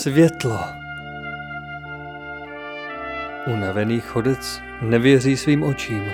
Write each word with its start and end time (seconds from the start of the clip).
Světlo. 0.00 0.60
Unavený 3.46 4.00
chodec 4.00 4.62
nevěří 4.80 5.36
svým 5.36 5.62
očím. 5.62 6.04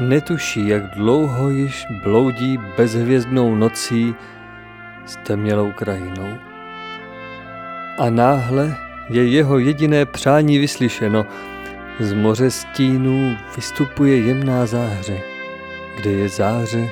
Netuší, 0.00 0.68
jak 0.68 0.94
dlouho 0.94 1.50
již 1.50 1.86
bloudí 2.02 2.58
bezhvězdnou 2.76 3.54
nocí 3.54 4.14
s 5.06 5.16
temnělou 5.16 5.72
krajinou. 5.72 6.38
A 7.98 8.10
náhle 8.10 8.76
je 9.08 9.28
jeho 9.28 9.58
jediné 9.58 10.06
přání 10.06 10.58
vyslyšeno. 10.58 11.26
Z 12.00 12.12
moře 12.12 12.50
stínů 12.50 13.36
vystupuje 13.56 14.20
jemná 14.20 14.66
záře. 14.66 15.20
Kde 15.96 16.10
je 16.10 16.28
záře, 16.28 16.88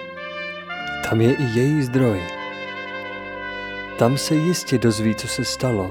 tam 1.09 1.21
je 1.21 1.33
i 1.33 1.43
její 1.43 1.83
zdroj. 1.83 2.40
Tam 4.01 4.19
se 4.19 4.35
jistě 4.35 4.79
dozví, 4.79 5.15
co 5.15 5.29
se 5.29 5.45
stalo, 5.45 5.91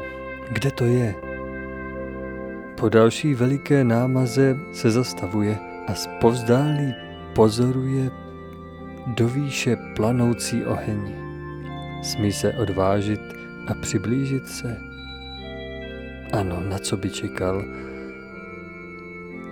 kde 0.52 0.72
to 0.72 0.86
je. 0.86 1.16
Po 2.78 2.90
další 2.90 3.34
veliké 3.34 3.84
námaze 3.84 4.58
se 4.72 4.92
zastavuje 4.92 5.58
a 5.88 5.94
zpovzdálí 5.94 6.94
pozoruje 7.36 8.12
do 9.08 9.28
výše 9.28 9.78
planoucí 9.96 10.66
oheň. 10.66 11.14
Smí 12.04 12.32
se 12.32 12.54
odvážit 12.54 13.22
a 13.68 13.74
přiblížit 13.74 14.48
se. 14.48 14.78
Ano, 16.34 16.60
na 16.60 16.78
co 16.80 16.98
by 16.98 17.10
čekal? 17.10 17.64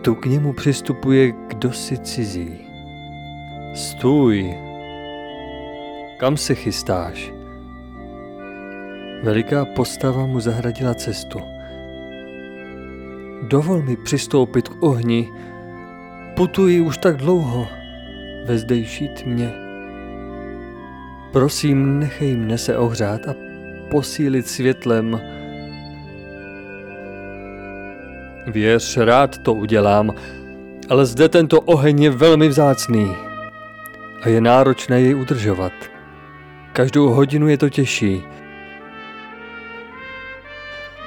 Tu 0.01 0.15
k 0.15 0.25
němu 0.25 0.53
přistupuje 0.53 1.31
kdosi 1.47 1.97
cizí. 1.97 2.57
Stůj! 3.75 4.53
Kam 6.19 6.37
se 6.37 6.55
chystáš? 6.55 7.36
Veliká 9.23 9.65
postava 9.65 10.25
mu 10.25 10.39
zahradila 10.39 10.93
cestu. 10.93 11.41
Dovol 13.47 13.81
mi 13.81 13.97
přistoupit 13.97 14.69
k 14.69 14.83
ohni, 14.83 15.29
putuji 16.35 16.81
už 16.81 16.97
tak 16.97 17.17
dlouho 17.17 17.67
ve 18.45 18.57
zdejší 18.57 19.07
tmě. 19.07 19.51
Prosím, 21.31 21.99
nechej 21.99 22.35
mne 22.35 22.57
se 22.57 22.77
ohřát 22.77 23.27
a 23.27 23.35
posílit 23.91 24.47
světlem. 24.47 25.21
Věř, 28.47 28.97
rád 28.97 29.37
to 29.37 29.53
udělám, 29.53 30.13
ale 30.89 31.05
zde 31.05 31.29
tento 31.29 31.61
oheň 31.61 32.03
je 32.03 32.09
velmi 32.09 32.47
vzácný 32.47 33.11
a 34.21 34.29
je 34.29 34.41
náročné 34.41 35.01
jej 35.01 35.15
udržovat. 35.15 35.73
Každou 36.73 37.09
hodinu 37.09 37.47
je 37.47 37.57
to 37.57 37.69
těžší. 37.69 38.23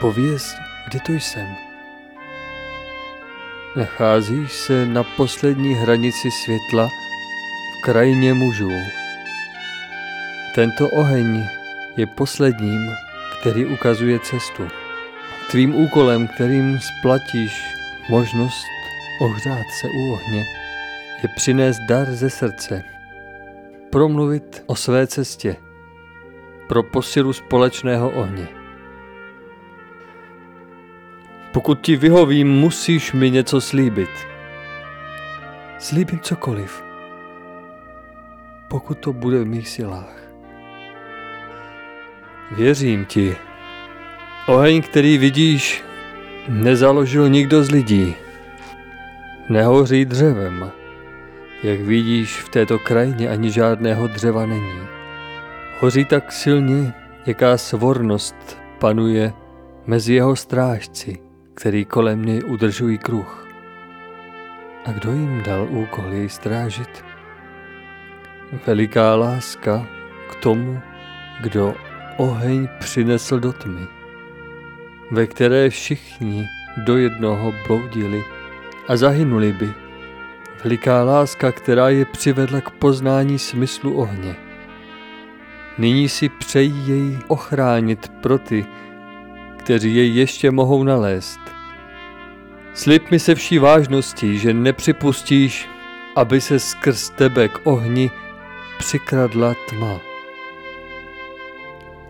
Pověz, 0.00 0.56
kde 0.88 1.00
to 1.00 1.12
jsem? 1.12 1.56
Nacházíš 3.76 4.52
se 4.52 4.86
na 4.86 5.04
poslední 5.16 5.74
hranici 5.74 6.30
světla 6.30 6.88
v 6.88 7.84
krajině 7.84 8.34
mužů. 8.34 8.70
Tento 10.54 10.88
oheň 10.88 11.48
je 11.96 12.06
posledním, 12.06 12.90
který 13.40 13.66
ukazuje 13.66 14.18
cestu. 14.18 14.68
Tvým 15.50 15.74
úkolem, 15.74 16.28
kterým 16.28 16.78
splatíš 16.80 17.62
možnost 18.10 18.66
ohřát 19.20 19.66
se 19.80 19.86
u 19.86 20.12
ohně, 20.12 20.44
je 21.22 21.28
přinést 21.36 21.78
dar 21.88 22.10
ze 22.10 22.30
srdce, 22.30 22.84
promluvit 23.90 24.62
o 24.66 24.76
své 24.76 25.06
cestě 25.06 25.56
pro 26.68 26.82
posilu 26.82 27.32
společného 27.32 28.10
ohně. 28.10 28.59
Pokud 31.52 31.80
ti 31.80 31.96
vyhovím, 31.96 32.48
musíš 32.48 33.12
mi 33.12 33.30
něco 33.30 33.60
slíbit. 33.60 34.10
Slíbím 35.78 36.20
cokoliv, 36.20 36.84
pokud 38.68 38.98
to 38.98 39.12
bude 39.12 39.38
v 39.38 39.46
mých 39.46 39.68
silách. 39.68 40.16
Věřím 42.56 43.04
ti. 43.04 43.36
Oheň, 44.46 44.82
který 44.82 45.18
vidíš, 45.18 45.84
nezaložil 46.48 47.28
nikdo 47.28 47.64
z 47.64 47.70
lidí. 47.70 48.14
Nehoří 49.48 50.04
dřevem. 50.04 50.70
Jak 51.62 51.80
vidíš, 51.80 52.40
v 52.40 52.48
této 52.48 52.78
krajině 52.78 53.28
ani 53.28 53.50
žádného 53.50 54.06
dřeva 54.06 54.46
není. 54.46 54.80
Hoří 55.80 56.04
tak 56.04 56.32
silně, 56.32 56.94
jaká 57.26 57.58
svornost 57.58 58.58
panuje 58.78 59.32
mezi 59.86 60.14
jeho 60.14 60.36
strážci 60.36 61.29
který 61.54 61.84
kolem 61.84 62.24
něj 62.24 62.42
udržují 62.46 62.98
kruh. 62.98 63.48
A 64.84 64.92
kdo 64.92 65.12
jim 65.12 65.42
dal 65.42 65.68
úkol 65.70 66.12
jej 66.12 66.28
strážit? 66.28 67.04
Veliká 68.66 69.14
láska 69.14 69.86
k 70.30 70.34
tomu, 70.34 70.80
kdo 71.40 71.74
oheň 72.16 72.68
přinesl 72.78 73.40
do 73.40 73.52
tmy, 73.52 73.86
ve 75.10 75.26
které 75.26 75.70
všichni 75.70 76.48
do 76.84 76.96
jednoho 76.96 77.54
bloudili 77.66 78.24
a 78.88 78.96
zahynuli 78.96 79.52
by. 79.52 79.72
Veliká 80.64 81.04
láska, 81.04 81.52
která 81.52 81.88
je 81.88 82.04
přivedla 82.04 82.60
k 82.60 82.70
poznání 82.70 83.38
smyslu 83.38 83.94
ohně. 83.94 84.36
Nyní 85.78 86.08
si 86.08 86.28
přejí 86.28 86.88
jej 86.88 87.18
ochránit 87.28 88.12
pro 88.20 88.38
ty, 88.38 88.66
kteří 89.60 89.94
jej 89.94 90.14
ještě 90.14 90.50
mohou 90.50 90.84
nalézt. 90.84 91.40
Slib 92.74 93.10
mi 93.10 93.18
se 93.18 93.34
vší 93.34 93.58
vážností, 93.58 94.38
že 94.38 94.54
nepřipustíš, 94.54 95.68
aby 96.16 96.40
se 96.40 96.58
skrz 96.58 97.10
tebe 97.10 97.48
k 97.48 97.60
ohni 97.64 98.10
přikradla 98.78 99.54
tma. 99.68 100.00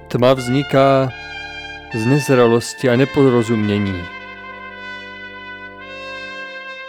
Tma 0.08 0.34
vzniká 0.34 1.10
z 1.94 2.06
nezralosti 2.06 2.90
a 2.90 2.96
neporozumění. 2.96 4.02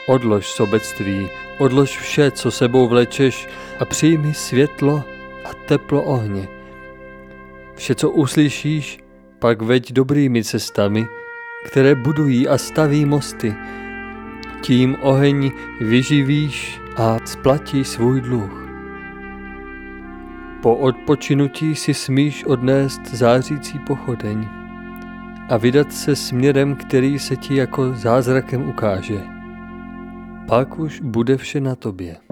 Odlož 0.08 0.48
sobectví, 0.48 1.30
odlož 1.58 1.98
vše, 1.98 2.32
co 2.32 2.52
sebou 2.52 2.88
vlečeš 2.88 3.48
a 3.80 3.86
přijmi 3.86 4.34
světlo 4.34 5.04
a 5.46 5.54
teplo 5.54 6.04
ohně. 6.04 6.48
Vše, 7.76 7.96
co 7.96 8.10
uslyšíš, 8.10 9.00
pak 9.42 9.62
veď 9.62 9.94
dobrými 9.94 10.44
cestami, 10.44 11.08
které 11.66 11.96
budují 11.96 12.48
a 12.48 12.58
staví 12.58 13.06
mosty. 13.06 13.56
Tím 14.62 14.98
oheň 15.02 15.52
vyživíš 15.80 16.82
a 16.98 17.18
splatí 17.26 17.84
svůj 17.84 18.22
dluh. 18.22 18.68
Po 20.62 20.76
odpočinutí 20.76 21.76
si 21.76 21.94
smíš 21.94 22.44
odnést 22.46 23.02
zářící 23.08 23.80
pochodeň 23.80 24.48
a 25.50 25.58
vydat 25.58 25.94
se 25.94 26.16
směrem, 26.16 26.76
který 26.76 27.20
se 27.20 27.36
ti 27.36 27.56
jako 27.56 27.94
zázrakem 27.94 28.70
ukáže. 28.70 29.22
Pak 30.48 30.80
už 30.80 31.02
bude 31.02 31.38
vše 31.38 31.62
na 31.62 31.76
tobě. 31.76 32.31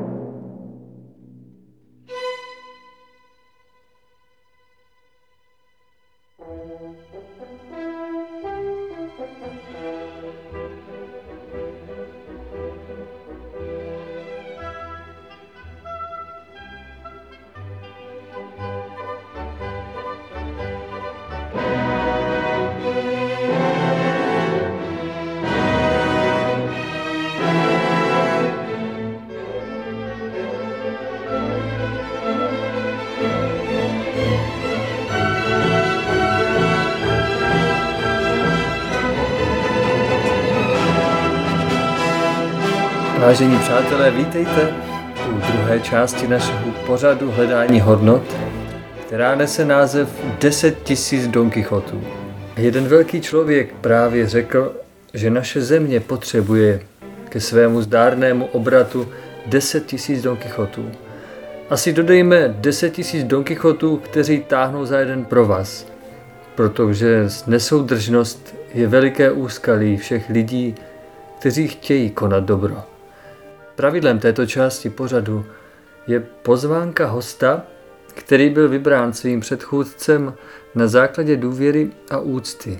Vážení 43.29 43.59
přátelé, 43.59 44.11
vítejte 44.11 44.73
u 45.29 45.51
druhé 45.51 45.79
části 45.79 46.27
našeho 46.27 46.71
pořadu 46.85 47.31
Hledání 47.31 47.79
hodnot, 47.81 48.21
která 49.05 49.35
nese 49.35 49.65
název 49.65 50.09
10 50.41 50.83
tisíc 50.83 51.27
Don 51.27 51.49
Quixotů. 51.49 52.03
Jeden 52.57 52.87
velký 52.87 53.21
člověk 53.21 53.73
právě 53.81 54.27
řekl, 54.27 54.75
že 55.13 55.29
naše 55.29 55.61
země 55.61 55.99
potřebuje 55.99 56.81
ke 57.29 57.39
svému 57.39 57.81
zdárnému 57.81 58.45
obratu 58.45 59.07
10 59.45 59.85
tisíc 59.85 60.21
Don 60.21 60.37
Quixotů. 60.37 60.91
Asi 61.69 61.93
dodejme 61.93 62.55
10 62.57 62.89
tisíc 62.89 63.23
Don 63.23 63.43
Quixotů, 63.43 63.97
kteří 63.97 64.39
táhnou 64.39 64.85
za 64.85 64.99
jeden 64.99 65.25
pro 65.25 65.45
vás. 65.45 65.87
protože 66.55 67.27
nesoudržnost 67.47 68.55
je 68.73 68.87
veliké 68.87 69.31
úskalí 69.31 69.97
všech 69.97 70.29
lidí, 70.29 70.75
kteří 71.39 71.67
chtějí 71.67 72.09
konat 72.09 72.43
dobro. 72.43 72.88
Pravidlem 73.79 74.19
této 74.19 74.45
části 74.45 74.89
pořadu 74.89 75.45
je 76.07 76.19
pozvánka 76.19 77.07
hosta, 77.07 77.63
který 78.13 78.49
byl 78.49 78.69
vybrán 78.69 79.13
svým 79.13 79.39
předchůdcem 79.39 80.33
na 80.75 80.87
základě 80.87 81.37
důvěry 81.37 81.89
a 82.11 82.19
úcty. 82.19 82.79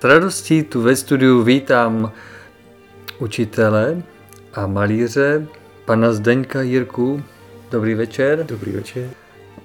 S 0.00 0.04
radostí 0.04 0.62
tu 0.62 0.82
ve 0.82 0.96
studiu 0.96 1.42
vítám 1.42 2.12
učitele 3.18 4.02
a 4.54 4.66
malíře 4.66 5.46
pana 5.84 6.12
Zdeňka 6.12 6.62
Jirku. 6.62 7.22
Dobrý 7.70 7.94
večer. 7.94 8.46
Dobrý 8.48 8.72
večer. 8.72 9.10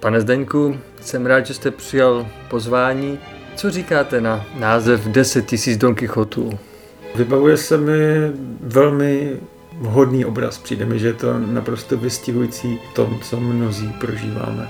Pane 0.00 0.20
Zdeňku, 0.20 0.78
jsem 1.00 1.26
rád, 1.26 1.46
že 1.46 1.54
jste 1.54 1.70
přijal 1.70 2.26
pozvání. 2.50 3.18
Co 3.56 3.70
říkáte 3.70 4.20
na 4.20 4.46
název 4.58 5.00
10 5.08 5.46
tisíc 5.46 5.76
Don 5.76 5.94
Quixotů? 5.94 6.58
Vybavuje 7.14 7.56
se 7.56 7.78
mi 7.78 8.32
velmi 8.60 9.40
vhodný 9.80 10.24
obraz. 10.24 10.58
Přijde 10.58 10.86
mi, 10.86 10.98
že 10.98 11.06
je 11.06 11.12
to 11.12 11.38
naprosto 11.38 11.96
vystihující 11.96 12.78
tom, 12.94 13.18
co 13.22 13.40
mnozí 13.40 13.88
prožíváme. 14.00 14.68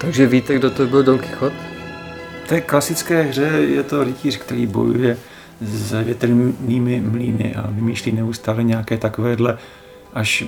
Takže 0.00 0.26
víte, 0.26 0.54
kdo 0.54 0.70
to 0.70 0.86
byl 0.86 1.02
Don 1.02 1.18
Quixote? 1.18 1.56
V 2.44 2.48
té 2.48 2.60
klasické 2.60 3.22
hře 3.22 3.42
je 3.68 3.82
to 3.82 4.04
rytíř, 4.04 4.36
který 4.36 4.66
bojuje 4.66 5.16
s 5.60 6.02
větrnými 6.02 7.00
mlýny 7.00 7.54
a 7.54 7.70
vymýšlí 7.70 8.12
neustále 8.12 8.64
nějaké 8.64 8.98
takovéhle 8.98 9.58
až 10.14 10.44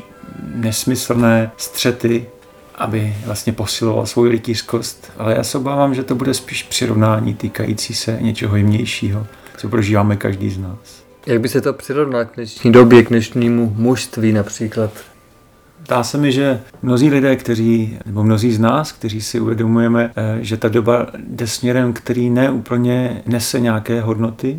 nesmyslné 0.55 1.50
střety, 1.56 2.26
aby 2.75 3.17
vlastně 3.26 3.53
posiloval 3.53 4.06
svou 4.06 4.29
rytířskost. 4.29 5.12
Ale 5.19 5.35
já 5.35 5.43
se 5.43 5.59
obávám, 5.59 5.94
že 5.94 6.03
to 6.03 6.14
bude 6.14 6.35
spíš 6.35 6.62
přirovnání 6.62 7.35
týkající 7.35 7.94
se 7.94 8.19
něčeho 8.20 8.56
jemnějšího, 8.56 9.26
co 9.56 9.69
prožíváme 9.69 10.17
každý 10.17 10.50
z 10.50 10.59
nás. 10.59 11.01
Jak 11.26 11.40
by 11.40 11.48
se 11.48 11.60
to 11.60 11.72
přirovnal 11.72 12.24
k 12.24 12.34
dnešní 12.34 12.72
době, 12.72 13.02
k 13.02 13.08
dnešnímu 13.08 13.74
mužství 13.76 14.32
například? 14.32 14.90
Dá 15.88 16.04
se 16.04 16.19
mi, 16.19 16.32
že 16.32 16.60
mnozí 16.82 17.10
lidé, 17.10 17.36
kteří, 17.36 17.98
nebo 18.06 18.24
mnozí 18.24 18.52
z 18.52 18.58
nás, 18.58 18.92
kteří 18.92 19.20
si 19.20 19.40
uvědomujeme, 19.40 20.10
eh, 20.16 20.38
že 20.40 20.56
ta 20.56 20.69
doba 20.69 21.06
jde 21.19 21.46
směrem, 21.46 21.92
který 21.92 22.30
neúplně 22.30 23.22
nese 23.26 23.60
nějaké 23.60 24.00
hodnoty, 24.00 24.58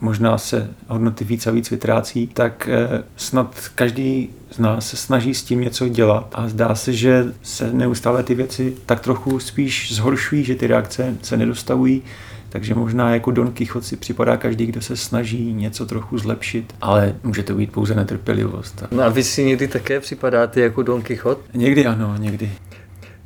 možná 0.00 0.38
se 0.38 0.70
hodnoty 0.88 1.24
víc 1.24 1.46
a 1.46 1.50
víc 1.50 1.70
vytrácí, 1.70 2.26
tak 2.26 2.68
eh, 2.72 3.02
snad 3.16 3.70
každý 3.74 4.30
z 4.50 4.58
nás 4.58 4.88
se 4.88 4.96
snaží 4.96 5.34
s 5.34 5.42
tím 5.42 5.60
něco 5.60 5.88
dělat 5.88 6.28
a 6.32 6.48
zdá 6.48 6.74
se, 6.74 6.92
že 6.92 7.24
se 7.42 7.72
neustále 7.72 8.22
ty 8.22 8.34
věci 8.34 8.74
tak 8.86 9.00
trochu 9.00 9.38
spíš 9.38 9.94
zhoršují, 9.94 10.44
že 10.44 10.54
ty 10.54 10.66
reakce 10.66 11.14
se 11.22 11.36
nedostavují, 11.36 12.02
takže 12.48 12.74
možná 12.74 13.14
jako 13.14 13.30
Don 13.30 13.52
Quixote 13.52 13.86
si 13.86 13.96
připadá 13.96 14.36
každý, 14.36 14.66
kdo 14.66 14.80
se 14.80 14.96
snaží 14.96 15.52
něco 15.52 15.86
trochu 15.86 16.18
zlepšit, 16.18 16.74
ale 16.80 17.14
může 17.22 17.42
to 17.42 17.54
být 17.54 17.72
pouze 17.72 17.94
netrpělivost. 17.94 18.84
No 18.90 19.02
a 19.02 19.08
vy 19.08 19.24
si 19.24 19.44
někdy 19.44 19.68
také 19.68 20.00
připadáte 20.00 20.60
jako 20.60 20.82
Don 20.82 21.02
Quixote? 21.02 21.58
Někdy 21.58 21.86
ano, 21.86 22.14
někdy. 22.18 22.50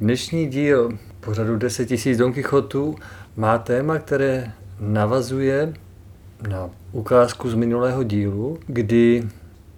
Dnešní 0.01 0.47
díl 0.47 0.99
pořadu 1.21 1.57
10 1.57 1.91
000 2.07 2.19
Don 2.19 2.33
Quixotů 2.33 2.97
má 3.37 3.59
téma, 3.59 3.99
které 3.99 4.53
navazuje 4.81 5.75
na 6.49 6.71
ukázku 6.93 7.51
z 7.51 7.55
minulého 7.55 8.03
dílu, 8.03 8.59
kdy 8.67 9.29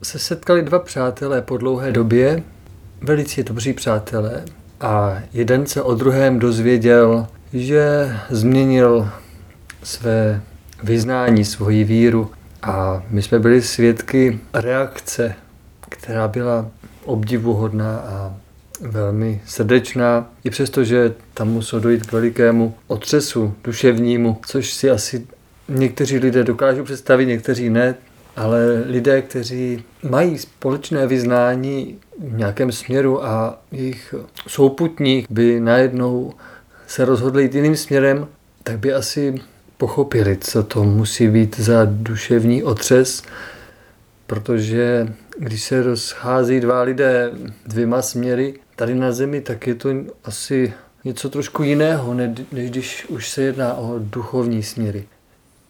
se 0.03 0.19
setkali 0.19 0.63
dva 0.63 0.79
přátelé 0.79 1.43
po 1.43 1.57
dlouhé 1.57 1.93
době, 1.93 2.43
velice 3.01 3.43
dobří 3.43 3.73
přátelé, 3.73 4.45
a 4.81 5.19
jeden 5.33 5.67
se 5.67 5.83
o 5.83 5.95
druhém 5.95 6.39
dozvěděl, 6.39 7.27
že 7.53 8.11
změnil 8.31 9.09
své 9.85 10.41
vyznání, 10.83 11.45
svoji 11.45 11.85
víru. 11.85 12.31
A 12.63 13.03
my 13.11 13.23
jsme 13.23 13.39
byli 13.39 13.63
svědky 13.63 14.41
reakce, 14.55 15.35
která 15.89 16.29
byla 16.29 16.67
obdivuhodná 17.05 17.97
a 17.97 18.35
velmi 18.81 19.41
srdečná, 19.47 20.31
i 20.45 20.51
přesto, 20.51 20.85
že 20.85 21.15
tam 21.35 21.49
muselo 21.49 21.83
dojít 21.83 22.07
k 22.07 22.13
velikému 22.13 22.75
otřesu 22.87 23.55
duševnímu, 23.65 24.39
což 24.47 24.73
si 24.73 24.91
asi 24.91 25.27
někteří 25.69 26.19
lidé 26.19 26.45
dokážou 26.45 26.85
představit, 26.85 27.27
někteří 27.27 27.71
ne, 27.71 27.95
ale 28.37 28.83
lidé, 28.87 29.23
kteří 29.23 29.85
mají 30.11 30.39
společné 30.39 31.07
vyznání 31.07 31.99
v 32.19 32.37
nějakém 32.37 32.73
směru 32.73 33.25
a 33.25 33.59
jejich 33.73 34.15
souputník 34.49 35.27
by 35.31 35.61
najednou 35.61 36.33
se 36.87 37.05
rozhodli 37.05 37.43
jít 37.43 37.55
jiným 37.55 37.77
směrem, 37.77 38.27
tak 38.63 38.79
by 38.79 38.93
asi 38.93 39.35
pochopili, 39.77 40.37
co 40.41 40.63
to 40.63 40.85
musí 40.85 41.29
být 41.29 41.61
za 41.61 41.85
duševní 41.85 42.63
otřes, 42.63 43.23
protože 44.27 45.09
když 45.39 45.63
se 45.63 45.83
rozchází 45.83 46.61
dva 46.61 46.83
lidé 46.83 47.31
dvěma 47.67 48.03
směry 48.03 48.55
tady 48.77 48.95
na 48.95 49.13
zemi, 49.13 49.41
tak 49.41 49.67
je 49.67 49.75
to 49.75 49.89
asi 50.25 50.73
něco 51.05 51.31
trošku 51.31 51.63
jiného, 51.63 52.15
než 52.15 52.71
když 52.71 53.07
už 53.09 53.29
se 53.29 53.43
jedná 53.43 53.75
o 53.75 53.99
duchovní 53.99 54.63
směry. 54.63 55.05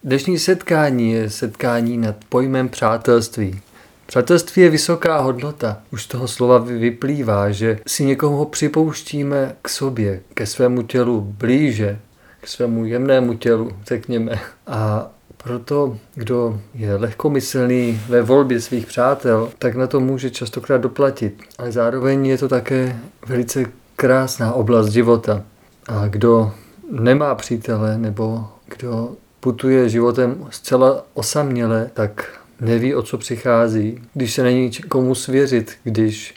Dnešní 0.05 0.39
setkání 0.39 1.13
je 1.13 1.31
setkání 1.31 1.99
nad 1.99 2.17
pojmem 2.29 2.69
přátelství. 2.69 3.61
Přátelství 4.07 4.63
je 4.63 4.71
vysoká 4.71 5.19
hodnota. 5.19 5.83
Už 5.93 6.03
z 6.03 6.07
toho 6.07 6.29
slova 6.29 6.59
vyplývá, 6.59 7.51
že 7.51 7.79
si 7.87 8.05
někoho 8.05 8.45
připouštíme 8.45 9.57
k 9.63 9.69
sobě, 9.69 10.21
ke 10.35 10.47
svému 10.47 10.83
tělu 10.83 11.21
blíže, 11.21 11.99
k 12.45 12.49
svému 12.49 12.85
jemnému 12.85 13.35
tělu, 13.35 13.71
řekněme. 13.87 14.41
A 14.67 15.11
proto, 15.37 15.99
kdo 16.15 16.61
je 16.75 16.97
lehkomyslný 16.97 18.01
ve 18.09 18.23
volbě 18.23 18.61
svých 18.61 18.87
přátel, 18.87 19.51
tak 19.59 19.75
na 19.75 19.87
to 19.87 20.01
může 20.01 20.31
častokrát 20.31 20.81
doplatit. 20.81 21.43
Ale 21.59 21.73
zároveň 21.73 22.27
je 22.27 22.39
to 22.39 22.49
také 22.49 22.97
velice 23.27 23.65
krásná 23.97 24.53
oblast 24.53 24.89
života. 24.89 25.43
A 25.89 26.09
kdo 26.09 26.53
nemá 26.91 27.35
přítele, 27.35 27.99
nebo 27.99 28.45
kdo 28.77 29.13
putuje 29.41 29.89
životem 29.89 30.47
zcela 30.51 31.05
osaměle, 31.15 31.91
tak 31.95 32.41
neví, 32.61 32.95
o 32.95 33.03
co 33.03 33.19
přichází, 33.19 34.03
když 34.15 34.35
se 34.35 34.43
není 34.43 34.71
komu 34.89 35.15
svěřit, 35.15 35.73
když 35.85 36.35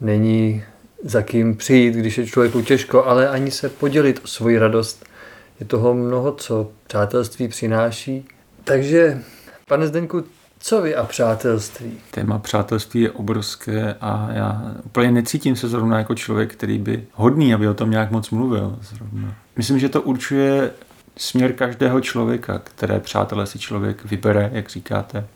není 0.00 0.62
za 1.04 1.22
kým 1.22 1.56
přijít, 1.56 1.94
když 1.94 2.18
je 2.18 2.26
člověku 2.26 2.62
těžko, 2.62 3.04
ale 3.04 3.28
ani 3.28 3.50
se 3.50 3.68
podělit 3.68 4.20
o 4.24 4.26
svoji 4.26 4.58
radost. 4.58 5.04
Je 5.60 5.66
toho 5.66 5.94
mnoho, 5.94 6.32
co 6.32 6.70
přátelství 6.86 7.48
přináší. 7.48 8.24
Takže, 8.64 9.22
pane 9.68 9.86
Zdeňku, 9.86 10.24
co 10.58 10.82
vy 10.82 10.96
a 10.96 11.04
přátelství? 11.04 11.92
Téma 12.10 12.38
přátelství 12.38 13.00
je 13.00 13.10
obrovské 13.10 13.94
a 14.00 14.28
já 14.32 14.74
úplně 14.84 15.10
necítím 15.12 15.56
se 15.56 15.68
zrovna 15.68 15.98
jako 15.98 16.14
člověk, 16.14 16.52
který 16.52 16.78
by 16.78 17.06
hodný, 17.12 17.54
aby 17.54 17.68
o 17.68 17.74
tom 17.74 17.90
nějak 17.90 18.10
moc 18.10 18.30
mluvil. 18.30 18.78
Zrovna. 18.82 19.34
Myslím, 19.56 19.78
že 19.78 19.88
to 19.88 20.02
určuje 20.02 20.70
směr 21.16 21.52
každého 21.52 22.00
člověka, 22.00 22.58
které 22.58 23.00
přátelé 23.00 23.46
si 23.46 23.58
člověk 23.58 24.04
vybere, 24.04 24.50
jak 24.52 24.68
říkáte, 24.68 25.26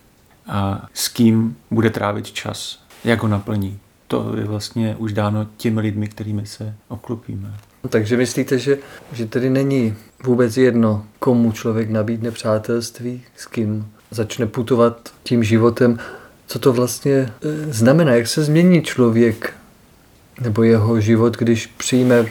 a 0.46 0.86
s 0.94 1.08
kým 1.08 1.56
bude 1.70 1.90
trávit 1.90 2.26
čas, 2.26 2.82
jak 3.04 3.22
ho 3.22 3.28
naplní. 3.28 3.78
To 4.06 4.36
je 4.36 4.44
vlastně 4.44 4.96
už 4.96 5.12
dáno 5.12 5.46
těmi 5.56 5.80
lidmi, 5.80 6.08
kterými 6.08 6.46
se 6.46 6.74
obklopíme. 6.88 7.54
Takže 7.88 8.16
myslíte, 8.16 8.58
že, 8.58 8.78
že 9.12 9.26
tedy 9.26 9.50
není 9.50 9.94
vůbec 10.24 10.56
jedno, 10.56 11.04
komu 11.18 11.52
člověk 11.52 11.90
nabídne 11.90 12.30
přátelství, 12.30 13.22
s 13.36 13.46
kým 13.46 13.86
začne 14.10 14.46
putovat 14.46 15.12
tím 15.22 15.44
životem, 15.44 15.98
co 16.46 16.58
to 16.58 16.72
vlastně 16.72 17.12
e, 17.12 17.30
znamená, 17.72 18.14
jak 18.14 18.26
se 18.26 18.44
změní 18.44 18.82
člověk 18.82 19.54
nebo 20.40 20.62
jeho 20.62 21.00
život, 21.00 21.36
když 21.36 21.66
přijme 21.66 22.26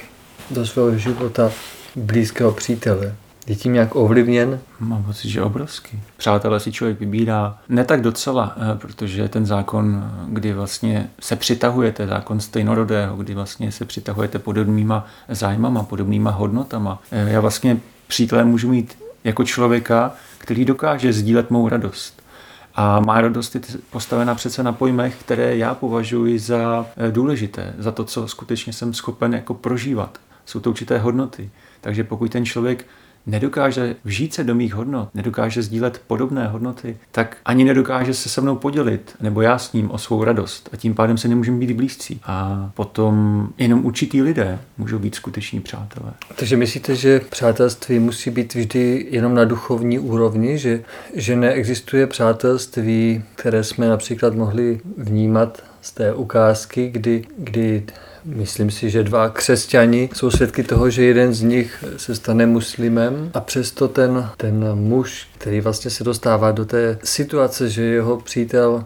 do 0.51 0.65
svého 0.65 0.97
života 0.97 1.51
blízkého 1.95 2.51
přítele. 2.51 3.15
Je 3.47 3.55
tím 3.55 3.73
nějak 3.73 3.95
ovlivněn? 3.95 4.59
Mám 4.79 5.03
pocit, 5.03 5.29
že 5.29 5.41
obrovský. 5.41 5.99
Přátelé 6.17 6.59
si 6.59 6.71
člověk 6.71 6.99
vybírá 6.99 7.57
ne 7.69 7.85
tak 7.85 8.01
docela, 8.01 8.55
eh, 8.57 8.77
protože 8.77 9.27
ten 9.27 9.45
zákon, 9.45 10.11
kdy 10.27 10.53
vlastně 10.53 11.09
se 11.19 11.35
přitahujete, 11.35 12.07
zákon 12.07 12.39
stejnorodého, 12.39 13.15
kdy 13.15 13.33
vlastně 13.33 13.71
se 13.71 13.85
přitahujete 13.85 14.39
podobnýma 14.39 15.05
zájmama, 15.29 15.83
podobnýma 15.83 16.31
hodnotama. 16.31 17.01
Eh, 17.11 17.29
já 17.29 17.39
vlastně 17.39 17.77
přítele 18.07 18.45
můžu 18.45 18.69
mít 18.69 18.97
jako 19.23 19.43
člověka, 19.43 20.11
který 20.37 20.65
dokáže 20.65 21.13
sdílet 21.13 21.51
mou 21.51 21.69
radost. 21.69 22.23
A 22.75 22.99
má 22.99 23.21
radost 23.21 23.55
je 23.55 23.61
postavena 23.89 24.35
přece 24.35 24.63
na 24.63 24.71
pojmech, 24.71 25.15
které 25.19 25.57
já 25.57 25.75
považuji 25.75 26.39
za 26.39 26.85
eh, 26.97 27.11
důležité, 27.11 27.73
za 27.77 27.91
to, 27.91 28.03
co 28.03 28.27
skutečně 28.27 28.73
jsem 28.73 28.93
schopen 28.93 29.33
jako 29.33 29.53
prožívat. 29.53 30.17
Jsou 30.45 30.59
to 30.59 30.69
určité 30.69 30.97
hodnoty. 30.97 31.49
Takže 31.81 32.03
pokud 32.03 32.31
ten 32.31 32.45
člověk 32.45 32.85
nedokáže 33.27 33.95
vžít 34.05 34.33
se 34.33 34.43
do 34.43 34.55
mých 34.55 34.73
hodnot, 34.73 35.09
nedokáže 35.15 35.61
sdílet 35.61 36.01
podobné 36.07 36.47
hodnoty, 36.47 36.97
tak 37.11 37.37
ani 37.45 37.63
nedokáže 37.63 38.13
se 38.13 38.29
se 38.29 38.41
mnou 38.41 38.55
podělit, 38.55 39.15
nebo 39.21 39.41
já 39.41 39.57
s 39.57 39.73
ním 39.73 39.91
o 39.91 39.97
svou 39.97 40.23
radost. 40.23 40.69
A 40.73 40.77
tím 40.77 40.95
pádem 40.95 41.17
se 41.17 41.27
nemůžeme 41.27 41.57
být 41.57 41.71
blízcí. 41.71 42.21
A 42.23 42.69
potom 42.73 43.47
jenom 43.57 43.85
určitý 43.85 44.21
lidé 44.21 44.59
můžou 44.77 44.99
být 44.99 45.15
skuteční 45.15 45.59
přátelé. 45.59 46.13
Takže 46.35 46.57
myslíte, 46.57 46.95
že 46.95 47.19
přátelství 47.19 47.99
musí 47.99 48.29
být 48.29 48.55
vždy 48.55 49.07
jenom 49.09 49.35
na 49.35 49.45
duchovní 49.45 49.99
úrovni, 49.99 50.57
že, 50.57 50.83
že 51.13 51.35
neexistuje 51.35 52.07
přátelství, 52.07 53.23
které 53.35 53.63
jsme 53.63 53.89
například 53.89 54.35
mohli 54.35 54.79
vnímat 54.97 55.63
z 55.81 55.91
té 55.91 56.13
ukázky, 56.13 56.89
kdy, 56.89 57.23
kdy 57.37 57.83
Myslím 58.27 58.71
si, 58.71 58.89
že 58.89 59.03
dva 59.03 59.29
křesťani 59.29 60.09
jsou 60.13 60.31
svědky 60.31 60.63
toho, 60.63 60.89
že 60.89 61.03
jeden 61.03 61.33
z 61.33 61.41
nich 61.41 61.83
se 61.97 62.15
stane 62.15 62.45
muslimem. 62.45 63.31
A 63.33 63.39
přesto 63.39 63.87
ten, 63.87 64.29
ten 64.37 64.75
muž, 64.75 65.27
který 65.37 65.61
vlastně 65.61 65.91
se 65.91 66.03
dostává 66.03 66.51
do 66.51 66.65
té 66.65 66.99
situace, 67.03 67.69
že 67.69 67.83
jeho 67.83 68.17
přítel 68.17 68.85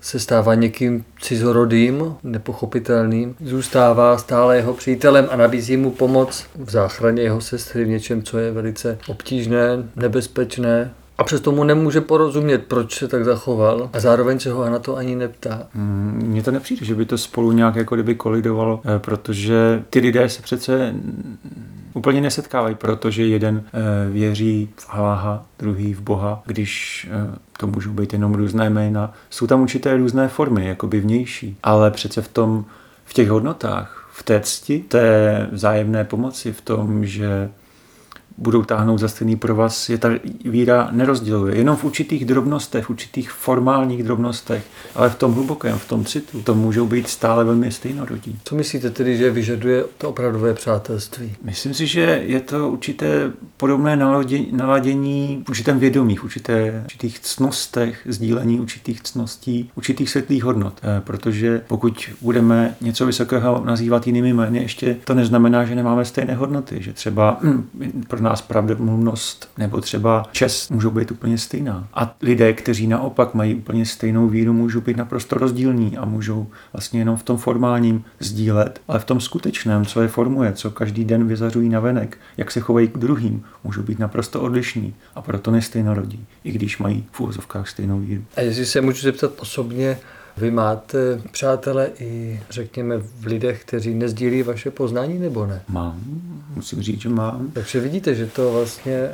se 0.00 0.18
stává 0.18 0.54
někým 0.54 1.04
cizorodým, 1.20 2.14
nepochopitelným, 2.22 3.34
zůstává 3.44 4.18
stále 4.18 4.56
jeho 4.56 4.74
přítelem 4.74 5.28
a 5.30 5.36
nabízí 5.36 5.76
mu 5.76 5.90
pomoc 5.90 6.46
v 6.54 6.70
záchraně 6.70 7.22
jeho 7.22 7.40
sestry 7.40 7.84
v 7.84 7.88
něčem, 7.88 8.22
co 8.22 8.38
je 8.38 8.52
velice 8.52 8.98
obtížné, 9.08 9.68
nebezpečné, 9.96 10.90
a 11.20 11.24
přesto 11.24 11.52
mu 11.52 11.64
nemůže 11.64 12.00
porozumět, 12.00 12.58
proč 12.58 12.98
se 12.98 13.08
tak 13.08 13.24
zachoval 13.24 13.90
a 13.92 14.00
zároveň 14.00 14.38
se 14.38 14.52
ho 14.52 14.70
na 14.70 14.78
to 14.78 14.96
ani 14.96 15.16
neptá. 15.16 15.66
Mm, 15.74 16.40
to 16.44 16.50
nepřijde, 16.50 16.86
že 16.86 16.94
by 16.94 17.06
to 17.06 17.18
spolu 17.18 17.52
nějak 17.52 17.76
jako 17.76 17.94
kdyby 17.94 18.14
kolidovalo, 18.14 18.80
eh, 18.84 18.98
protože 18.98 19.82
ty 19.90 19.98
lidé 19.98 20.28
se 20.28 20.42
přece 20.42 20.94
úplně 21.94 22.20
nesetkávají, 22.20 22.74
protože 22.74 23.26
jeden 23.26 23.62
eh, 23.66 24.10
věří 24.10 24.68
v 24.76 24.86
Alláha, 24.90 25.44
druhý 25.58 25.94
v 25.94 26.00
Boha, 26.00 26.42
když 26.46 27.08
eh, 27.10 27.38
to 27.58 27.66
můžou 27.66 27.90
být 27.90 28.12
jenom 28.12 28.34
různé 28.34 28.70
jména. 28.70 29.12
Jsou 29.30 29.46
tam 29.46 29.62
určité 29.62 29.96
různé 29.96 30.28
formy, 30.28 30.66
jakoby 30.66 31.00
vnější, 31.00 31.56
ale 31.62 31.90
přece 31.90 32.22
v 32.22 32.28
tom, 32.28 32.64
v 33.04 33.14
těch 33.14 33.28
hodnotách, 33.28 34.08
v 34.12 34.22
té 34.22 34.40
cti, 34.40 34.84
té 34.88 35.48
vzájemné 35.52 36.04
pomoci, 36.04 36.52
v 36.52 36.60
tom, 36.60 37.06
že 37.06 37.50
budou 38.40 38.62
táhnout 38.62 38.98
za 38.98 39.08
stejný 39.08 39.36
provaz, 39.36 39.88
je 39.88 39.98
ta 39.98 40.08
víra 40.44 40.88
nerozděluje. 40.92 41.56
Jenom 41.56 41.76
v 41.76 41.84
určitých 41.84 42.24
drobnostech, 42.24 42.84
v 42.84 42.90
určitých 42.90 43.30
formálních 43.30 44.02
drobnostech, 44.02 44.64
ale 44.94 45.10
v 45.10 45.14
tom 45.14 45.34
hlubokém, 45.34 45.78
v 45.78 45.88
tom 45.88 46.04
citu, 46.04 46.42
to 46.42 46.54
můžou 46.54 46.86
být 46.86 47.08
stále 47.08 47.44
velmi 47.44 47.72
stejnorodí. 47.72 48.38
Co 48.44 48.54
myslíte 48.54 48.90
tedy, 48.90 49.16
že 49.16 49.30
vyžaduje 49.30 49.84
to 49.98 50.08
opravdové 50.08 50.54
přátelství? 50.54 51.32
Myslím 51.42 51.74
si, 51.74 51.86
že 51.86 52.22
je 52.26 52.40
to 52.40 52.70
určité 52.70 53.32
podobné 53.56 53.96
naladění 54.52 55.42
v 55.46 55.48
určitém 55.50 55.78
vědomí, 55.78 56.16
v 56.16 56.24
určité, 56.24 56.80
určitých 56.84 57.20
cnostech, 57.20 58.06
sdílení 58.08 58.60
určitých 58.60 59.02
cností, 59.02 59.70
určitých 59.74 60.10
světlých 60.10 60.44
hodnot. 60.44 60.80
Eh, 60.82 61.00
protože 61.00 61.62
pokud 61.68 62.10
budeme 62.20 62.74
něco 62.80 63.06
vysokého 63.06 63.62
nazývat 63.64 64.06
jinými 64.06 64.32
jmény, 64.32 64.58
ještě 64.62 64.96
to 65.04 65.14
neznamená, 65.14 65.64
že 65.64 65.74
nemáme 65.74 66.04
stejné 66.04 66.34
hodnoty, 66.34 66.82
že 66.82 66.92
třeba 66.92 67.38
hm, 67.42 67.70
pro 68.08 68.20
nás 68.20 68.29
nás 68.30 68.42
pravdomluvnost 68.42 69.50
nebo 69.58 69.80
třeba 69.80 70.22
čest 70.32 70.70
můžou 70.70 70.90
být 70.90 71.10
úplně 71.10 71.38
stejná. 71.38 71.88
A 71.94 72.14
lidé, 72.22 72.52
kteří 72.52 72.86
naopak 72.86 73.34
mají 73.34 73.54
úplně 73.54 73.86
stejnou 73.86 74.28
víru, 74.28 74.52
můžou 74.52 74.80
být 74.80 74.96
naprosto 74.96 75.38
rozdílní 75.38 75.96
a 75.96 76.04
můžou 76.04 76.46
vlastně 76.72 77.00
jenom 77.00 77.16
v 77.16 77.22
tom 77.22 77.36
formálním 77.36 78.04
sdílet, 78.20 78.80
ale 78.88 78.98
v 78.98 79.04
tom 79.04 79.20
skutečném, 79.20 79.84
co 79.84 80.02
je 80.02 80.08
formuje, 80.08 80.52
co 80.52 80.70
každý 80.70 81.04
den 81.04 81.26
vyzařují 81.26 81.68
na 81.68 81.80
venek, 81.80 82.18
jak 82.36 82.50
se 82.50 82.60
chovají 82.60 82.88
k 82.88 82.98
druhým, 82.98 83.44
můžou 83.64 83.82
být 83.82 83.98
naprosto 83.98 84.40
odlišní 84.40 84.94
a 85.14 85.22
proto 85.22 85.50
nestejnorodí, 85.50 86.26
i 86.44 86.52
když 86.52 86.78
mají 86.78 87.06
v 87.12 87.20
úvozovkách 87.20 87.68
stejnou 87.68 88.00
víru. 88.00 88.24
A 88.36 88.40
jestli 88.40 88.66
se 88.66 88.80
můžu 88.80 89.02
zeptat 89.02 89.32
osobně, 89.38 89.98
vy 90.40 90.50
máte 90.50 91.20
přátele 91.30 91.90
i, 91.98 92.40
řekněme, 92.50 92.98
v 92.98 93.26
lidech, 93.26 93.64
kteří 93.64 93.94
nezdílí 93.94 94.42
vaše 94.42 94.70
poznání, 94.70 95.18
nebo 95.18 95.46
ne? 95.46 95.62
Mám, 95.68 96.00
musím 96.54 96.82
říct, 96.82 97.00
že 97.00 97.08
mám. 97.08 97.50
Takže 97.52 97.80
vidíte, 97.80 98.14
že 98.14 98.26
to 98.26 98.52
vlastně 98.52 99.10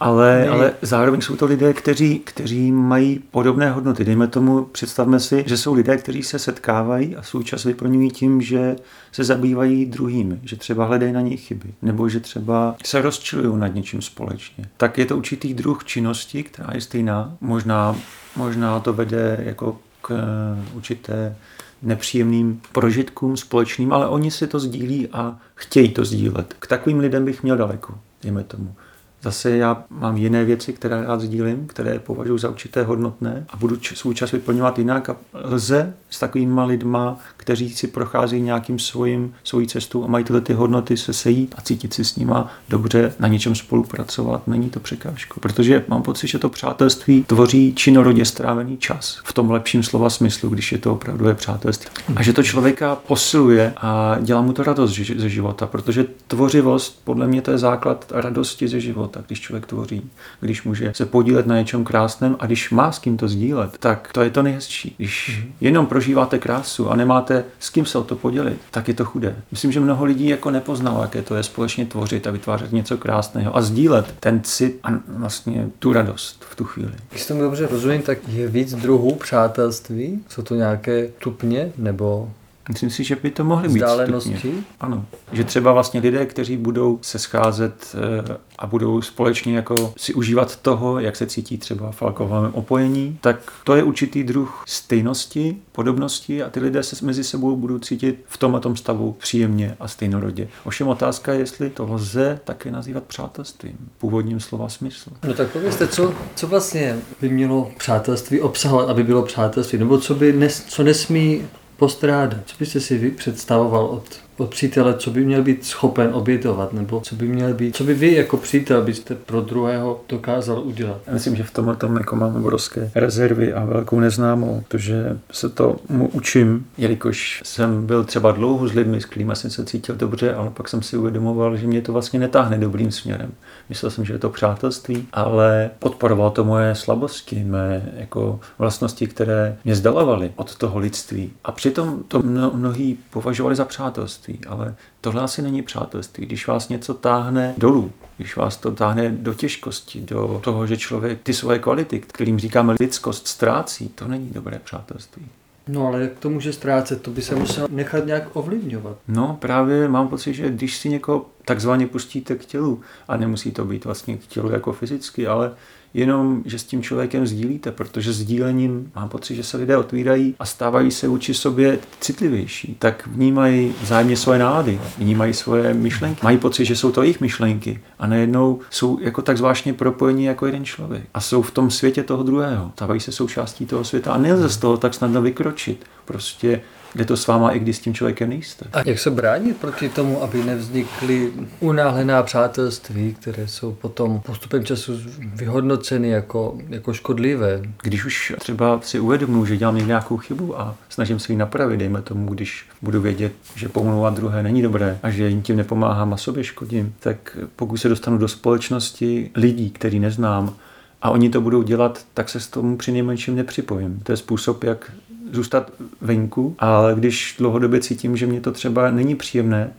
ale, 0.00 0.48
ale 0.48 0.72
zároveň 0.82 1.20
jsou 1.20 1.36
to 1.36 1.46
lidé, 1.46 1.72
kteří, 1.72 2.18
kteří 2.18 2.72
mají 2.72 3.18
podobné 3.30 3.70
hodnoty. 3.70 4.04
Dejme 4.04 4.26
tomu, 4.26 4.64
představme 4.64 5.20
si, 5.20 5.44
že 5.46 5.56
jsou 5.56 5.74
lidé, 5.74 5.96
kteří 5.96 6.22
se 6.22 6.38
setkávají 6.38 7.16
a 7.16 7.22
svůj 7.22 7.44
čas 7.44 7.64
vyplňují 7.64 8.10
tím, 8.10 8.42
že 8.42 8.76
se 9.12 9.24
zabývají 9.24 9.86
druhými, 9.86 10.40
že 10.42 10.56
třeba 10.56 10.84
hledají 10.86 11.12
na 11.12 11.20
nich 11.20 11.40
chyby, 11.40 11.74
nebo 11.82 12.08
že 12.08 12.20
třeba 12.20 12.76
se 12.84 13.02
rozčilují 13.02 13.60
nad 13.60 13.74
něčím 13.74 14.02
společně. 14.02 14.64
Tak 14.76 14.98
je 14.98 15.06
to 15.06 15.16
určitý 15.16 15.54
druh 15.54 15.84
činnosti, 15.84 16.42
která 16.42 16.68
je 16.74 16.80
stejná. 16.80 17.36
Možná, 17.40 17.96
možná 18.36 18.80
to 18.80 18.92
vede 18.92 19.40
jako 19.42 19.78
eh, 20.10 20.74
určité 20.74 21.36
nepříjemným 21.82 22.60
prožitkům 22.72 23.36
společným, 23.36 23.92
ale 23.92 24.08
oni 24.08 24.30
si 24.30 24.46
to 24.46 24.60
sdílí 24.60 25.08
a 25.12 25.38
chtějí 25.54 25.88
to 25.88 26.04
sdílet. 26.04 26.54
K 26.58 26.66
takovým 26.66 26.98
lidem 26.98 27.24
bych 27.24 27.42
měl 27.42 27.56
daleko, 27.56 27.98
dejme 28.22 28.44
tomu. 28.44 28.74
Zase 29.22 29.56
já 29.56 29.84
mám 29.90 30.16
jiné 30.16 30.44
věci, 30.44 30.72
které 30.72 31.04
rád 31.04 31.20
sdílím, 31.20 31.66
které 31.66 31.98
považuji 31.98 32.38
za 32.38 32.50
určité 32.50 32.82
hodnotné 32.82 33.44
a 33.50 33.56
budu 33.56 33.78
svůj 33.94 34.14
čas 34.14 34.32
vyplňovat 34.32 34.78
jinak 34.78 35.08
a 35.08 35.16
lze 35.34 35.94
s 36.10 36.18
takovými 36.18 36.60
lidma, 36.60 37.18
kteří 37.36 37.70
si 37.70 37.86
procházejí 37.86 38.42
nějakým 38.42 38.78
svým, 38.78 39.34
svojí 39.44 39.66
cestou 39.66 40.04
a 40.04 40.06
mají 40.06 40.24
tyhle 40.24 40.40
ty 40.40 40.52
hodnoty 40.52 40.96
se 40.96 41.12
sejít 41.12 41.54
a 41.58 41.62
cítit 41.62 41.94
si 41.94 42.04
s 42.04 42.16
nima 42.16 42.52
dobře, 42.68 43.14
na 43.18 43.28
něčem 43.28 43.54
spolupracovat, 43.54 44.48
není 44.48 44.70
to 44.70 44.80
překážka. 44.80 45.40
Protože 45.40 45.84
mám 45.88 46.02
pocit, 46.02 46.26
že 46.26 46.38
to 46.38 46.48
přátelství 46.48 47.24
tvoří 47.24 47.74
činorodě 47.74 48.24
strávený 48.24 48.76
čas. 48.76 49.20
V 49.24 49.32
tom 49.32 49.50
lepším 49.50 49.82
slova 49.82 50.10
smyslu, 50.10 50.48
když 50.48 50.72
je 50.72 50.78
to 50.78 50.92
opravdu 50.92 51.28
je 51.28 51.34
přátelství. 51.34 51.90
A 52.16 52.22
že 52.22 52.32
to 52.32 52.42
člověka 52.42 52.94
posiluje 52.94 53.72
a 53.76 54.16
dělá 54.20 54.42
mu 54.42 54.52
to 54.52 54.62
radost 54.62 55.00
ze 55.16 55.28
života, 55.28 55.66
protože 55.66 56.06
tvořivost, 56.26 57.00
podle 57.04 57.26
mě 57.26 57.42
to 57.42 57.50
je 57.50 57.58
základ 57.58 58.12
radosti 58.14 58.68
ze 58.68 58.80
života, 58.80 59.09
když 59.26 59.40
člověk 59.40 59.66
tvoří, 59.66 60.10
když 60.40 60.62
může 60.62 60.92
se 60.94 61.06
podílet 61.06 61.46
na 61.46 61.58
něčem 61.58 61.84
krásném 61.84 62.36
a 62.38 62.46
když 62.46 62.70
má 62.70 62.92
s 62.92 62.98
kým 62.98 63.16
to 63.16 63.28
sdílet, 63.28 63.78
tak 63.78 64.10
to 64.12 64.20
je 64.20 64.30
to 64.30 64.42
nejhezčí. 64.42 64.94
Když 64.96 65.42
jenom 65.60 65.86
prožíváte 65.86 66.38
krásu 66.38 66.90
a 66.90 66.96
nemáte 66.96 67.44
s 67.58 67.70
kým 67.70 67.86
se 67.86 67.98
o 67.98 68.04
to 68.04 68.16
podělit, 68.16 68.58
tak 68.70 68.88
je 68.88 68.94
to 68.94 69.04
chudé. 69.04 69.36
Myslím, 69.50 69.72
že 69.72 69.80
mnoho 69.80 70.04
lidí 70.04 70.28
jako 70.28 70.50
nepoznalo, 70.50 71.02
jaké 71.02 71.22
to 71.22 71.34
je 71.34 71.42
společně 71.42 71.86
tvořit 71.86 72.26
a 72.26 72.30
vytvářet 72.30 72.72
něco 72.72 72.98
krásného 72.98 73.56
a 73.56 73.62
sdílet 73.62 74.14
ten 74.20 74.40
cit 74.42 74.78
a 74.82 74.88
vlastně 75.08 75.68
tu 75.78 75.92
radost 75.92 76.44
v 76.50 76.56
tu 76.56 76.64
chvíli. 76.64 76.92
Když 77.10 77.26
tomu 77.26 77.40
dobře 77.40 77.66
rozumím, 77.66 78.02
tak 78.02 78.18
je 78.28 78.48
víc 78.48 78.74
druhů 78.74 79.14
přátelství? 79.14 80.24
Jsou 80.28 80.42
to 80.42 80.54
nějaké 80.54 81.08
tupně 81.18 81.72
nebo 81.76 82.30
Myslím 82.70 82.90
si, 82.90 83.04
že 83.04 83.16
by 83.16 83.30
to 83.30 83.44
mohly 83.44 83.68
být 83.68 83.82
stupně. 84.18 84.40
Ano. 84.80 85.04
Že 85.32 85.44
třeba 85.44 85.72
vlastně 85.72 86.00
lidé, 86.00 86.26
kteří 86.26 86.56
budou 86.56 86.98
se 87.02 87.18
scházet 87.18 87.94
eh, 87.94 88.36
a 88.58 88.66
budou 88.66 89.02
společně 89.02 89.56
jako 89.56 89.94
si 89.96 90.14
užívat 90.14 90.56
toho, 90.56 91.00
jak 91.00 91.16
se 91.16 91.26
cítí 91.26 91.58
třeba 91.58 91.92
v 91.92 92.02
alkoholovém 92.02 92.54
opojení, 92.54 93.18
tak 93.20 93.52
to 93.64 93.74
je 93.74 93.82
určitý 93.82 94.24
druh 94.24 94.64
stejnosti, 94.66 95.56
podobnosti 95.72 96.42
a 96.42 96.50
ty 96.50 96.60
lidé 96.60 96.82
se 96.82 97.06
mezi 97.06 97.24
sebou 97.24 97.56
budou 97.56 97.78
cítit 97.78 98.24
v 98.26 98.38
tom 98.38 98.56
a 98.56 98.60
tom 98.60 98.76
stavu 98.76 99.12
příjemně 99.12 99.76
a 99.80 99.88
stejnorodě. 99.88 100.48
Ovšem 100.64 100.88
otázka 100.88 101.32
je, 101.32 101.38
jestli 101.38 101.70
to 101.70 101.84
lze 101.92 102.40
také 102.44 102.70
nazývat 102.70 103.04
přátelstvím, 103.04 103.76
původním 103.98 104.40
slova 104.40 104.68
smyslu. 104.68 105.12
No 105.26 105.34
tak 105.34 105.50
povězte, 105.50 105.86
co, 105.86 106.14
co 106.34 106.46
vlastně 106.46 106.98
by 107.20 107.28
mělo 107.28 107.70
přátelství 107.78 108.40
obsahovat, 108.40 108.88
aby 108.88 109.02
bylo 109.02 109.22
přátelství, 109.22 109.78
nebo 109.78 109.98
co, 109.98 110.14
by 110.14 110.32
nes, 110.32 110.64
co 110.68 110.82
nesmí 110.82 111.42
postrádat. 111.80 112.40
Co 112.46 112.56
byste 112.58 112.80
si 112.80 112.98
vy 112.98 113.10
představoval 113.10 113.84
od 113.84 114.04
od 114.40 114.50
přítele, 114.50 114.94
co 114.94 115.10
by 115.10 115.24
měl 115.24 115.42
být 115.42 115.64
schopen 115.64 116.10
obětovat, 116.12 116.72
nebo 116.72 117.00
co 117.00 117.14
by 117.14 117.28
měl 117.28 117.54
být, 117.54 117.76
co 117.76 117.84
by 117.84 117.94
vy 117.94 118.14
jako 118.14 118.36
přítel 118.36 118.82
byste 118.82 119.14
pro 119.14 119.40
druhého 119.40 120.00
dokázal 120.08 120.58
udělat? 120.58 121.00
Já 121.06 121.12
myslím, 121.12 121.36
že 121.36 121.42
v 121.42 121.50
tomhle 121.50 121.76
tom 121.76 121.96
jako 121.96 122.16
mám 122.16 122.36
obrovské 122.36 122.90
rezervy 122.94 123.52
a 123.52 123.64
velkou 123.64 124.00
neznámou, 124.00 124.62
protože 124.68 125.18
se 125.32 125.48
to 125.48 125.76
mu 125.88 126.08
učím, 126.08 126.66
jelikož 126.78 127.42
jsem 127.44 127.86
byl 127.86 128.04
třeba 128.04 128.32
dlouho 128.32 128.68
s 128.68 128.72
lidmi, 128.72 129.00
s 129.00 129.04
kterými 129.04 129.36
jsem 129.36 129.50
se 129.50 129.64
cítil 129.64 129.94
dobře, 129.96 130.34
ale 130.34 130.50
pak 130.50 130.68
jsem 130.68 130.82
si 130.82 130.96
uvědomoval, 130.96 131.56
že 131.56 131.66
mě 131.66 131.82
to 131.82 131.92
vlastně 131.92 132.20
netáhne 132.20 132.58
dobrým 132.58 132.90
směrem. 132.90 133.32
Myslel 133.68 133.90
jsem, 133.90 134.04
že 134.04 134.12
je 134.12 134.18
to 134.18 134.30
přátelství, 134.30 135.06
ale 135.12 135.70
podporoval 135.78 136.30
to 136.30 136.44
moje 136.44 136.74
slabosti, 136.74 137.44
mé 137.44 137.92
jako 137.96 138.40
vlastnosti, 138.58 139.06
které 139.06 139.56
mě 139.64 139.74
zdalovaly 139.74 140.32
od 140.36 140.56
toho 140.56 140.78
lidství. 140.78 141.32
A 141.44 141.52
přitom 141.52 142.02
to 142.08 142.22
mnohí 142.54 142.98
považovali 143.10 143.56
za 143.56 143.64
přátelství 143.64 144.29
přátelství, 144.30 144.46
ale 144.48 144.74
tohle 145.00 145.22
asi 145.22 145.42
není 145.42 145.62
přátelství. 145.62 146.26
Když 146.26 146.46
vás 146.46 146.68
něco 146.68 146.94
táhne 146.94 147.54
dolů, 147.58 147.92
když 148.16 148.36
vás 148.36 148.56
to 148.56 148.70
táhne 148.72 149.10
do 149.10 149.34
těžkosti, 149.34 150.00
do 150.00 150.40
toho, 150.44 150.66
že 150.66 150.76
člověk 150.76 151.22
ty 151.22 151.34
svoje 151.34 151.58
kvality, 151.58 152.00
kterým 152.00 152.38
říkáme 152.38 152.74
lidskost, 152.80 153.28
ztrácí, 153.28 153.88
to 153.88 154.08
není 154.08 154.30
dobré 154.30 154.58
přátelství. 154.64 155.26
No 155.68 155.86
ale 155.86 156.00
jak 156.00 156.18
to 156.18 156.30
může 156.30 156.52
ztrácet? 156.52 157.02
To 157.02 157.10
by 157.10 157.22
se 157.22 157.34
musel 157.34 157.68
nechat 157.70 158.06
nějak 158.06 158.36
ovlivňovat. 158.36 158.96
No 159.08 159.36
právě 159.40 159.88
mám 159.88 160.08
pocit, 160.08 160.34
že 160.34 160.50
když 160.50 160.76
si 160.76 160.88
někoho 160.88 161.26
takzvaně 161.44 161.86
pustíte 161.86 162.34
k 162.34 162.44
tělu, 162.44 162.80
a 163.08 163.16
nemusí 163.16 163.52
to 163.52 163.64
být 163.64 163.84
vlastně 163.84 164.16
k 164.16 164.26
tělu 164.26 164.50
jako 164.50 164.72
fyzicky, 164.72 165.26
ale 165.26 165.52
jenom, 165.94 166.42
že 166.46 166.58
s 166.58 166.64
tím 166.64 166.82
člověkem 166.82 167.26
sdílíte, 167.26 167.72
protože 167.72 168.12
sdílením 168.12 168.90
mám 168.94 169.08
pocit, 169.08 169.34
že 169.34 169.42
se 169.42 169.56
lidé 169.56 169.76
otvírají 169.76 170.34
a 170.38 170.46
stávají 170.46 170.90
se 170.90 171.08
vůči 171.08 171.34
sobě 171.34 171.78
citlivější, 172.00 172.76
tak 172.78 173.08
vnímají 173.12 173.74
vzájemně 173.82 174.16
svoje 174.16 174.38
nálady, 174.38 174.80
vnímají 174.98 175.34
svoje 175.34 175.74
myšlenky, 175.74 176.20
mají 176.22 176.38
pocit, 176.38 176.64
že 176.64 176.76
jsou 176.76 176.92
to 176.92 177.02
jejich 177.02 177.20
myšlenky 177.20 177.80
a 177.98 178.06
najednou 178.06 178.60
jsou 178.70 178.98
jako 179.00 179.22
tak 179.22 179.36
zvláštně 179.36 179.72
propojení 179.72 180.24
jako 180.24 180.46
jeden 180.46 180.64
člověk. 180.64 181.02
A 181.14 181.20
jsou 181.20 181.42
v 181.42 181.50
tom 181.50 181.70
světě 181.70 182.02
toho 182.02 182.22
druhého, 182.22 182.72
stávají 182.74 183.00
se 183.00 183.12
součástí 183.12 183.66
toho 183.66 183.84
světa. 183.84 184.12
A 184.12 184.18
nelze 184.18 184.48
z 184.48 184.56
toho 184.56 184.76
tak 184.76 184.94
snadno 184.94 185.22
vykročit. 185.22 185.84
Prostě 186.04 186.60
jde 186.94 187.04
to 187.04 187.16
s 187.16 187.26
váma, 187.26 187.50
i 187.50 187.58
když 187.58 187.76
s 187.76 187.80
tím 187.80 187.94
člověkem 187.94 188.28
nejste. 188.28 188.66
A 188.72 188.88
jak 188.88 188.98
se 188.98 189.10
bránit 189.10 189.56
proti 189.56 189.88
tomu, 189.88 190.22
aby 190.22 190.44
nevznikly 190.44 191.32
unáhlená 191.60 192.22
přátelství, 192.22 193.16
které 193.20 193.48
jsou 193.48 193.72
potom 193.72 194.20
postupem 194.20 194.64
času 194.64 194.92
vyhodnoceny 195.34 196.08
jako, 196.08 196.58
jako 196.68 196.92
škodlivé? 196.92 197.62
Když 197.82 198.04
už 198.04 198.32
třeba 198.38 198.80
si 198.82 199.00
uvědomuji, 199.00 199.44
že 199.44 199.56
dělám 199.56 199.86
nějakou 199.86 200.16
chybu 200.16 200.60
a 200.60 200.76
snažím 200.88 201.18
se 201.18 201.32
ji 201.32 201.36
napravit, 201.36 201.76
dejme 201.76 202.02
tomu, 202.02 202.34
když 202.34 202.66
budu 202.82 203.00
vědět, 203.00 203.32
že 203.54 203.68
pomlouvat 203.68 204.14
druhé 204.14 204.42
není 204.42 204.62
dobré 204.62 204.98
a 205.02 205.10
že 205.10 205.28
jim 205.28 205.42
tím 205.42 205.56
nepomáhám 205.56 206.12
a 206.12 206.16
sobě 206.16 206.44
škodím, 206.44 206.94
tak 207.00 207.38
pokud 207.56 207.76
se 207.76 207.88
dostanu 207.88 208.18
do 208.18 208.28
společnosti 208.28 209.30
lidí, 209.34 209.70
který 209.70 210.00
neznám, 210.00 210.54
a 211.02 211.10
oni 211.10 211.30
to 211.30 211.40
budou 211.40 211.62
dělat, 211.62 212.04
tak 212.14 212.28
se 212.28 212.40
s 212.40 212.48
tomu 212.48 212.76
při 212.76 212.92
nejmenším 212.92 213.36
nepřipojím. 213.36 214.00
To 214.02 214.12
je 214.12 214.16
způsob, 214.16 214.64
jak 214.64 214.92
zůstat 215.32 215.72
venku, 216.00 216.54
ale 216.58 216.94
když 216.94 217.34
dlouhodobě 217.38 217.80
cítím, 217.80 218.16
že 218.16 218.26
mě 218.26 218.40
to 218.40 218.52
třeba 218.52 218.90
není 218.90 219.14
příjemné, 219.14 219.72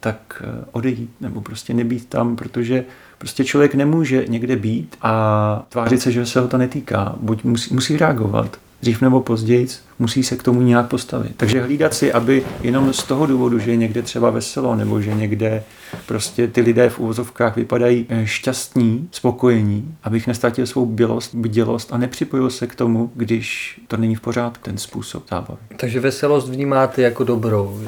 tak 0.00 0.42
eh, 0.44 0.64
odejít 0.72 1.10
nebo 1.20 1.40
prostě 1.40 1.74
nebýt 1.74 2.08
tam, 2.08 2.36
protože 2.36 2.84
prostě 3.18 3.44
člověk 3.44 3.74
nemůže 3.74 4.24
někde 4.28 4.56
být 4.56 4.96
a 5.02 5.66
tvářit 5.68 6.02
se, 6.02 6.12
že 6.12 6.26
se 6.26 6.40
ho 6.40 6.48
to 6.48 6.58
netýká. 6.58 7.14
Buď 7.20 7.44
musí, 7.44 7.74
musí 7.74 7.96
reagovat, 7.96 8.56
dřív 8.82 9.00
nebo 9.00 9.20
později 9.20 9.66
musí 9.98 10.22
se 10.22 10.36
k 10.36 10.42
tomu 10.42 10.62
nějak 10.62 10.88
postavit. 10.88 11.32
Takže 11.36 11.62
hlídat 11.62 11.94
si, 11.94 12.12
aby 12.12 12.44
jenom 12.62 12.92
z 12.92 13.02
toho 13.02 13.26
důvodu, 13.26 13.58
že 13.58 13.70
je 13.70 13.76
někde 13.76 14.02
třeba 14.02 14.30
veselo, 14.30 14.76
nebo 14.76 15.00
že 15.00 15.14
někde 15.14 15.62
prostě 16.06 16.48
ty 16.48 16.60
lidé 16.60 16.90
v 16.90 16.98
úvozovkách 16.98 17.56
vypadají 17.56 18.06
eh, 18.08 18.26
šťastní, 18.26 19.08
spokojení, 19.12 19.94
abych 20.02 20.26
nestratil 20.26 20.66
svou 20.66 20.86
bělost, 20.86 21.34
bdělost 21.34 21.92
a 21.92 21.98
nepřipojil 21.98 22.50
se 22.50 22.66
k 22.66 22.74
tomu, 22.74 23.10
když 23.14 23.80
to 23.88 23.96
není 23.96 24.14
v 24.14 24.20
pořádku, 24.20 24.62
ten 24.62 24.78
způsob 24.78 25.28
zábavy. 25.30 25.60
Takže 25.76 26.00
veselost 26.00 26.48
vnímáte 26.48 27.02
jako 27.02 27.24
dobrou. 27.24 27.80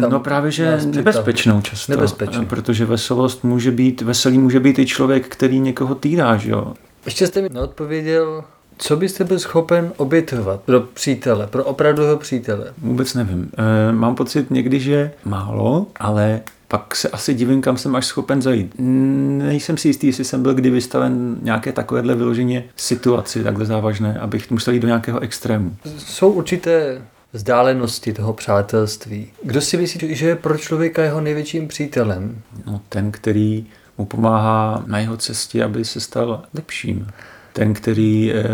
Tam 0.00 0.10
no 0.10 0.20
právě, 0.20 0.50
že 0.50 0.80
nebezpečnou 0.94 1.60
často. 1.60 1.92
Nebezpečnou. 1.92 2.46
Protože 2.46 2.84
veselost 2.84 3.44
může 3.44 3.70
být, 3.70 4.02
veselý 4.02 4.38
může 4.38 4.60
být 4.60 4.78
i 4.78 4.86
člověk, 4.86 5.28
který 5.28 5.60
někoho 5.60 5.94
týrá, 5.94 6.36
že 6.36 6.50
jo. 6.50 6.74
Ještě 7.04 7.26
jste 7.26 7.42
mi 7.42 7.48
neodpověděl, 7.48 8.44
co 8.82 8.96
byste 8.96 9.24
byl 9.24 9.38
schopen 9.38 9.92
obětovat 9.96 10.60
pro 10.60 10.80
přítele, 10.80 11.46
pro 11.46 11.64
opravdového 11.64 12.16
přítele? 12.16 12.64
Vůbec 12.78 13.14
nevím. 13.14 13.50
E, 13.88 13.92
mám 13.92 14.14
pocit 14.14 14.50
někdy, 14.50 14.80
že 14.80 15.12
málo, 15.24 15.86
ale 15.96 16.40
pak 16.68 16.96
se 16.96 17.08
asi 17.08 17.34
divím, 17.34 17.60
kam 17.62 17.76
jsem 17.76 17.96
až 17.96 18.06
schopen 18.06 18.42
zajít. 18.42 18.74
Nejsem 18.78 19.76
si 19.76 19.88
jistý, 19.88 20.06
jestli 20.06 20.24
jsem 20.24 20.42
byl 20.42 20.54
kdy 20.54 20.70
vystaven 20.70 21.36
nějaké 21.42 21.72
takovéhle 21.72 22.14
vyloženě 22.14 22.64
situaci 22.76 23.44
takhle 23.44 23.64
závažné, 23.64 24.18
abych 24.18 24.50
musel 24.50 24.74
jít 24.74 24.80
do 24.80 24.86
nějakého 24.86 25.20
extrému. 25.20 25.76
Jsou 25.98 26.30
určité 26.30 27.02
vzdálenosti 27.32 28.12
toho 28.12 28.32
přátelství. 28.32 29.28
Kdo 29.42 29.60
si 29.60 29.76
myslí, 29.76 30.14
že 30.14 30.26
je 30.26 30.36
pro 30.36 30.58
člověka 30.58 31.02
jeho 31.02 31.20
největším 31.20 31.68
přítelem? 31.68 32.42
No, 32.66 32.80
ten, 32.88 33.12
který 33.12 33.66
mu 33.98 34.04
pomáhá 34.04 34.84
na 34.86 34.98
jeho 34.98 35.16
cestě, 35.16 35.64
aby 35.64 35.84
se 35.84 36.00
stal 36.00 36.42
lepším 36.54 37.06
ten, 37.52 37.74
který 37.74 38.32
e, 38.32 38.44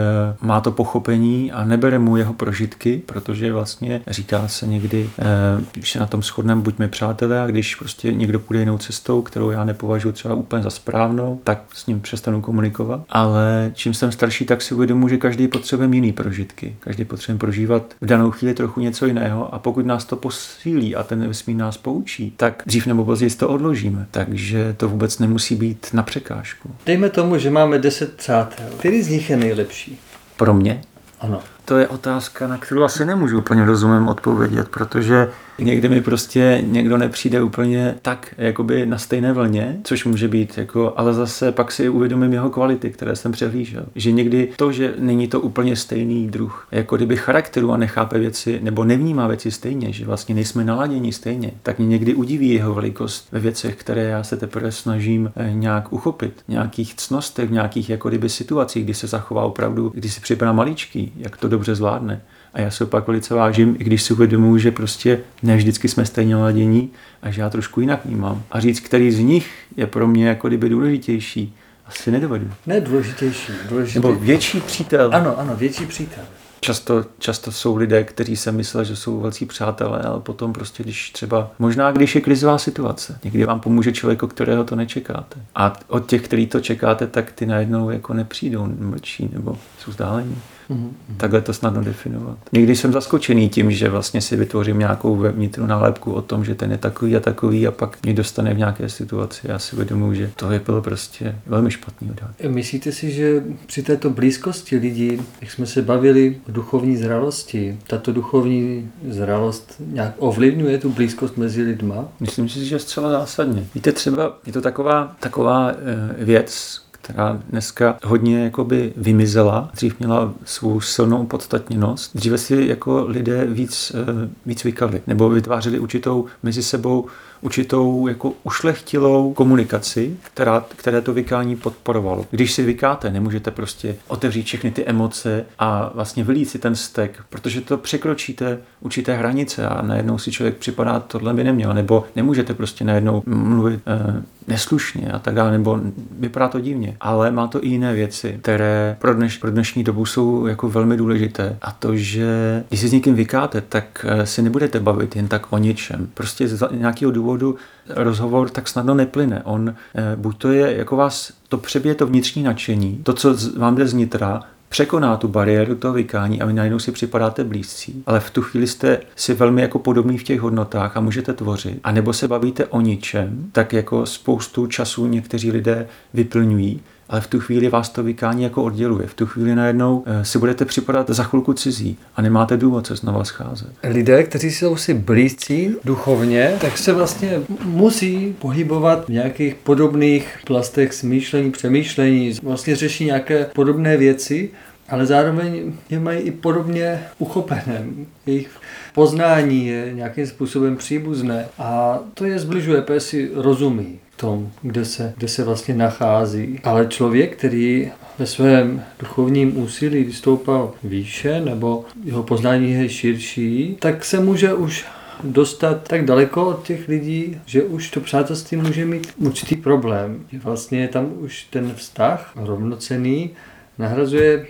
má 0.41 0.61
to 0.61 0.73
pochopení 0.73 1.53
a 1.53 1.65
nebere 1.65 1.99
mu 1.99 2.17
jeho 2.17 2.35
prožitky, 2.35 3.03
protože 3.07 3.53
vlastně 3.53 4.01
říká 4.07 4.49
se 4.49 4.67
někdy, 4.67 5.11
e, 5.19 5.25
když 5.73 5.93
se 5.93 5.99
na 5.99 6.07
tom 6.07 6.23
shodneme, 6.23 6.63
buďme 6.63 6.89
přátelé 6.89 7.41
a 7.41 7.47
když 7.47 7.75
prostě 7.75 8.13
někdo 8.13 8.39
půjde 8.39 8.61
jinou 8.61 8.79
cestou, 8.79 9.23
kterou 9.23 9.51
já 9.51 9.65
nepovažuji 9.65 10.13
třeba 10.13 10.35
úplně 10.35 10.63
za 10.63 10.71
správnou, 10.71 11.41
tak 11.45 11.63
s 11.75 11.87
ním 11.87 12.01
přestanu 12.01 12.41
komunikovat. 12.41 13.01
Ale 13.09 13.71
čím 13.75 13.95
jsem 13.95 14.13
starší, 14.13 14.45
tak 14.45 14.63
si 14.63 14.75
uvědomuji, 14.75 15.09
že 15.09 15.17
každý 15.17 15.49
potřebuje 15.49 15.89
jiný 15.93 16.13
prožitky. 16.13 16.77
Každý 16.81 17.05
potřebuje 17.05 17.39
prožívat 17.39 17.95
v 18.01 18.07
danou 18.07 18.31
chvíli 18.31 18.55
trochu 18.55 18.81
něco 18.81 19.07
jiného 19.07 19.55
a 19.55 19.59
pokud 19.59 19.87
nás 19.87 20.05
to 20.05 20.17
posílí 20.17 20.97
a 20.97 21.03
ten 21.03 21.29
vesmír 21.29 21.57
nás 21.57 21.77
poučí, 21.77 22.33
tak 22.37 22.63
dřív 22.67 22.87
nebo 22.87 23.05
později 23.05 23.31
to 23.31 23.49
odložíme. 23.49 24.07
Takže 24.11 24.75
to 24.77 24.89
vůbec 24.89 25.19
nemusí 25.19 25.57
být 25.57 25.87
na 25.93 26.03
překážku. 26.03 26.71
Dejme 26.87 27.11
tomu, 27.11 27.39
že 27.39 27.51
máme 27.51 27.79
10 27.79 28.17
přátel 28.17 28.67
který 28.87 29.03
z 29.03 29.09
nich 29.09 29.31
je 29.31 29.37
nejlepší? 29.37 29.99
Pro 30.37 30.55
mě? 30.55 30.83
Ano. 31.20 31.42
To 31.69 31.79
je 31.79 31.89
otázka, 31.89 32.49
na 32.49 32.59
kterou 32.59 32.83
asi 32.83 33.05
nemůžu 33.05 33.39
úplně 33.39 33.65
rozumem 33.65 34.09
odpovědět, 34.09 34.69
protože 34.69 35.29
někdy 35.59 35.89
mi 35.89 36.01
prostě 36.01 36.65
někdo 36.67 36.97
nepřijde 36.97 37.43
úplně 37.43 37.95
tak 38.03 38.35
jakoby 38.39 38.87
na 38.87 38.99
stejné 38.99 39.33
vlně, 39.33 39.77
což 39.85 40.05
může 40.05 40.29
být 40.29 40.59
jako, 40.59 40.93
ale 40.97 41.15
zase 41.15 41.53
pak 41.53 41.73
si 41.73 41.89
uvědomím 41.89 42.33
jeho 42.33 42.51
kvality, 42.51 42.91
které 42.91 43.17
jsem 43.17 43.33
přehlížel. 43.33 43.87
Že 43.95 44.13
někdy 44.13 44.49
to, 44.57 44.73
že 44.73 44.95
není 44.99 45.29
to 45.29 45.41
úplně 45.41 45.77
stejný 45.77 46.27
druh, 46.27 46.69
jako 46.71 46.97
kdyby 46.97 47.17
charakteru 47.17 47.73
a 47.73 47.77
nechápe 47.77 48.19
věci, 48.19 48.61
nebo 48.63 48.85
nevnímá 48.85 49.27
věci 49.27 49.51
stejně, 49.51 49.93
že 49.93 50.05
vlastně 50.05 50.35
nejsme 50.35 50.65
naladěni 50.65 51.13
stejně, 51.13 51.51
tak 51.63 51.79
mě 51.79 51.89
někdy 51.89 52.15
udiví 52.15 52.51
jeho 52.51 52.75
velikost 52.75 53.29
ve 53.33 53.41
věcech, 53.41 53.77
které 53.77 54.03
já 54.03 54.23
se 54.23 54.37
teprve 54.37 54.73
snažím 54.73 55.33
eh, 55.37 55.51
nějak 55.53 55.93
uchopit, 55.93 56.43
nějakých 56.49 56.95
cnostech, 56.95 57.51
nějakých 57.51 57.91
jako 57.91 58.09
kdyby 58.09 58.29
situacích, 58.29 58.85
kdy 58.85 58.95
se 58.95 59.07
zachová 59.07 59.43
opravdu, 59.43 59.93
kdy 59.95 60.09
si 60.09 60.21
připadá 60.21 60.53
maličký, 60.53 61.13
jak 61.17 61.37
to 61.37 61.49
dobře 61.57 61.75
zvládne. 61.75 62.21
A 62.55 62.61
já 62.61 62.71
se 62.71 62.85
opak 62.85 63.07
velice 63.07 63.35
vážím, 63.35 63.77
i 63.79 63.85
když 63.85 64.03
si 64.03 64.12
uvědomuji, 64.12 64.59
že 64.59 64.71
prostě 64.71 65.21
ne 65.42 65.57
vždycky 65.57 65.88
jsme 65.88 66.07
stejně 66.07 66.37
ladění 66.37 66.90
a 67.23 67.31
že 67.31 67.40
já 67.40 67.51
trošku 67.51 67.81
jinak 67.81 68.05
vnímám. 68.05 68.42
A 68.51 68.61
říct, 68.61 68.81
který 68.81 69.12
z 69.12 69.19
nich 69.19 69.51
je 69.77 69.87
pro 69.87 70.07
mě 70.07 70.29
jako 70.29 70.49
kdyby 70.49 70.69
důležitější, 70.69 71.55
asi 71.87 72.11
nedovedu. 72.11 72.51
Ne 72.66 72.81
důležitější, 72.81 73.53
důležitější. 73.69 74.07
Nebo 74.09 74.21
větší 74.21 74.61
přítel. 74.61 75.11
Ano, 75.12 75.38
ano, 75.38 75.57
větší 75.57 75.87
přítel. 75.87 76.25
Často, 76.61 77.05
často 77.19 77.53
jsou 77.53 77.77
lidé, 77.77 78.05
kteří 78.05 78.37
se 78.37 78.53
myslí, 78.53 78.85
že 78.85 78.97
jsou 78.97 79.21
velcí 79.21 79.47
přátelé, 79.47 80.03
ale 80.03 80.21
potom 80.21 80.53
prostě, 80.53 80.83
když 80.83 81.11
třeba, 81.11 81.51
možná 81.59 81.92
když 81.92 82.14
je 82.14 82.21
krizová 82.21 82.59
situace, 82.59 83.19
někdy 83.25 83.45
vám 83.45 83.61
pomůže 83.61 83.92
člověk, 83.92 84.23
o 84.23 84.29
kterého 84.29 84.64
to 84.64 84.77
nečekáte. 84.77 85.40
A 85.55 85.73
od 85.88 86.07
těch, 86.07 86.23
který 86.23 86.47
to 86.47 86.61
čekáte, 86.61 87.07
tak 87.07 87.33
ty 87.33 87.47
najednou 87.47 87.90
jako 87.90 88.14
nepřijdou, 88.14 88.69
mlčí 88.79 89.31
nebo 89.33 89.59
jsou 89.79 89.90
vzdálení. 89.90 90.37
Mm-hmm. 90.71 91.17
Takhle 91.17 91.41
to 91.41 91.53
snadno 91.53 91.83
definovat. 91.83 92.39
Někdy 92.53 92.77
jsem 92.77 92.93
zaskočený 92.93 93.49
tím, 93.49 93.71
že 93.71 93.89
vlastně 93.89 94.21
si 94.21 94.37
vytvořím 94.37 94.79
nějakou 94.79 95.17
vnitřní 95.17 95.67
nálepku 95.67 96.13
o 96.13 96.23
tom, 96.23 96.45
že 96.45 96.55
ten 96.55 96.73
je 96.73 96.79
takový 96.79 97.17
a 97.17 97.21
takový 97.21 97.67
a 97.67 97.71
pak 97.71 97.99
mě 98.03 98.15
dostane 98.15 98.55
v 98.55 98.59
nějaké 98.59 98.89
situaci. 98.89 99.41
Já 99.45 99.59
si 99.59 99.77
uvědomuji, 99.77 100.15
že 100.15 100.31
to 100.37 100.51
je 100.51 100.61
bylo 100.67 100.83
prostě 100.83 101.37
velmi 101.47 101.71
špatný 101.71 102.11
odhad. 102.11 102.31
Myslíte 102.49 102.93
si, 102.93 103.11
že 103.11 103.43
při 103.67 103.83
této 103.83 104.11
blízkosti 104.11 104.77
lidí, 104.77 105.23
jak 105.41 105.51
jsme 105.51 105.67
se 105.67 105.83
bavili 105.83 106.37
o 106.49 106.53
duchovní 106.53 106.97
zralosti, 106.97 107.79
tato 107.87 108.13
duchovní 108.13 108.91
zralost 109.09 109.75
nějak 109.87 110.15
ovlivňuje 110.19 110.79
tu 110.79 110.91
blízkost 110.91 111.37
mezi 111.37 111.63
lidma? 111.63 112.09
Myslím 112.21 112.49
si, 112.49 112.65
že 112.65 112.79
zcela 112.79 113.11
zásadně. 113.11 113.67
Víte, 113.75 113.93
třeba 113.93 114.39
je 114.47 114.53
to 114.53 114.61
taková, 114.61 115.17
taková 115.21 115.71
eh, 115.71 116.25
věc, 116.25 116.81
která 117.07 117.40
dneska 117.51 117.99
hodně 118.05 118.45
jakoby 118.45 118.92
vymizela. 118.97 119.71
Dřív 119.75 119.99
měla 119.99 120.33
svou 120.45 120.81
silnou 120.81 121.27
podstatněnost. 121.27 122.16
Dříve 122.16 122.38
si 122.38 122.66
jako 122.69 123.05
lidé 123.09 123.47
víc, 123.47 123.92
eh, 123.95 124.29
víc 124.47 124.64
vykali 124.64 125.03
nebo 125.07 125.29
vytvářeli 125.29 125.79
určitou 125.79 126.25
mezi 126.42 126.62
sebou 126.62 127.07
určitou 127.40 128.07
jako 128.07 128.33
ušlechtilou 128.44 129.33
komunikaci, 129.35 130.16
která, 130.33 130.64
které 130.77 131.01
to 131.01 131.12
vykání 131.12 131.57
podporovalo. 131.57 132.27
Když 132.31 132.53
si 132.53 132.62
vykáte, 132.62 133.11
nemůžete 133.11 133.51
prostě 133.51 133.96
otevřít 134.09 134.46
všechny 134.46 134.70
ty 134.70 134.85
emoce 134.85 135.44
a 135.59 135.90
vlastně 135.94 136.25
vylít 136.25 136.49
si 136.49 136.59
ten 136.59 136.75
stek, 136.75 137.25
protože 137.31 137.61
to 137.61 137.77
překročíte 137.77 138.59
určité 138.81 139.16
hranice 139.16 139.68
a 139.68 139.83
najednou 139.83 140.18
si 140.18 140.33
člověk 140.33 140.57
připadá, 140.57 141.01
tohle 141.01 141.35
by 141.35 141.44
neměl, 141.44 141.75
nebo 141.75 142.05
nemůžete 142.16 142.55
prostě 142.55 142.85
najednou 142.85 143.22
mluvit 143.27 143.81
e, 143.87 144.22
neslušně 144.49 145.12
a 145.12 145.18
tak 145.18 145.35
dále, 145.35 145.53
nebo 145.53 145.81
vypadá 146.18 146.49
to 146.49 146.61
divně. 146.61 146.96
Ale 147.01 147.31
má 147.31 147.46
to 147.46 147.64
i 147.64 147.68
jiné 147.68 147.94
věci, 147.94 148.38
které 148.42 148.96
pro, 149.01 149.14
dneš, 149.14 149.38
pro 149.38 149.51
dnešní 149.51 149.85
dobu 149.85 150.07
jsou 150.07 150.46
jako 150.46 150.68
velmi 150.68 150.96
důležité. 150.96 151.57
A 151.62 151.72
to, 151.72 151.96
že 151.96 152.64
když 152.68 152.81
si 152.81 152.88
s 152.88 152.92
někým 152.92 153.14
vykáte, 153.14 153.61
tak 153.61 154.07
eh, 154.09 154.27
si 154.27 154.42
nebudete 154.42 154.81
bavit 154.81 155.16
jen 155.16 155.29
tak 155.29 155.53
o 155.53 155.59
něčem. 155.59 156.09
Prostě 156.14 156.49
z 156.49 156.68
nějakého 156.70 157.11
důvodu 157.11 157.26
důvodu 157.27 157.57
rozhovor 157.89 158.51
tak 158.51 158.69
snadno 158.69 158.95
neplyne. 158.95 159.43
On 159.45 159.75
eh, 159.95 160.17
buď 160.17 160.39
to 160.39 160.53
je 160.53 160.77
jako 160.77 160.97
vás, 160.97 161.33
to 161.49 161.59
přebije 161.59 161.95
to 161.95 162.07
vnitřní 162.07 162.43
nadšení, 162.43 163.01
to, 163.03 163.12
co 163.12 163.37
vám 163.57 163.75
jde 163.75 163.87
znitra, 163.87 164.43
překoná 164.69 165.17
tu 165.17 165.29
bariéru 165.29 165.75
toho 165.75 165.95
vykání 165.95 166.43
a 166.43 166.47
vy 166.47 166.53
najednou 166.53 166.79
si 166.79 166.93
připadáte 166.93 167.45
blízcí, 167.45 168.03
ale 168.07 168.21
v 168.21 168.31
tu 168.31 168.43
chvíli 168.43 168.67
jste 168.67 169.01
si 169.17 169.35
velmi 169.35 169.62
jako 169.62 169.79
podobný 169.79 170.19
v 170.19 170.23
těch 170.23 170.41
hodnotách 170.41 170.97
a 170.97 171.01
můžete 171.01 171.33
tvořit. 171.33 171.81
A 171.85 171.93
nebo 171.93 172.12
se 172.12 172.29
bavíte 172.29 172.67
o 172.67 172.81
ničem, 172.81 173.49
tak 173.53 173.73
jako 173.73 174.07
spoustu 174.07 174.67
času 174.67 175.07
někteří 175.07 175.53
lidé 175.53 175.87
vyplňují, 176.15 176.81
ale 177.09 177.21
v 177.21 177.27
tu 177.27 177.40
chvíli 177.40 177.69
vás 177.69 177.88
to 177.88 178.03
vykání 178.03 178.42
jako 178.42 178.62
odděluje. 178.62 179.07
V 179.07 179.14
tu 179.14 179.27
chvíli 179.27 179.55
najednou 179.55 180.05
eh, 180.07 180.25
si 180.25 180.38
budete 180.38 180.64
připadat 180.64 181.11
za 181.11 181.23
chvilku 181.23 181.53
cizí 181.53 181.99
a 182.16 182.23
nemáte 182.23 182.57
důvod 182.57 182.87
se 182.87 182.97
znova 182.97 183.25
scházet. 183.25 183.69
Lidé, 183.85 184.23
kteří 184.23 184.51
jsou 184.51 184.77
si 184.77 184.95
blízcí 184.95 185.77
duchovně, 185.85 186.57
tak 186.61 186.79
se 186.79 186.92
vlastně 186.92 187.40
musí 187.64 188.35
pohybovat 188.38 189.05
v 189.07 189.09
nějakých 189.09 189.55
podobných 189.55 190.38
plastech 190.47 190.92
smýšlení, 190.92 191.51
přemýšlení, 191.51 192.38
vlastně 192.42 192.77
řeší 192.77 193.05
nějaké 193.05 193.47
podobné 193.55 193.97
věci, 193.97 194.51
ale 194.88 195.07
zároveň 195.07 195.73
je 195.90 196.01
mají 196.01 196.21
i 196.21 196.31
podobně 196.31 197.03
uchopené. 197.19 197.85
Jejich 198.27 198.51
poznání 198.95 199.66
je 199.66 199.92
nějakým 199.92 200.27
způsobem 200.27 200.77
příbuzné 200.77 201.49
a 201.59 201.99
to 202.14 202.25
je 202.25 202.38
zbližuje, 202.38 202.83
protože 202.83 203.01
si 203.01 203.31
rozumí 203.35 203.99
tom, 204.17 204.51
kde 204.63 204.85
se, 204.85 205.15
kde 205.17 205.29
se 205.29 205.45
vlastně 205.45 205.75
nachází. 205.75 206.61
Ale 206.65 206.87
člověk, 206.87 207.37
který 207.37 207.91
ve 208.19 208.27
svém 208.27 208.83
duchovním 208.99 209.59
úsilí 209.59 210.05
vystoupal 210.05 210.73
výše, 210.85 211.41
nebo 211.41 211.85
jeho 212.05 212.23
poznání 212.23 212.73
je 212.73 212.89
širší, 212.89 213.77
tak 213.81 214.05
se 214.05 214.21
může 214.21 214.55
už 214.55 214.85
dostat 215.25 215.89
tak 215.89 216.05
daleko 216.05 216.47
od 216.47 216.67
těch 216.67 216.89
lidí, 216.89 217.41
že 217.47 217.63
už 217.63 217.91
to 217.91 218.01
přátelství 218.01 218.57
může 218.57 218.85
mít 218.85 219.13
určitý 219.17 219.57
problém. 219.57 220.25
Vlastně 220.43 220.81
je 220.81 220.89
tam 220.89 221.13
už 221.19 221.45
ten 221.51 221.75
vztah 221.75 222.33
rovnocený, 222.37 223.31
nahrazuje 223.79 224.47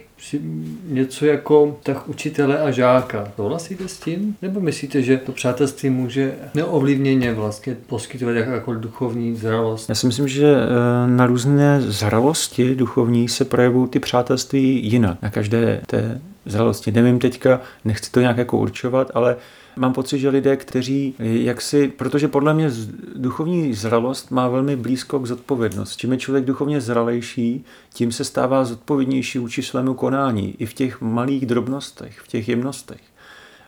něco 0.89 1.27
jako 1.27 1.79
tak 1.83 2.09
učitele 2.09 2.61
a 2.61 2.71
žáka. 2.71 3.33
Souhlasíte 3.37 3.89
s 3.89 4.01
tím? 4.01 4.37
Nebo 4.43 4.61
myslíte, 4.61 5.03
že 5.03 5.17
to 5.17 5.33
přátelství 5.33 5.91
může 5.91 6.35
neovlivněně 6.55 7.33
vlastně 7.33 7.77
poskytovat 7.87 8.37
jakákoliv 8.37 8.81
duchovní 8.81 9.37
zralost? 9.37 9.89
Já 9.89 9.95
si 9.95 10.07
myslím, 10.07 10.29
že 10.29 10.55
eh, 10.55 11.11
na 11.11 11.27
různé 11.27 11.81
zralosti 11.81 12.75
duchovní 12.75 13.29
se 13.29 13.45
projevují 13.45 13.89
ty 13.89 14.01
přátelství 14.01 14.91
jinak. 14.91 15.23
Na 15.23 15.31
každé 15.31 15.81
té 15.87 16.21
zralosti. 16.47 16.93
Nevím 16.93 17.19
teďka, 17.19 17.61
nechci 17.85 18.11
to 18.11 18.21
nějak 18.21 18.37
jako 18.37 18.59
určovat, 18.59 19.11
ale 19.15 19.37
Mám 19.79 19.93
pocit, 19.93 20.19
že 20.19 20.29
lidé, 20.29 20.57
kteří 20.57 21.15
jak 21.19 21.61
si, 21.61 21.89
protože 21.89 22.29
podle 22.29 22.55
mě 22.55 22.71
duchovní 23.17 23.75
zralost 23.75 24.31
má 24.31 24.49
velmi 24.49 24.77
blízko 24.77 25.19
k 25.19 25.27
zodpovědnosti. 25.27 26.01
Čím 26.01 26.13
je 26.13 26.19
člověk 26.19 26.45
duchovně 26.45 26.81
zralejší, 26.81 27.65
tím 27.93 28.13
se 28.13 28.25
stává 28.25 28.65
zodpovědnější 28.65 29.39
vůči 29.39 29.63
svému 29.63 29.95
konání 29.95 30.55
i 30.59 30.67
v 30.67 30.75
těch 30.75 31.01
malých 31.01 31.47
drobnostech, 31.47 32.21
v 32.21 32.29
těch 32.29 32.49
jemnostech. 32.49 33.01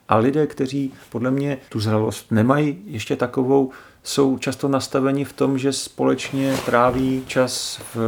A 0.08 0.16
lidé, 0.16 0.46
kteří 0.46 0.92
podle 1.10 1.30
mě 1.30 1.58
tu 1.68 1.80
zralost 1.80 2.32
nemají 2.32 2.78
ještě 2.86 3.16
takovou, 3.16 3.70
jsou 4.02 4.38
často 4.38 4.68
nastaveni 4.68 5.24
v 5.24 5.32
tom, 5.32 5.58
že 5.58 5.72
společně 5.72 6.54
tráví 6.66 7.22
čas 7.26 7.80
v 7.94 7.98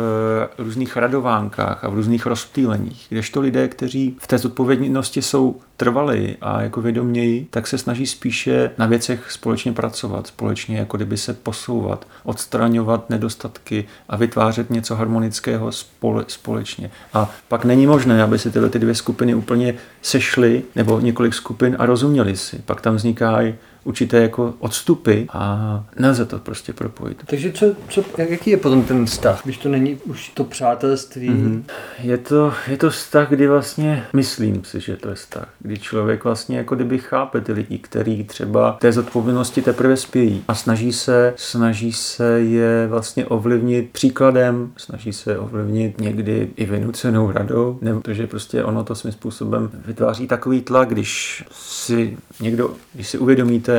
různých 0.59 0.97
radovánkách 0.97 1.85
a 1.85 1.89
v 1.89 1.95
různých 1.95 2.27
rozptýleních. 2.27 3.07
Kdežto 3.09 3.41
lidé, 3.41 3.69
kteří 3.69 4.17
v 4.21 4.27
té 4.27 4.39
zodpovědnosti 4.39 5.23
jsou 5.23 5.57
trvalý 5.77 6.37
a 6.41 6.63
jako 6.63 6.81
vědoměji, 6.81 7.47
tak 7.51 7.67
se 7.67 7.79
snaží 7.79 8.07
spíše 8.07 8.71
na 8.79 8.87
věcech 8.87 9.33
společně 9.33 9.73
pracovat, 9.73 10.27
společně 10.27 10.79
jako 10.79 10.97
kdyby 10.97 11.17
se 11.17 11.35
posouvat, 11.35 12.07
odstraňovat 12.25 13.11
nedostatky 13.11 13.85
a 14.09 14.17
vytvářet 14.17 14.71
něco 14.71 14.97
harmonického 14.97 15.73
spole, 15.73 16.25
společně. 16.29 16.91
A 17.15 17.31
pak 17.49 17.65
není 17.65 17.87
možné, 17.87 18.23
aby 18.23 18.39
si 18.39 18.51
tyhle 18.51 18.69
ty 18.69 18.79
dvě 18.79 18.95
skupiny 18.95 19.35
úplně 19.35 19.75
sešly, 20.03 20.63
nebo 20.77 21.01
několik 21.01 21.35
skupin 21.35 21.77
a 21.79 21.87
rozuměli 21.87 22.37
si. 22.37 22.59
Pak 22.59 22.81
tam 22.81 22.97
vznikají 22.97 23.55
určité 23.85 24.23
jako 24.23 24.55
odstupy 24.59 25.23
a 25.33 25.85
nelze 25.99 26.27
to 26.27 26.39
prostě 26.39 26.73
propojit. 26.73 27.23
Takže 27.27 27.53
co, 27.53 27.67
co, 27.89 28.05
jaký 28.17 28.51
je 28.51 28.57
potom 28.57 28.83
ten 28.83 29.07
vztah, 29.07 29.41
když 29.45 29.59
to 29.59 29.69
není 29.69 29.95
už 29.95 30.29
to 30.29 30.45
přátelství? 30.45 31.31
Mm-hmm. 31.31 31.63
Je, 32.03 32.19
to, 32.19 32.53
je 32.67 32.77
to 32.77 32.91
vztah, 32.91 33.29
kdy 33.29 33.49
vlastně 33.49 34.05
myslím 34.13 34.65
si, 34.65 34.81
že 34.81 34.97
to 34.97 35.09
je 35.09 35.15
vztah, 35.15 35.49
kdy 35.59 35.79
člověk 35.79 36.25
vlastně 36.25 36.59
jako 36.59 36.75
kdyby 36.75 36.99
chápe 36.99 37.41
ty 37.41 37.53
lidi, 37.53 37.79
který 37.79 38.25
třeba 38.25 38.77
té 38.81 38.93
zodpovědnosti 38.93 39.63
teprve 39.63 39.97
spějí 39.97 40.45
a 40.49 40.55
snaží 40.55 40.93
se, 40.93 41.35
snaží 41.37 41.93
se 41.93 42.41
je 42.41 42.87
vlastně 42.87 43.27
ovlivnit 43.27 43.91
příkladem, 43.91 44.73
snaží 44.77 45.13
se 45.13 45.39
ovlivnit 45.39 46.01
někdy 46.01 46.51
i 46.57 46.65
vynucenou 46.65 47.33
radou, 47.33 47.79
nebo 47.83 48.01
protože 48.01 48.27
prostě 48.27 48.65
ono 48.65 48.85
to 48.85 48.95
svým 48.95 49.13
způsobem 49.13 49.71
vytváří 49.87 50.27
takový 50.27 50.61
tlak, 50.61 50.89
když 50.89 51.45
si 51.53 52.17
někdo, 52.41 52.75
když 52.95 53.09
si 53.09 53.19
uvědomíte, 53.19 53.70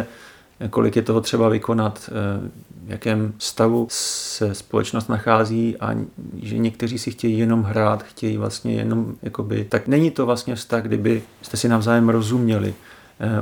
kolik 0.69 0.95
je 0.95 1.01
toho 1.01 1.21
třeba 1.21 1.49
vykonat, 1.49 2.09
eh, 2.09 2.49
v 2.85 2.89
jakém 2.89 3.33
stavu 3.37 3.87
se 3.89 4.55
společnost 4.55 5.09
nachází 5.09 5.77
a 5.77 5.95
že 6.41 6.57
někteří 6.57 6.97
si 6.97 7.11
chtějí 7.11 7.39
jenom 7.39 7.63
hrát, 7.63 8.03
chtějí 8.03 8.37
vlastně 8.37 8.73
jenom, 8.73 9.15
jakoby, 9.21 9.65
tak 9.69 9.87
není 9.87 10.11
to 10.11 10.25
vlastně 10.25 10.55
vztah, 10.55 10.83
kdyby 10.83 11.23
jste 11.41 11.57
si 11.57 11.69
navzájem 11.69 12.09
rozuměli, 12.09 12.73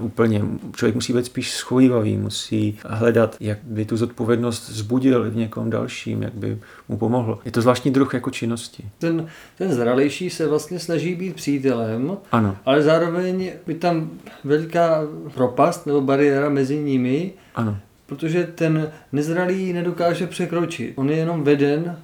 úplně. 0.02 0.42
Člověk 0.76 0.96
musí 0.96 1.14
být 1.14 1.26
spíš 1.26 1.52
schovývavý, 1.52 2.18
musí 2.18 2.78
hledat, 2.86 3.36
jak 3.40 3.60
by 3.64 3.86
tu 3.86 3.98
zodpovědnost 3.98 4.70
zbudil 4.70 5.32
v 5.32 5.36
někom 5.36 5.70
dalším, 5.70 6.24
jak 6.24 6.34
by 6.34 6.58
mu 6.90 6.98
pomohlo. 6.98 7.40
Je 7.46 7.52
to 7.52 7.62
zvláštní 7.62 7.92
druh 7.92 8.14
jako 8.14 8.30
činnosti. 8.30 8.84
Ten, 8.98 9.28
ten 9.58 9.72
zralejší 9.72 10.30
se 10.30 10.48
vlastně 10.48 10.80
snaží 10.80 11.16
být 11.16 11.36
přítelem, 11.36 12.18
ano. 12.32 12.58
ale 12.66 12.82
zároveň 12.82 13.52
je 13.68 13.76
tam 13.76 14.10
veliká 14.44 15.02
propast 15.34 15.86
nebo 15.86 16.02
bariéra 16.02 16.50
mezi 16.50 16.80
nimi, 16.80 17.32
ano. 17.56 17.78
protože 18.06 18.44
ten 18.44 18.92
nezralý 19.12 19.74
nedokáže 19.74 20.28
překročit. 20.28 20.94
On 20.96 21.10
je 21.10 21.18
jenom 21.18 21.44
veden 21.44 21.98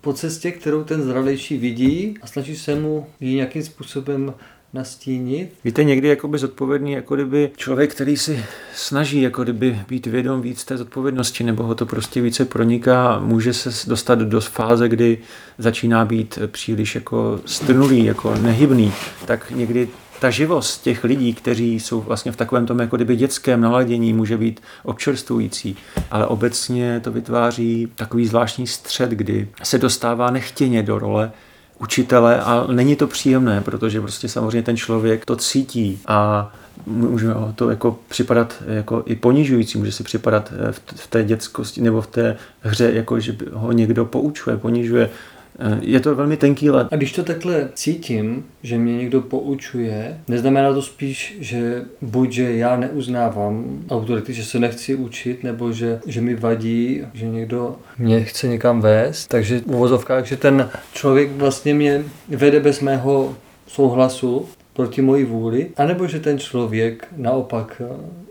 po 0.00 0.12
cestě, 0.12 0.50
kterou 0.50 0.84
ten 0.84 1.02
zralejší 1.02 1.56
vidí 1.58 2.14
a 2.22 2.26
snaží 2.26 2.56
se 2.56 2.74
mu 2.74 3.06
ji 3.20 3.34
nějakým 3.34 3.62
způsobem 3.62 4.34
nastínit. 4.78 5.52
Víte, 5.64 5.84
někdy 5.84 6.08
jakoby 6.08 6.38
zodpovědný, 6.38 6.92
jako 6.92 7.14
kdyby 7.14 7.50
člověk, 7.56 7.94
který 7.94 8.16
si 8.16 8.44
snaží 8.74 9.22
jako 9.22 9.42
kdyby 9.42 9.78
být 9.88 10.06
vědom 10.06 10.42
víc 10.42 10.64
té 10.64 10.76
zodpovědnosti, 10.76 11.44
nebo 11.44 11.62
ho 11.62 11.74
to 11.74 11.86
prostě 11.86 12.20
více 12.20 12.44
proniká, 12.44 13.18
může 13.18 13.52
se 13.52 13.90
dostat 13.90 14.18
do 14.18 14.40
fáze, 14.40 14.88
kdy 14.88 15.18
začíná 15.58 16.04
být 16.04 16.38
příliš 16.46 16.94
jako 16.94 17.40
strnulý, 17.46 18.04
jako 18.04 18.34
nehybný, 18.34 18.92
tak 19.26 19.50
někdy 19.50 19.88
ta 20.20 20.30
živost 20.30 20.82
těch 20.82 21.04
lidí, 21.04 21.34
kteří 21.34 21.80
jsou 21.80 22.00
vlastně 22.00 22.32
v 22.32 22.36
takovém 22.36 22.66
tom 22.66 22.78
jako 22.78 22.96
kdyby 22.96 23.16
dětském 23.16 23.60
naladění, 23.60 24.12
může 24.12 24.36
být 24.36 24.60
občerstvující, 24.84 25.76
ale 26.10 26.26
obecně 26.26 27.00
to 27.04 27.12
vytváří 27.12 27.88
takový 27.94 28.26
zvláštní 28.26 28.66
střed, 28.66 29.10
kdy 29.10 29.48
se 29.62 29.78
dostává 29.78 30.30
nechtěně 30.30 30.82
do 30.82 30.98
role 30.98 31.32
učitele 31.78 32.40
a 32.40 32.66
není 32.72 32.96
to 32.96 33.06
příjemné, 33.06 33.60
protože 33.60 34.00
prostě 34.00 34.28
samozřejmě 34.28 34.62
ten 34.62 34.76
člověk 34.76 35.24
to 35.24 35.36
cítí 35.36 36.00
a 36.06 36.52
může 36.86 37.26
to 37.54 37.70
jako 37.70 37.98
připadat 38.08 38.62
jako 38.66 39.02
i 39.06 39.16
ponižující, 39.16 39.78
může 39.78 39.92
si 39.92 40.04
připadat 40.04 40.52
v 40.72 41.06
té 41.06 41.24
dětskosti 41.24 41.80
nebo 41.80 42.00
v 42.00 42.06
té 42.06 42.36
hře, 42.60 42.92
jako 42.92 43.20
že 43.20 43.36
ho 43.52 43.72
někdo 43.72 44.04
poučuje, 44.04 44.56
ponižuje, 44.56 45.10
Eh, 45.10 45.37
je 45.80 46.00
to 46.00 46.14
velmi 46.14 46.36
tenký 46.36 46.70
led. 46.70 46.88
A 46.90 46.96
když 46.96 47.12
to 47.12 47.22
takhle 47.22 47.68
cítím, 47.74 48.44
že 48.62 48.78
mě 48.78 48.96
někdo 48.96 49.20
poučuje, 49.20 50.20
neznamená 50.28 50.72
to 50.72 50.82
spíš, 50.82 51.36
že 51.40 51.84
buď, 52.02 52.32
že 52.32 52.56
já 52.56 52.76
neuznávám 52.76 53.84
autority, 53.90 54.32
že 54.32 54.44
se 54.44 54.58
nechci 54.58 54.94
učit, 54.94 55.44
nebo 55.44 55.72
že, 55.72 56.00
že 56.06 56.20
mi 56.20 56.34
vadí, 56.34 57.02
že 57.14 57.26
někdo 57.26 57.76
mě 57.98 58.24
chce 58.24 58.48
někam 58.48 58.80
vést. 58.80 59.26
Takže 59.26 59.60
v 59.60 59.66
uvozovkách, 59.66 60.26
že 60.26 60.36
ten 60.36 60.70
člověk 60.92 61.30
vlastně 61.32 61.74
mě 61.74 62.04
vede 62.28 62.60
bez 62.60 62.80
mého 62.80 63.36
souhlasu, 63.66 64.48
proti 64.72 65.02
mojí 65.02 65.24
vůli, 65.24 65.70
anebo 65.76 66.06
že 66.06 66.20
ten 66.20 66.38
člověk 66.38 67.08
naopak 67.16 67.82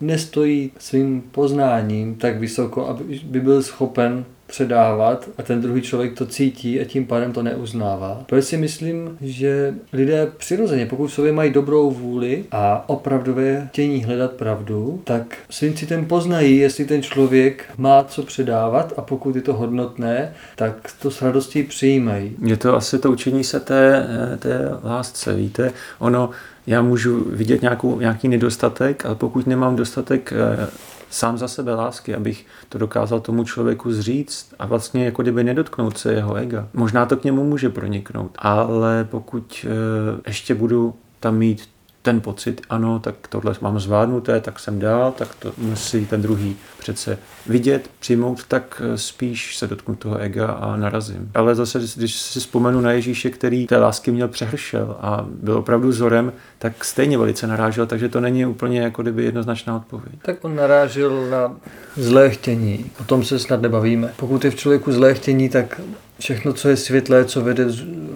nestojí 0.01 0.71
svým 0.77 1.23
poznáním 1.31 2.15
tak 2.15 2.39
vysoko, 2.39 2.87
aby 2.87 3.19
by 3.23 3.39
byl 3.39 3.63
schopen 3.63 4.25
předávat 4.47 5.29
a 5.38 5.43
ten 5.43 5.62
druhý 5.62 5.81
člověk 5.81 6.17
to 6.17 6.25
cítí 6.25 6.79
a 6.81 6.86
tím 6.86 7.05
pádem 7.05 7.33
to 7.33 7.43
neuznává. 7.43 8.23
Proto 8.25 8.41
si 8.41 8.57
myslím, 8.57 9.17
že 9.21 9.73
lidé 9.93 10.27
přirozeně, 10.38 10.86
pokud 10.86 11.07
v 11.07 11.13
sobě 11.13 11.31
mají 11.31 11.51
dobrou 11.51 11.91
vůli 11.91 12.45
a 12.51 12.89
opravdové 12.89 13.67
chtění 13.71 14.03
hledat 14.03 14.31
pravdu, 14.31 15.01
tak 15.03 15.38
svým 15.49 15.73
citem 15.73 16.05
poznají, 16.05 16.57
jestli 16.57 16.86
ten 16.86 17.03
člověk 17.03 17.65
má 17.77 18.03
co 18.03 18.23
předávat 18.23 18.93
a 18.97 19.01
pokud 19.01 19.36
je 19.36 19.41
to 19.41 19.53
hodnotné, 19.53 20.33
tak 20.55 20.89
to 21.01 21.12
s 21.12 21.21
radostí 21.21 21.63
přijímají. 21.63 22.36
Je 22.45 22.57
to 22.57 22.75
asi 22.75 22.99
to 22.99 23.12
učení 23.12 23.43
se 23.43 23.60
té, 23.60 24.07
té 24.39 24.69
lásce, 24.83 25.33
víte, 25.33 25.71
ono 25.99 26.29
já 26.67 26.81
můžu 26.81 27.25
vidět 27.29 27.62
nějakou, 27.62 27.99
nějaký 27.99 28.27
nedostatek, 28.27 29.05
ale 29.05 29.15
pokud 29.15 29.47
nemám 29.47 29.75
dostatek 29.75 30.33
eh, 30.33 30.67
sám 31.09 31.37
za 31.37 31.47
sebe 31.47 31.75
lásky, 31.75 32.15
abych 32.15 32.45
to 32.69 32.77
dokázal 32.77 33.19
tomu 33.19 33.43
člověku 33.43 33.91
zříct 33.91 34.53
a 34.59 34.65
vlastně 34.65 35.05
jako 35.05 35.21
kdyby 35.21 35.43
nedotknout 35.43 35.97
se 35.97 36.13
jeho 36.13 36.35
ega. 36.35 36.67
Možná 36.73 37.05
to 37.05 37.17
k 37.17 37.23
němu 37.23 37.43
může 37.43 37.69
proniknout, 37.69 38.31
ale 38.37 39.07
pokud 39.11 39.65
e, 39.65 40.29
ještě 40.29 40.55
budu 40.55 40.95
tam 41.19 41.37
mít 41.37 41.69
ten 42.01 42.21
pocit, 42.21 42.62
ano, 42.69 42.99
tak 42.99 43.15
tohle 43.29 43.55
mám 43.62 43.79
zvládnuté, 43.79 44.41
tak 44.41 44.60
jsem 44.60 44.79
dál, 44.79 45.12
tak 45.17 45.36
to 45.36 45.51
musí 45.57 46.05
ten 46.05 46.21
druhý 46.21 46.55
přece 46.79 47.17
vidět, 47.47 47.89
přijmout, 47.99 48.43
tak 48.47 48.81
eh, 48.86 48.97
spíš 48.97 49.57
se 49.57 49.67
dotknu 49.67 49.95
toho 49.95 50.17
ega 50.17 50.47
a 50.47 50.77
narazím. 50.77 51.31
Ale 51.33 51.55
zase, 51.55 51.79
když 51.95 52.15
si 52.15 52.39
vzpomenu 52.39 52.81
na 52.81 52.91
Ježíše, 52.91 53.29
který 53.29 53.67
té 53.67 53.77
lásky 53.77 54.12
měl 54.12 54.27
přehršel 54.27 54.97
a 55.01 55.25
byl 55.29 55.57
opravdu 55.57 55.89
vzorem, 55.89 56.33
tak 56.60 56.86
stejně 56.86 57.17
velice 57.17 57.47
narážel, 57.47 57.86
takže 57.86 58.10
to 58.10 58.21
není 58.21 58.45
úplně 58.45 58.81
jako 58.81 59.01
kdyby 59.01 59.23
jednoznačná 59.23 59.75
odpověď. 59.75 60.15
Tak 60.21 60.45
on 60.45 60.55
narážel 60.55 61.29
na 61.29 61.55
zlé 61.95 62.29
chtění, 62.29 62.91
o 63.01 63.03
tom 63.03 63.23
se 63.23 63.39
snad 63.39 63.62
nebavíme. 63.62 64.13
Pokud 64.15 64.45
je 64.45 64.51
v 64.51 64.55
člověku 64.55 64.91
zlé 64.91 65.13
chtění, 65.13 65.49
tak 65.49 65.81
všechno, 66.19 66.53
co 66.53 66.69
je 66.69 66.77
světlé, 66.77 67.25
co 67.25 67.41
vede 67.41 67.65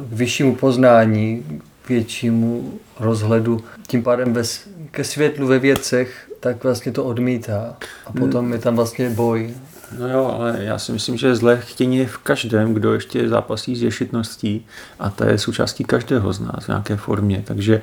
k 0.10 0.14
vyššímu 0.14 0.56
poznání, 0.56 1.46
k 1.82 1.90
většímu 1.90 2.74
rozhledu, 3.02 3.64
tím 3.88 4.04
pádem 4.04 4.34
bez, 4.34 4.68
ke 4.92 5.04
světlu 5.04 5.48
ve 5.48 5.60
věcech, 5.60 6.32
tak 6.40 6.64
vlastně 6.64 6.92
to 6.92 7.04
odmítá. 7.04 7.76
A 8.06 8.12
potom 8.12 8.54
je 8.54 8.60
tam 8.60 8.76
vlastně 8.76 9.10
boj. 9.10 9.54
No 10.00 10.10
jo, 10.10 10.36
ale 10.40 10.58
já 10.60 10.80
si 10.80 10.92
myslím, 10.92 11.18
že 11.18 11.36
zlé 11.36 11.58
chtění 11.58 11.98
je 11.98 12.06
v 12.08 12.18
každém, 12.18 12.74
kdo 12.74 12.94
ještě 12.94 13.30
zápasí 13.30 13.76
s 13.76 13.84
ješitností 13.84 14.66
a 15.00 15.10
to 15.10 15.24
je 15.24 15.38
součástí 15.38 15.84
každého 15.84 16.34
z 16.34 16.40
nás 16.40 16.66
v 16.66 16.68
nějaké 16.68 16.98
formě. 16.98 17.44
Takže 17.48 17.82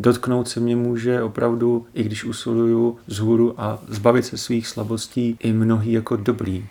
dotknout 0.00 0.48
se 0.48 0.60
mě 0.60 0.76
může 0.76 1.22
opravdu, 1.22 1.86
i 1.94 2.02
když 2.02 2.24
usiluju 2.24 2.98
zhůru 3.06 3.54
a 3.58 3.78
zbavit 3.88 4.24
se 4.24 4.38
svých 4.38 4.66
slabostí, 4.66 5.36
i 5.40 5.52
mnohý 5.52 5.92
jako 5.92 6.16
dobrý, 6.16 6.66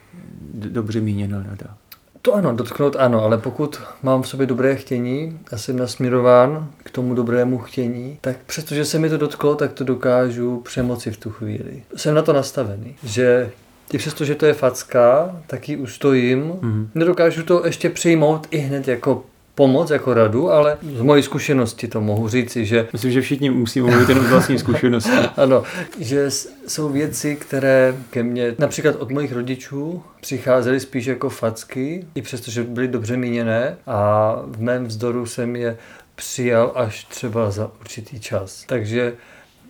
dobře 0.54 1.02
míněná 1.02 1.44
rada. 1.44 1.78
To 2.26 2.34
ano, 2.34 2.54
dotknout 2.56 2.96
ano, 2.96 3.24
ale 3.24 3.38
pokud 3.38 3.82
mám 4.04 4.22
v 4.22 4.28
sobě 4.28 4.48
dobré 4.48 4.76
chtění 4.76 5.40
a 5.52 5.58
jsem 5.58 5.78
nasměrován 5.78 6.70
k 6.84 6.92
tomu 6.92 7.14
dobrému 7.14 7.58
chtění, 7.58 8.18
tak 8.22 8.38
přestože 8.46 8.86
se 8.86 9.00
mi 9.00 9.10
to 9.10 9.18
dotklo, 9.18 9.56
tak 9.56 9.74
to 9.74 9.84
dokážu 9.84 10.60
přemoci 10.60 11.12
v 11.12 11.18
tu 11.18 11.30
chvíli. 11.30 11.84
Jsem 11.96 12.16
na 12.16 12.22
to 12.22 12.34
nastavený, 12.34 12.96
že 13.04 13.52
i 13.94 13.98
přesto, 13.98 14.26
že 14.26 14.36
to 14.36 14.46
je 14.46 14.54
facka, 14.54 15.36
tak 15.48 15.70
ji 15.70 15.78
ustojím. 15.78 16.52
Mm-hmm. 16.52 16.88
Nedokážu 16.96 17.44
to 17.44 17.66
ještě 17.66 17.90
přijmout 17.90 18.48
i 18.52 18.58
hned 18.58 18.88
jako 18.88 19.24
pomoc 19.56 19.90
jako 19.90 20.14
radu, 20.14 20.52
ale 20.52 20.78
z 20.98 21.02
mojí 21.02 21.24
zkušenosti 21.24 21.88
to 21.88 22.02
mohu 22.02 22.28
říci, 22.28 22.66
že... 22.66 22.88
Myslím, 22.94 23.12
že 23.12 23.22
všichni 23.22 23.50
musí 23.50 23.82
mluvit 23.82 24.10
jenom 24.10 24.26
z 24.26 24.30
vlastní 24.30 24.60
zkušenosti. 24.60 25.12
ano, 25.38 25.64
že 26.00 26.30
jsou 26.68 26.90
věci, 26.90 27.36
které 27.36 27.96
ke 28.10 28.24
mně, 28.24 28.56
například 28.60 28.96
od 28.96 29.12
mojich 29.12 29.34
rodičů, 29.34 30.04
přicházely 30.22 30.80
spíš 30.80 31.06
jako 31.06 31.30
facky, 31.30 32.06
i 32.16 32.22
přestože 32.22 32.64
byly 32.64 32.88
dobře 32.88 33.18
míněné 33.18 33.78
a 33.88 34.36
v 34.46 34.62
mém 34.62 34.86
vzdoru 34.86 35.26
jsem 35.26 35.56
je 35.56 35.78
přijal 36.16 36.72
až 36.76 37.04
třeba 37.04 37.52
za 37.52 37.72
určitý 37.82 38.20
čas. 38.20 38.64
Takže 38.68 39.14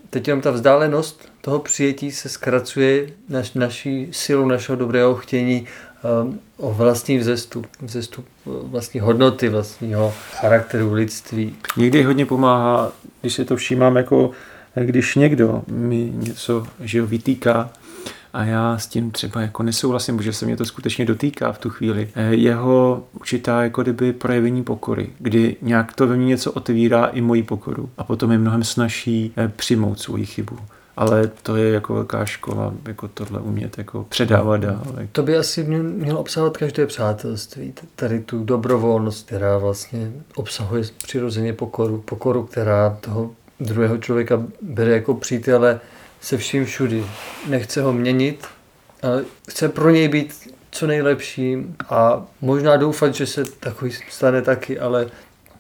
teď 0.10 0.28
jenom 0.28 0.42
ta 0.42 0.52
vzdálenost 0.52 1.30
toho 1.42 1.60
přijetí 1.60 2.12
se 2.12 2.30
zkracuje 2.30 3.10
naš, 3.30 3.54
naší 3.54 4.08
silu 4.12 4.48
našeho 4.48 4.76
dobrého 4.76 5.16
chtění 5.16 5.68
o 6.58 6.74
vlastní 6.74 7.18
vzestup, 7.18 7.68
vzestup 7.82 8.26
vlastní 8.46 9.00
hodnoty, 9.00 9.50
vlastního 9.50 10.14
charakteru 10.32 10.94
lidství. 10.94 11.56
Někdy 11.78 12.04
hodně 12.04 12.26
pomáhá, 12.26 12.92
když 13.22 13.34
se 13.34 13.46
to 13.46 13.56
všímám, 13.56 13.96
jako 13.96 14.32
když 14.76 15.16
někdo 15.16 15.64
mi 15.68 16.12
něco 16.16 16.68
že 16.80 16.98
jo, 16.98 17.06
vytýká, 17.06 17.70
a 18.36 18.44
já 18.44 18.78
s 18.78 18.88
tím 18.88 19.12
třeba 19.12 19.42
jako 19.42 19.64
nesouhlasím, 19.64 20.18
protože 20.18 20.34
se 20.34 20.46
mě 20.46 20.58
to 20.58 20.66
skutečně 20.66 21.06
dotýká 21.06 21.52
v 21.52 21.58
tu 21.58 21.70
chvíli. 21.70 22.10
Eh, 22.16 22.36
jeho 22.36 23.04
určitá 23.14 23.64
jako 23.64 23.84
kdyby 23.84 24.14
projevení 24.14 24.64
pokory, 24.64 25.10
kdy 25.20 25.56
nějak 25.62 25.94
to 25.94 26.08
ve 26.08 26.16
mně 26.16 26.26
něco 26.26 26.52
otevírá 26.52 27.06
i 27.06 27.22
moji 27.22 27.44
pokoru 27.44 27.90
a 27.98 28.04
potom 28.04 28.32
je 28.32 28.38
mnohem 28.38 28.64
snaží 28.64 29.34
eh, 29.38 29.52
přijmout 29.56 30.00
svoji 30.00 30.26
chybu 30.26 30.58
ale 30.96 31.32
to 31.44 31.56
je 31.56 31.72
jako 31.72 31.94
velká 31.94 32.26
škola, 32.26 32.74
jako 32.88 33.08
tohle 33.08 33.40
umět 33.40 33.78
jako 33.78 34.06
předávat 34.10 34.58
dál. 34.58 34.84
To 35.12 35.24
by 35.24 35.38
asi 35.38 35.64
mělo 35.64 36.20
obsahovat 36.20 36.58
každé 36.58 36.86
přátelství, 36.86 37.74
tady 37.96 38.20
tu 38.20 38.44
dobrovolnost, 38.44 39.26
která 39.26 39.58
vlastně 39.58 40.12
obsahuje 40.36 40.84
přirozeně 41.04 41.54
pokoru, 41.54 42.02
pokoru, 42.02 42.44
která 42.44 42.98
toho 43.02 43.32
druhého 43.60 43.98
člověka 43.98 44.44
bere 44.62 44.92
jako 44.92 45.14
přítele 45.14 45.80
se 46.22 46.38
vším 46.38 46.66
všudy. 46.66 47.06
Nechce 47.50 47.82
ho 47.82 47.94
měnit, 47.94 48.48
ale 49.02 49.26
chce 49.50 49.70
pro 49.70 49.90
něj 49.90 50.08
být 50.08 50.56
co 50.72 50.88
nejlepším 50.88 51.76
a 51.90 52.26
možná 52.42 52.78
doufat, 52.78 53.16
že 53.16 53.26
se 53.26 53.44
takový 53.60 53.92
stane 54.10 54.42
taky, 54.42 54.80
ale 54.80 55.08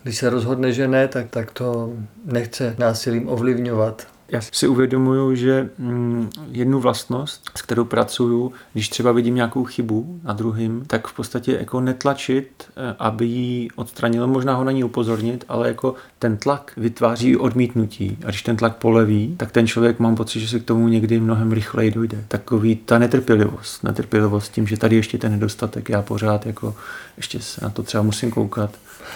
když 0.03 0.17
se 0.17 0.29
rozhodne, 0.29 0.71
že 0.71 0.87
ne, 0.87 1.07
tak, 1.07 1.29
tak 1.29 1.51
to 1.51 1.93
nechce 2.25 2.75
násilím 2.77 3.29
ovlivňovat. 3.29 4.07
Já 4.29 4.41
si 4.41 4.67
uvědomuju, 4.67 5.35
že 5.35 5.69
mm, 5.77 6.29
jednu 6.51 6.79
vlastnost, 6.79 7.49
s 7.57 7.61
kterou 7.61 7.85
pracuju, 7.85 8.53
když 8.73 8.89
třeba 8.89 9.11
vidím 9.11 9.35
nějakou 9.35 9.63
chybu 9.63 10.19
na 10.23 10.33
druhým, 10.33 10.83
tak 10.87 11.07
v 11.07 11.13
podstatě 11.13 11.57
jako 11.59 11.81
netlačit, 11.81 12.49
eh, 12.69 12.95
aby 12.99 13.25
ji 13.25 13.69
odstranil, 13.75 14.27
možná 14.27 14.55
ho 14.55 14.63
na 14.63 14.71
ní 14.71 14.83
upozornit, 14.83 15.45
ale 15.47 15.67
jako 15.67 15.95
ten 16.19 16.37
tlak 16.37 16.73
vytváří 16.77 17.37
odmítnutí. 17.37 18.17
A 18.25 18.29
když 18.29 18.41
ten 18.41 18.57
tlak 18.57 18.75
poleví, 18.75 19.35
tak 19.37 19.51
ten 19.51 19.67
člověk 19.67 19.99
mám 19.99 20.15
pocit, 20.15 20.39
že 20.39 20.47
se 20.47 20.59
k 20.59 20.63
tomu 20.65 20.87
někdy 20.87 21.19
mnohem 21.19 21.51
rychleji 21.51 21.91
dojde. 21.91 22.23
Takový 22.27 22.75
ta 22.75 22.99
netrpělivost, 22.99 23.83
netrpělivost 23.83 24.51
tím, 24.51 24.67
že 24.67 24.77
tady 24.77 24.95
ještě 24.95 25.17
ten 25.17 25.31
nedostatek, 25.31 25.89
já 25.89 26.01
pořád 26.01 26.45
jako 26.45 26.75
ještě 27.17 27.39
se 27.39 27.61
na 27.63 27.69
to 27.69 27.83
třeba 27.83 28.03
musím 28.03 28.31
koukat. 28.31 28.71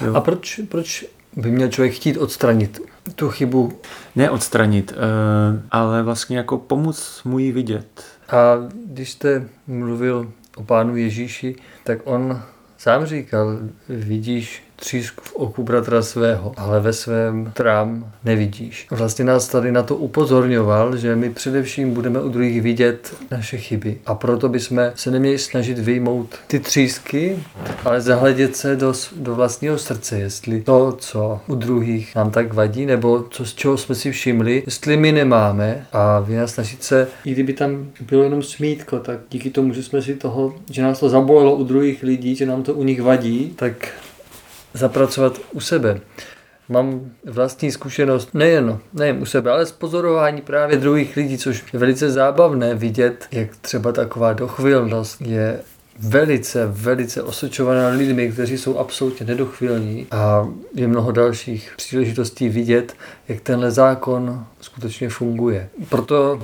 Jo. 0.06 0.14
A 0.16 0.22
proč, 0.22 0.60
proč 0.70 1.06
by 1.36 1.52
měl 1.52 1.68
člověk 1.68 1.94
chtít 1.94 2.18
odstranit 2.18 2.82
tu 3.16 3.30
chybu? 3.30 3.80
Ne 4.16 4.30
odstranit, 4.30 4.94
eh, 4.96 5.62
ale 5.72 6.04
vlastně 6.04 6.38
jako 6.38 6.58
pomoct 6.58 7.24
mu 7.24 7.40
ji 7.40 7.52
vidět. 7.52 8.04
A 8.30 8.56
když 8.86 9.12
jste 9.12 9.48
mluvil 9.68 10.32
o 10.56 10.64
pánu 10.64 10.96
Ježíši, 10.96 11.56
tak 11.84 12.00
on 12.04 12.42
sám 12.78 13.06
říkal, 13.06 13.60
vidíš 13.90 14.64
třísku 14.80 15.24
v 15.24 15.36
oku 15.36 15.64
bratra 15.64 16.02
svého, 16.02 16.54
ale 16.58 16.80
ve 16.80 16.94
svém 16.94 17.52
trám 17.54 18.12
nevidíš. 18.24 18.88
Vlastně 18.92 19.26
nás 19.26 19.48
tady 19.48 19.72
na 19.72 19.84
to 19.84 19.96
upozorňoval, 19.96 20.98
že 20.98 21.16
my 21.16 21.30
především 21.30 21.94
budeme 21.94 22.22
u 22.22 22.30
druhých 22.30 22.62
vidět 22.62 23.16
naše 23.32 23.58
chyby. 23.58 23.98
A 24.06 24.16
proto 24.16 24.50
bychom 24.50 24.92
se 24.96 25.12
neměli 25.12 25.38
snažit 25.38 25.80
vyjmout 25.80 26.36
ty 26.48 26.60
třísky, 26.60 27.40
ale 27.86 28.02
zahledět 28.02 28.56
se 28.56 28.76
do, 28.76 28.94
do 29.16 29.36
vlastního 29.36 29.78
srdce, 29.78 30.20
jestli 30.20 30.62
to, 30.62 30.96
co 31.00 31.40
u 31.48 31.56
druhých 31.56 32.16
nám 32.16 32.32
tak 32.32 32.54
vadí, 32.54 32.86
nebo 32.86 33.26
co, 33.30 33.46
z 33.46 33.54
čeho 33.54 33.78
jsme 33.78 33.96
si 33.96 34.12
všimli, 34.12 34.64
jestli 34.66 34.98
my 34.98 35.12
nemáme 35.12 35.88
a 35.92 36.20
vy 36.20 36.36
nás 36.36 36.54
snažit 36.54 36.84
se, 36.84 37.08
i 37.26 37.32
kdyby 37.32 37.54
tam 37.54 37.88
bylo 38.02 38.24
jenom 38.24 38.44
smítko, 38.44 39.00
tak 39.00 39.20
díky 39.32 39.50
tomu, 39.50 39.74
že 39.74 39.84
jsme 39.84 40.02
si 40.02 40.16
toho, 40.16 40.54
že 40.72 40.82
nás 40.82 41.00
to 41.00 41.10
zabolelo 41.10 41.56
u 41.56 41.64
druhých 41.64 42.04
lidí, 42.04 42.36
že 42.36 42.46
nám 42.46 42.64
to 42.64 42.74
u 42.74 42.84
nich 42.84 43.02
vadí, 43.02 43.54
tak 43.56 43.88
zapracovat 44.74 45.40
u 45.52 45.60
sebe. 45.60 46.00
Mám 46.70 47.12
vlastní 47.26 47.72
zkušenost 47.72 48.30
nejen, 48.34 48.80
nejen 48.94 49.22
u 49.22 49.26
sebe, 49.26 49.52
ale 49.52 49.66
z 49.66 49.72
pozorování 49.72 50.42
právě 50.42 50.78
druhých 50.78 51.16
lidí, 51.16 51.38
což 51.38 51.64
je 51.74 51.80
velice 51.80 52.12
zábavné 52.12 52.76
vidět, 52.76 53.28
jak 53.32 53.56
třeba 53.56 53.92
taková 53.92 54.34
dochvilnost 54.34 55.22
je 55.22 55.60
velice, 56.00 56.66
velice 56.66 57.24
osočovaná 57.24 57.90
lidmi, 57.90 58.32
kteří 58.32 58.58
jsou 58.58 58.78
absolutně 58.78 59.26
nedochvilní 59.26 60.08
a 60.12 60.48
je 60.76 60.88
mnoho 60.88 61.12
dalších 61.12 61.74
příležitostí 61.78 62.50
vidět, 62.50 62.96
jak 63.28 63.42
tenhle 63.42 63.72
zákon 63.72 64.46
skutečně 64.62 65.10
funguje. 65.10 65.70
Proto 65.90 66.44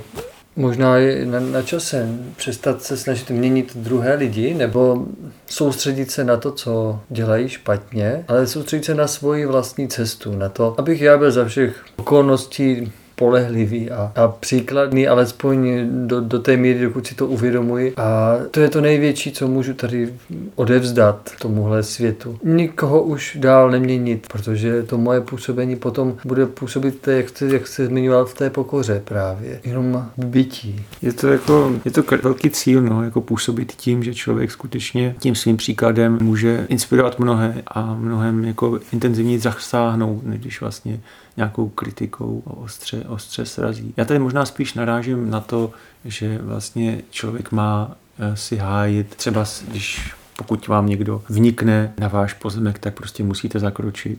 Možná 0.56 0.96
je 0.96 1.26
na, 1.26 1.40
na 1.40 1.62
čase 1.62 2.08
přestat 2.36 2.82
se 2.82 2.96
snažit 2.96 3.30
měnit 3.30 3.76
druhé 3.76 4.14
lidi 4.14 4.54
nebo 4.54 5.06
soustředit 5.46 6.10
se 6.10 6.24
na 6.24 6.36
to, 6.36 6.52
co 6.52 7.00
dělají 7.08 7.48
špatně, 7.48 8.24
ale 8.28 8.46
soustředit 8.46 8.84
se 8.84 8.94
na 8.94 9.06
svoji 9.06 9.46
vlastní 9.46 9.88
cestu, 9.88 10.36
na 10.36 10.48
to, 10.48 10.74
abych 10.78 11.00
já 11.00 11.18
byl 11.18 11.30
za 11.30 11.44
všech 11.44 11.84
okolností 11.96 12.92
spolehlivý 13.16 13.90
a, 13.90 14.12
a 14.16 14.28
příkladný, 14.28 15.08
alespoň 15.08 15.88
do, 16.06 16.20
do 16.20 16.38
té 16.38 16.56
míry, 16.56 16.80
dokud 16.80 17.06
si 17.06 17.14
to 17.14 17.26
uvědomuji. 17.26 17.94
A 17.96 18.36
to 18.50 18.60
je 18.60 18.68
to 18.68 18.80
největší, 18.80 19.32
co 19.32 19.48
můžu 19.48 19.74
tady 19.74 20.12
odevzdat 20.54 21.30
tomuhle 21.40 21.82
světu. 21.82 22.38
Nikoho 22.44 23.02
už 23.02 23.36
dál 23.40 23.70
neměnit, 23.70 24.26
protože 24.32 24.82
to 24.82 24.98
moje 24.98 25.20
působení 25.20 25.76
potom 25.76 26.16
bude 26.24 26.46
působit, 26.46 27.08
jak 27.08 27.28
jste, 27.28 27.46
jak 27.46 27.66
jste 27.66 27.86
zmiňoval, 27.86 28.24
v 28.24 28.34
té 28.34 28.50
pokoře 28.50 29.02
právě. 29.04 29.60
Jenom 29.64 30.06
bytí. 30.16 30.84
Je 31.02 31.12
to 31.12 31.28
jako, 31.28 31.72
je 31.84 31.90
to 31.90 32.02
velký 32.22 32.50
cíl, 32.50 32.82
no, 32.82 33.04
jako 33.04 33.20
působit 33.20 33.72
tím, 33.72 34.02
že 34.02 34.14
člověk 34.14 34.50
skutečně 34.50 35.14
tím 35.18 35.34
svým 35.34 35.56
příkladem 35.56 36.18
může 36.22 36.66
inspirovat 36.68 37.18
mnohé 37.18 37.62
a 37.66 37.94
mnohem 37.94 38.44
jako 38.44 38.80
intenzivně 38.92 39.38
zasáhnout, 39.38 40.26
než 40.26 40.40
když 40.40 40.60
vlastně 40.60 41.00
nějakou 41.36 41.68
kritikou 41.68 42.42
a 42.46 42.50
ostře 42.50 43.05
ostře 43.08 43.46
srazí. 43.46 43.94
Já 43.96 44.04
tady 44.04 44.18
možná 44.18 44.46
spíš 44.46 44.74
narážím 44.74 45.30
na 45.30 45.40
to, 45.40 45.70
že 46.04 46.38
vlastně 46.42 47.02
člověk 47.10 47.52
má 47.52 47.96
eh, 48.18 48.36
si 48.36 48.56
hájit, 48.56 49.14
třeba 49.14 49.44
když 49.68 50.14
pokud 50.36 50.68
vám 50.68 50.86
někdo 50.86 51.22
vnikne 51.28 51.94
na 52.00 52.08
váš 52.08 52.32
pozemek, 52.32 52.78
tak 52.78 52.94
prostě 52.94 53.22
musíte 53.22 53.58
zakročit. 53.58 54.18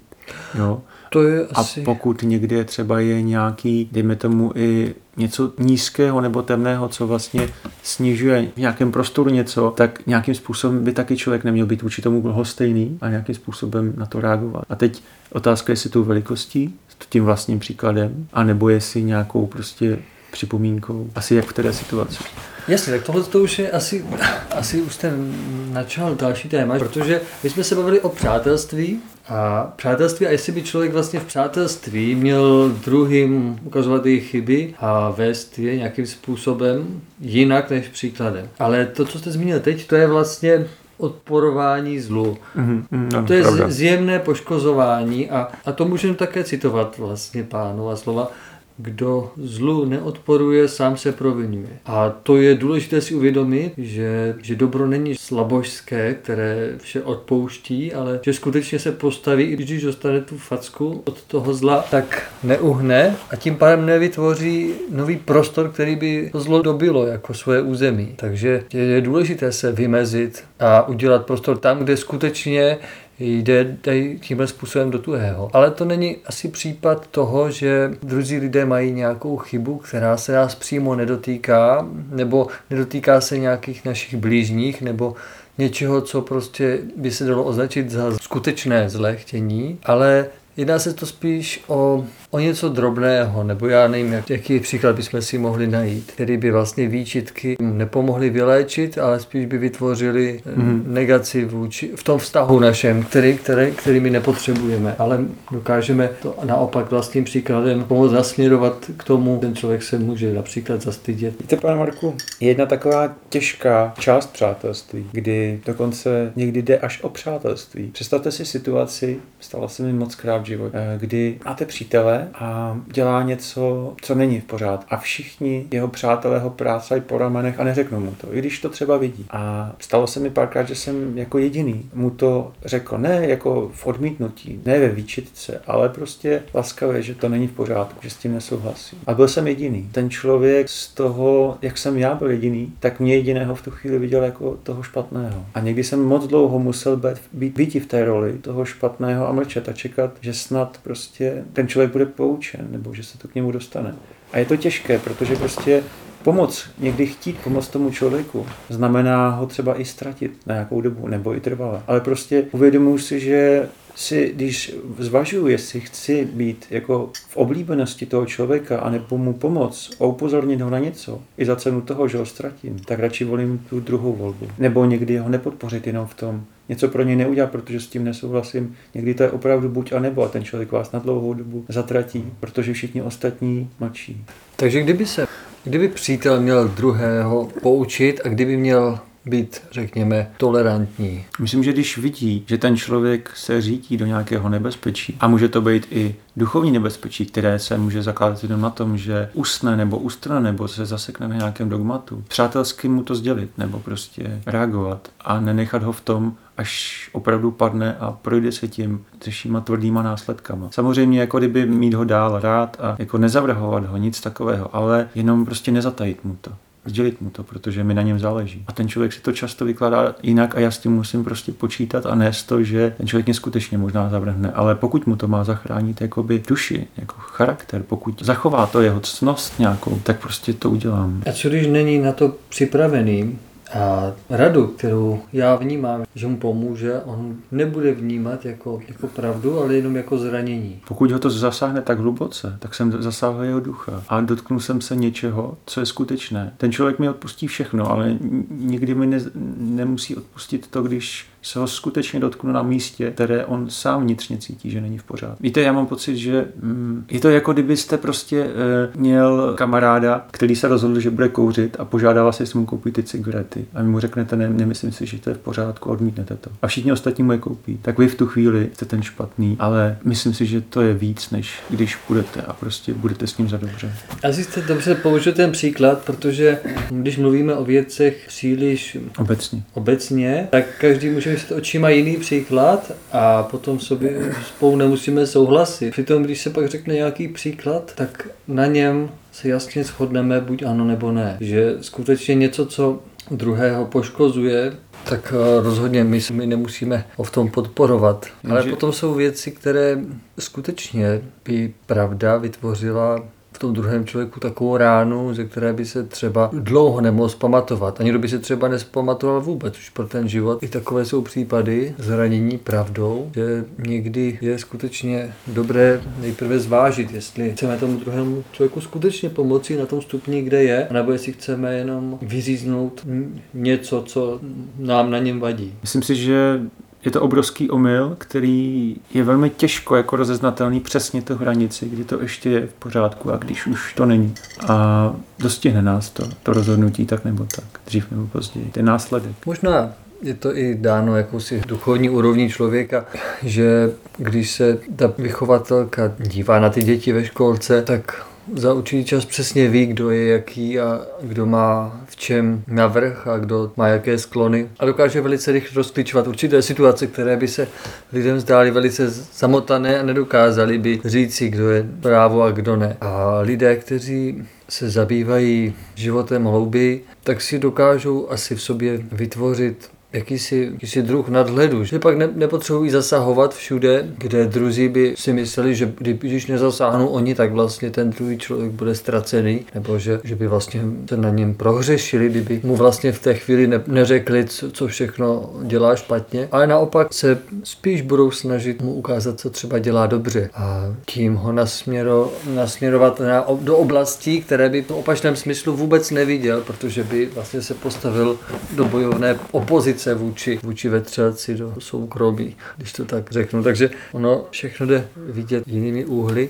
Jo? 0.58 0.82
To 1.10 1.24
je 1.24 1.48
asi... 1.48 1.82
A 1.82 1.86
pokud 1.86 2.24
někde 2.24 2.64
třeba 2.64 3.00
je 3.00 3.22
nějaký, 3.22 3.90
dejme 3.92 4.16
tomu 4.16 4.52
i 4.56 4.96
něco 5.18 5.54
nízkého 5.60 6.22
nebo 6.22 6.42
temného, 6.42 6.90
co 6.90 7.08
vlastně 7.08 7.50
snižuje 7.84 8.48
v 8.56 8.58
nějakém 8.58 8.92
prostoru 8.92 9.30
něco, 9.30 9.74
tak 9.78 10.08
nějakým 10.08 10.36
způsobem 10.36 10.84
by 10.84 10.94
taky 10.94 11.18
člověk 11.18 11.44
neměl 11.44 11.66
být 11.66 11.82
vůči 11.82 12.02
tomu 12.02 12.28
lhostejný 12.28 12.98
a 13.02 13.10
nějakým 13.10 13.36
způsobem 13.36 13.94
na 13.98 14.06
to 14.06 14.22
reagovat. 14.22 14.64
A 14.70 14.76
teď 14.76 15.04
otázka, 15.32 15.74
jestli 15.74 15.90
tou 15.90 16.04
velikostí, 16.04 16.76
tím 17.10 17.26
vlastním 17.26 17.60
příkladem, 17.60 18.28
anebo 18.34 18.70
jestli 18.70 19.04
nějakou 19.04 19.46
prostě 19.46 20.00
připomínkou, 20.32 21.10
asi 21.16 21.36
jak 21.36 21.46
v 21.46 21.54
té 21.54 21.74
situaci. 21.74 22.24
Jasně, 22.68 22.94
tak 22.94 23.04
tohle 23.04 23.24
to 23.24 23.40
už 23.40 23.60
je 23.60 23.72
asi, 23.72 24.06
asi 24.52 24.82
už 24.82 24.96
ten 24.96 25.36
načal 25.72 26.16
další 26.16 26.50
téma, 26.50 26.80
protože 26.80 27.22
my 27.44 27.50
jsme 27.50 27.64
se 27.64 27.76
bavili 27.76 28.02
o 28.02 28.10
přátelství 28.10 29.00
a 29.30 29.74
přátelství 29.76 30.28
a 30.28 30.32
jestli 30.32 30.52
by 30.52 30.64
člověk 30.64 30.94
vlastně 30.94 31.20
v 31.20 31.26
přátelství 31.26 32.16
měl 32.16 32.70
druhým 32.86 33.60
ukazovat 33.64 34.06
jejich 34.06 34.30
chyby 34.30 34.74
a 34.80 35.10
vést 35.10 35.60
je 35.60 35.76
nějakým 35.76 36.08
způsobem 36.08 37.02
jinak 37.20 37.70
než 37.70 37.88
příkladem. 37.88 38.50
Ale 38.60 38.86
to, 38.86 39.06
co 39.06 39.20
jste 39.20 39.32
zmínil 39.32 39.60
teď, 39.60 39.88
to 39.88 39.96
je 39.96 40.08
vlastně 40.08 40.68
odporování 40.98 42.00
zlu. 42.00 42.38
Mm-hmm, 42.58 43.26
to 43.26 43.34
je 43.34 43.42
pravda. 43.42 43.70
zjemné 43.70 44.20
poškozování 44.20 45.30
a, 45.30 45.48
a 45.66 45.72
to 45.72 45.86
můžeme 45.86 46.14
také 46.14 46.44
citovat 46.44 46.98
vlastně 46.98 47.44
pánova 47.44 47.96
slova 47.96 48.32
kdo 48.78 49.32
zlu 49.38 49.86
neodporuje, 49.86 50.68
sám 50.68 50.98
se 50.98 51.12
provinuje. 51.12 51.68
A 51.86 52.10
to 52.10 52.38
je 52.38 52.56
důležité 52.56 53.02
si 53.02 53.16
uvědomit, 53.16 53.74
že, 53.78 54.36
že 54.42 54.56
dobro 54.56 54.88
není 54.88 55.16
slabožské, 55.16 56.14
které 56.14 56.74
vše 56.78 57.02
odpouští, 57.02 57.94
ale 57.94 58.20
že 58.24 58.34
skutečně 58.34 58.80
se 58.80 58.92
postaví, 58.92 59.44
i 59.44 59.56
když 59.56 59.84
dostane 59.84 60.22
tu 60.22 60.38
facku 60.38 61.02
od 61.06 61.24
toho 61.24 61.54
zla, 61.54 61.86
tak 61.92 62.32
neuhne 62.44 63.16
a 63.30 63.36
tím 63.36 63.56
pádem 63.56 63.86
nevytvoří 63.86 64.74
nový 64.92 65.18
prostor, 65.18 65.70
který 65.70 65.96
by 65.96 66.30
to 66.32 66.40
zlo 66.40 66.62
dobilo 66.62 67.06
jako 67.06 67.34
svoje 67.34 67.62
území. 67.62 68.14
Takže 68.16 68.64
je 68.74 69.02
důležité 69.02 69.52
se 69.52 69.72
vymezit 69.72 70.44
a 70.60 70.88
udělat 70.88 71.26
prostor 71.26 71.58
tam, 71.58 71.80
kde 71.80 71.98
skutečně 71.98 72.78
jde 73.20 73.78
tady 73.82 74.20
tímhle 74.22 74.48
způsobem 74.48 74.92
do 74.92 75.00
tuhého. 75.00 75.50
Ale 75.54 75.72
to 75.72 75.86
není 75.86 76.18
asi 76.26 76.48
případ 76.48 77.08
toho, 77.08 77.52
že 77.52 77.92
druzí 78.04 78.38
lidé 78.38 78.66
mají 78.66 78.92
nějakou 78.92 79.38
chybu, 79.38 79.78
která 79.78 80.18
se 80.18 80.32
nás 80.34 80.56
přímo 80.56 80.96
nedotýká, 80.96 81.88
nebo 82.10 82.48
nedotýká 82.70 83.22
se 83.22 83.38
nějakých 83.38 83.86
našich 83.86 84.16
blížních, 84.16 84.82
nebo 84.82 85.16
něčeho, 85.58 86.02
co 86.02 86.22
prostě 86.22 86.80
by 86.96 87.12
se 87.12 87.26
dalo 87.26 87.44
označit 87.44 87.90
za 87.90 88.18
skutečné 88.18 88.90
zlé 88.90 89.16
chtění, 89.16 89.80
ale 89.84 90.26
jedná 90.58 90.80
se 90.80 90.94
to 90.94 91.06
spíš 91.06 91.64
o 91.68 92.06
o 92.32 92.40
něco 92.40 92.70
drobného, 92.70 93.44
nebo 93.44 93.68
já 93.68 93.88
nevím, 93.88 94.14
jak, 94.14 94.30
jaký 94.30 94.60
příklad 94.60 94.96
bychom 94.96 95.22
si 95.22 95.38
mohli 95.38 95.68
najít, 95.68 96.12
který 96.12 96.38
by 96.38 96.52
vlastně 96.52 96.88
výčitky 96.88 97.56
nepomohly 97.60 98.30
vyléčit, 98.30 98.98
ale 98.98 99.20
spíš 99.20 99.46
by 99.46 99.58
vytvořili 99.58 100.42
mm. 100.56 100.84
negaci 100.88 101.46
vůči, 101.46 101.92
v 101.96 102.04
tom 102.04 102.20
vztahu 102.20 102.60
našem, 102.60 103.04
který, 103.04 103.38
který, 103.38 103.72
který 103.72 104.00
my 104.00 104.10
nepotřebujeme, 104.10 104.96
ale 105.00 105.20
dokážeme 105.52 106.10
to 106.22 106.36
naopak 106.44 106.92
vlastním 106.92 107.24
příkladem 107.24 107.84
pomoct 107.84 108.12
nasměrovat 108.12 108.92
k 108.98 109.04
tomu, 109.04 109.38
ten 109.40 109.56
člověk 109.56 109.84
se 109.84 110.00
může 110.00 110.34
například 110.34 110.82
zastydět. 110.82 111.42
Víte, 111.42 111.58
pane 111.58 111.76
Marku, 111.76 112.16
jedna 112.40 112.66
taková 112.66 113.16
těžká 113.30 113.94
část 114.00 114.34
přátelství, 114.34 115.06
kdy 115.12 115.60
dokonce 115.66 116.32
někdy 116.36 116.62
jde 116.62 116.78
až 116.78 117.04
o 117.04 117.10
přátelství. 117.10 117.90
Představte 117.94 118.32
si 118.32 118.46
situaci, 118.46 119.18
stala 119.40 119.68
se 119.68 119.84
mi 119.84 119.94
moc 119.94 120.16
krát 120.16 120.42
v 120.42 120.46
životě, 120.46 120.78
eh, 120.78 120.98
kdy 121.00 121.38
máte 121.46 121.66
přítele, 121.66 122.17
a 122.34 122.78
dělá 122.88 123.24
něco, 123.24 123.94
co 124.02 124.16
není 124.16 124.40
v 124.40 124.44
pořádku. 124.44 124.86
A 124.90 124.98
všichni 124.98 125.68
jeho 125.72 125.88
přátelé 125.88 126.40
ho 126.40 126.50
prácají 126.50 127.02
po 127.02 127.18
ramenech 127.18 127.60
a 127.60 127.64
neřeknou 127.64 128.00
mu 128.00 128.12
to, 128.22 128.36
i 128.36 128.40
když 128.40 128.60
to 128.60 128.70
třeba 128.70 128.98
vidí. 128.98 129.26
A 129.30 129.72
stalo 129.80 130.08
se 130.08 130.20
mi 130.20 130.30
párkrát, 130.30 130.68
že 130.68 130.76
jsem 130.76 131.18
jako 131.18 131.38
jediný 131.38 131.90
mu 131.94 132.10
to 132.10 132.52
řekl, 132.66 132.98
ne 132.98 133.28
jako 133.28 133.72
v 133.74 133.88
odmítnutí, 133.88 134.62
ne 134.66 134.80
ve 134.80 134.90
výčitce, 134.90 135.62
ale 135.68 135.90
prostě 135.90 136.44
laskavě, 136.54 137.02
že 137.02 137.16
to 137.16 137.30
není 137.30 137.48
v 137.48 137.52
pořádku, 137.52 138.00
že 138.02 138.10
s 138.10 138.16
tím 138.16 138.34
nesouhlasí. 138.34 138.98
A 139.08 139.14
byl 139.14 139.28
jsem 139.28 139.48
jediný. 139.48 139.90
Ten 139.92 140.10
člověk 140.10 140.70
z 140.70 140.94
toho, 140.94 141.58
jak 141.62 141.78
jsem 141.78 141.98
já 141.98 142.16
byl 142.16 142.32
jediný, 142.32 142.74
tak 142.80 143.00
mě 143.00 143.16
jediného 143.16 143.56
v 143.56 143.62
tu 143.62 143.72
chvíli 143.72 144.00
viděl 144.00 144.24
jako 144.24 144.58
toho 144.64 144.84
špatného. 144.84 145.46
A 145.54 145.60
někdy 145.60 145.84
jsem 145.84 146.04
moc 146.04 146.28
dlouho 146.28 146.60
musel 146.60 146.98
být, 146.98 147.18
být, 147.34 147.58
být 147.58 147.76
v 147.84 147.86
té 147.86 148.06
roli 148.06 148.34
toho 148.34 148.66
špatného 148.66 149.28
a 149.28 149.32
mlčet 149.32 149.70
a 149.70 149.74
čekat, 149.74 150.12
že 150.22 150.34
snad 150.34 150.80
prostě 150.84 151.44
ten 151.54 151.68
člověk 151.68 151.92
bude 151.92 152.06
poučen, 152.08 152.68
nebo 152.72 152.94
že 152.94 153.04
se 153.04 153.18
to 153.18 153.28
k 153.28 153.36
němu 153.36 153.52
dostane. 153.52 153.96
A 154.32 154.38
je 154.38 154.46
to 154.46 154.58
těžké, 154.58 155.00
protože 155.00 155.36
prostě 155.36 155.84
pomoc, 156.24 156.70
někdy 156.80 157.06
chtít 157.08 157.38
pomoct 157.44 157.68
tomu 157.68 157.92
člověku, 157.92 158.46
znamená 158.70 159.30
ho 159.30 159.46
třeba 159.46 159.82
i 159.82 159.86
ztratit 159.86 160.32
na 160.46 160.54
nějakou 160.54 160.82
dobu, 160.82 161.08
nebo 161.08 161.36
i 161.36 161.40
trvalé. 161.40 161.82
Ale 161.88 162.02
prostě 162.02 162.44
uvědomuji 162.52 162.98
si, 162.98 163.20
že 163.20 163.70
si, 163.98 164.32
když 164.36 164.76
zvažuji, 165.00 165.48
jestli 165.48 165.80
chci 165.80 166.26
být 166.26 166.66
jako 166.70 167.10
v 167.30 167.38
oblíbenosti 167.38 168.06
toho 168.06 168.26
člověka 168.26 168.80
a 168.80 168.90
nebo 168.90 169.18
mu 169.18 169.34
pomoct 169.34 169.92
a 170.00 170.06
upozornit 170.06 170.62
ho 170.62 170.70
na 170.70 170.80
něco, 170.80 171.22
i 171.38 171.46
za 171.46 171.56
cenu 171.56 171.82
toho, 171.82 172.08
že 172.08 172.18
ho 172.18 172.26
ztratím, 172.26 172.80
tak 172.80 173.00
radši 173.00 173.26
volím 173.26 173.66
tu 173.70 173.80
druhou 173.80 174.14
volbu. 174.14 174.48
Nebo 174.60 174.86
někdy 174.86 175.18
ho 175.18 175.30
nepodpořit 175.30 175.88
jenom 175.88 176.08
v 176.08 176.14
tom, 176.14 176.44
něco 176.70 176.88
pro 176.88 177.04
něj 177.04 177.16
neudělat, 177.16 177.52
protože 177.52 177.80
s 177.80 177.88
tím 177.88 178.04
nesouhlasím. 178.04 178.76
Někdy 178.94 179.14
to 179.14 179.24
je 179.24 179.32
opravdu 179.32 179.70
buď 179.70 179.94
a 179.94 180.00
nebo 180.00 180.24
a 180.24 180.28
ten 180.28 180.44
člověk 180.44 180.72
vás 180.72 180.92
na 180.92 181.00
dlouhou 181.00 181.34
dobu 181.34 181.66
zatratí, 181.70 182.24
protože 182.40 182.74
všichni 182.74 183.02
ostatní 183.02 183.70
mlčí. 183.80 184.26
Takže 184.56 184.82
kdyby 184.82 185.06
se, 185.06 185.28
kdyby 185.64 185.88
přítel 185.88 186.42
měl 186.42 186.68
druhého 186.68 187.50
poučit 187.62 188.22
a 188.26 188.30
kdyby 188.30 188.58
měl 188.58 189.00
být, 189.28 189.62
řekněme, 189.72 190.32
tolerantní. 190.38 191.26
Myslím, 191.40 191.64
že 191.64 191.74
když 191.74 191.98
vidí, 191.98 192.44
že 192.48 192.58
ten 192.58 192.78
člověk 192.78 193.32
se 193.36 193.62
řítí 193.62 193.98
do 193.98 194.06
nějakého 194.06 194.50
nebezpečí, 194.50 195.18
a 195.20 195.28
může 195.28 195.50
to 195.50 195.62
být 195.62 195.88
i 195.92 196.16
duchovní 196.38 196.72
nebezpečí, 196.72 197.26
které 197.26 197.60
se 197.60 197.78
může 197.78 198.04
zakládat 198.04 198.44
jenom 198.44 198.62
na 198.62 198.70
tom, 198.70 198.98
že 198.98 199.30
usne 199.34 199.78
nebo 199.78 199.98
ustrne 199.98 200.40
nebo 200.40 200.68
se 200.68 200.86
zasekne 200.86 201.28
na 201.28 201.36
nějakém 201.36 201.70
dogmatu, 201.70 202.24
přátelsky 202.28 202.88
mu 202.88 203.04
to 203.04 203.16
sdělit 203.16 203.50
nebo 203.58 203.80
prostě 203.80 204.42
reagovat 204.46 205.10
a 205.22 205.40
nenechat 205.40 205.84
ho 205.84 205.92
v 205.92 206.02
tom, 206.02 206.34
až 206.58 207.10
opravdu 207.14 207.52
padne 207.52 207.96
a 208.00 208.12
projde 208.12 208.52
se 208.52 208.68
tím 208.68 209.06
těžšíma 209.20 209.62
tvrdýma 209.62 210.02
následkama. 210.02 210.68
Samozřejmě 210.72 211.20
jako 211.20 211.38
kdyby 211.38 211.66
mít 211.66 211.94
ho 211.94 212.04
dál 212.04 212.40
rád 212.40 212.78
a 212.80 212.96
jako 213.00 213.18
nezavrhovat 213.18 213.86
ho, 213.86 213.98
nic 213.98 214.22
takového, 214.22 214.76
ale 214.76 215.10
jenom 215.16 215.46
prostě 215.46 215.72
nezatajit 215.72 216.26
mu 216.26 216.38
to 216.42 216.52
sdělit 216.90 217.22
mu 217.22 217.30
to, 217.30 217.44
protože 217.44 217.84
mi 217.84 217.94
na 217.94 218.02
něm 218.02 218.20
záleží. 218.20 218.64
A 218.68 218.72
ten 218.72 218.88
člověk 218.88 219.14
si 219.14 219.22
to 219.22 219.32
často 219.32 219.66
vykládá 219.66 220.16
jinak 220.24 220.56
a 220.56 220.60
já 220.60 220.72
s 220.72 220.78
tím 220.78 220.92
musím 220.92 221.24
prostě 221.24 221.52
počítat 221.52 222.06
a 222.06 222.16
nést 222.16 222.44
to, 222.44 222.64
že 222.64 222.94
ten 222.98 223.08
člověk 223.08 223.26
mě 223.26 223.34
skutečně 223.34 223.78
možná 223.78 224.10
zavrhne. 224.10 224.52
Ale 224.52 224.76
pokud 224.76 225.08
mu 225.08 225.16
to 225.16 225.28
má 225.28 225.44
zachránit 225.44 226.02
jakoby 226.02 226.44
duši, 226.48 226.88
jako 226.98 227.16
charakter, 227.18 227.84
pokud 227.84 228.22
zachová 228.22 228.66
to 228.66 228.82
jeho 228.82 229.00
cnost 229.00 229.60
nějakou, 229.60 230.00
tak 230.04 230.20
prostě 230.22 230.54
to 230.54 230.70
udělám. 230.70 231.24
A 231.30 231.32
co 231.32 231.50
když 231.50 231.68
není 231.68 232.00
na 232.00 232.12
to 232.12 232.36
připravený, 232.50 233.40
a 233.74 234.14
radu, 234.30 234.68
kterou 234.68 235.20
já 235.34 235.56
vnímám, 235.56 236.04
že 236.16 236.28
mu 236.28 236.38
pomůže, 236.38 237.02
on 237.06 237.36
nebude 237.52 237.94
vnímat 237.94 238.46
jako, 238.46 238.82
jako 238.88 239.08
pravdu, 239.08 239.60
ale 239.60 239.76
jenom 239.76 239.96
jako 239.96 240.18
zranění. 240.18 240.82
Pokud 240.88 241.12
ho 241.12 241.20
to 241.20 241.30
zasáhne 241.30 241.82
tak 241.82 242.00
hluboce, 242.00 242.58
tak 242.60 242.76
jsem 242.76 243.02
zasáhl 243.04 243.44
jeho 243.44 243.60
ducha 243.60 244.04
a 244.08 244.22
dotknul 244.22 244.60
jsem 244.60 244.82
se 244.82 244.96
něčeho, 244.96 245.58
co 245.66 245.80
je 245.80 245.86
skutečné. 245.86 246.54
Ten 246.58 246.72
člověk 246.72 247.00
mi 247.00 247.10
odpustí 247.10 247.48
všechno, 247.48 247.92
ale 247.92 248.18
nikdy 248.50 248.96
mi 248.96 249.08
ne, 249.08 249.20
nemusí 249.58 250.16
odpustit 250.16 250.68
to, 250.68 250.82
když 250.82 251.26
se 251.48 251.60
ho 251.60 251.68
skutečně 251.68 252.20
dotknu 252.20 252.52
na 252.52 252.64
místě, 252.64 253.12
které 253.12 253.46
on 253.46 253.70
sám 253.70 254.02
vnitřně 254.02 254.38
cítí, 254.38 254.72
že 254.72 254.82
není 254.82 254.98
v 254.98 255.04
pořádku. 255.04 255.44
Víte, 255.44 255.62
já 255.62 255.72
mám 255.72 255.88
pocit, 255.88 256.18
že 256.18 256.46
mm, 256.62 257.06
je 257.12 257.20
to 257.20 257.30
jako 257.30 257.54
kdybyste 257.54 257.98
prostě 257.98 258.42
e, 258.42 258.50
měl 258.96 259.54
kamaráda, 259.58 260.26
který 260.32 260.56
se 260.56 260.68
rozhodl, 260.68 261.00
že 261.00 261.10
bude 261.10 261.30
kouřit 261.30 261.76
a 261.80 261.86
požádá 261.86 262.24
vás, 262.24 262.40
jestli 262.40 262.60
mu 262.60 262.66
koupí 262.66 262.92
ty 262.92 263.04
cigarety. 263.04 263.66
A 263.74 263.82
vy 263.82 263.88
mu 263.88 264.00
řeknete, 264.00 264.36
ne, 264.36 264.50
nemyslím 264.50 264.92
si, 264.92 265.06
že 265.06 265.18
to 265.18 265.30
je 265.30 265.34
v 265.34 265.40
pořádku, 265.40 265.90
odmítnete 265.90 266.36
to. 266.36 266.50
A 266.62 266.68
všichni 266.68 266.92
ostatní 266.92 267.24
mu 267.24 267.32
je 267.32 267.38
koupí. 267.38 267.80
Tak 267.82 267.98
vy 267.98 268.08
v 268.08 268.16
tu 268.16 268.28
chvíli 268.28 268.70
jste 268.74 268.86
ten 268.86 269.02
špatný, 269.02 269.56
ale 269.60 269.98
myslím 270.04 270.34
si, 270.34 270.46
že 270.46 270.62
to 270.62 270.82
je 270.82 270.94
víc, 270.94 271.30
než 271.30 271.60
když 271.70 271.98
budete 272.08 272.42
a 272.42 272.54
prostě 272.54 272.94
budete 272.94 273.28
s 273.28 273.38
ním 273.38 273.50
za 273.50 273.58
dobře. 273.58 273.94
Asi 274.24 274.44
jste 274.44 274.62
dobře 274.62 274.96
použil 274.96 275.34
ten 275.34 275.52
příklad, 275.52 276.06
protože 276.06 276.60
když 276.90 277.18
mluvíme 277.18 277.56
o 277.56 277.66
věcech 277.66 278.24
příliš 278.28 278.98
obecně, 279.18 279.64
obecně 279.74 280.48
tak 280.52 280.66
každý 280.80 281.10
může 281.10 281.37
vysvětlit 281.38 281.58
očima 281.58 281.90
jiný 281.90 282.18
příklad 282.18 282.92
a 283.12 283.44
potom 283.44 283.80
sobě 283.80 284.34
spolu 284.48 284.76
nemusíme 284.76 285.28
souhlasit. 285.28 285.92
Přitom, 285.92 286.24
když 286.24 286.42
se 286.42 286.50
pak 286.50 286.68
řekne 286.68 286.94
nějaký 286.94 287.28
příklad, 287.28 287.94
tak 287.96 288.28
na 288.48 288.66
něm 288.66 289.10
se 289.32 289.50
jasně 289.50 289.84
shodneme 289.84 290.42
buď 290.42 290.64
ano 290.64 290.86
nebo 290.86 291.12
ne. 291.12 291.38
Že 291.40 291.78
skutečně 291.82 292.36
něco, 292.36 292.66
co 292.66 293.00
druhého 293.32 293.86
poškozuje, 293.86 294.74
tak 295.10 295.34
eh, 295.36 295.62
rozhodně 295.62 296.04
my, 296.04 296.20
my 296.32 296.46
nemusíme 296.46 297.06
ho 297.16 297.24
v 297.24 297.32
tom 297.32 297.50
podporovat. 297.50 298.26
Ale 298.50 298.64
potom 298.64 298.94
jsou 298.94 299.14
věci, 299.14 299.52
které 299.52 300.00
skutečně 300.40 301.22
by 301.46 301.74
pravda 301.86 302.38
vytvořila 302.38 303.24
v 303.58 303.60
tom 303.60 303.74
druhém 303.74 304.06
člověku 304.06 304.40
takovou 304.40 304.78
ránu, 304.78 305.34
ze 305.34 305.46
které 305.46 305.74
by 305.74 305.86
se 305.86 306.04
třeba 306.04 306.50
dlouho 306.54 307.02
nemohl 307.02 307.30
zpamatovat. 307.30 308.02
Ani 308.02 308.18
by 308.18 308.30
se 308.30 308.40
třeba 308.40 308.68
nespamatoval 308.68 309.42
vůbec 309.42 309.78
už 309.78 309.90
pro 309.90 310.08
ten 310.08 310.28
život. 310.28 310.64
I 310.64 310.68
takové 310.68 311.06
jsou 311.06 311.22
případy 311.22 311.96
zranění 311.98 312.58
pravdou, 312.58 313.32
že 313.36 313.66
někdy 313.88 314.40
je 314.42 314.60
skutečně 314.60 315.34
dobré 315.48 316.02
nejprve 316.22 316.60
zvážit, 316.60 317.12
jestli 317.12 317.52
chceme 317.52 317.78
tomu 317.78 317.98
druhému 318.00 318.44
člověku 318.52 318.82
skutečně 318.82 319.30
pomoci 319.30 319.78
na 319.78 319.86
tom 319.86 320.02
stupni, 320.02 320.42
kde 320.42 320.64
je, 320.64 320.88
nebo 320.92 321.12
jestli 321.12 321.34
chceme 321.34 321.78
jenom 321.78 322.20
vyříznout 322.22 323.08
něco, 323.54 324.04
co 324.06 324.40
nám 324.80 325.12
na 325.12 325.20
něm 325.20 325.40
vadí. 325.40 325.74
Myslím 325.82 326.02
si, 326.02 326.16
že 326.16 326.60
je 327.06 327.12
to 327.12 327.22
obrovský 327.22 327.70
omyl, 327.70 328.16
který 328.18 328.96
je 329.14 329.24
velmi 329.24 329.50
těžko 329.50 329.96
jako 329.96 330.16
rozeznatelný 330.16 330.80
přesně 330.80 331.22
tu 331.22 331.36
hranici, 331.36 331.90
kdy 331.90 332.04
to 332.04 332.22
ještě 332.22 332.50
je 332.50 332.68
v 332.68 332.74
pořádku 332.74 333.32
a 333.32 333.38
když 333.38 333.68
už 333.68 333.94
to 333.94 334.06
není. 334.06 334.36
A 334.68 335.14
dostihne 335.40 335.82
nás 335.82 336.10
to, 336.10 336.24
to 336.44 336.54
rozhodnutí 336.54 337.06
tak 337.06 337.26
nebo 337.26 337.46
tak, 337.56 337.66
dřív 337.86 338.12
nebo 338.12 338.28
později. 338.28 338.66
Ten 338.66 338.86
následek. 338.86 339.32
Možná 339.46 339.94
je 340.22 340.34
to 340.34 340.58
i 340.58 340.76
dáno 340.76 341.18
jakousi 341.18 341.62
duchovní 341.68 342.10
úrovní 342.10 342.50
člověka, 342.50 343.06
že 343.44 343.92
když 344.18 344.52
se 344.52 344.80
ta 344.96 345.14
vychovatelka 345.18 346.14
dívá 346.20 346.60
na 346.60 346.70
ty 346.70 346.84
děti 346.84 347.14
ve 347.14 347.26
školce, 347.26 347.82
tak 347.82 348.26
za 348.56 348.74
určitý 348.74 349.06
čas 349.06 349.26
přesně 349.26 349.70
ví, 349.70 349.86
kdo 349.86 350.12
je 350.12 350.28
jaký 350.28 350.80
a 350.80 351.02
kdo 351.22 351.46
má 351.46 352.02
v 352.06 352.16
čem 352.16 352.64
navrh 352.68 353.28
a 353.28 353.38
kdo 353.38 353.72
má 353.78 353.88
jaké 353.88 354.18
sklony 354.18 354.70
a 354.80 354.86
dokáže 354.86 355.22
velice 355.22 355.52
rychle 355.52 355.76
rozklíčovat 355.76 356.28
určité 356.28 356.62
situace, 356.62 357.08
které 357.08 357.38
by 357.38 357.48
se 357.48 357.68
lidem 358.14 358.40
zdály 358.40 358.72
velice 358.72 359.10
zamotané 359.10 360.00
a 360.00 360.04
nedokázali 360.04 360.78
by 360.78 361.00
říci, 361.06 361.50
kdo 361.50 361.70
je 361.70 361.86
právo 362.02 362.44
a 362.44 362.52
kdo 362.52 362.76
ne. 362.76 362.98
A 363.02 363.40
lidé, 363.40 363.76
kteří 363.76 364.44
se 364.70 364.90
zabývají 364.90 365.74
životem 365.96 366.44
hlouby, 366.44 367.02
tak 367.24 367.42
si 367.42 367.60
dokážou 367.60 368.32
asi 368.32 368.56
v 368.56 368.62
sobě 368.62 369.00
vytvořit 369.12 369.90
jakýsi, 370.14 370.70
jakýsi 370.72 371.02
druh 371.02 371.30
nadhledu, 371.30 371.84
že 371.84 372.00
pak 372.00 372.18
ne, 372.18 372.30
nepotřebují 372.36 372.90
zasahovat 372.90 373.56
všude, 373.56 374.08
kde 374.18 374.46
druzí 374.46 374.90
by 374.90 375.14
si 375.18 375.34
mysleli, 375.34 375.76
že 375.76 375.94
když 376.00 376.48
nezasáhnou 376.48 377.08
oni, 377.08 377.36
tak 377.36 377.52
vlastně 377.52 377.90
ten 377.90 378.10
druhý 378.10 378.38
člověk 378.38 378.72
bude 378.72 378.96
ztracený, 378.96 379.66
nebo 379.76 380.00
že, 380.00 380.20
že 380.24 380.36
by 380.36 380.48
vlastně 380.48 380.82
se 381.10 381.18
na 381.18 381.30
něm 381.30 381.54
prohřešili, 381.54 382.30
kdyby 382.30 382.62
mu 382.64 382.76
vlastně 382.76 383.12
v 383.12 383.20
té 383.20 383.34
chvíli 383.34 383.68
ne, 383.68 383.84
neřekli, 383.88 384.46
co, 384.46 384.72
co 384.72 384.88
všechno 384.88 385.50
dělá 385.64 385.96
špatně, 385.96 386.48
ale 386.52 386.68
naopak 386.68 387.14
se 387.14 387.38
spíš 387.64 388.02
budou 388.02 388.32
snažit 388.32 388.82
mu 388.82 388.94
ukázat, 388.94 389.40
co 389.40 389.50
třeba 389.50 389.80
dělá 389.80 390.08
dobře. 390.08 390.50
A 390.54 390.96
tím 391.06 391.36
ho 391.36 391.52
nasměro, 391.52 392.34
nasměrovat 392.54 393.20
na, 393.20 393.46
do 393.62 393.78
oblastí, 393.78 394.42
které 394.42 394.70
by 394.70 394.82
v 394.82 394.92
opačném 394.92 395.36
smyslu 395.36 395.76
vůbec 395.76 396.12
neviděl, 396.12 396.62
protože 396.62 397.04
by 397.04 397.26
vlastně 397.26 397.62
se 397.62 397.74
postavil 397.74 398.38
do 398.76 398.86
bojovné 398.86 399.40
opozice 399.52 400.07
se 400.08 400.14
vůči, 400.14 400.60
vůči 400.64 400.90
vetřelci 400.90 401.56
do 401.56 401.74
soukromí, 401.80 402.56
když 402.78 402.94
to 402.94 403.06
tak 403.06 403.32
řeknu. 403.32 403.64
Takže 403.64 403.90
ono 404.12 404.46
všechno 404.50 404.86
jde 404.86 405.08
vidět 405.18 405.64
jinými 405.68 406.06
úhly. 406.06 406.50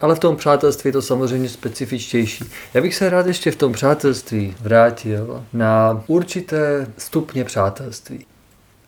Ale 0.00 0.14
v 0.14 0.18
tom 0.18 0.36
přátelství 0.36 0.88
je 0.88 0.92
to 0.92 1.02
samozřejmě 1.02 1.48
specifičtější. 1.48 2.44
Já 2.74 2.80
bych 2.80 2.94
se 2.94 3.10
rád 3.10 3.26
ještě 3.26 3.50
v 3.50 3.56
tom 3.56 3.72
přátelství 3.72 4.54
vrátil 4.60 5.44
na 5.52 6.04
určité 6.06 6.86
stupně 6.98 7.44
přátelství. 7.44 8.26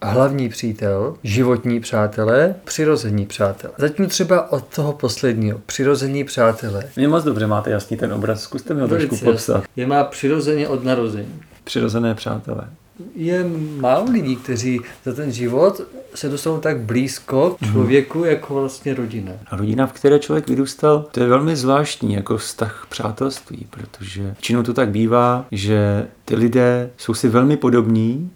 Hlavní 0.02 0.48
přítel, 0.48 1.16
životní 1.22 1.80
přátelé, 1.80 2.54
přirození 2.64 3.26
přátelé. 3.26 3.74
Zatím 3.78 4.06
třeba 4.06 4.52
od 4.52 4.66
toho 4.74 4.92
posledního, 4.92 5.60
přirození 5.66 6.24
přátelé. 6.24 6.84
Mě 6.96 7.08
moc 7.08 7.24
dobře 7.24 7.46
máte 7.46 7.70
jasný 7.70 7.96
ten 7.96 8.12
obraz, 8.12 8.42
zkuste 8.42 8.74
mi 8.74 8.80
ho 8.80 8.88
trošku 8.88 9.16
popsat. 9.16 9.64
Je 9.76 9.86
má 9.86 10.04
přirozeně 10.04 10.68
od 10.68 10.84
narození. 10.84 11.42
Přirozené 11.64 12.14
přátelé 12.14 12.68
je 13.14 13.44
málo 13.76 14.10
lidí, 14.10 14.36
kteří 14.36 14.80
za 15.04 15.12
ten 15.12 15.32
život 15.32 15.80
se 16.14 16.28
dostanou 16.28 16.58
tak 16.58 16.80
blízko 16.80 17.50
k 17.50 17.60
mhm. 17.60 17.72
člověku 17.72 18.18
mm. 18.18 18.24
jako 18.24 18.54
vlastně 18.54 18.94
rodina. 18.94 19.32
A 19.46 19.56
rodina, 19.56 19.86
v 19.86 19.92
které 19.92 20.18
člověk 20.18 20.48
vyrůstal, 20.48 21.06
to 21.12 21.20
je 21.20 21.26
velmi 21.26 21.56
zvláštní 21.56 22.14
jako 22.14 22.36
vztah 22.36 22.86
přátelství, 22.88 23.66
protože 23.70 24.22
většinou 24.22 24.62
to 24.62 24.74
tak 24.74 24.88
bývá, 24.88 25.46
že 25.52 26.06
ty 26.24 26.36
lidé 26.36 26.90
jsou 26.96 27.14
si 27.14 27.28
velmi 27.28 27.56
podobní, 27.56 28.30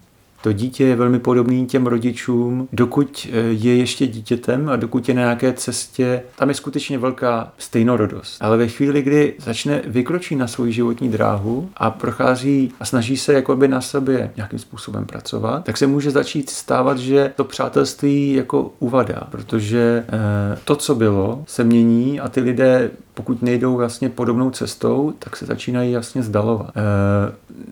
to 0.45 0.53
dítě 0.53 0.85
je 0.85 0.97
velmi 0.97 1.19
podobný 1.19 1.67
těm 1.67 1.87
rodičům, 1.87 2.69
dokud 2.73 3.27
eh, 3.33 3.39
je 3.51 3.77
ještě 3.77 4.07
dítětem 4.07 4.69
a 4.69 4.77
dokud 4.77 5.09
je 5.09 5.15
na 5.15 5.23
nějaké 5.23 5.53
cestě, 5.53 6.23
tam 6.37 6.49
je 6.49 6.55
skutečně 6.55 6.99
velká 6.99 7.53
stejnorodost. 7.59 8.43
Ale 8.43 8.57
ve 8.57 8.69
chvíli, 8.69 9.03
kdy 9.03 9.35
začne 9.39 9.83
vykročit 9.87 10.39
na 10.39 10.47
svou 10.47 10.67
životní 10.67 11.09
dráhu 11.09 11.71
a 11.77 11.91
prochází 11.91 12.73
a 12.81 12.85
snaží 12.85 13.17
se 13.17 13.33
jakoby 13.33 13.69
na 13.69 13.81
sobě 13.81 14.31
nějakým 14.37 14.59
způsobem 14.59 15.05
pracovat, 15.05 15.65
tak 15.65 15.77
se 15.77 15.87
může 15.87 16.11
začít 16.11 16.51
stávat, 16.51 16.99
že 16.99 17.33
to 17.37 17.45
přátelství 17.45 18.33
jako 18.33 18.71
uvadá, 18.79 19.29
protože 19.31 20.05
eh, 20.09 20.59
to, 20.65 20.77
co 20.77 20.95
bylo, 20.95 21.45
se 21.47 21.65
mění 21.65 22.21
a 22.21 22.29
ty 22.29 22.41
lidé 22.41 22.91
pokud 23.15 23.43
nejdou 23.43 23.77
vlastně 23.77 24.09
podobnou 24.09 24.51
cestou, 24.51 25.13
tak 25.19 25.37
se 25.37 25.47
začínají 25.47 25.93
jasně 25.93 26.23
zdalovat. 26.23 26.71
E, 26.77 26.81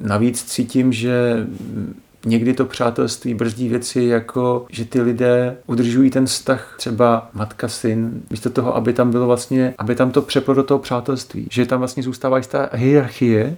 navíc 0.09 0.45
cítím, 0.45 0.93
že 0.93 1.47
Někdy 2.27 2.55
to 2.55 2.65
přátelství 2.65 3.35
brzdí 3.35 3.69
věci, 3.69 4.03
jako 4.03 4.67
že 4.71 4.85
ty 4.85 5.01
lidé 5.01 5.57
udržují 5.67 6.11
ten 6.11 6.27
vztah 6.27 6.75
třeba 6.79 7.31
matka-syn, 7.35 8.23
místo 8.31 8.51
toho, 8.51 8.77
aby 8.77 8.93
tam 8.93 9.11
bylo 9.11 9.27
vlastně, 9.27 9.75
aby 9.79 9.95
tam 9.95 10.11
to 10.11 10.23
přeplo 10.23 10.55
do 10.55 10.63
toho 10.63 10.79
přátelství. 10.79 11.49
Že 11.51 11.67
tam 11.67 11.79
vlastně 11.79 12.03
zůstává 12.03 12.37
jistá 12.37 12.71
hierarchie. 12.73 13.57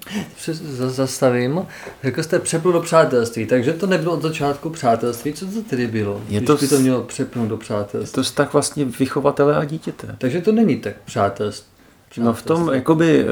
Zastavím. 0.87 1.67
Řekl 2.03 2.23
jste 2.23 2.39
přeplo 2.39 2.73
do 2.73 2.81
přátelství, 2.81 3.47
takže 3.47 3.73
to 3.73 3.87
nebylo 3.87 4.15
od 4.15 4.23
začátku 4.23 4.71
přátelství. 4.71 5.33
Co 5.33 5.47
to 5.47 5.62
tedy 5.62 5.87
bylo? 5.87 6.21
Je 6.29 6.41
to, 6.41 6.57
by 6.57 6.69
to 6.69 6.79
mělo 6.79 7.03
přepnout 7.03 7.49
do 7.49 7.57
přátelství? 7.57 8.11
Je 8.11 8.15
to 8.15 8.23
vztah 8.23 8.53
vlastně 8.53 8.85
vychovatele 8.85 9.57
a 9.57 9.65
dítěte. 9.65 10.17
Takže 10.19 10.41
to 10.41 10.53
není 10.53 10.77
tak 10.77 10.95
přátelství. 11.05 11.74
No 12.19 12.33
v 12.33 12.43
tom, 12.43 12.71
jakoby, 12.73 13.25
uh, 13.25 13.29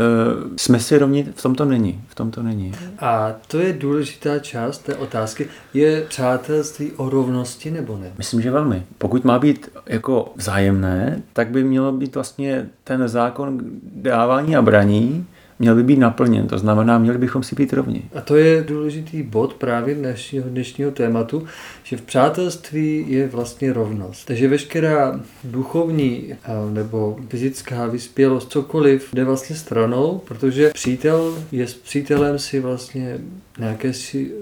jsme 0.57 0.81
si 0.81 0.99
rovni, 0.99 1.29
v 1.35 1.43
tom 1.43 1.55
to 1.55 1.65
není. 1.65 2.01
V 2.09 2.15
tom 2.15 2.31
to 2.31 2.43
není. 2.43 2.73
A 2.99 3.33
to 3.47 3.59
je 3.59 3.73
důležitá 3.73 4.39
část 4.39 4.79
té 4.79 4.97
otázky. 4.97 5.47
Je 5.75 6.05
přátelství 6.09 6.93
o 6.93 7.11
rovnosti 7.11 7.71
nebo 7.71 7.99
ne? 7.99 8.13
Myslím, 8.19 8.41
že 8.41 8.51
velmi. 8.51 8.83
Pokud 8.99 9.25
má 9.25 9.39
být 9.39 9.71
jako 9.87 10.33
vzájemné, 10.37 11.23
tak 11.33 11.49
by 11.49 11.65
mělo 11.65 11.93
být 11.93 12.15
vlastně 12.15 12.69
ten 12.85 13.09
zákon 13.09 13.61
dávání 13.83 14.57
a 14.57 14.63
braní 14.63 15.27
měl 15.63 15.75
by 15.75 15.83
být 15.83 15.99
naplněn. 15.99 16.47
To 16.47 16.59
znamená, 16.59 16.99
měli 16.99 17.19
bychom 17.19 17.43
si 17.43 17.55
být 17.55 17.73
rovni. 17.73 18.03
A 18.15 18.21
to 18.21 18.37
je 18.37 18.65
důležitý 18.65 19.23
bod 19.23 19.55
právě 19.55 19.95
dnešního, 19.95 20.49
dnešního 20.49 20.91
tématu, 20.91 21.47
že 21.93 21.99
v 21.99 22.03
přátelství 22.03 23.05
je 23.09 23.29
vlastně 23.29 23.73
rovnost. 23.73 24.25
Takže 24.25 24.49
veškerá 24.49 25.21
duchovní 25.45 26.35
nebo 26.71 27.17
fyzická 27.29 27.87
vyspělost, 27.87 28.53
cokoliv, 28.53 29.09
jde 29.15 29.25
vlastně 29.25 29.57
stranou, 29.57 30.21
protože 30.25 30.71
přítel 30.75 31.39
je 31.53 31.67
s 31.67 31.75
přítelem 31.75 32.39
si 32.39 32.61
vlastně 32.61 33.19
nějaké 33.59 33.93
si 33.93 34.33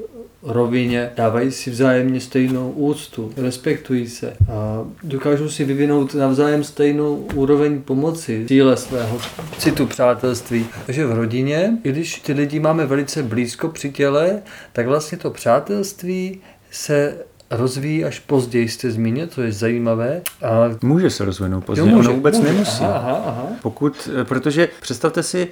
rovině, 0.42 1.10
dávají 1.16 1.52
si 1.52 1.70
vzájemně 1.70 2.20
stejnou 2.20 2.70
úctu, 2.70 3.32
respektují 3.36 4.08
se 4.08 4.36
a 4.52 4.84
dokážou 5.02 5.48
si 5.48 5.64
vyvinout 5.64 6.14
navzájem 6.14 6.64
stejnou 6.64 7.16
úroveň 7.34 7.82
pomoci, 7.82 8.44
cíle 8.48 8.76
svého 8.76 9.18
citu 9.58 9.86
přátelství. 9.86 10.66
Takže 10.86 11.06
v 11.06 11.12
rodině, 11.12 11.78
i 11.84 11.92
když 11.92 12.20
ty 12.20 12.32
lidi 12.32 12.60
máme 12.60 12.86
velice 12.86 13.22
blízko 13.22 13.68
při 13.68 13.90
těle, 13.90 14.42
tak 14.72 14.86
vlastně 14.86 15.18
to 15.18 15.30
přátelství 15.30 16.40
se 16.70 17.16
rozvíjí 17.50 18.04
až 18.04 18.18
později, 18.18 18.68
jste 18.68 18.90
zmínil, 18.90 19.26
to 19.26 19.42
je 19.42 19.52
zajímavé. 19.52 20.22
A... 20.42 20.76
Může 20.82 21.10
se 21.10 21.24
rozvinout 21.24 21.64
později, 21.64 21.90
jo, 21.90 21.96
může, 21.96 22.08
ono 22.08 22.16
vůbec 22.16 22.38
může. 22.38 22.52
nemusí. 22.52 22.84
Aha, 22.84 22.94
aha, 22.98 23.22
aha. 23.26 23.46
Pokud, 23.62 24.08
protože 24.24 24.68
představte 24.80 25.22
si, 25.22 25.48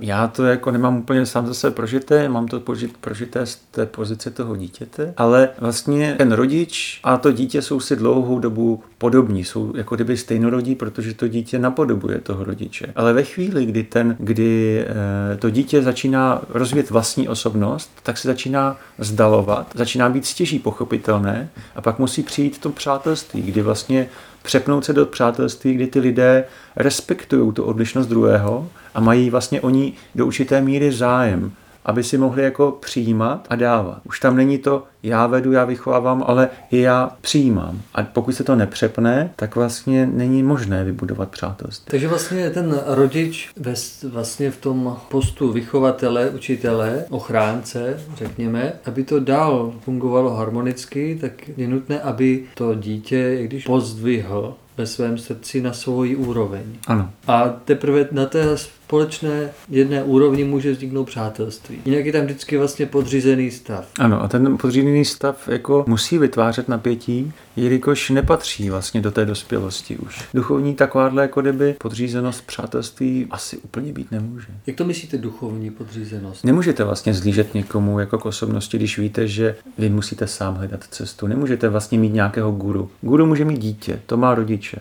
já 0.00 0.28
to 0.28 0.44
jako 0.44 0.70
nemám 0.70 0.96
úplně 0.96 1.26
sám 1.26 1.46
zase 1.46 1.70
prožité, 1.70 2.28
mám 2.28 2.48
to 2.48 2.62
prožité 3.00 3.46
z 3.46 3.56
té 3.56 3.86
pozice 3.86 4.30
toho 4.30 4.56
dítěte, 4.56 5.14
ale 5.16 5.48
vlastně 5.60 6.14
ten 6.18 6.32
rodič 6.32 7.00
a 7.04 7.16
to 7.16 7.32
dítě 7.32 7.62
jsou 7.62 7.80
si 7.80 7.96
dlouhou 7.96 8.38
dobu 8.38 8.82
podobní, 8.98 9.44
jsou 9.44 9.72
jako 9.76 9.94
kdyby 9.94 10.16
stejnorodí, 10.16 10.74
protože 10.74 11.14
to 11.14 11.28
dítě 11.28 11.58
napodobuje 11.58 12.18
toho 12.18 12.44
rodiče. 12.44 12.86
Ale 12.96 13.12
ve 13.12 13.22
chvíli, 13.22 13.66
kdy, 13.66 13.82
ten, 13.82 14.16
kdy 14.18 14.84
eh, 15.32 15.36
to 15.36 15.50
dítě 15.50 15.82
začíná 15.82 16.42
rozvíjet 16.48 16.90
vlastní 16.90 17.28
osobnost, 17.28 17.90
tak 18.02 18.18
se 18.18 18.28
začíná 18.28 18.76
zdalovat, 18.98 19.66
začíná 19.74 20.08
být 20.08 20.26
stěží 20.26 20.58
pochopit 20.58 21.08
nepřijatelné 21.08 21.48
a 21.76 21.80
pak 21.80 21.98
musí 21.98 22.22
přijít 22.22 22.58
to 22.58 22.70
přátelství, 22.70 23.42
kdy 23.42 23.62
vlastně 23.62 24.08
přepnout 24.42 24.84
se 24.84 24.92
do 24.92 25.06
přátelství, 25.06 25.74
kdy 25.74 25.86
ty 25.86 26.00
lidé 26.00 26.44
respektují 26.76 27.52
tu 27.52 27.64
odlišnost 27.64 28.06
druhého 28.08 28.68
a 28.94 29.00
mají 29.00 29.30
vlastně 29.30 29.60
oni 29.60 29.92
do 30.14 30.26
určité 30.26 30.60
míry 30.60 30.92
zájem 30.92 31.52
aby 31.88 32.04
si 32.04 32.18
mohli 32.18 32.42
jako 32.42 32.78
přijímat 32.80 33.46
a 33.50 33.56
dávat. 33.56 34.00
Už 34.04 34.20
tam 34.20 34.36
není 34.36 34.58
to, 34.58 34.84
já 35.02 35.26
vedu, 35.26 35.52
já 35.52 35.64
vychovávám, 35.64 36.24
ale 36.26 36.48
i 36.70 36.80
já 36.80 37.16
přijímám. 37.20 37.80
A 37.94 38.02
pokud 38.02 38.32
se 38.32 38.44
to 38.44 38.56
nepřepne, 38.56 39.32
tak 39.36 39.56
vlastně 39.56 40.06
není 40.06 40.42
možné 40.42 40.84
vybudovat 40.84 41.28
přátelství. 41.28 41.90
Takže 41.90 42.08
vlastně 42.08 42.50
ten 42.50 42.80
rodič 42.86 43.50
vlastně 44.08 44.50
v 44.50 44.56
tom 44.56 44.96
postu 45.08 45.52
vychovatele, 45.52 46.30
učitele, 46.30 47.04
ochránce, 47.10 48.00
řekněme, 48.16 48.72
aby 48.84 49.04
to 49.04 49.20
dál 49.20 49.72
fungovalo 49.80 50.34
harmonicky, 50.34 51.18
tak 51.20 51.32
je 51.56 51.68
nutné, 51.68 52.00
aby 52.00 52.44
to 52.54 52.74
dítě, 52.74 53.38
když 53.42 53.64
pozdvihl 53.64 54.54
ve 54.76 54.86
svém 54.86 55.18
srdci 55.18 55.60
na 55.60 55.72
svoji 55.72 56.16
úroveň. 56.16 56.62
Ano. 56.86 57.10
A 57.26 57.48
teprve 57.48 58.08
na 58.12 58.26
té 58.26 58.44
společné 58.88 59.50
jedné 59.68 60.02
úrovni 60.02 60.44
může 60.44 60.72
vzniknout 60.72 61.04
přátelství. 61.04 61.78
Jinak 61.84 62.06
je 62.06 62.12
tam 62.12 62.24
vždycky 62.24 62.56
vlastně 62.58 62.86
podřízený 62.86 63.50
stav. 63.50 63.88
Ano, 63.98 64.22
a 64.22 64.28
ten 64.28 64.58
podřízený 64.58 65.04
stav 65.04 65.48
jako 65.48 65.84
musí 65.88 66.18
vytvářet 66.18 66.68
napětí, 66.68 67.32
jelikož 67.56 68.10
nepatří 68.10 68.70
vlastně 68.70 69.00
do 69.00 69.10
té 69.10 69.26
dospělosti 69.26 69.96
už. 69.96 70.24
Duchovní 70.34 70.74
takováhle 70.74 71.22
jako 71.22 71.40
kdyby 71.40 71.74
podřízenost 71.78 72.46
přátelství 72.46 73.26
asi 73.30 73.56
úplně 73.56 73.92
být 73.92 74.10
nemůže. 74.10 74.46
Jak 74.66 74.76
to 74.76 74.84
myslíte 74.84 75.18
duchovní 75.18 75.70
podřízenost? 75.70 76.44
Nemůžete 76.44 76.84
vlastně 76.84 77.14
zlížet 77.14 77.54
někomu 77.54 77.98
jako 77.98 78.18
k 78.18 78.26
osobnosti, 78.26 78.76
když 78.76 78.98
víte, 78.98 79.28
že 79.28 79.56
vy 79.78 79.88
musíte 79.88 80.26
sám 80.26 80.54
hledat 80.54 80.84
cestu. 80.90 81.26
Nemůžete 81.26 81.68
vlastně 81.68 81.98
mít 81.98 82.12
nějakého 82.12 82.50
guru. 82.52 82.90
Guru 83.00 83.26
může 83.26 83.44
mít 83.44 83.58
dítě, 83.58 84.00
to 84.06 84.16
má 84.16 84.34
rodiče. 84.34 84.78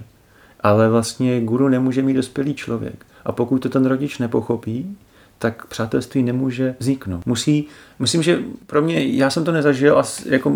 Ale 0.59 0.89
vlastně 0.89 1.41
guru 1.41 1.67
nemůže 1.67 2.01
mít 2.01 2.13
dospělý 2.13 2.53
člověk. 2.53 3.06
A 3.27 3.31
pokud 3.31 3.59
to 3.59 3.69
ten 3.69 3.85
rodič 3.85 4.19
nepochopí, 4.19 4.97
tak 5.39 5.65
přátelství 5.65 6.23
nemůže 6.23 6.75
vzniknout. 6.79 7.25
Musí, 7.25 7.67
myslím, 7.99 8.23
že 8.23 8.39
pro 8.65 8.81
mě, 8.81 9.05
já 9.05 9.29
jsem 9.29 9.43
to 9.43 9.51
nezažil 9.51 9.99
a 9.99 10.03
jako, 10.25 10.53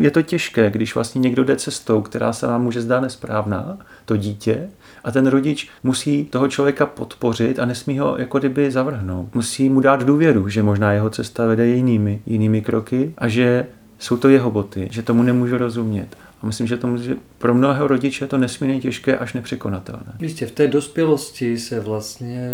je 0.00 0.10
to 0.10 0.22
těžké, 0.22 0.70
když 0.70 0.94
vlastně 0.94 1.18
někdo 1.18 1.44
jde 1.44 1.56
cestou, 1.56 2.02
která 2.02 2.32
se 2.32 2.46
vám 2.46 2.62
může 2.62 2.82
zdát 2.82 3.00
nesprávná, 3.00 3.78
to 4.04 4.16
dítě, 4.16 4.68
a 5.04 5.10
ten 5.10 5.26
rodič 5.26 5.68
musí 5.82 6.24
toho 6.24 6.48
člověka 6.48 6.86
podpořit 6.86 7.58
a 7.58 7.64
nesmí 7.64 7.98
ho 7.98 8.16
jako 8.18 8.38
kdyby 8.38 8.70
zavrhnout. 8.70 9.34
Musí 9.34 9.68
mu 9.68 9.80
dát 9.80 10.02
důvěru, 10.02 10.48
že 10.48 10.62
možná 10.62 10.92
jeho 10.92 11.10
cesta 11.10 11.46
vede 11.46 11.66
jinými, 11.66 12.22
jinými 12.26 12.62
kroky 12.62 13.14
a 13.18 13.28
že 13.28 13.66
jsou 13.98 14.16
to 14.16 14.28
jeho 14.28 14.50
boty, 14.50 14.88
že 14.90 15.02
tomu 15.02 15.22
nemůžu 15.22 15.58
rozumět. 15.58 16.16
A 16.42 16.46
myslím, 16.46 16.66
že, 16.66 16.76
to 16.76 16.96
že 16.96 17.16
pro 17.38 17.54
mnohého 17.54 17.86
rodiče 17.86 18.24
je 18.24 18.28
to 18.28 18.38
nesmírně 18.38 18.80
těžké 18.80 19.18
až 19.18 19.32
nepřekonatelné. 19.32 20.12
Jistě, 20.20 20.46
v 20.46 20.52
té 20.52 20.66
dospělosti 20.66 21.58
se 21.58 21.80
vlastně 21.80 22.50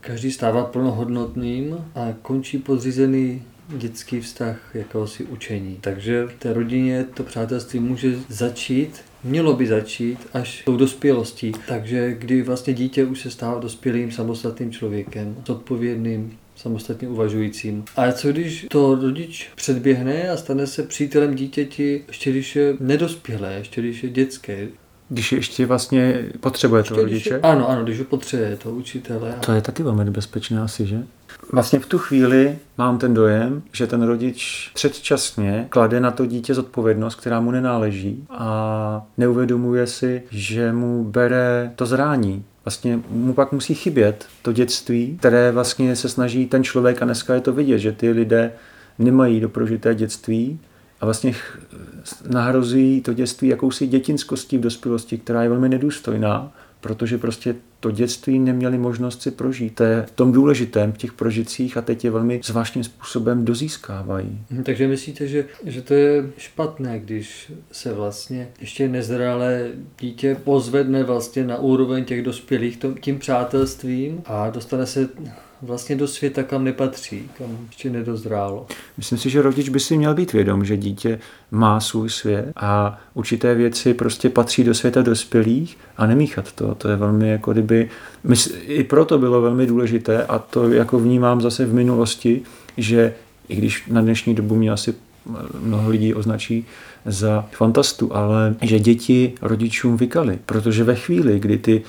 každý 0.00 0.32
stává 0.32 0.64
plnohodnotným 0.64 1.76
a 1.94 2.14
končí 2.22 2.58
podřízený 2.58 3.42
dětský 3.68 4.20
vztah 4.20 4.56
jakéhosi 4.74 5.24
učení. 5.24 5.78
Takže 5.80 6.26
v 6.26 6.34
té 6.38 6.52
rodině 6.52 7.04
to 7.14 7.22
přátelství 7.22 7.80
může 7.80 8.16
začít, 8.28 9.00
mělo 9.24 9.56
by 9.56 9.66
začít 9.66 10.18
až 10.32 10.62
tou 10.64 10.76
dospělostí. 10.76 11.52
Takže 11.68 12.14
kdy 12.14 12.42
vlastně 12.42 12.74
dítě 12.74 13.04
už 13.04 13.20
se 13.20 13.30
stává 13.30 13.58
dospělým 13.58 14.12
samostatným 14.12 14.72
člověkem, 14.72 15.36
zodpovědným 15.46 16.38
samostatně 16.64 17.08
uvažujícím. 17.08 17.84
A 17.96 18.12
co 18.12 18.28
když 18.28 18.66
to 18.70 18.94
rodič 18.94 19.50
předběhne 19.54 20.30
a 20.30 20.36
stane 20.36 20.66
se 20.66 20.82
přítelem 20.82 21.34
dítěti, 21.34 22.04
ještě 22.08 22.30
když 22.30 22.56
je 22.56 22.76
nedospělé, 22.80 23.54
ještě 23.54 23.80
když 23.80 24.02
je 24.02 24.10
dětské? 24.10 24.68
Když 25.08 25.32
ještě 25.32 25.66
vlastně 25.66 26.24
potřebuje 26.40 26.82
to 26.82 26.96
rodiče? 26.96 27.34
Je, 27.34 27.40
ano, 27.40 27.68
ano, 27.68 27.84
když 27.84 27.98
ho 27.98 28.04
potřebuje 28.04 28.56
to 28.56 28.70
učitele. 28.70 29.34
To 29.46 29.52
je 29.52 29.60
taky 29.60 29.82
velmi 29.82 30.04
nebezpečné 30.04 30.60
asi, 30.60 30.86
že? 30.86 31.02
Vlastně 31.52 31.78
v 31.78 31.86
tu 31.86 31.98
chvíli 31.98 32.58
mám 32.78 32.98
ten 32.98 33.14
dojem, 33.14 33.62
že 33.72 33.86
ten 33.86 34.02
rodič 34.02 34.70
předčasně 34.74 35.66
klade 35.68 36.00
na 36.00 36.10
to 36.10 36.26
dítě 36.26 36.54
zodpovědnost, 36.54 37.14
která 37.14 37.40
mu 37.40 37.50
nenáleží 37.50 38.26
a 38.30 39.06
neuvědomuje 39.18 39.86
si, 39.86 40.22
že 40.30 40.72
mu 40.72 41.04
bere 41.04 41.72
to 41.76 41.86
zrání, 41.86 42.44
vlastně 42.64 43.00
mu 43.10 43.34
pak 43.34 43.52
musí 43.52 43.74
chybět 43.74 44.26
to 44.42 44.52
dětství, 44.52 45.16
které 45.18 45.52
vlastně 45.52 45.96
se 45.96 46.08
snaží 46.08 46.46
ten 46.46 46.64
člověk, 46.64 47.02
a 47.02 47.04
dneska 47.04 47.34
je 47.34 47.40
to 47.40 47.52
vidět, 47.52 47.78
že 47.78 47.92
ty 47.92 48.10
lidé 48.10 48.52
nemají 48.98 49.40
doprožité 49.40 49.94
dětství 49.94 50.60
a 51.00 51.04
vlastně 51.04 51.34
nahrozují 52.28 53.00
to 53.00 53.12
dětství 53.12 53.48
jakousi 53.48 53.86
dětinskostí 53.86 54.58
v 54.58 54.60
dospělosti, 54.60 55.18
která 55.18 55.42
je 55.42 55.48
velmi 55.48 55.68
nedůstojná 55.68 56.52
protože 56.84 57.18
prostě 57.18 57.54
to 57.84 57.90
dětství 57.90 58.38
neměli 58.38 58.78
možnost 58.78 59.22
si 59.22 59.30
prožít. 59.30 59.74
To 59.74 59.84
je 59.84 60.02
v 60.02 60.10
tom 60.10 60.32
důležitém, 60.32 60.92
v 60.92 60.96
těch 60.96 61.12
prožitcích 61.12 61.76
a 61.76 61.82
teď 61.82 62.04
je 62.04 62.10
velmi 62.10 62.40
zvláštním 62.44 62.84
způsobem 62.84 63.44
dozískávají. 63.44 64.40
Mhm, 64.50 64.64
takže 64.64 64.88
myslíte, 64.88 65.26
že, 65.26 65.44
že 65.64 65.82
to 65.82 65.94
je 65.94 66.30
špatné, 66.36 66.98
když 66.98 67.52
se 67.72 67.92
vlastně 67.92 68.48
ještě 68.60 68.88
nezralé 68.88 69.70
dítě 70.00 70.36
pozvedne 70.44 71.04
vlastně 71.04 71.44
na 71.44 71.58
úroveň 71.58 72.04
těch 72.04 72.22
dospělých 72.22 72.78
tím 73.00 73.18
přátelstvím 73.18 74.22
a 74.26 74.50
dostane 74.50 74.86
se 74.86 75.08
vlastně 75.64 75.96
do 75.96 76.08
světa, 76.08 76.42
kam 76.42 76.64
nepatří, 76.64 77.30
kam 77.38 77.58
ještě 77.66 77.90
nedozrálo. 77.90 78.66
Myslím 78.96 79.18
si, 79.18 79.30
že 79.30 79.42
rodič 79.42 79.68
by 79.68 79.80
si 79.80 79.96
měl 79.96 80.14
být 80.14 80.32
vědom, 80.32 80.64
že 80.64 80.76
dítě 80.76 81.18
má 81.50 81.80
svůj 81.80 82.10
svět 82.10 82.52
a 82.56 83.00
určité 83.14 83.54
věci 83.54 83.94
prostě 83.94 84.28
patří 84.28 84.64
do 84.64 84.74
světa 84.74 85.02
dospělých 85.02 85.78
a 85.96 86.06
nemíchat 86.06 86.52
to. 86.52 86.74
To 86.74 86.88
je 86.88 86.96
velmi 86.96 87.30
jako 87.30 87.52
kdyby, 87.52 87.90
i 88.66 88.84
proto 88.84 89.18
bylo 89.18 89.40
velmi 89.40 89.66
důležité 89.66 90.24
a 90.24 90.38
to 90.38 90.72
jako 90.72 90.98
vnímám 90.98 91.40
zase 91.40 91.66
v 91.66 91.74
minulosti, 91.74 92.42
že 92.76 93.14
i 93.48 93.56
když 93.56 93.86
na 93.90 94.00
dnešní 94.00 94.34
dobu 94.34 94.54
mě 94.54 94.70
asi 94.70 94.94
mnoho 95.60 95.90
lidí 95.90 96.14
označí 96.14 96.66
za 97.06 97.48
fantastu, 97.52 98.16
ale 98.16 98.54
že 98.62 98.78
děti 98.78 99.32
rodičům 99.42 99.96
vykaly, 99.96 100.38
protože 100.46 100.84
ve 100.84 100.94
chvíli, 100.94 101.40
kdy 101.40 101.58
ty 101.58 101.82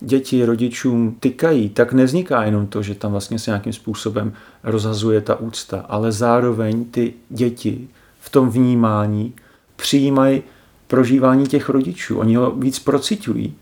děti 0.00 0.44
rodičům 0.44 1.16
tykají, 1.20 1.68
tak 1.68 1.92
nevzniká 1.92 2.44
jenom 2.44 2.66
to, 2.66 2.82
že 2.82 2.94
tam 2.94 3.10
vlastně 3.10 3.38
se 3.38 3.50
nějakým 3.50 3.72
způsobem 3.72 4.32
rozhazuje 4.62 5.20
ta 5.20 5.40
úcta, 5.40 5.84
ale 5.88 6.12
zároveň 6.12 6.84
ty 6.84 7.12
děti 7.28 7.88
v 8.20 8.30
tom 8.30 8.50
vnímání 8.50 9.32
přijímají 9.76 10.42
prožívání 10.86 11.46
těch 11.46 11.68
rodičů. 11.68 12.18
Oni 12.18 12.34
ho 12.34 12.50
víc 12.50 12.78
procitují 12.78 13.54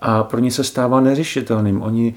a 0.00 0.22
pro 0.22 0.40
ně 0.40 0.50
se 0.50 0.64
stává 0.64 1.00
neřešitelným. 1.00 1.82
Oni 1.82 2.14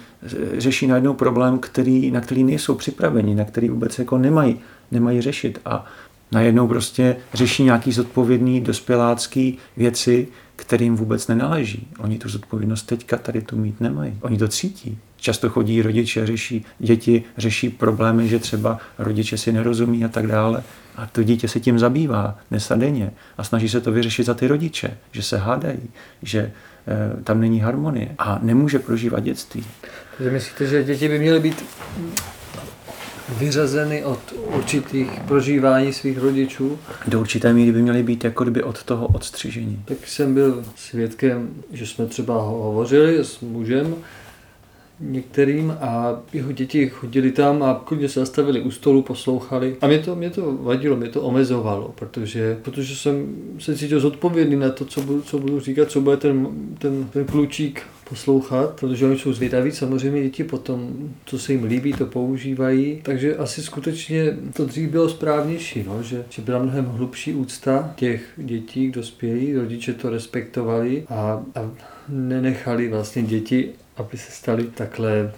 řeší 0.57 0.87
najednou 0.87 1.13
problém, 1.13 1.59
který, 1.59 2.11
na 2.11 2.21
který 2.21 2.43
nejsou 2.43 2.75
připraveni, 2.75 3.35
na 3.35 3.45
který 3.45 3.69
vůbec 3.69 3.99
jako 3.99 4.17
nemají, 4.17 4.59
nemají 4.91 5.21
řešit. 5.21 5.59
A 5.65 5.85
najednou 6.31 6.67
prostě 6.67 7.15
řeší 7.33 7.63
nějaký 7.63 7.91
zodpovědný 7.91 8.61
dospělácký 8.61 9.57
věci, 9.77 10.27
kterým 10.57 10.95
vůbec 10.95 11.27
nenáleží. 11.27 11.87
Oni 11.99 12.17
tu 12.17 12.29
zodpovědnost 12.29 12.83
teďka 12.83 13.17
tady 13.17 13.41
tu 13.41 13.57
mít 13.57 13.81
nemají. 13.81 14.17
Oni 14.21 14.37
to 14.37 14.47
cítí. 14.47 14.97
Často 15.17 15.49
chodí 15.49 15.81
rodiče, 15.81 16.25
řeší 16.25 16.65
děti, 16.79 17.23
řeší 17.37 17.69
problémy, 17.69 18.27
že 18.27 18.39
třeba 18.39 18.79
rodiče 18.97 19.37
si 19.37 19.51
nerozumí 19.51 20.05
a 20.05 20.07
tak 20.07 20.27
dále. 20.27 20.63
A 20.95 21.05
to 21.05 21.23
dítě 21.23 21.47
se 21.47 21.59
tím 21.59 21.79
zabývá 21.79 22.39
dnes 22.51 22.71
a 22.71 22.77
a 23.37 23.43
snaží 23.43 23.69
se 23.69 23.81
to 23.81 23.91
vyřešit 23.91 24.25
za 24.25 24.33
ty 24.33 24.47
rodiče, 24.47 24.97
že 25.11 25.23
se 25.23 25.37
hádají, 25.37 25.89
že 26.23 26.39
e, 26.39 27.23
tam 27.23 27.41
není 27.41 27.59
harmonie 27.59 28.15
a 28.17 28.39
nemůže 28.41 28.79
prožívat 28.79 29.19
dětství. 29.19 29.65
Takže 30.17 30.31
myslíte, 30.31 30.67
že 30.67 30.83
děti 30.83 31.07
by 31.07 31.19
měly 31.19 31.39
být 31.39 31.63
vyřazeny 33.29 34.05
od 34.05 34.19
určitých 34.55 35.19
prožívání 35.27 35.93
svých 35.93 36.17
rodičů. 36.17 36.79
Do 37.07 37.19
určité 37.19 37.53
míry 37.53 37.71
by 37.71 37.81
měly 37.81 38.03
být 38.03 38.23
jako 38.23 38.43
kdyby 38.43 38.63
od 38.63 38.83
toho 38.83 39.07
odstřižení. 39.07 39.81
Tak 39.85 39.97
jsem 40.07 40.33
byl 40.33 40.63
svědkem, 40.75 41.49
že 41.71 41.87
jsme 41.87 42.05
třeba 42.05 42.41
hovořili 42.41 43.19
s 43.19 43.39
mužem, 43.39 43.95
některým 44.99 45.71
a 45.81 46.19
jeho 46.33 46.51
děti 46.51 46.89
chodili 46.89 47.31
tam 47.31 47.63
a 47.63 47.81
klidně 47.85 48.09
se 48.09 48.19
zastavili 48.19 48.61
u 48.61 48.71
stolu, 48.71 49.01
poslouchali. 49.01 49.75
A 49.81 49.87
mě 49.87 49.99
to, 49.99 50.15
mě 50.15 50.29
to 50.29 50.57
vadilo, 50.61 50.95
mě 50.95 51.09
to 51.09 51.21
omezovalo, 51.21 51.93
protože, 51.95 52.57
protože 52.61 52.95
jsem 52.95 53.35
se 53.59 53.77
cítil 53.77 53.99
zodpovědný 53.99 54.55
na 54.55 54.69
to, 54.69 54.85
co 54.85 55.01
budu, 55.01 55.21
co 55.21 55.39
budu 55.39 55.59
říkat, 55.59 55.91
co 55.91 56.01
bude 56.01 56.17
ten, 56.17 56.47
ten, 56.79 57.09
ten 57.13 57.25
klučík 57.25 57.81
poslouchat, 58.09 58.79
protože 58.79 59.05
oni 59.05 59.19
jsou 59.19 59.33
zvědaví, 59.33 59.71
samozřejmě 59.71 60.23
děti 60.23 60.43
potom, 60.43 61.09
co 61.25 61.39
se 61.39 61.51
jim 61.51 61.63
líbí, 61.63 61.93
to 61.93 62.05
používají, 62.05 63.01
takže 63.03 63.35
asi 63.35 63.61
skutečně 63.61 64.37
to 64.53 64.65
dřív 64.65 64.89
bylo 64.89 65.09
správnější, 65.09 65.83
no, 65.87 66.03
že, 66.03 66.25
že 66.29 66.41
byla 66.41 66.59
mnohem 66.59 66.85
hlubší 66.85 67.33
úcta 67.33 67.93
těch 67.95 68.21
dětí 68.37 68.91
k 68.91 68.95
dospělí, 68.95 69.55
rodiče 69.55 69.93
to 69.93 70.09
respektovali 70.09 71.03
a, 71.09 71.43
a 71.55 71.71
nenechali 72.09 72.89
vlastně 72.89 73.23
děti, 73.23 73.69
aby 73.97 74.17
se 74.17 74.31
stali 74.31 74.63
takhle 74.63 75.31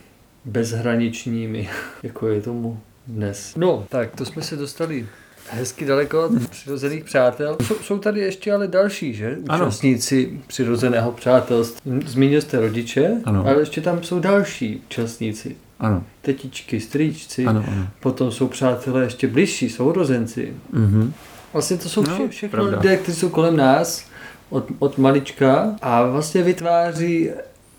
bezhraničními, 0.45 1.69
jako 2.03 2.27
je 2.27 2.41
tomu 2.41 2.79
dnes. 3.07 3.53
No, 3.57 3.85
tak 3.89 4.15
to 4.15 4.25
jsme 4.25 4.41
se 4.41 4.55
dostali 4.55 5.07
hezky 5.49 5.85
daleko 5.85 6.25
od 6.25 6.49
přirozených 6.49 7.03
přátel. 7.03 7.57
Jsou, 7.63 7.75
jsou 7.75 7.97
tady 7.99 8.19
ještě 8.19 8.53
ale 8.53 8.67
další, 8.67 9.13
že? 9.13 9.37
Ano. 9.49 9.65
Účastníci 9.65 10.39
přirozeného 10.47 11.11
přátelství. 11.11 11.91
Zmínil 12.05 12.41
jste 12.41 12.59
rodiče, 12.59 13.11
Ano. 13.25 13.45
ale 13.47 13.59
ještě 13.61 13.81
tam 13.81 14.03
jsou 14.03 14.19
další 14.19 14.81
účastníci. 14.87 15.55
Ano, 15.79 16.03
Tetičky, 16.21 16.79
strýčci, 16.79 17.45
ano, 17.45 17.63
ano. 17.67 17.87
potom 17.99 18.31
jsou 18.31 18.47
přátelé 18.47 19.03
ještě 19.03 19.27
blížší, 19.27 19.69
sourozenci. 19.69 20.53
Mhm. 20.73 21.13
Vlastně 21.53 21.77
to 21.77 21.89
jsou 21.89 22.03
No, 22.03 22.15
vše, 22.15 22.27
všechno 22.27 22.49
pravda. 22.57 22.77
lidé, 22.79 22.97
kteří 22.97 23.19
jsou 23.19 23.29
kolem 23.29 23.57
nás 23.57 24.05
od, 24.49 24.65
od 24.79 24.97
malička 24.97 25.75
a 25.81 26.03
vlastně 26.05 26.43
vytváří 26.43 27.29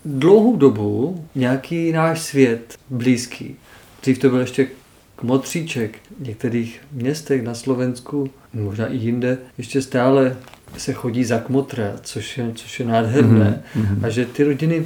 dlouhou 0.05 0.55
dobu 0.55 1.25
nějaký 1.35 1.91
náš 1.91 2.21
svět 2.21 2.77
blízký. 2.89 3.55
Dřív 4.01 4.19
to 4.19 4.29
byl 4.29 4.39
ještě 4.39 4.67
kmotříček. 5.15 5.97
V 6.19 6.27
některých 6.27 6.81
městech 6.91 7.43
na 7.43 7.53
Slovensku, 7.53 8.29
možná 8.53 8.87
i 8.87 8.97
jinde, 8.97 9.37
ještě 9.57 9.81
stále 9.81 10.37
se 10.77 10.93
chodí 10.93 11.23
za 11.23 11.39
kmotra, 11.39 11.93
což 12.01 12.37
je, 12.37 12.51
což 12.55 12.79
je 12.79 12.85
nádherné. 12.85 13.63
Mhm. 13.75 14.05
A 14.05 14.09
že 14.09 14.25
ty 14.25 14.43
rodiny 14.43 14.85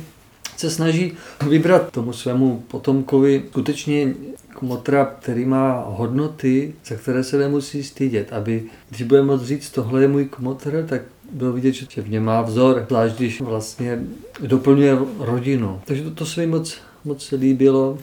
se 0.57 0.69
snaží 0.69 1.13
vybrat 1.49 1.91
tomu 1.91 2.13
svému 2.13 2.63
potomkovi 2.67 3.43
skutečně 3.49 4.13
kmotra, 4.49 5.05
který 5.05 5.45
má 5.45 5.85
hodnoty, 5.87 6.73
za 6.85 6.95
které 6.95 7.23
se 7.23 7.37
nemusí 7.37 7.83
stydět, 7.83 8.33
aby 8.33 8.63
když 8.89 9.01
bude 9.01 9.21
moct 9.21 9.45
říct, 9.45 9.69
tohle 9.69 10.01
je 10.01 10.07
můj 10.07 10.25
kmotr, 10.25 10.85
tak 10.89 11.01
bylo 11.31 11.53
vidět, 11.53 11.71
že 11.71 12.01
v 12.01 12.09
něm 12.09 12.23
má 12.23 12.41
vzor, 12.41 12.85
zvlášť 12.87 13.15
když 13.15 13.41
vlastně 13.41 13.99
doplňuje 14.47 14.97
rodinu. 15.19 15.81
Takže 15.85 16.03
to, 16.03 16.11
to 16.11 16.25
se 16.25 16.41
mi 16.41 16.47
moc, 16.47 16.77
moc 17.05 17.31
líbilo. 17.31 17.97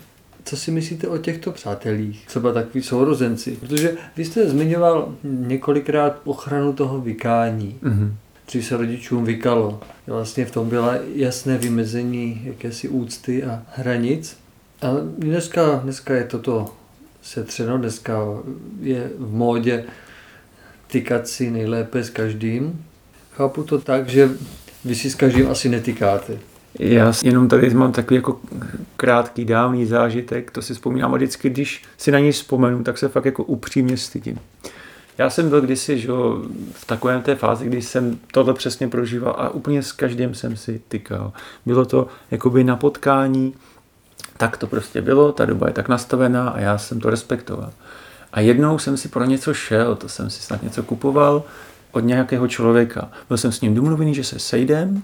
Co 0.45 0.57
si 0.57 0.71
myslíte 0.71 1.09
o 1.09 1.19
těchto 1.19 1.53
přátelích? 1.53 2.27
Třeba 2.27 2.53
takový 2.53 2.85
sourozenci. 2.85 3.57
Protože 3.61 3.97
vy 4.17 4.25
jste 4.25 4.49
zmiňoval 4.49 5.15
několikrát 5.23 6.21
ochranu 6.25 6.73
toho 6.73 7.01
vykání. 7.01 7.79
Mhm. 7.83 8.17
Dřív 8.47 8.67
se 8.67 8.77
rodičům 8.77 9.25
vykalo. 9.25 9.81
Vlastně 10.07 10.45
v 10.45 10.51
tom 10.51 10.69
byla 10.69 10.95
jasné 11.15 11.59
vymezení 11.59 12.43
jakési 12.45 12.89
úcty 12.89 13.45
a 13.45 13.63
hranic. 13.75 14.37
A 14.83 14.87
dneska, 15.19 15.81
dneska 15.83 16.15
je 16.15 16.25
toto 16.25 16.75
setřeno, 17.23 17.79
dneska 17.79 18.19
je 18.81 19.11
v 19.19 19.35
módě 19.35 19.85
tykat 20.93 21.29
si 21.29 21.51
nejlépe 21.51 22.05
s 22.05 22.11
každým. 22.11 22.85
Chápu 23.33 23.63
to 23.63 23.79
tak, 23.79 24.09
že 24.09 24.31
vy 24.85 24.95
si 24.95 25.11
s 25.11 25.15
každým 25.15 25.51
asi 25.51 25.69
netykáte. 25.69 26.39
Já 26.79 27.13
jenom 27.25 27.49
tady 27.49 27.71
mám 27.71 27.93
takový 27.93 28.17
jako 28.17 28.41
krátký 28.97 29.45
dávný 29.45 29.87
zážitek, 29.87 30.51
to 30.51 30.63
si 30.63 30.75
vzpomínám 30.75 31.15
a 31.15 31.17
vždycky, 31.17 31.51
když 31.51 31.83
si 31.99 32.11
na 32.11 32.19
něj 32.19 32.33
vzpomenu, 32.33 32.83
tak 32.83 32.99
se 32.99 33.09
fakt 33.09 33.25
jako 33.25 33.45
upřímně 33.45 33.97
stydím. 33.97 34.39
Já 35.19 35.31
jsem 35.31 35.49
byl 35.49 35.61
kdysi 35.61 35.99
že, 35.99 36.09
v 36.73 36.85
takovém 36.87 37.23
té 37.23 37.35
fázi, 37.35 37.67
kdy 37.67 37.83
jsem 37.83 38.19
tohle 38.33 38.55
přesně 38.55 38.89
prožíval 38.89 39.35
a 39.39 39.51
úplně 39.51 39.83
s 39.83 39.93
každým 39.93 40.35
jsem 40.35 40.57
si 40.57 40.81
tykal. 40.89 41.33
Bylo 41.67 41.85
to 41.85 42.09
jakoby 42.31 42.65
na 42.65 42.77
potkání, 42.77 43.55
tak 44.37 44.57
to 44.57 44.67
prostě 44.67 45.03
bylo, 45.03 45.33
ta 45.33 45.45
doba 45.45 45.67
je 45.67 45.73
tak 45.73 45.89
nastavená 45.89 46.49
a 46.49 46.61
já 46.61 46.79
jsem 46.79 47.01
to 47.01 47.11
respektoval. 47.11 47.73
A 48.33 48.41
jednou 48.41 48.79
jsem 48.79 48.97
si 48.97 49.09
pro 49.09 49.25
něco 49.25 49.55
šel, 49.55 49.97
to 49.97 50.09
jsem 50.09 50.31
si 50.31 50.43
snad 50.43 50.63
něco 50.63 50.83
kupoval 50.83 51.43
od 51.93 52.01
nějakého 52.01 52.49
člověka. 52.49 53.09
Byl 53.29 53.37
jsem 53.37 53.53
s 53.53 53.61
ním 53.61 53.75
domluvený, 53.75 54.15
že 54.15 54.25
se 54.25 54.39
sejdem 54.39 55.03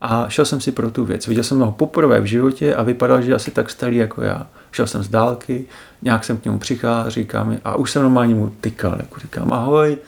a 0.00 0.28
šel 0.28 0.44
jsem 0.44 0.60
si 0.60 0.72
pro 0.72 0.90
tu 0.90 1.04
věc. 1.04 1.26
Viděl 1.26 1.44
jsem 1.44 1.60
ho 1.60 1.72
poprvé 1.72 2.20
v 2.20 2.24
životě 2.24 2.74
a 2.74 2.82
vypadal, 2.82 3.22
že 3.22 3.34
asi 3.34 3.50
tak 3.50 3.70
starý 3.70 3.96
jako 3.96 4.22
já. 4.22 4.46
Šel 4.72 4.86
jsem 4.86 5.02
z 5.02 5.08
dálky, 5.08 5.64
nějak 6.02 6.24
jsem 6.24 6.36
k 6.36 6.44
němu 6.44 6.58
přicházel, 6.58 7.10
říká 7.10 7.44
mi, 7.44 7.58
a 7.64 7.76
už 7.76 7.90
jsem 7.90 8.02
normálně 8.02 8.34
mu 8.34 8.52
tykal, 8.60 8.96
jako 9.00 9.20
říkám, 9.20 9.52
ahoj, 9.52 9.98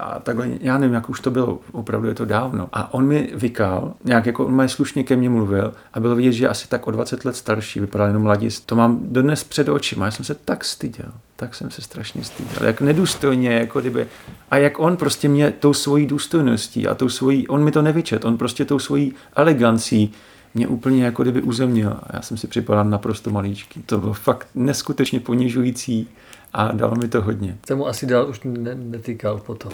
a 0.00 0.18
takhle, 0.18 0.48
já 0.60 0.78
nevím, 0.78 0.94
jak 0.94 1.10
už 1.10 1.20
to 1.20 1.30
bylo, 1.30 1.60
opravdu 1.72 2.08
je 2.08 2.14
to 2.14 2.24
dávno. 2.24 2.68
A 2.72 2.94
on 2.94 3.06
mi 3.06 3.30
vykal, 3.34 3.94
nějak 4.04 4.26
jako 4.26 4.46
on 4.46 4.54
mě 4.54 4.68
slušně 4.68 5.04
ke 5.04 5.16
mně 5.16 5.30
mluvil 5.30 5.74
a 5.94 6.00
bylo 6.00 6.16
vidět, 6.16 6.32
že 6.32 6.48
asi 6.48 6.68
tak 6.68 6.86
o 6.86 6.90
20 6.90 7.24
let 7.24 7.36
starší, 7.36 7.80
vypadal 7.80 8.06
jenom 8.06 8.22
mladist. 8.22 8.66
To 8.66 8.76
mám 8.76 8.98
dodnes 9.02 9.44
před 9.44 9.68
očima, 9.68 10.04
já 10.04 10.10
jsem 10.10 10.24
se 10.24 10.34
tak 10.34 10.64
styděl, 10.64 11.12
tak 11.36 11.54
jsem 11.54 11.70
se 11.70 11.82
strašně 11.82 12.24
styděl, 12.24 12.66
jak 12.66 12.80
nedůstojně, 12.80 13.50
jako 13.50 13.80
kdyby. 13.80 14.06
A 14.50 14.56
jak 14.56 14.78
on 14.78 14.96
prostě 14.96 15.28
mě 15.28 15.50
tou 15.50 15.72
svojí 15.72 16.06
důstojností 16.06 16.88
a 16.88 16.94
tou 16.94 17.08
svojí, 17.08 17.48
on 17.48 17.64
mi 17.64 17.70
to 17.70 17.82
nevyčet, 17.82 18.24
on 18.24 18.36
prostě 18.36 18.64
tou 18.64 18.78
svojí 18.78 19.14
elegancí 19.36 20.12
mě 20.54 20.68
úplně 20.68 21.04
jako 21.04 21.22
kdyby 21.22 21.42
uzemnil. 21.42 21.90
A 21.90 22.06
já 22.12 22.22
jsem 22.22 22.36
si 22.36 22.46
připadal 22.46 22.84
naprosto 22.84 23.30
malíčký. 23.30 23.82
To 23.82 23.98
bylo 23.98 24.12
fakt 24.12 24.48
neskutečně 24.54 25.20
ponižující 25.20 26.08
a 26.52 26.72
dalo 26.72 26.94
mi 26.94 27.08
to 27.08 27.22
hodně. 27.22 27.56
Jste 27.64 27.74
mu 27.74 27.86
asi 27.86 28.06
dál 28.06 28.28
už 28.28 28.40
ne, 28.44 28.74
netýkal 28.74 29.38
potom. 29.38 29.72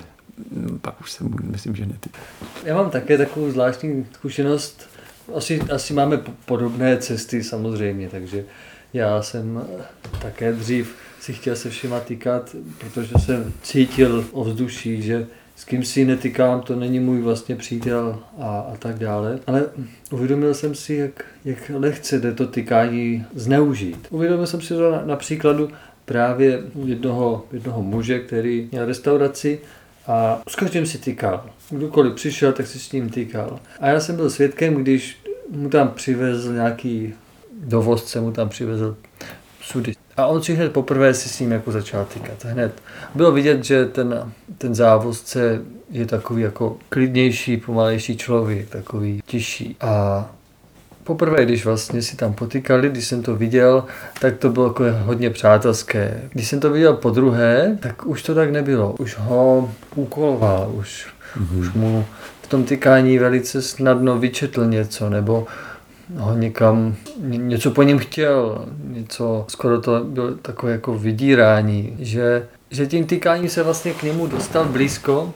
Mm, 0.51 0.79
Pak 0.79 1.01
už 1.01 1.13
jsem, 1.13 1.35
myslím, 1.43 1.77
že 1.77 1.87
ne. 1.87 1.95
Já 2.65 2.75
mám 2.77 2.91
také 2.91 3.19
takovou 3.19 3.51
zvláštní 3.51 4.07
zkušenost. 4.13 4.89
Asi, 5.35 5.61
asi 5.61 5.95
máme 5.95 6.17
po- 6.17 6.33
podobné 6.45 6.97
cesty 6.97 7.45
samozřejmě, 7.45 8.09
takže 8.09 8.45
já 8.93 9.23
jsem 9.23 9.65
také 10.23 10.53
dřív 10.53 10.95
si 11.21 11.33
chtěl 11.33 11.57
se 11.57 11.71
všema 11.71 12.01
týkat, 12.01 12.57
protože 12.79 13.15
jsem 13.19 13.53
cítil 13.63 14.25
ovzduší, 14.33 15.03
že 15.03 15.27
s 15.57 15.65
kým 15.65 15.85
si 15.85 16.05
netykám, 16.05 16.61
to 16.61 16.77
není 16.77 17.01
můj 17.01 17.21
vlastně 17.21 17.57
přítel 17.57 18.19
a, 18.41 18.61
a 18.73 18.77
tak 18.79 18.99
dále. 18.99 19.39
Ale 19.47 19.65
uvědomil 20.11 20.55
jsem 20.55 20.75
si, 20.75 20.95
jak, 20.95 21.25
jak 21.45 21.71
lehce 21.75 22.21
jde 22.21 22.33
to 22.33 22.47
tykání 22.47 23.25
zneužít. 23.35 24.07
Uvědomil 24.11 24.47
jsem 24.47 24.61
si 24.61 24.75
to 24.75 24.91
na, 24.91 25.03
na 25.05 25.17
příkladu 25.17 25.71
právě 26.05 26.63
jednoho, 26.85 27.45
jednoho 27.53 27.83
muže, 27.83 28.19
který 28.19 28.69
měl 28.73 28.87
restauraci 28.87 29.59
a 30.07 30.43
s 30.49 30.57
každým 30.57 30.87
si 30.87 30.99
tykal. 30.99 31.47
Kdokoliv 31.71 32.15
přišel, 32.15 32.53
tak 32.53 32.67
si 32.67 32.79
s 32.79 32.93
ním 32.93 33.11
tykal. 33.11 33.59
A 33.81 33.89
já 33.89 34.01
jsem 34.01 34.17
byl 34.17 34.31
svědkem, 34.31 34.75
když 34.75 35.19
mu 35.51 35.69
tam 35.69 35.89
přivezl 35.89 36.53
nějaký 36.53 37.15
dovozce, 37.65 38.21
mu 38.21 38.33
tam 38.33 38.49
přivezl 38.49 38.97
sudy. 39.61 39.93
A 40.17 40.27
on 40.27 40.43
si 40.43 40.55
hned 40.55 40.73
poprvé 40.73 41.15
si 41.15 41.29
s 41.29 41.41
ním 41.41 41.53
jako 41.53 41.73
začal 41.73 42.05
tykat. 42.05 42.45
Hned. 42.45 42.83
Bylo 43.15 43.33
vidět, 43.33 43.65
že 43.65 43.87
ten, 43.87 44.33
ten 44.59 44.75
závozce 44.75 45.63
je 45.91 46.07
takový 46.07 46.43
jako 46.43 46.77
klidnější, 46.89 47.57
pomalejší 47.57 48.17
člověk, 48.17 48.69
takový 48.69 49.23
tižší. 49.27 49.77
A 49.81 50.31
poprvé, 51.05 51.45
když 51.45 51.65
vlastně 51.65 52.03
si 52.03 52.17
tam 52.17 52.33
potykali, 52.33 52.89
když 52.89 53.07
jsem 53.07 53.23
to 53.23 53.37
viděl, 53.37 53.85
tak 54.21 54.37
to 54.37 54.49
bylo 54.49 54.67
jako 54.67 54.85
hodně 55.05 55.31
přátelské. 55.31 56.21
Když 56.33 56.49
jsem 56.49 56.61
to 56.61 56.71
viděl 56.71 56.95
po 56.95 57.11
druhé, 57.11 57.79
tak 57.81 58.07
už 58.07 58.23
to 58.23 58.35
tak 58.35 58.51
nebylo. 58.51 58.95
Už 58.99 59.17
ho 59.19 59.71
úkoloval, 59.95 60.71
už, 60.75 61.07
mm-hmm. 61.37 61.59
už 61.59 61.73
mu 61.73 62.05
v 62.43 62.47
tom 62.47 62.65
tykání 62.65 63.19
velice 63.19 63.63
snadno 63.63 64.19
vyčetl 64.19 64.67
něco, 64.67 65.11
nebo 65.11 65.47
ho 66.17 66.35
někam, 66.35 66.95
ně- 67.21 67.39
něco 67.39 67.71
po 67.71 67.83
něm 67.83 67.99
chtěl, 67.99 68.65
něco, 68.85 69.45
skoro 69.49 69.81
to 69.81 70.05
bylo 70.05 70.31
takové 70.35 70.73
jako 70.73 70.99
vydírání, 70.99 71.97
že, 71.99 72.47
že 72.71 72.87
tím 72.87 73.07
tykáním 73.07 73.49
se 73.49 73.63
vlastně 73.63 73.93
k 73.93 74.03
němu 74.03 74.27
dostal 74.27 74.65
blízko 74.65 75.33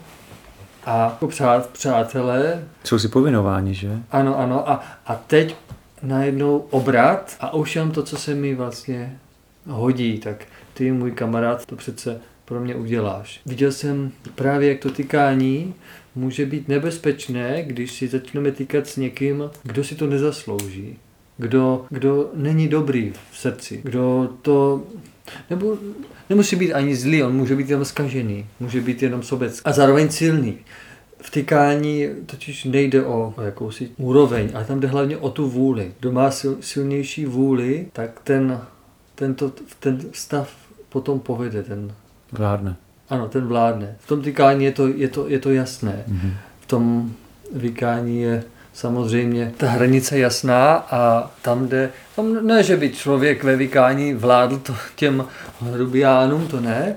a 0.89 1.03
jako 1.03 1.27
přát, 1.27 1.69
přátelé 1.69 2.63
Jsou 2.83 2.99
si 2.99 3.07
povinováni, 3.07 3.73
že? 3.73 3.89
ano, 4.11 4.39
ano. 4.39 4.69
A, 4.69 4.83
a 5.05 5.15
teď 5.15 5.55
najednou 6.03 6.57
obrat 6.57 7.37
a 7.39 7.53
už 7.53 7.75
jenom 7.75 7.91
to, 7.91 8.03
co 8.03 8.17
se 8.17 8.35
mi 8.35 8.55
vlastně 8.55 9.19
hodí, 9.67 10.19
tak 10.19 10.45
ty, 10.73 10.91
můj 10.91 11.11
kamarád, 11.11 11.65
to 11.65 11.75
přece 11.75 12.19
pro 12.45 12.59
mě 12.59 12.75
uděláš. 12.75 13.41
Viděl 13.45 13.71
jsem 13.71 14.11
právě, 14.35 14.69
jak 14.69 14.79
to 14.79 14.89
tykání 14.89 15.73
může 16.15 16.45
být 16.45 16.67
nebezpečné, 16.67 17.63
když 17.63 17.91
si 17.91 18.07
začneme 18.07 18.51
týkat 18.51 18.87
s 18.87 18.97
někým, 18.97 19.49
kdo 19.63 19.83
si 19.83 19.95
to 19.95 20.07
nezaslouží. 20.07 20.97
Kdo, 21.37 21.85
kdo 21.89 22.29
není 22.33 22.67
dobrý 22.67 23.13
v 23.31 23.37
srdci. 23.37 23.81
Kdo 23.83 24.29
to... 24.41 24.83
Nebo 25.49 25.77
nemusí 26.29 26.55
být 26.55 26.73
ani 26.73 26.95
zlý, 26.95 27.23
on 27.23 27.33
může 27.35 27.55
být 27.55 27.69
jenom 27.69 27.85
zkažený. 27.85 28.45
Může 28.59 28.81
být 28.81 29.03
jenom 29.03 29.23
sobecký. 29.23 29.65
A 29.65 29.71
zároveň 29.71 30.09
silný. 30.09 30.57
V 31.21 31.29
tykání 31.29 32.07
totiž 32.25 32.63
nejde 32.63 33.05
o, 33.05 33.33
o 33.37 33.41
jakousi 33.41 33.89
úroveň, 33.97 34.49
ale 34.53 34.65
tam 34.65 34.79
jde 34.79 34.87
hlavně 34.87 35.17
o 35.17 35.29
tu 35.29 35.49
vůli. 35.49 35.91
Kdo 35.99 36.11
má 36.11 36.31
sil, 36.39 36.53
silnější 36.61 37.25
vůli, 37.25 37.87
tak 37.93 38.19
ten, 38.23 38.61
tento, 39.15 39.51
ten 39.79 40.01
stav 40.11 40.51
potom 40.89 41.19
povede. 41.19 41.63
Ten, 41.63 41.91
Vládne. 42.31 42.75
ano, 43.09 43.27
ten 43.29 43.47
vládne. 43.47 43.95
V 43.99 44.07
tom 44.07 44.21
tykání 44.21 44.65
je 44.65 44.71
to, 44.71 44.87
je 44.87 45.07
to, 45.07 45.29
je 45.29 45.39
to 45.39 45.49
jasné. 45.51 46.03
Mhm. 46.07 46.31
V 46.59 46.65
tom 46.65 47.11
vykání 47.55 48.21
je 48.21 48.43
samozřejmě 48.79 49.53
ta 49.57 49.69
hranice 49.69 50.19
jasná 50.19 50.73
a 50.75 51.31
tam 51.41 51.67
jde, 51.67 51.91
tam 52.15 52.47
ne, 52.47 52.63
že 52.63 52.77
by 52.77 52.89
člověk 52.89 53.43
ve 53.43 53.55
vykání 53.55 54.13
vládl 54.13 54.57
to 54.57 54.75
těm 54.95 55.25
hrubiánům, 55.61 56.47
to 56.47 56.59
ne, 56.59 56.95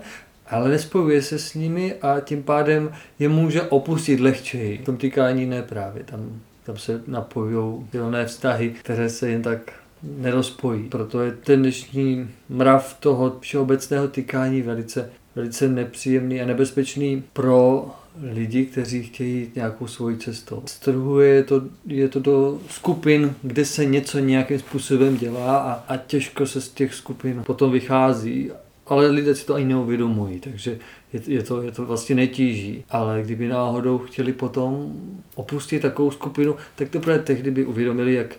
ale 0.51 0.69
nespojuje 0.69 1.23
se 1.23 1.39
s 1.39 1.55
nimi 1.55 1.95
a 2.03 2.21
tím 2.21 2.43
pádem 2.43 2.93
je 3.19 3.29
může 3.29 3.63
opustit 3.63 4.21
lehčeji. 4.21 4.79
V 4.79 4.85
tom 4.85 4.97
tykání 4.97 5.47
ne 5.47 5.63
právě, 5.63 6.05
tam, 6.05 6.41
tam 6.65 6.77
se 6.77 7.01
napojují 7.07 7.87
silné 7.91 8.27
vztahy, 8.27 8.71
které 8.71 9.09
se 9.09 9.31
jen 9.31 9.43
tak 9.43 9.59
nerozpojí. 10.03 10.83
Proto 10.83 11.21
je 11.21 11.33
ten 11.33 11.63
dnešní 11.63 12.31
mrav 12.49 12.97
toho 13.01 13.37
všeobecného 13.41 14.09
tykání 14.09 14.63
velice 14.63 15.11
velice 15.35 15.69
nepříjemný 15.69 16.41
a 16.41 16.47
nebezpečný 16.47 17.25
pro 17.33 17.91
lidi, 18.21 18.67
kteří 18.67 19.03
chtějí 19.03 19.41
jít 19.41 19.57
nějakou 19.57 19.87
svoji 19.87 20.17
cestou. 20.17 20.63
Strhuje 20.67 21.29
je 21.29 21.45
to, 21.45 21.63
je 21.87 22.09
to 22.09 22.21
do 22.21 22.61
skupin, 22.71 23.35
kde 23.43 23.65
se 23.65 23.85
něco 23.85 24.19
nějakým 24.19 24.59
způsobem 24.59 25.17
dělá 25.17 25.59
a, 25.59 25.73
a 25.73 25.97
těžko 25.97 26.47
se 26.47 26.61
z 26.61 26.69
těch 26.69 26.95
skupin 26.95 27.43
potom 27.47 27.73
vychází. 27.73 28.51
Ale 28.87 29.07
lidé 29.07 29.35
si 29.35 29.47
to 29.47 29.55
ani 29.55 29.65
neuvědomují, 29.65 30.41
takže 30.41 30.79
je, 31.13 31.21
je, 31.27 31.43
to, 31.43 31.63
je 31.63 31.73
to 31.73 31.87
vlastně 31.87 32.15
netíží. 32.15 32.85
Ale 32.91 33.23
kdyby 33.23 33.49
náhodou 33.49 33.99
chtěli 33.99 34.33
potom 34.33 34.93
opustit 35.35 35.83
takovou 35.83 36.11
skupinu, 36.11 36.57
tak 36.77 36.89
teprve 36.89 37.19
tehdy 37.19 37.51
by 37.51 37.65
uvědomili, 37.67 38.15
jak, 38.15 38.37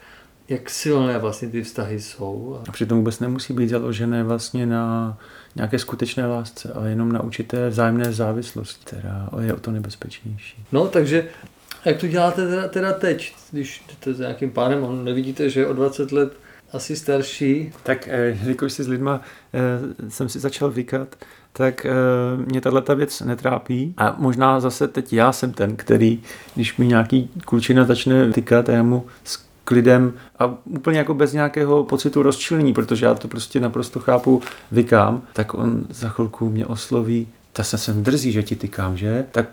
jak 0.50 0.70
silné 0.70 1.18
vlastně 1.18 1.48
ty 1.48 1.64
vztahy 1.64 2.00
jsou. 2.00 2.60
A 2.70 2.72
přitom 2.72 2.98
vůbec 2.98 3.20
nemusí 3.20 3.54
být 3.54 3.70
založené 3.70 4.24
vlastně 4.24 4.66
na 4.66 5.18
nějaké 5.56 5.80
skutečné 5.80 6.28
lásce, 6.28 6.72
ale 6.74 6.90
jenom 6.90 7.12
na 7.12 7.24
určité 7.24 7.70
vzájemné 7.70 8.14
závislosti, 8.14 8.86
která 8.86 9.30
je 9.42 9.54
o 9.54 9.60
to 9.60 9.72
nebezpečnější. 9.72 10.66
No, 10.72 10.88
takže 10.88 11.28
jak 11.86 11.98
to 11.98 12.08
děláte 12.08 12.48
teda, 12.48 12.68
teda 12.68 12.94
teď, 12.94 13.36
když 13.52 13.84
jdete 13.88 14.14
s 14.14 14.20
nějakým 14.20 14.52
pánem, 14.52 14.84
on 14.84 15.06
nevidíte, 15.06 15.50
že 15.50 15.60
je 15.60 15.68
o 15.68 15.74
20 15.74 16.12
let 16.12 16.34
asi 16.74 16.96
starší? 16.96 17.72
Tak 17.84 18.08
eh, 18.08 18.38
jelikož 18.42 18.74
si 18.74 18.84
s 18.84 18.88
lidma 18.88 19.22
eh, 19.54 20.10
jsem 20.10 20.30
si 20.30 20.40
začal 20.40 20.72
vykat, 20.72 21.16
tak 21.54 21.86
eh, 21.86 21.92
mě 22.46 22.62
tahle 22.62 22.82
ta 22.82 22.94
věc 22.94 23.22
netrápí. 23.22 23.94
A 23.98 24.16
možná 24.18 24.60
zase 24.60 24.88
teď 24.88 25.14
já 25.14 25.32
jsem 25.32 25.54
ten, 25.54 25.76
který, 25.76 26.22
když 26.56 26.78
mi 26.78 26.88
nějaký 26.88 27.30
klučina 27.46 27.86
začne 27.86 28.32
tykat 28.32 28.70
a 28.70 28.72
já 28.72 28.84
mu 28.84 29.06
klidem 29.64 30.14
a 30.40 30.54
úplně 30.66 30.98
jako 30.98 31.14
bez 31.14 31.34
nějakého 31.34 31.84
pocitu 31.84 32.24
rozčilení, 32.24 32.74
protože 32.74 33.06
já 33.06 33.14
to 33.14 33.28
prostě 33.28 33.60
naprosto 33.60 34.00
chápu, 34.00 34.42
vykám, 34.72 35.22
tak 35.34 35.54
on 35.54 35.86
za 35.90 36.10
chvilku 36.10 36.50
mě 36.50 36.66
osloví, 36.66 37.28
ta 37.54 37.64
se 37.64 37.78
sem 37.78 38.04
drzí, 38.04 38.32
že 38.32 38.44
ti 38.44 38.56
tykám, 38.56 38.98
že? 38.98 39.26
Tak 39.32 39.46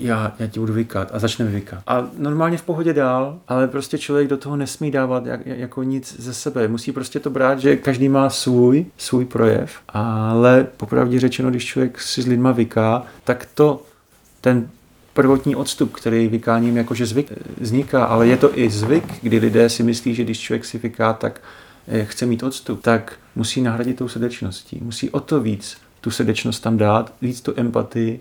já, 0.00 0.32
já 0.38 0.46
ti 0.46 0.60
budu 0.60 0.72
vykat 0.72 1.10
a 1.12 1.18
začne 1.18 1.44
vykat. 1.44 1.82
A 1.86 2.08
normálně 2.18 2.56
v 2.56 2.62
pohodě 2.62 2.92
dál, 2.92 3.38
ale 3.48 3.68
prostě 3.68 3.98
člověk 3.98 4.28
do 4.28 4.36
toho 4.36 4.56
nesmí 4.56 4.90
dávat 4.90 5.26
jak, 5.26 5.46
jako 5.46 5.82
nic 5.82 6.20
ze 6.20 6.34
sebe. 6.34 6.68
Musí 6.68 6.92
prostě 6.92 7.20
to 7.20 7.30
brát, 7.30 7.58
že 7.58 7.76
každý 7.76 8.08
má 8.08 8.30
svůj, 8.30 8.86
svůj 8.98 9.24
projev, 9.24 9.70
ale 9.88 10.66
popravdě 10.76 11.20
řečeno, 11.20 11.50
když 11.50 11.64
člověk 11.64 12.00
si 12.00 12.22
s 12.22 12.26
lidma 12.26 12.52
vyká, 12.52 13.02
tak 13.24 13.46
to 13.54 13.82
ten 14.40 14.68
prvotní 15.20 15.56
odstup, 15.56 15.92
který 15.92 16.28
vykáním 16.28 16.76
jakože 16.76 17.06
zvyk 17.06 17.32
vzniká, 17.60 18.04
ale 18.04 18.26
je 18.26 18.36
to 18.36 18.58
i 18.58 18.70
zvyk, 18.70 19.04
kdy 19.22 19.38
lidé 19.38 19.68
si 19.68 19.82
myslí, 19.82 20.14
že 20.14 20.24
když 20.24 20.40
člověk 20.40 20.64
si 20.64 20.78
vyká, 20.78 21.12
tak 21.12 21.40
eh, 21.88 22.04
chce 22.04 22.26
mít 22.26 22.42
odstup, 22.42 22.82
tak 22.82 23.12
musí 23.36 23.60
nahradit 23.60 23.96
tou 23.96 24.08
srdečností. 24.08 24.78
Musí 24.82 25.10
o 25.10 25.20
to 25.20 25.40
víc 25.40 25.76
tu 26.00 26.10
srdečnost 26.10 26.62
tam 26.62 26.76
dát, 26.76 27.12
víc 27.22 27.40
tu 27.40 27.52
empatii 27.56 28.20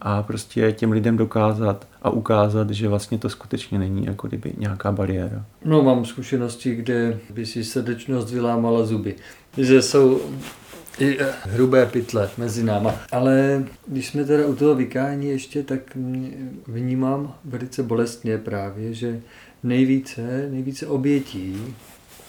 a 0.00 0.22
prostě 0.22 0.72
těm 0.72 0.92
lidem 0.92 1.16
dokázat 1.16 1.86
a 2.02 2.10
ukázat, 2.10 2.70
že 2.70 2.88
vlastně 2.88 3.18
to 3.18 3.28
skutečně 3.28 3.78
není 3.78 4.06
jako 4.06 4.28
kdyby 4.28 4.52
nějaká 4.58 4.92
bariéra. 4.92 5.44
No 5.64 5.82
mám 5.82 6.04
zkušenosti, 6.04 6.74
kde 6.74 7.18
by 7.30 7.46
si 7.46 7.64
srdečnost 7.64 8.30
vylámala 8.30 8.84
zuby. 8.84 9.16
Že 9.56 9.82
jsou 9.82 10.20
i 10.98 11.18
eh, 11.20 11.26
hrubé 11.42 11.86
pytle 11.86 12.30
mezi 12.38 12.64
náma. 12.64 13.00
Ale 13.12 13.64
když 13.86 14.06
jsme 14.06 14.24
teda 14.24 14.46
u 14.46 14.54
toho 14.54 14.74
vykání 14.74 15.28
ještě, 15.28 15.62
tak 15.62 15.80
vnímám 16.66 17.34
velice 17.44 17.82
bolestně 17.82 18.38
právě, 18.38 18.94
že 18.94 19.20
nejvíce, 19.62 20.48
nejvíce 20.50 20.86
obětí 20.86 21.74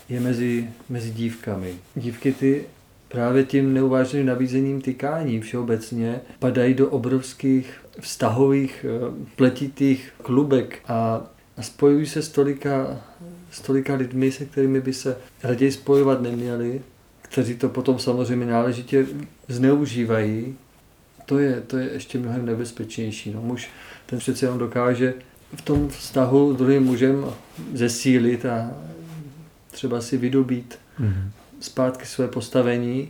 je 0.10 0.20
mezi, 0.20 0.70
mezi 0.90 1.12
dívkami. 1.12 1.76
Dívky 1.96 2.32
ty 2.32 2.64
právě 3.08 3.44
tím 3.44 3.74
neuváženým 3.74 4.26
nabízením 4.26 4.82
tykání 4.82 5.40
všeobecně 5.40 6.22
padají 6.40 6.74
do 6.74 6.90
obrovských 6.90 7.74
vztahových 8.00 8.86
eh, 8.90 9.12
pletitých 9.36 10.12
klubek 10.24 10.80
a, 10.88 11.22
a 11.58 11.62
spojují 11.62 12.06
se 12.06 12.22
s 12.22 12.30
tolika, 12.30 13.02
s 13.52 13.62
tolika 13.62 13.96
lidmi, 13.96 14.32
se 14.32 14.46
kterými 14.46 14.82
by 14.82 14.94
se 14.94 15.18
raději 15.44 15.72
spojovat 15.72 16.22
neměli, 16.22 16.82
kteří 17.32 17.56
to 17.56 17.70
potom 17.70 18.00
samozřejmě 18.00 18.46
náležitě 18.46 19.06
zneužívají, 19.48 20.56
to 21.26 21.40
je, 21.40 21.62
to 21.62 21.78
je 21.78 21.90
ještě 21.94 22.20
mnohem 22.20 22.46
nebezpečnější. 22.46 23.32
No, 23.32 23.42
muž 23.42 23.70
ten 24.06 24.20
přece 24.20 24.46
jenom 24.46 24.60
dokáže 24.60 25.14
v 25.56 25.62
tom 25.62 25.90
vztahu 25.90 26.54
s 26.54 26.58
druhým 26.58 26.84
mužem 26.84 27.26
zesílit 27.74 28.46
a 28.46 28.72
třeba 29.72 30.02
si 30.02 30.18
vydobít 30.18 30.80
mm-hmm. 31.00 31.30
zpátky 31.60 32.06
své 32.06 32.28
postavení, 32.28 33.10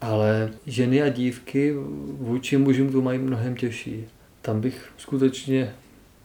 ale 0.00 0.50
ženy 0.66 1.02
a 1.02 1.08
dívky 1.08 1.74
vůči 2.18 2.56
mužům 2.56 2.92
to 2.92 3.02
mají 3.02 3.18
mnohem 3.18 3.56
těžší. 3.56 4.04
Tam 4.42 4.60
bych 4.60 4.92
skutečně 4.98 5.74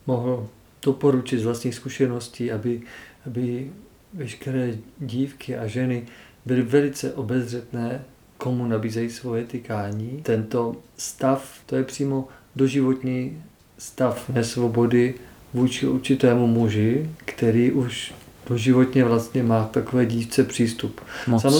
mohl 0.07 0.49
doporučit 0.83 1.39
z 1.39 1.43
vlastních 1.43 1.75
zkušeností, 1.75 2.51
aby, 2.51 2.81
aby 3.25 3.71
veškeré 4.13 4.77
dívky 4.99 5.57
a 5.57 5.67
ženy 5.67 6.07
byly 6.45 6.61
velice 6.61 7.13
obezřetné, 7.13 8.01
komu 8.37 8.67
nabízejí 8.67 9.09
svoje 9.09 9.43
tykání. 9.43 10.19
Tento 10.23 10.75
stav, 10.97 11.59
to 11.65 11.75
je 11.75 11.83
přímo 11.83 12.27
doživotní 12.55 13.43
stav 13.77 14.29
nesvobody 14.29 15.13
vůči 15.53 15.87
určitému 15.87 16.47
muži, 16.47 17.09
který 17.25 17.71
už 17.71 18.13
doživotně 18.49 19.03
vlastně 19.03 19.43
má 19.43 19.63
takové 19.63 20.05
dívce 20.05 20.43
přístup. 20.43 21.01
Moc 21.27 21.41
Samo... 21.41 21.59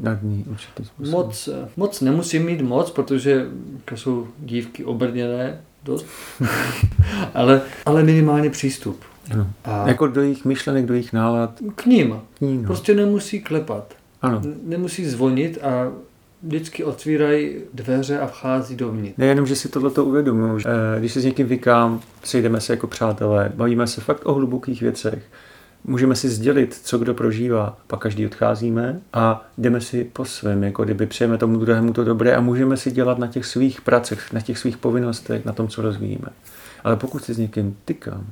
nad 0.00 0.22
ní. 0.22 0.44
Moc, 1.10 1.48
moc 1.76 2.00
nemusí 2.00 2.38
mít 2.38 2.60
moc, 2.60 2.90
protože 2.90 3.46
jsou 3.94 4.28
dívky 4.38 4.84
obrněné 4.84 5.60
dost, 5.84 6.06
ale, 7.34 7.62
ale 7.86 8.02
minimálně 8.02 8.50
přístup. 8.50 9.00
Ano. 9.30 9.52
A 9.64 9.88
jako 9.88 10.06
do 10.06 10.22
jejich 10.22 10.44
myšlenek, 10.44 10.86
do 10.86 10.94
jejich 10.94 11.12
nálad. 11.12 11.58
K 11.74 11.86
ním. 11.86 12.20
K 12.38 12.40
ním 12.40 12.62
no. 12.62 12.66
Prostě 12.66 12.94
nemusí 12.94 13.40
klepat. 13.40 13.94
Ano. 14.22 14.42
Nemusí 14.64 15.04
zvonit 15.04 15.58
a 15.62 15.92
vždycky 16.42 16.84
otvírají 16.84 17.56
dveře 17.74 18.18
a 18.18 18.26
vchází 18.26 18.76
dovnitř. 18.76 19.18
Nejenom, 19.18 19.46
že 19.46 19.56
si 19.56 19.68
tohle 19.68 19.90
to 19.90 20.04
uvědomuji. 20.04 20.60
Eh, 20.66 21.00
když 21.00 21.12
se 21.12 21.20
s 21.20 21.24
někým 21.24 21.46
vykám, 21.46 22.00
sejdeme 22.24 22.60
se 22.60 22.72
jako 22.72 22.86
přátelé, 22.86 23.52
bavíme 23.54 23.86
se 23.86 24.00
fakt 24.00 24.26
o 24.26 24.34
hlubokých 24.34 24.82
věcech, 24.82 25.22
můžeme 25.84 26.16
si 26.16 26.28
sdělit, 26.28 26.80
co 26.82 26.98
kdo 26.98 27.14
prožívá, 27.14 27.78
pak 27.86 28.00
každý 28.00 28.26
odcházíme 28.26 29.00
a 29.12 29.48
jdeme 29.58 29.80
si 29.80 30.04
po 30.04 30.24
svém, 30.24 30.62
jako 30.62 30.84
kdyby 30.84 31.06
přejeme 31.06 31.38
tomu 31.38 31.58
druhému 31.58 31.92
to 31.92 32.04
dobré 32.04 32.36
a 32.36 32.40
můžeme 32.40 32.76
si 32.76 32.90
dělat 32.90 33.18
na 33.18 33.26
těch 33.26 33.46
svých 33.46 33.80
pracech, 33.80 34.32
na 34.32 34.40
těch 34.40 34.58
svých 34.58 34.76
povinnostech, 34.76 35.44
na 35.44 35.52
tom, 35.52 35.68
co 35.68 35.82
rozvíjíme. 35.82 36.28
Ale 36.84 36.96
pokud 36.96 37.24
si 37.24 37.34
s 37.34 37.38
někým 37.38 37.76
tykám 37.84 38.26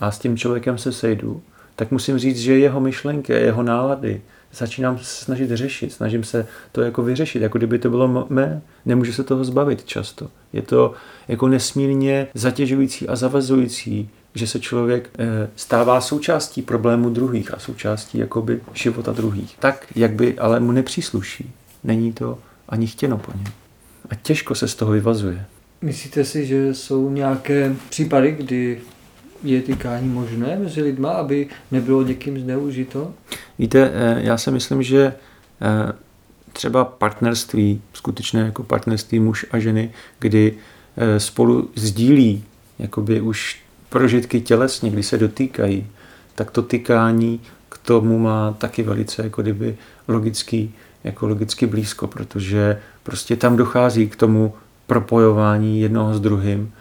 a 0.00 0.10
s 0.10 0.18
tím 0.18 0.36
člověkem 0.36 0.78
se 0.78 0.92
sejdu, 0.92 1.42
tak 1.76 1.90
musím 1.90 2.18
říct, 2.18 2.38
že 2.38 2.58
jeho 2.58 2.80
myšlenky, 2.80 3.32
jeho 3.32 3.62
nálady, 3.62 4.20
začínám 4.52 4.98
snažit 5.02 5.50
řešit, 5.50 5.92
snažím 5.92 6.24
se 6.24 6.46
to 6.72 6.82
jako 6.82 7.02
vyřešit, 7.02 7.42
jako 7.42 7.58
kdyby 7.58 7.78
to 7.78 7.90
bylo 7.90 8.26
mé, 8.28 8.62
nemůžu 8.86 9.12
se 9.12 9.24
toho 9.24 9.44
zbavit 9.44 9.84
často. 9.84 10.30
Je 10.52 10.62
to 10.62 10.94
jako 11.28 11.48
nesmírně 11.48 12.26
zatěžující 12.34 13.08
a 13.08 13.16
zavazující, 13.16 14.10
že 14.34 14.46
se 14.46 14.60
člověk 14.60 15.10
eh, 15.18 15.50
stává 15.56 16.00
součástí 16.00 16.62
problému 16.62 17.10
druhých 17.10 17.54
a 17.54 17.58
součástí 17.58 18.18
jakoby 18.18 18.60
života 18.72 19.12
druhých. 19.12 19.56
Tak, 19.58 19.86
jak 19.96 20.12
by 20.12 20.38
ale 20.38 20.60
mu 20.60 20.72
nepřísluší. 20.72 21.52
Není 21.84 22.12
to 22.12 22.38
ani 22.68 22.86
chtěno 22.86 23.18
po 23.18 23.32
něm. 23.32 23.52
A 24.10 24.14
těžko 24.14 24.54
se 24.54 24.68
z 24.68 24.74
toho 24.74 24.92
vyvazuje. 24.92 25.44
Myslíte 25.82 26.24
si, 26.24 26.46
že 26.46 26.74
jsou 26.74 27.10
nějaké 27.10 27.74
případy, 27.88 28.32
kdy 28.32 28.80
je 29.42 29.62
tykání 29.62 30.08
možné 30.08 30.56
mezi 30.56 30.82
lidma, 30.82 31.10
aby 31.10 31.48
nebylo 31.70 32.02
někým 32.02 32.40
zneužito? 32.40 33.14
Víte, 33.58 33.90
eh, 33.94 34.20
já 34.22 34.38
si 34.38 34.50
myslím, 34.50 34.82
že 34.82 35.14
eh, 35.62 35.92
třeba 36.52 36.84
partnerství, 36.84 37.82
skutečné 37.92 38.40
jako 38.40 38.62
partnerství 38.62 39.20
muž 39.20 39.46
a 39.50 39.58
ženy, 39.58 39.92
kdy 40.18 40.54
eh, 40.96 41.20
spolu 41.20 41.70
sdílí 41.74 42.44
jakoby 42.78 43.20
už 43.20 43.62
prožitky 43.88 44.40
tělesně, 44.40 44.90
kdy 44.90 45.02
se 45.02 45.18
dotýkají, 45.18 45.86
tak 46.34 46.50
to 46.50 46.62
tykání 46.62 47.40
k 47.68 47.78
tomu 47.78 48.18
má 48.18 48.52
taky 48.58 48.82
velice 48.82 49.22
jako 49.22 49.42
kdyby 49.42 49.76
logický, 50.08 50.74
jako 51.04 51.26
logicky 51.28 51.66
blízko, 51.66 52.06
protože 52.06 52.80
prostě 53.02 53.36
tam 53.36 53.56
dochází 53.56 54.08
k 54.08 54.16
tomu 54.16 54.54
propojování 54.86 55.80
jednoho 55.80 56.14
s 56.14 56.20
druhým 56.20 56.72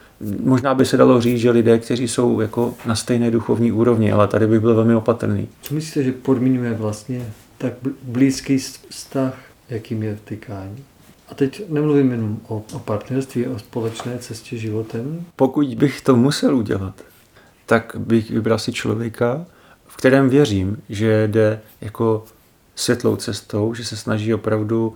Možná 0.44 0.76
by 0.76 0.86
se 0.86 0.98
dalo 0.98 1.22
říct, 1.22 1.40
že 1.40 1.52
lidé, 1.52 1.80
kteří 1.80 2.08
jsou 2.08 2.42
jako 2.42 2.74
na 2.86 2.96
stejné 2.96 3.32
duchovní 3.32 3.72
úrovni, 3.72 4.12
ale 4.12 4.28
tady 4.28 4.48
bych 4.48 4.60
byl 4.60 4.76
velmi 4.76 4.96
opatrný. 4.96 5.48
Co 5.62 5.74
myslíte, 5.74 6.04
že 6.04 6.12
podmiňuje 6.12 6.74
vlastně 6.74 7.34
tak 7.58 7.74
blízký 8.04 8.58
vztah, 8.90 9.40
jakým 9.70 10.04
je 10.04 10.18
tykání? 10.24 10.84
A 11.30 11.36
teď 11.36 11.70
nemluvím 11.70 12.12
jenom 12.12 12.40
o, 12.48 12.64
o 12.74 12.80
partnerství, 12.80 13.48
o 13.48 13.60
společné 13.60 14.18
cestě 14.20 14.58
životem. 14.58 15.26
Pokud 15.36 15.76
bych 15.76 16.02
to 16.02 16.16
musel 16.16 16.56
udělat, 16.56 17.02
tak 17.66 17.96
bych 18.00 18.32
vybral 18.32 18.60
si 18.60 18.74
člověka, 18.74 19.46
v 19.88 19.98
kterém 19.98 20.30
věřím, 20.30 20.78
že 20.90 21.28
jde 21.28 21.62
jako 21.82 22.26
světlou 22.76 23.16
cestou, 23.16 23.74
že 23.74 23.86
se 23.86 23.98
snaží 23.98 24.34
opravdu 24.34 24.96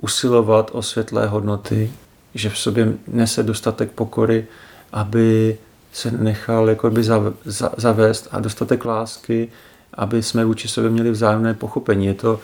usilovat 0.00 0.70
o 0.74 0.82
světlé 0.82 1.26
hodnoty, 1.26 1.90
že 2.34 2.50
v 2.50 2.58
sobě 2.58 2.92
nese 3.08 3.42
dostatek 3.42 3.90
pokory, 3.90 4.46
aby 4.92 5.58
se 5.92 6.10
nechal 6.10 6.68
jakoby 6.68 7.02
zavést 7.76 8.28
a 8.30 8.40
dostatek 8.40 8.84
lásky, 8.84 9.48
aby 9.94 10.22
jsme 10.22 10.44
vůči 10.44 10.68
sobě 10.68 10.90
měli 10.90 11.10
vzájemné 11.10 11.54
pochopení. 11.54 12.06
Je 12.06 12.14
to 12.14 12.40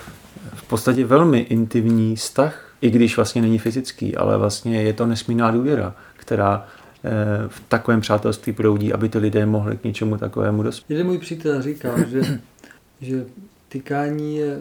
v 0.55 0.69
podstatě 0.69 1.05
velmi 1.05 1.39
intimní 1.39 2.17
vztah, 2.17 2.75
i 2.81 2.91
když 2.91 3.17
vlastně 3.17 3.43
není 3.43 3.59
fyzický, 3.59 4.17
ale 4.17 4.39
vlastně 4.39 4.83
je 4.83 4.93
to 4.93 5.07
nesmírná 5.07 5.51
důvěra, 5.51 5.95
která 6.17 6.67
eh, 7.05 7.11
v 7.49 7.63
takovém 7.69 8.01
přátelství 8.01 8.53
proudí, 8.53 8.93
aby 8.93 9.09
ty 9.09 9.19
lidé 9.19 9.47
mohli 9.47 9.77
k 9.77 9.85
něčemu 9.85 10.17
takovému 10.17 10.63
dospět. 10.63 10.95
Jeden 10.95 11.07
můj 11.07 11.19
přítel 11.19 11.63
říkal, 11.63 11.95
že, 12.09 12.41
že 13.01 13.25
tykání 13.69 14.37
je 14.37 14.59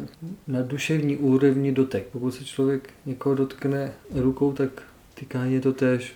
na 0.47 0.61
duševní 0.61 1.17
úrovni 1.17 1.71
dotek. 1.71 2.07
Pokud 2.11 2.31
se 2.31 2.45
člověk 2.45 2.89
někoho 3.05 3.35
dotkne 3.35 3.91
rukou, 4.15 4.53
tak 4.53 4.69
tykání 5.19 5.53
je 5.53 5.61
to 5.61 5.73
též 5.73 6.13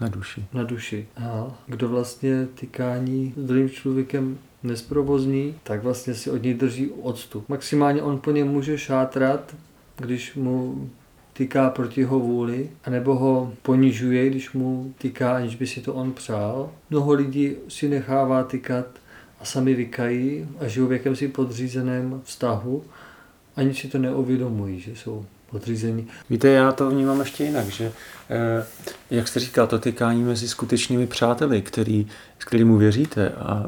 na 0.00 0.08
duši. 0.08 0.44
Na 0.52 0.62
duši. 0.62 1.06
A 1.16 1.58
kdo 1.66 1.88
vlastně 1.88 2.48
tykání 2.54 3.34
s 3.36 3.44
druhým 3.44 3.70
člověkem 3.70 4.38
nesprovozní, 4.62 5.54
tak 5.62 5.82
vlastně 5.82 6.14
si 6.14 6.30
od 6.30 6.42
něj 6.42 6.54
drží 6.54 6.90
odstup. 6.90 7.48
Maximálně 7.48 8.02
on 8.02 8.18
po 8.18 8.30
něm 8.30 8.48
může 8.48 8.78
šátrat, 8.78 9.56
když 9.96 10.34
mu 10.34 10.90
tyká 11.32 11.70
proti 11.70 12.00
jeho 12.00 12.20
vůli, 12.20 12.70
anebo 12.84 13.14
ho 13.14 13.52
ponižuje, 13.62 14.30
když 14.30 14.52
mu 14.52 14.94
tyká, 14.98 15.36
aniž 15.36 15.56
by 15.56 15.66
si 15.66 15.80
to 15.80 15.94
on 15.94 16.12
přál. 16.12 16.70
Mnoho 16.90 17.12
lidí 17.12 17.52
si 17.68 17.88
nechává 17.88 18.44
tykat 18.44 18.86
a 19.40 19.44
sami 19.44 19.74
vykají 19.74 20.48
a 20.60 20.68
žijou 20.68 20.86
v 20.86 20.92
jakémsi 20.92 21.28
podřízeném 21.28 22.20
vztahu, 22.24 22.84
ani 23.56 23.74
si 23.74 23.88
to 23.88 23.98
neuvědomují, 23.98 24.80
že 24.80 24.96
jsou 24.96 25.24
podřízení. 25.50 26.08
Víte, 26.30 26.48
já 26.48 26.72
to 26.72 26.90
vnímám 26.90 27.20
ještě 27.20 27.44
jinak, 27.44 27.66
že 27.66 27.92
eh, 28.30 28.66
jak 29.10 29.28
jste 29.28 29.40
říkal, 29.40 29.66
to 29.66 29.78
tykání 29.78 30.22
mezi 30.22 30.48
skutečnými 30.48 31.06
přáteli, 31.06 31.62
který, 31.62 32.06
s 32.38 32.44
kterými 32.44 32.78
věříte 32.78 33.28
a 33.28 33.66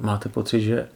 máte 0.00 0.28
pocit, 0.28 0.60
že 0.60 0.88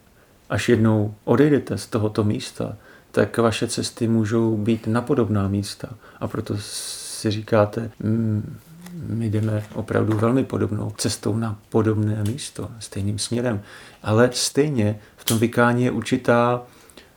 až 0.50 0.68
jednou 0.68 1.14
odejdete 1.24 1.78
z 1.78 1.86
tohoto 1.86 2.24
místa, 2.24 2.76
tak 3.10 3.38
vaše 3.38 3.68
cesty 3.68 4.08
můžou 4.08 4.56
být 4.56 4.86
na 4.86 5.00
podobná 5.00 5.48
místa. 5.48 5.88
A 6.20 6.28
proto 6.28 6.54
si 6.58 7.30
říkáte, 7.30 7.90
mm, 8.00 8.58
my 9.06 9.30
jdeme 9.30 9.64
opravdu 9.74 10.18
velmi 10.18 10.44
podobnou 10.44 10.92
cestou 10.96 11.36
na 11.36 11.58
podobné 11.68 12.24
místo, 12.28 12.70
stejným 12.78 13.18
směrem. 13.18 13.62
Ale 14.02 14.30
stejně 14.32 14.98
v 15.16 15.24
tom 15.24 15.38
vykání 15.38 15.84
je 15.84 15.90
určitá 15.90 16.62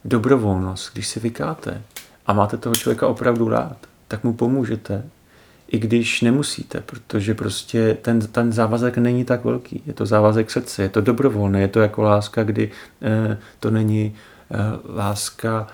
dobrovolnost. 0.06 0.94
Když 0.94 1.08
si 1.08 1.20
vykáte 1.20 1.82
a 2.28 2.34
máte 2.34 2.58
toho 2.58 2.76
člověka 2.76 3.08
opravdu 3.08 3.50
rád, 3.50 3.78
tak 4.08 4.24
mu 4.24 4.34
pomůžete, 4.34 5.04
i 5.68 5.80
když 5.80 6.22
nemusíte, 6.22 6.82
protože 6.86 7.34
prostě 7.34 7.98
ten, 8.02 8.20
ten 8.20 8.54
závazek 8.54 8.98
není 8.98 9.26
tak 9.26 9.46
velký. 9.46 9.84
Je 9.86 9.94
to 9.94 10.06
závazek 10.06 10.52
srdce, 10.52 10.84
je 10.84 10.90
to 10.90 11.02
dobrovolné, 11.02 11.62
je 11.62 11.68
to 11.68 11.80
jako 11.80 12.02
láska, 12.02 12.44
kdy 12.44 12.72
eh, 13.02 13.38
to 13.60 13.72
není 13.72 14.16
eh, 14.52 14.58
láska, 14.96 15.68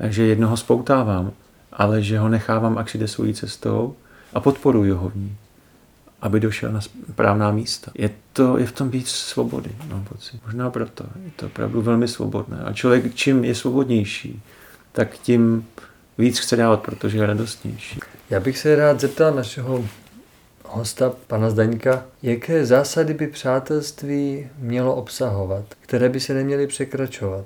že 0.00 0.26
jednoho 0.26 0.56
spoutávám, 0.56 1.32
ale 1.72 2.02
že 2.02 2.18
ho 2.18 2.28
nechávám, 2.28 2.78
ať 2.78 2.94
jde 2.94 3.08
svojí 3.08 3.34
cestou 3.34 3.94
a 4.34 4.40
podporuji 4.40 4.90
ho 4.90 5.08
v 5.08 5.16
ní 5.16 5.36
aby 6.22 6.40
došel 6.40 6.72
na 6.72 6.80
správná 6.80 7.50
místa. 7.50 7.92
Je, 7.94 8.10
to, 8.32 8.58
je 8.58 8.66
v 8.66 8.72
tom 8.72 8.90
víc 8.90 9.08
svobody, 9.08 9.70
mám 9.88 10.04
pocit. 10.04 10.40
Možná 10.46 10.70
proto. 10.70 11.04
Je 11.24 11.30
to 11.36 11.46
opravdu 11.46 11.82
velmi 11.82 12.08
svobodné. 12.08 12.58
A 12.64 12.72
člověk, 12.72 13.14
čím 13.14 13.44
je 13.44 13.54
svobodnější, 13.54 14.42
tak 14.92 15.18
tím 15.18 15.66
víc 16.20 16.38
chce 16.38 16.56
dávat, 16.56 16.80
protože 16.80 17.18
je 17.18 17.26
radostnější. 17.26 18.00
Já 18.30 18.40
bych 18.40 18.58
se 18.58 18.76
rád 18.76 19.00
zeptal 19.00 19.34
našeho 19.34 19.84
hosta, 20.64 21.12
pana 21.26 21.50
Zdaňka, 21.50 22.04
jaké 22.22 22.66
zásady 22.66 23.14
by 23.14 23.26
přátelství 23.26 24.46
mělo 24.58 24.94
obsahovat, 24.94 25.64
které 25.80 26.08
by 26.08 26.20
se 26.20 26.34
neměly 26.34 26.66
překračovat? 26.66 27.44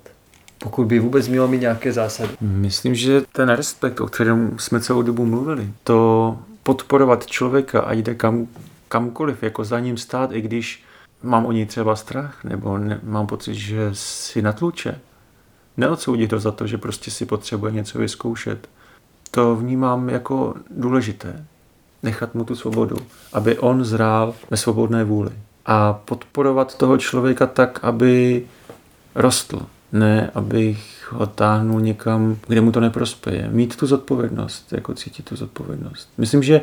Pokud 0.58 0.84
by 0.84 0.98
vůbec 0.98 1.28
mělo 1.28 1.48
mít 1.48 1.60
nějaké 1.60 1.92
zásady. 1.92 2.30
Myslím, 2.40 2.94
že 2.94 3.22
ten 3.32 3.48
respekt, 3.48 4.00
o 4.00 4.06
kterém 4.06 4.58
jsme 4.58 4.80
celou 4.80 5.02
dobu 5.02 5.26
mluvili, 5.26 5.68
to 5.84 6.38
podporovat 6.62 7.26
člověka 7.26 7.80
a 7.80 7.92
jde 7.92 8.14
kam, 8.14 8.46
kamkoliv, 8.88 9.42
jako 9.42 9.64
za 9.64 9.80
ním 9.80 9.96
stát, 9.96 10.32
i 10.32 10.40
když 10.40 10.84
mám 11.22 11.46
o 11.46 11.52
něj 11.52 11.66
třeba 11.66 11.96
strach, 11.96 12.44
nebo 12.44 12.78
ne, 12.78 13.00
mám 13.02 13.26
pocit, 13.26 13.54
že 13.54 13.90
si 13.92 14.42
natluče. 14.42 15.00
Neodsoudit 15.76 16.32
ho 16.32 16.40
za 16.40 16.50
to, 16.50 16.66
že 16.66 16.78
prostě 16.78 17.10
si 17.10 17.26
potřebuje 17.26 17.72
něco 17.72 17.98
vyzkoušet. 17.98 18.68
To 19.30 19.56
vnímám 19.56 20.08
jako 20.08 20.54
důležité. 20.70 21.44
Nechat 22.02 22.34
mu 22.34 22.44
tu 22.44 22.56
svobodu, 22.56 22.96
aby 23.32 23.58
on 23.58 23.84
zrál 23.84 24.34
ve 24.50 24.56
svobodné 24.56 25.04
vůli. 25.04 25.30
A 25.66 25.92
podporovat 25.92 26.78
toho 26.78 26.98
člověka 26.98 27.46
tak, 27.46 27.78
aby 27.82 28.44
rostl. 29.14 29.66
Ne, 29.92 30.30
abych 30.34 31.08
ho 31.12 31.26
táhnul 31.26 31.80
někam, 31.80 32.36
kde 32.48 32.60
mu 32.60 32.72
to 32.72 32.80
neprospěje. 32.80 33.48
Mít 33.50 33.76
tu 33.76 33.86
zodpovědnost, 33.86 34.72
jako 34.72 34.94
cítit 34.94 35.24
tu 35.24 35.36
zodpovědnost. 35.36 36.08
Myslím, 36.18 36.42
že 36.42 36.54
e, 36.54 36.62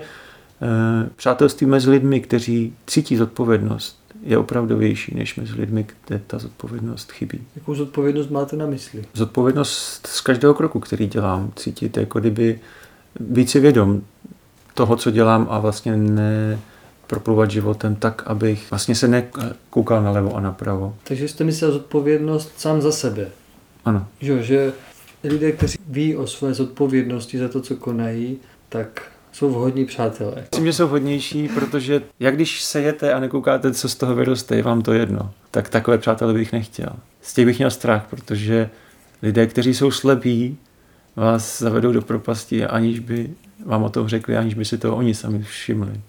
přátelství 1.15 1.67
mezi 1.67 1.89
lidmi, 1.89 2.21
kteří 2.21 2.73
cítí 2.87 3.17
zodpovědnost, 3.17 4.00
je 4.23 4.37
opravdovější, 4.37 5.15
než 5.15 5.35
mezi 5.35 5.53
lidmi, 5.53 5.85
kde 6.07 6.21
ta 6.27 6.39
zodpovědnost 6.39 7.11
chybí. 7.11 7.43
Jakou 7.55 7.75
zodpovědnost 7.75 8.29
máte 8.29 8.55
na 8.55 8.65
mysli? 8.65 9.05
Zodpovědnost 9.13 10.07
z 10.07 10.21
každého 10.21 10.53
kroku, 10.53 10.79
který 10.79 11.07
dělám. 11.07 11.51
Cítit, 11.55 11.97
jako 11.97 12.19
kdyby 12.19 12.59
být 13.19 13.49
si 13.49 13.59
vědom 13.59 14.01
toho, 14.73 14.95
co 14.95 15.11
dělám 15.11 15.47
a 15.49 15.59
vlastně 15.59 15.97
ne 15.97 16.59
proplouvat 17.07 17.51
životem 17.51 17.95
tak, 17.95 18.23
abych 18.27 18.69
vlastně 18.69 18.95
se 18.95 19.07
nekoukal 19.07 20.03
nalevo 20.03 20.35
a 20.35 20.39
napravo. 20.39 20.95
Takže 21.03 21.27
jste 21.27 21.43
myslel 21.43 21.71
zodpovědnost 21.71 22.51
sám 22.57 22.81
za 22.81 22.91
sebe. 22.91 23.27
Ano. 23.85 24.07
Že, 24.19 24.43
že 24.43 24.73
lidé, 25.23 25.51
kteří 25.51 25.77
ví 25.87 26.15
o 26.15 26.27
své 26.27 26.53
zodpovědnosti 26.53 27.37
za 27.37 27.47
to, 27.47 27.61
co 27.61 27.75
konají, 27.75 28.37
tak 28.69 29.10
jsou 29.31 29.49
vhodní 29.49 29.85
přátelé. 29.85 30.35
Myslím, 30.51 30.65
že 30.65 30.73
jsou 30.73 30.87
vhodnější, 30.87 31.47
protože 31.47 32.01
jak 32.19 32.35
když 32.35 32.63
sejete 32.63 33.13
a 33.13 33.19
nekoukáte, 33.19 33.73
co 33.73 33.89
z 33.89 33.95
toho 33.95 34.15
vyroste, 34.15 34.55
je 34.55 34.63
vám 34.63 34.81
to 34.81 34.93
jedno. 34.93 35.33
Tak 35.51 35.69
takové 35.69 35.97
přátelé 35.97 36.33
bych 36.33 36.51
nechtěl. 36.51 36.89
Z 37.21 37.33
těch 37.33 37.45
bych 37.45 37.57
měl 37.57 37.71
strach, 37.71 38.05
protože 38.09 38.69
lidé, 39.21 39.47
kteří 39.47 39.73
jsou 39.73 39.91
slepí, 39.91 40.57
vás 41.15 41.61
zavedou 41.61 41.91
do 41.91 42.01
propasti, 42.01 42.65
aniž 42.65 42.99
by 42.99 43.29
vám 43.65 43.83
o 43.83 43.89
tom 43.89 44.07
řekli, 44.07 44.37
aniž 44.37 44.53
by 44.53 44.65
si 44.65 44.77
to 44.77 44.95
oni 44.95 45.13
sami 45.13 45.43
všimli. 45.43 46.01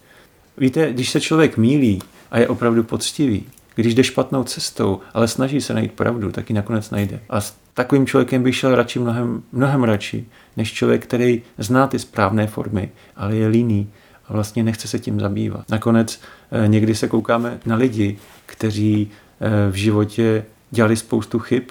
Víte, 0.57 0.93
když 0.93 1.09
se 1.09 1.21
člověk 1.21 1.57
mílí 1.57 2.01
a 2.31 2.39
je 2.39 2.47
opravdu 2.47 2.83
poctivý, 2.83 3.45
když 3.75 3.95
jde 3.95 4.03
špatnou 4.03 4.43
cestou, 4.43 4.99
ale 5.13 5.27
snaží 5.27 5.61
se 5.61 5.73
najít 5.73 5.91
pravdu, 5.91 6.31
tak 6.31 6.49
ji 6.49 6.55
nakonec 6.55 6.89
najde. 6.89 7.19
A 7.29 7.41
takovým 7.73 8.05
člověkem 8.05 8.43
bych 8.43 8.55
šel 8.55 8.75
radši 8.75 8.99
mnohem, 8.99 9.43
mnohem 9.51 9.83
radši, 9.83 10.25
než 10.57 10.73
člověk, 10.73 11.03
který 11.03 11.41
zná 11.57 11.87
ty 11.87 11.99
správné 11.99 12.47
formy, 12.47 12.91
ale 13.15 13.35
je 13.35 13.47
líný 13.47 13.89
a 14.27 14.33
vlastně 14.33 14.63
nechce 14.63 14.87
se 14.87 14.99
tím 14.99 15.19
zabývat. 15.19 15.69
Nakonec 15.69 16.21
eh, 16.51 16.67
někdy 16.67 16.95
se 16.95 17.07
koukáme 17.07 17.59
na 17.65 17.75
lidi, 17.75 18.17
kteří 18.45 19.11
eh, 19.41 19.71
v 19.71 19.75
životě 19.75 20.45
dělali 20.71 20.95
spoustu 20.95 21.39
chyb, 21.39 21.63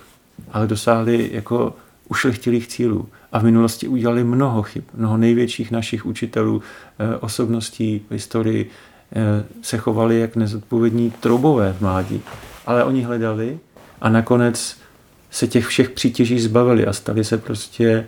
ale 0.52 0.66
dosáhli 0.66 1.30
jako 1.32 1.74
ušlechtilých 2.08 2.68
cílů. 2.68 3.08
A 3.32 3.38
v 3.38 3.44
minulosti 3.44 3.88
udělali 3.88 4.24
mnoho 4.24 4.62
chyb. 4.62 4.84
Mnoho 4.94 5.16
největších 5.16 5.70
našich 5.70 6.06
učitelů, 6.06 6.62
eh, 6.98 7.16
osobností 7.16 8.02
v 8.08 8.12
historii 8.12 8.70
se 9.62 9.78
chovali 9.78 10.20
jak 10.20 10.36
nezodpovědní 10.36 11.10
troubové 11.10 11.72
v 11.72 11.80
mládí. 11.80 12.22
Ale 12.66 12.84
oni 12.84 13.02
hledali 13.02 13.58
a 14.00 14.08
nakonec 14.08 14.76
se 15.32 15.46
těch 15.46 15.66
všech 15.66 15.90
přítěží 15.90 16.40
zbavili 16.40 16.86
a 16.86 16.92
stali 16.92 17.24
se 17.24 17.38
prostě 17.38 18.06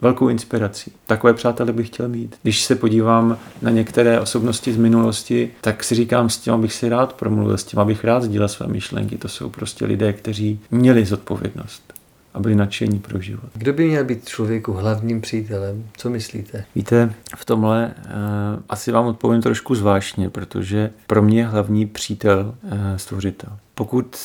velkou 0.00 0.28
inspirací. 0.28 0.92
Takové 1.06 1.34
přátelé 1.34 1.72
bych 1.72 1.86
chtěl 1.86 2.08
mít. 2.08 2.36
Když 2.42 2.64
se 2.64 2.74
podívám 2.74 3.38
na 3.62 3.70
některé 3.70 4.20
osobnosti 4.20 4.72
z 4.72 4.76
minulosti, 4.76 5.50
tak 5.60 5.84
si 5.84 5.94
říkám, 5.94 6.30
s 6.30 6.38
tím 6.38 6.60
bych 6.60 6.72
si 6.72 6.88
rád 6.88 7.12
promluvil, 7.12 7.58
s 7.58 7.64
tím 7.64 7.80
bych 7.84 8.04
rád 8.04 8.22
sdílel 8.22 8.48
své 8.48 8.66
myšlenky. 8.66 9.18
To 9.18 9.28
jsou 9.28 9.50
prostě 9.50 9.86
lidé, 9.86 10.12
kteří 10.12 10.60
měli 10.70 11.04
zodpovědnost 11.06 11.92
a 12.34 12.40
byli 12.40 12.54
nadšení 12.54 12.98
pro 12.98 13.20
život. 13.20 13.50
Kdo 13.54 13.72
by 13.72 13.88
měl 13.88 14.04
být 14.04 14.28
člověku 14.28 14.72
hlavním 14.72 15.20
přítelem? 15.20 15.84
Co 15.96 16.10
myslíte? 16.10 16.64
Víte, 16.74 17.14
v 17.36 17.44
tomhle 17.44 17.94
uh, 17.96 18.12
asi 18.68 18.92
vám 18.92 19.06
odpovím 19.06 19.42
trošku 19.42 19.74
zvláštně, 19.74 20.30
protože 20.30 20.90
pro 21.06 21.22
mě 21.22 21.40
je 21.40 21.46
hlavní 21.46 21.86
přítel 21.86 22.54
uh, 22.62 22.70
stvořitel. 22.96 23.50
Pokud 23.74 24.16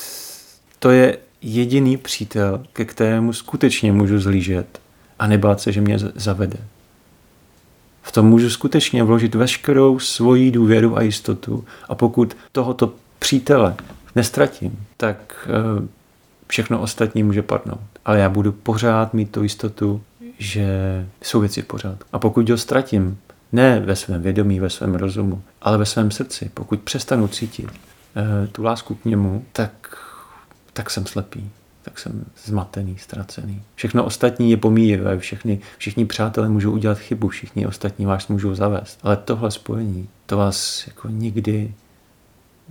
to 0.80 0.92
je 0.92 1.18
jediný 1.42 1.98
přítel, 1.98 2.64
ke 2.74 2.86
kterému 2.86 3.34
skutečně 3.34 3.92
můžu 3.92 4.20
zlížet 4.20 4.82
a 5.20 5.28
nebát 5.28 5.62
se, 5.62 5.72
že 5.72 5.82
mě 5.82 6.00
zavede. 6.00 6.58
V 8.02 8.12
tom 8.12 8.26
můžu 8.26 8.50
skutečně 8.50 9.04
vložit 9.04 9.36
veškerou 9.36 10.00
svoji 10.00 10.52
důvěru 10.52 10.98
a 10.98 11.02
jistotu 11.02 11.66
a 11.90 11.96
pokud 11.96 12.38
tohoto 12.52 12.94
přítele 13.20 13.76
nestratím, 14.16 14.86
tak 14.98 15.50
uh, 15.80 15.86
všechno 16.48 16.82
ostatní 16.82 17.24
může 17.24 17.42
padnout. 17.42 17.80
Ale 18.06 18.20
já 18.20 18.30
budu 18.30 18.52
pořád 18.52 19.14
mít 19.14 19.32
tu 19.32 19.44
jistotu, 19.44 20.02
že 20.40 20.68
jsou 21.22 21.40
věci 21.40 21.62
v 21.62 21.66
pořádku. 21.66 22.10
A 22.14 22.20
pokud 22.20 22.50
ho 22.50 22.58
ztratím, 22.58 23.18
Ne 23.52 23.80
ve 23.80 23.96
svém 23.96 24.22
vědomí, 24.22 24.60
ve 24.60 24.70
svém 24.70 24.96
rozumu, 24.96 25.42
ale 25.62 25.78
ve 25.78 25.86
svém 25.86 26.12
srdci. 26.12 26.52
Pokud 26.54 26.80
přestanu 26.80 27.28
cítit 27.28 27.68
eh, 28.16 28.48
tu 28.48 28.64
lásku 28.64 28.96
k 28.96 29.06
němu, 29.06 29.46
tak, 29.52 29.98
tak 30.78 30.90
jsem 30.90 31.06
slepý, 31.06 31.50
tak 31.82 32.00
jsem 32.00 32.26
zmatený, 32.46 32.98
ztracený. 32.98 33.62
Všechno 33.76 34.04
ostatní 34.04 34.52
je 34.52 34.58
pomíjivé, 34.58 35.20
všechny, 35.20 35.60
všichni 35.78 36.06
přátelé 36.06 36.50
můžou 36.50 36.72
udělat 36.72 36.98
chybu, 36.98 37.28
všichni 37.28 37.68
ostatní 37.68 38.06
vás 38.06 38.28
můžou 38.28 38.56
zavést. 38.56 39.00
Ale 39.04 39.18
tohle 39.18 39.52
spojení, 39.52 40.10
to 40.26 40.38
vás 40.38 40.88
jako 40.88 41.10
nikdy 41.10 41.74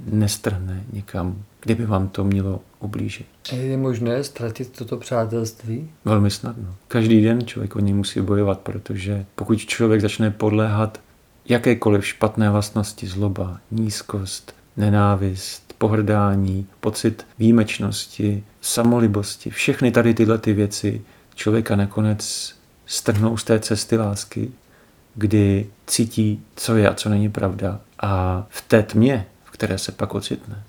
nestrhne 0.04 0.84
nikam, 0.92 1.42
kde 1.61 1.74
by 1.74 1.86
vám 1.86 2.09
to 2.09 2.24
mělo 2.24 2.61
ublížit. 2.80 3.26
Je 3.52 3.76
možné 3.76 4.24
ztratit 4.24 4.78
toto 4.78 4.96
přátelství? 4.96 5.90
Velmi 6.04 6.30
snadno. 6.30 6.74
Každý 6.88 7.22
den 7.22 7.46
člověk 7.46 7.76
o 7.76 7.80
něj 7.80 7.94
musí 7.94 8.20
bojovat, 8.20 8.61
protože 8.61 9.26
pokud 9.34 9.59
člověk 9.59 10.00
začne 10.00 10.30
podléhat 10.30 11.00
jakékoliv 11.48 12.07
špatné 12.07 12.50
vlastnosti, 12.50 13.07
zloba, 13.07 13.61
nízkost, 13.70 14.54
nenávist, 14.76 15.65
pohrdání, 15.79 16.66
pocit 16.81 17.27
výjimečnosti, 17.39 18.45
samolibosti, 18.61 19.51
všechny 19.51 19.91
tady 19.91 20.14
tyhle 20.14 20.39
ty 20.39 20.53
věci 20.53 21.03
člověka 21.35 21.77
nakonec 21.77 22.55
strhnou 22.87 23.37
z 23.37 23.45
té 23.45 23.61
cesty 23.61 23.97
lásky, 23.97 24.51
kdy 25.14 25.66
cítí, 25.87 26.43
co 26.57 26.77
je 26.77 26.89
a 26.89 26.95
co 26.95 27.09
není 27.09 27.29
pravda. 27.29 27.81
A 28.01 28.47
v 28.49 28.62
té 28.68 28.83
tmě, 28.83 29.27
v 29.45 29.51
které 29.51 29.79
se 29.79 29.93
pak 29.93 30.14
ocitne, 30.14 30.62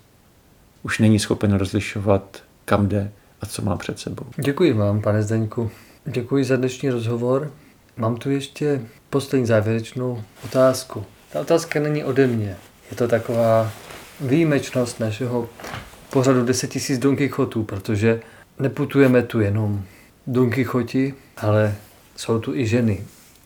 už 0.84 0.99
není 0.99 1.20
schopen 1.20 1.53
rozlišovat, 1.53 2.43
kam 2.66 2.88
jde 2.88 3.12
a 3.41 3.45
co 3.45 3.62
má 3.62 3.78
před 3.78 3.99
sebou. 3.99 4.26
Děkuji 4.38 4.74
vám, 4.74 5.01
pane 5.01 5.24
Zdeňku. 5.24 5.72
Děkuji 6.05 6.43
za 6.43 6.55
dnešní 6.55 6.89
rozhovor. 6.89 7.51
Mám 7.97 8.18
tu 8.18 8.30
ještě 8.30 8.82
poslední 9.10 9.47
závěrečnou 9.47 10.24
otázku. 10.45 11.05
Ta 11.34 11.39
otázka 11.39 11.80
není 11.80 12.03
ode 12.03 12.28
mě. 12.28 12.58
Je 12.91 12.97
to 12.97 13.08
taková 13.08 13.72
výjimečnost 14.22 14.99
našeho 14.99 15.49
pořadu 16.09 16.45
10 16.45 16.76
000 16.89 17.01
Don 17.01 17.15
Quixotů, 17.15 17.63
protože 17.63 18.22
neputujeme 18.59 19.24
tu 19.24 19.39
jenom 19.39 19.84
Don 20.28 20.49
Quixoti, 20.49 21.13
ale 21.38 21.76
jsou 22.15 22.39
tu 22.39 22.55
i 22.55 22.68
ženy. 22.68 23.03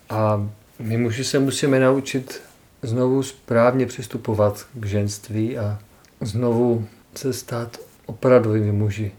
A 0.09 0.49
my 0.80 0.97
muži 0.97 1.24
se 1.24 1.39
musíme 1.39 1.80
naučit 1.80 2.41
znovu 2.82 3.24
správně 3.24 3.86
přistupovat 3.86 4.65
k 4.74 4.86
ženství 4.86 5.57
a 5.57 5.80
znovu 6.22 6.88
se 7.15 7.34
stát 7.34 7.78
opravdovými 8.05 8.72
muži. 8.72 9.11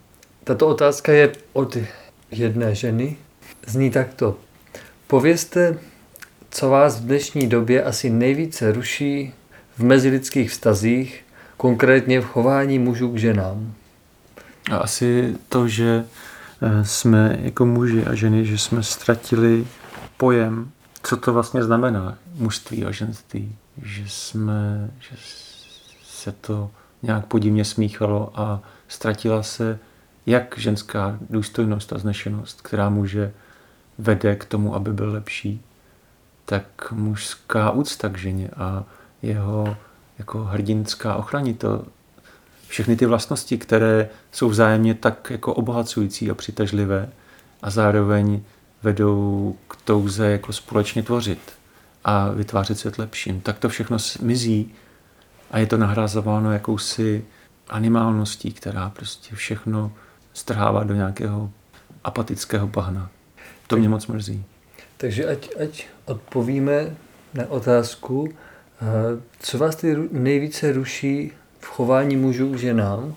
Tato 0.45 0.69
otázka 0.69 1.13
je 1.13 1.33
od 1.53 1.77
jedné 2.31 2.75
ženy. 2.75 3.17
Zní 3.67 3.91
takto. 3.91 4.37
Povězte, 5.07 5.79
co 6.51 6.69
vás 6.69 7.01
v 7.01 7.05
dnešní 7.05 7.47
době 7.47 7.83
asi 7.83 8.11
nejvíce 8.11 8.73
ruší 8.73 9.33
v 9.77 9.85
mezilidských 9.85 10.51
vztazích, 10.51 11.25
konkrétně 11.63 12.21
v 12.21 12.25
chování 12.25 12.79
mužů 12.79 13.13
k 13.13 13.17
ženám. 13.17 13.75
A 14.73 14.77
asi 14.77 15.37
to, 15.49 15.69
že 15.69 16.05
eh, 16.63 16.85
jsme 16.85 17.39
jako 17.43 17.67
muži 17.67 18.05
a 18.05 18.15
ženy, 18.15 18.47
že 18.47 18.59
jsme 18.59 18.83
ztratili 18.83 19.67
pojem, 20.17 20.71
co 21.03 21.17
to 21.17 21.33
vlastně 21.33 21.63
znamená 21.63 22.19
mužství 22.35 22.85
a 22.85 22.91
ženství. 22.91 23.57
Že 23.83 24.05
jsme, 24.09 24.91
že 25.01 25.17
se 26.05 26.33
to 26.33 26.71
nějak 27.03 27.27
podivně 27.27 27.65
smíchalo 27.65 28.33
a 28.35 28.63
ztratila 28.89 29.43
se 29.43 29.79
jak 30.27 30.55
ženská 30.59 31.19
důstojnost 31.31 31.93
a 31.93 31.99
znešenost, 31.99 32.61
která 32.63 32.91
může 32.91 33.33
vede 33.99 34.37
k 34.37 34.45
tomu, 34.45 34.75
aby 34.75 34.93
byl 34.93 35.13
lepší, 35.13 35.63
tak 36.45 36.93
mužská 36.93 37.71
úcta 37.71 38.09
k 38.09 38.19
ženě 38.19 38.51
a 38.57 38.85
jeho 39.23 39.77
jako 40.23 40.45
hrdinská 40.45 41.15
ochranitel, 41.15 41.85
všechny 42.69 42.97
ty 42.97 43.07
vlastnosti, 43.07 43.59
které 43.59 44.09
jsou 44.33 44.49
vzájemně 44.49 44.95
tak 44.95 45.31
jako 45.31 45.55
obohacující 45.55 46.31
a 46.31 46.35
přitažlivé 46.35 47.09
a 47.63 47.71
zároveň 47.71 48.43
vedou 48.83 49.57
k 49.69 49.77
touze 49.77 50.31
jako 50.31 50.53
společně 50.53 51.03
tvořit 51.03 51.53
a 52.05 52.31
vytvářet 52.31 52.79
svět 52.79 52.99
lepším, 52.99 53.41
tak 53.41 53.59
to 53.59 53.69
všechno 53.69 53.97
mizí 54.21 54.75
a 55.51 55.59
je 55.59 55.67
to 55.67 55.77
nahrazováno 55.77 56.53
jakousi 56.53 57.25
animálností, 57.69 58.53
která 58.53 58.91
prostě 58.91 59.37
všechno 59.37 59.93
strhává 60.33 60.85
do 60.85 60.95
nějakého 60.95 61.51
apatického 62.05 62.67
bahna. 62.67 63.11
To 63.67 63.77
mě 63.77 63.89
moc 63.89 64.07
mrzí. 64.07 64.45
Takže 64.97 65.27
ať, 65.27 65.51
ať 65.63 65.87
odpovíme 66.05 66.97
na 67.35 67.45
otázku, 67.49 68.35
co 69.39 69.59
vás 69.59 69.77
ty 69.77 69.97
nejvíce 70.11 70.73
ruší 70.73 71.33
v 71.61 71.67
chování 71.67 72.17
mužů 72.17 72.53
k 72.53 72.59
ženám? 72.59 73.15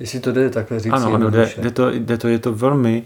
Jestli 0.00 0.20
to 0.20 0.32
jde 0.32 0.50
takhle 0.50 0.80
říct. 0.80 0.92
Ano, 0.92 1.14
ano 1.14 1.30
jde, 1.30 1.52
jde, 1.58 1.70
to, 1.70 1.90
jde 1.90 2.18
to, 2.18 2.28
je 2.28 2.38
to 2.38 2.54
velmi 2.54 3.04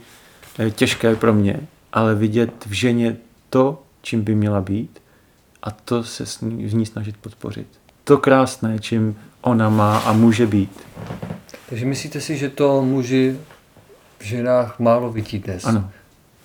eh, 0.58 0.70
těžké 0.70 1.16
pro 1.16 1.32
mě, 1.32 1.60
ale 1.92 2.14
vidět 2.14 2.66
v 2.66 2.72
ženě 2.72 3.16
to, 3.50 3.82
čím 4.02 4.22
by 4.22 4.34
měla 4.34 4.60
být 4.60 5.02
a 5.62 5.70
to 5.70 6.04
se 6.04 6.26
s 6.26 6.40
ní, 6.40 6.66
v 6.66 6.74
ní 6.74 6.86
snažit 6.86 7.16
podpořit 7.16 7.66
to 8.04 8.18
krásné, 8.18 8.78
čím 8.78 9.16
ona 9.40 9.68
má 9.68 9.98
a 9.98 10.12
může 10.12 10.46
být. 10.46 10.80
Takže 11.68 11.86
myslíte 11.86 12.20
si, 12.20 12.36
že 12.36 12.48
to 12.50 12.82
muži 12.82 13.36
v 14.18 14.24
ženách 14.24 14.78
málo 14.78 15.12
vidí 15.12 15.38
dnes? 15.38 15.64
Ano. 15.64 15.90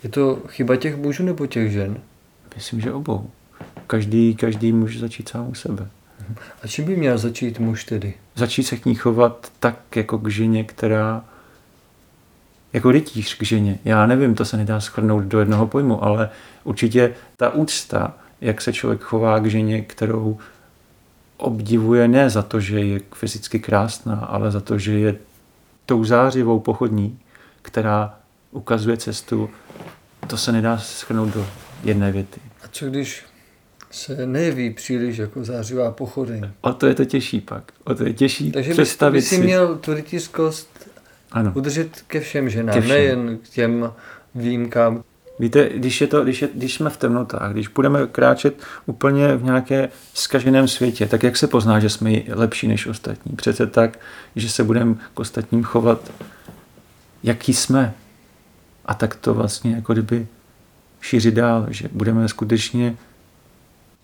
Je 0.03 0.09
to 0.09 0.35
chyba 0.47 0.75
těch 0.75 0.97
mužů 0.97 1.23
nebo 1.23 1.47
těch 1.47 1.71
žen? 1.71 1.97
Myslím, 2.55 2.81
že 2.81 2.93
obou. 2.93 3.29
Každý, 3.87 4.35
každý 4.35 4.71
může 4.71 4.99
začít 4.99 5.29
sám 5.29 5.47
u 5.47 5.53
sebe. 5.53 5.87
A 6.63 6.67
čím 6.67 6.85
by 6.85 6.95
měl 6.95 7.17
začít 7.17 7.59
muž 7.59 7.83
tedy? 7.83 8.13
Začít 8.35 8.63
se 8.63 8.77
k 8.77 8.85
ní 8.85 8.95
chovat 8.95 9.51
tak, 9.59 9.95
jako 9.95 10.17
k 10.17 10.27
ženě, 10.27 10.63
která 10.63 11.23
jako 12.73 12.91
rytíř 12.91 13.37
k 13.37 13.43
ženě. 13.43 13.79
Já 13.85 14.05
nevím, 14.05 14.35
to 14.35 14.45
se 14.45 14.57
nedá 14.57 14.79
schrnout 14.79 15.23
do 15.23 15.39
jednoho 15.39 15.67
pojmu, 15.67 16.03
ale 16.03 16.29
určitě 16.63 17.15
ta 17.37 17.49
úcta, 17.49 18.13
jak 18.41 18.61
se 18.61 18.73
člověk 18.73 19.01
chová 19.01 19.39
k 19.39 19.45
ženě, 19.45 19.81
kterou 19.81 20.37
obdivuje 21.37 22.07
ne 22.07 22.29
za 22.29 22.41
to, 22.41 22.59
že 22.59 22.79
je 22.79 22.99
fyzicky 23.13 23.59
krásná, 23.59 24.15
ale 24.15 24.51
za 24.51 24.59
to, 24.59 24.77
že 24.77 24.99
je 24.99 25.15
tou 25.85 26.03
zářivou 26.03 26.59
pochodní, 26.59 27.19
která 27.61 28.15
ukazuje 28.51 28.97
cestu, 28.97 29.49
to 30.27 30.37
se 30.37 30.51
nedá 30.51 30.77
schrnout 30.77 31.29
do 31.29 31.47
jedné 31.83 32.11
věty. 32.11 32.41
A 32.63 32.67
co 32.71 32.85
když 32.85 33.23
se 33.91 34.25
neví 34.25 34.69
příliš 34.69 35.17
jako 35.17 35.43
zářivá 35.43 35.91
pochodeň? 35.91 36.49
O 36.61 36.73
to 36.73 36.87
je 36.87 36.95
to 36.95 37.05
těžší 37.05 37.41
pak. 37.41 37.71
O 37.83 37.95
to 37.95 38.03
je 38.03 38.13
těžší 38.13 38.51
Takže 38.51 38.71
představit 38.71 39.17
by 39.17 39.21
si, 39.21 39.35
si 39.35 39.41
měl 39.41 39.75
tu 39.77 39.93
rytířskost 39.93 40.89
ano. 41.31 41.51
udržet 41.55 42.01
ke 42.07 42.19
všem 42.19 42.49
ženám, 42.49 42.75
ke 42.75 42.81
všem. 42.81 42.89
nejen 42.89 43.37
k 43.37 43.49
těm 43.49 43.91
výjimkám, 44.35 45.03
Víte, 45.39 45.69
když, 45.75 46.01
je 46.01 46.07
to, 46.07 46.23
když, 46.23 46.41
je, 46.41 46.49
když 46.53 46.73
jsme 46.73 46.89
v 46.89 46.97
temnotách, 46.97 47.51
když 47.51 47.67
budeme 47.67 48.07
kráčet 48.07 48.63
úplně 48.85 49.35
v 49.35 49.43
nějaké 49.43 49.89
skaženém 50.13 50.67
světě, 50.67 51.05
tak 51.05 51.23
jak 51.23 51.37
se 51.37 51.47
pozná, 51.47 51.79
že 51.79 51.89
jsme 51.89 52.11
lepší 52.29 52.67
než 52.67 52.87
ostatní? 52.87 53.35
Přece 53.35 53.67
tak, 53.67 53.99
že 54.35 54.49
se 54.49 54.63
budeme 54.63 54.95
k 55.13 55.19
ostatním 55.19 55.63
chovat, 55.63 56.11
jaký 57.23 57.53
jsme. 57.53 57.93
A 58.85 58.93
tak 58.93 59.15
to 59.15 59.33
vlastně 59.33 59.75
jako 59.75 59.93
kdyby 59.93 60.27
šířit 61.01 61.33
dál, 61.33 61.65
že 61.69 61.89
budeme 61.91 62.27
skutečně 62.27 62.97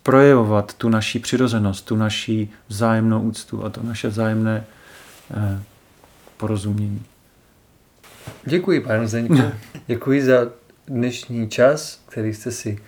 projevovat 0.06 0.74
tu 0.74 0.90
naší 0.90 1.20
přirozenost, 1.20 1.86
tu 1.86 1.96
naší 1.96 2.54
vzájemnou 2.68 3.22
úctu 3.22 3.66
a 3.66 3.70
to 3.70 3.84
naše 3.84 4.08
vzájemné 4.08 4.66
eh, 5.32 5.60
porozumění. 6.38 7.06
Děkuji, 8.44 8.82
pane 8.82 9.08
Zeňku. 9.08 9.42
Děkuji 9.88 10.24
za 10.24 10.48
dnešní 10.88 11.50
čas, 11.50 12.02
který 12.10 12.34
jste 12.34 12.52
si 12.52 12.80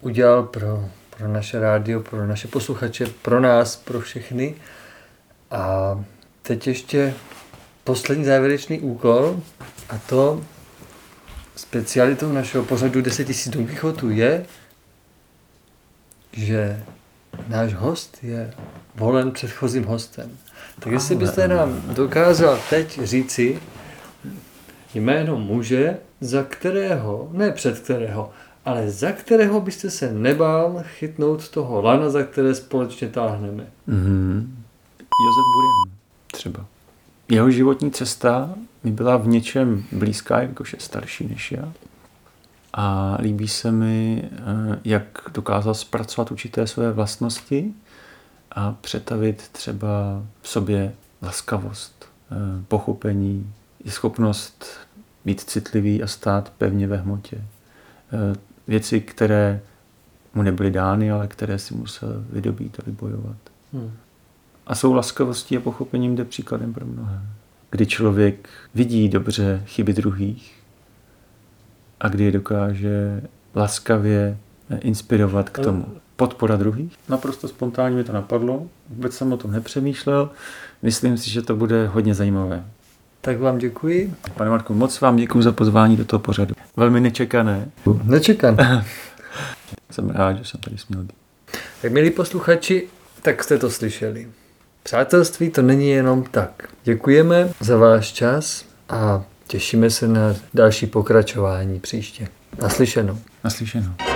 udělal 0.00 0.42
pro, 0.42 0.88
pro 1.16 1.28
naše 1.28 1.60
rádio, 1.60 2.00
pro 2.00 2.26
naše 2.26 2.48
posluchače, 2.48 3.06
pro 3.22 3.40
nás, 3.40 3.76
pro 3.76 4.00
všechny. 4.00 4.54
A 5.50 5.94
teď 6.42 6.66
ještě 6.66 7.14
poslední 7.84 8.24
závěrečný 8.24 8.80
úkol 8.80 9.40
a 9.88 9.98
to 9.98 10.44
specialitou 11.56 12.32
našeho 12.32 12.64
pořadu 12.64 13.02
10 13.02 13.28
000 13.28 13.40
Don 13.46 13.66
Quixotu 13.66 14.10
je, 14.10 14.46
že 16.36 16.82
náš 17.48 17.74
host 17.74 18.18
je 18.22 18.54
volen 18.94 19.30
předchozím 19.30 19.84
hostem. 19.84 20.30
Tak 20.80 20.92
jestli 20.92 21.16
byste 21.16 21.48
nám 21.48 21.82
dokázal 21.94 22.58
teď 22.70 23.00
říci 23.02 23.60
jméno 24.94 25.38
muže, 25.38 25.96
za 26.20 26.42
kterého, 26.42 27.28
ne 27.32 27.50
před 27.50 27.78
kterého, 27.78 28.30
ale 28.64 28.90
za 28.90 29.12
kterého 29.12 29.60
byste 29.60 29.90
se 29.90 30.12
nebál 30.12 30.82
chytnout 30.98 31.48
toho 31.48 31.82
lana, 31.82 32.10
za 32.10 32.22
které 32.22 32.54
společně 32.54 33.08
táhneme. 33.08 33.66
Mm-hmm. 33.88 34.46
Josef 34.98 35.44
Burian 35.54 35.96
třeba. 36.32 36.66
Jeho 37.28 37.50
životní 37.50 37.90
cesta 37.90 38.54
mi 38.84 38.90
byla 38.90 39.16
v 39.16 39.26
něčem 39.26 39.84
blízká, 39.92 40.42
jakož 40.42 40.72
je 40.72 40.80
starší 40.80 41.26
než 41.26 41.52
já. 41.52 41.72
A 42.76 43.16
líbí 43.20 43.48
se 43.48 43.72
mi, 43.72 44.22
eh, 44.32 44.78
jak 44.84 45.18
dokázal 45.34 45.74
zpracovat 45.74 46.30
určité 46.30 46.66
své 46.66 46.92
vlastnosti 46.92 47.74
a 48.52 48.72
přetavit 48.80 49.48
třeba 49.52 50.22
v 50.42 50.48
sobě 50.48 50.92
laskavost, 51.22 52.06
eh, 52.32 52.34
pochopení, 52.68 53.52
i 53.84 53.90
schopnost 53.90 54.64
být 55.24 55.40
citlivý 55.40 56.02
a 56.02 56.06
stát 56.06 56.52
pevně 56.58 56.86
ve 56.86 56.96
hmotě. 56.96 57.36
Eh, 57.36 58.36
věci, 58.68 59.00
které 59.00 59.60
mu 60.34 60.42
nebyly 60.42 60.70
dány, 60.70 61.10
ale 61.10 61.26
které 61.28 61.58
si 61.58 61.74
musel 61.74 62.24
vydobít 62.30 62.80
a 62.80 62.82
vybojovat. 62.86 63.36
Hmm. 63.72 63.92
A 64.66 64.74
jsou 64.74 64.92
laskavostí 64.92 65.56
a 65.56 65.60
pochopením 65.60 66.16
jde 66.16 66.24
příkladem 66.24 66.72
pro 66.72 66.86
mnohé. 66.86 67.22
Kdy 67.70 67.86
člověk 67.86 68.48
vidí 68.74 69.08
dobře 69.08 69.62
chyby 69.66 69.92
druhých 69.92 70.55
a 72.00 72.08
kdy 72.08 72.24
je 72.24 72.32
dokáže 72.32 73.22
laskavě 73.54 74.38
inspirovat 74.80 75.50
k 75.50 75.58
tomu. 75.58 75.86
Podpora 76.16 76.56
druhých. 76.56 76.92
Naprosto 77.08 77.48
spontánně 77.48 77.96
mi 77.96 78.04
to 78.04 78.12
napadlo, 78.12 78.66
vůbec 78.90 79.14
jsem 79.14 79.32
o 79.32 79.36
tom 79.36 79.52
nepřemýšlel. 79.52 80.30
Myslím 80.82 81.18
si, 81.18 81.30
že 81.30 81.42
to 81.42 81.56
bude 81.56 81.86
hodně 81.86 82.14
zajímavé. 82.14 82.64
Tak 83.20 83.40
vám 83.40 83.58
děkuji. 83.58 84.14
Pane 84.34 84.50
Marku, 84.50 84.74
moc 84.74 85.00
vám 85.00 85.16
děkuji 85.16 85.42
za 85.42 85.52
pozvání 85.52 85.96
do 85.96 86.04
toho 86.04 86.20
pořadu. 86.20 86.54
Velmi 86.76 87.00
nečekané. 87.00 87.68
Nečekané. 88.04 88.84
jsem 89.90 90.10
rád, 90.10 90.32
že 90.36 90.44
jsem 90.44 90.60
tady 90.60 90.78
směl 90.78 91.02
být. 91.02 91.12
Tak 91.82 91.92
milí 91.92 92.10
posluchači, 92.10 92.88
tak 93.22 93.44
jste 93.44 93.58
to 93.58 93.70
slyšeli. 93.70 94.28
Přátelství 94.82 95.50
to 95.50 95.62
není 95.62 95.90
jenom 95.90 96.24
tak. 96.30 96.68
Děkujeme 96.84 97.50
za 97.60 97.76
váš 97.76 98.12
čas 98.12 98.64
a 98.88 99.24
těšíme 99.46 99.90
se 99.90 100.08
na 100.08 100.34
další 100.54 100.86
pokračování 100.86 101.80
příště. 101.80 102.28
Naslyšenou. 102.62 103.18
Naslyšenou. 103.44 104.15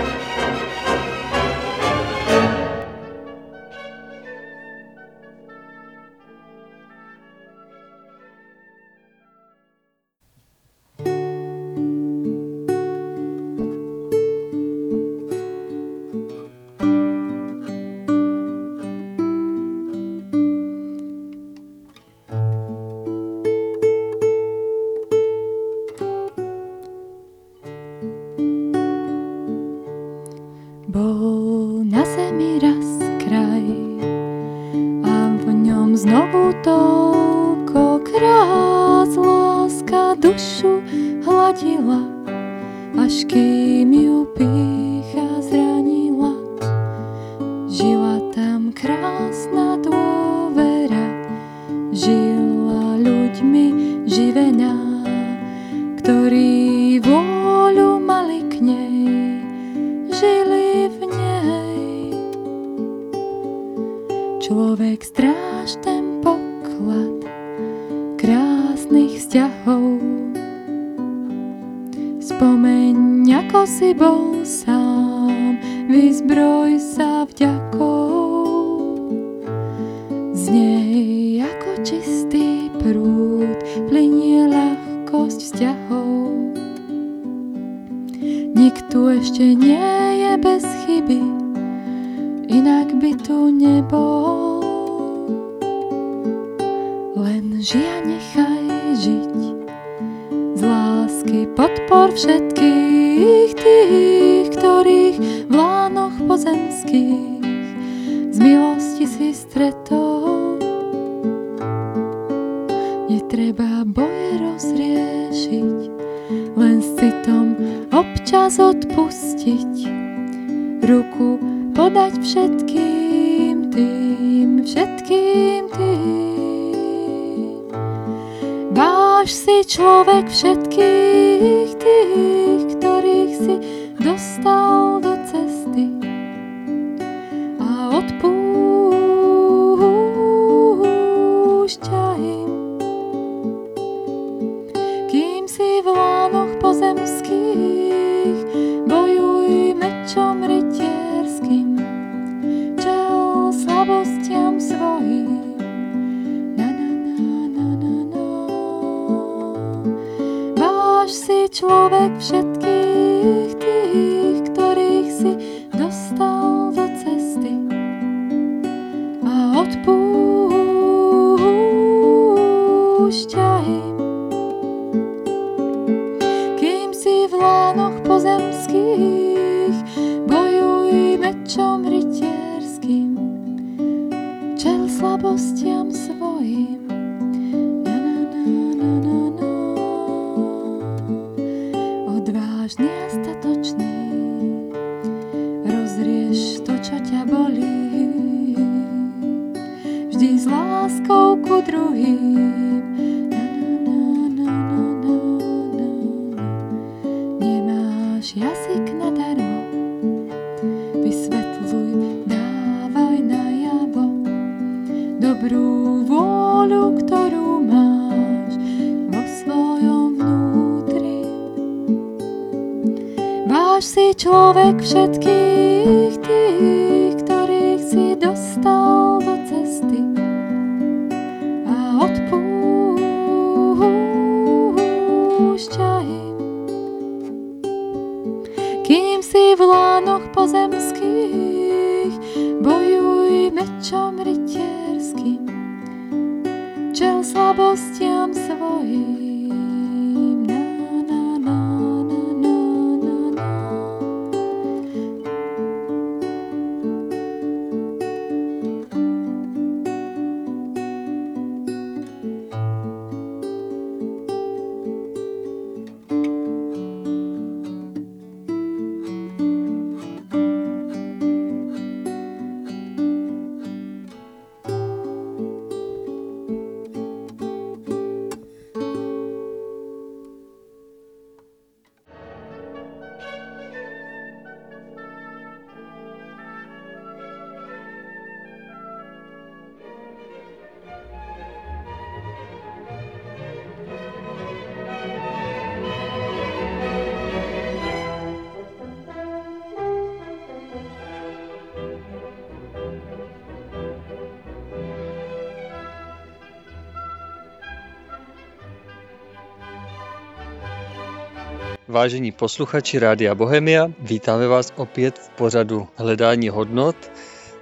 Vážení 312.00 312.32
posluchači 312.32 312.98
Rádia 312.98 313.34
Bohemia, 313.34 313.92
vítáme 313.98 314.48
vás 314.48 314.72
opět 314.76 315.18
v 315.18 315.28
pořadu 315.28 315.88
Hledání 315.96 316.48
hodnot 316.48 316.96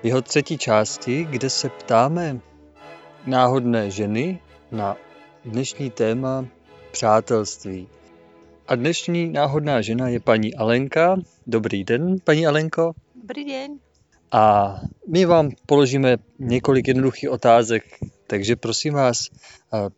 v 0.02 0.05
jeho 0.05 0.23
třetí 0.23 0.59
části, 0.59 1.27
kde 1.31 1.51
se 1.51 1.69
ptáme 1.69 2.40
náhodné 3.27 3.90
ženy 3.90 4.40
na 4.73 4.97
dnešní 5.44 5.90
téma 5.90 6.47
přátelství. 6.90 7.89
A 8.69 8.74
dnešní 8.74 9.28
náhodná 9.28 9.81
žena 9.81 10.09
je 10.09 10.20
paní 10.20 10.55
Alenka. 10.55 11.16
Dobrý 11.47 11.85
den, 11.85 12.16
paní 12.24 12.47
Alenko. 12.47 12.93
Dobrý 13.15 13.44
den. 13.44 13.78
A 14.32 14.74
my 15.09 15.24
vám 15.24 15.51
položíme 15.66 16.16
několik 16.39 16.89
jednoduchých 16.89 17.31
otázek, 17.31 17.85
takže 18.27 18.56
prosím 18.56 18.94
vás, 18.94 19.19
a 19.73 19.89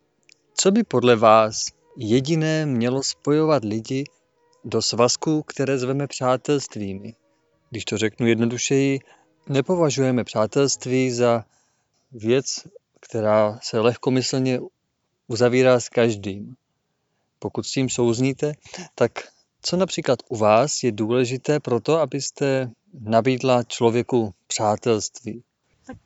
co 0.53 0.71
by 0.71 0.83
podle 0.83 1.15
vás 1.15 1.65
jediné 1.97 2.65
mělo 2.65 3.03
spojovat 3.03 3.65
lidi 3.65 4.03
do 4.63 4.81
svazků, 4.81 5.43
které 5.43 5.77
zveme 5.77 6.07
přátelstvími? 6.07 7.15
Když 7.69 7.85
to 7.85 7.97
řeknu 7.97 8.27
jednodušeji, 8.27 8.99
nepovažujeme 9.49 10.23
přátelství 10.23 11.11
za 11.11 11.45
věc, 12.11 12.67
která 12.99 13.59
se 13.61 13.79
lehkomyslně 13.79 14.59
uzavírá 15.27 15.79
s 15.79 15.89
každým. 15.89 16.55
Pokud 17.39 17.65
s 17.65 17.71
tím 17.71 17.89
souzníte, 17.89 18.53
tak 18.95 19.11
co 19.61 19.77
například 19.77 20.19
u 20.29 20.37
vás 20.37 20.83
je 20.83 20.91
důležité 20.91 21.59
pro 21.59 21.79
to, 21.79 21.99
abyste 21.99 22.69
nabídla 22.93 23.63
člověku 23.63 24.33
přátelství? 24.47 25.43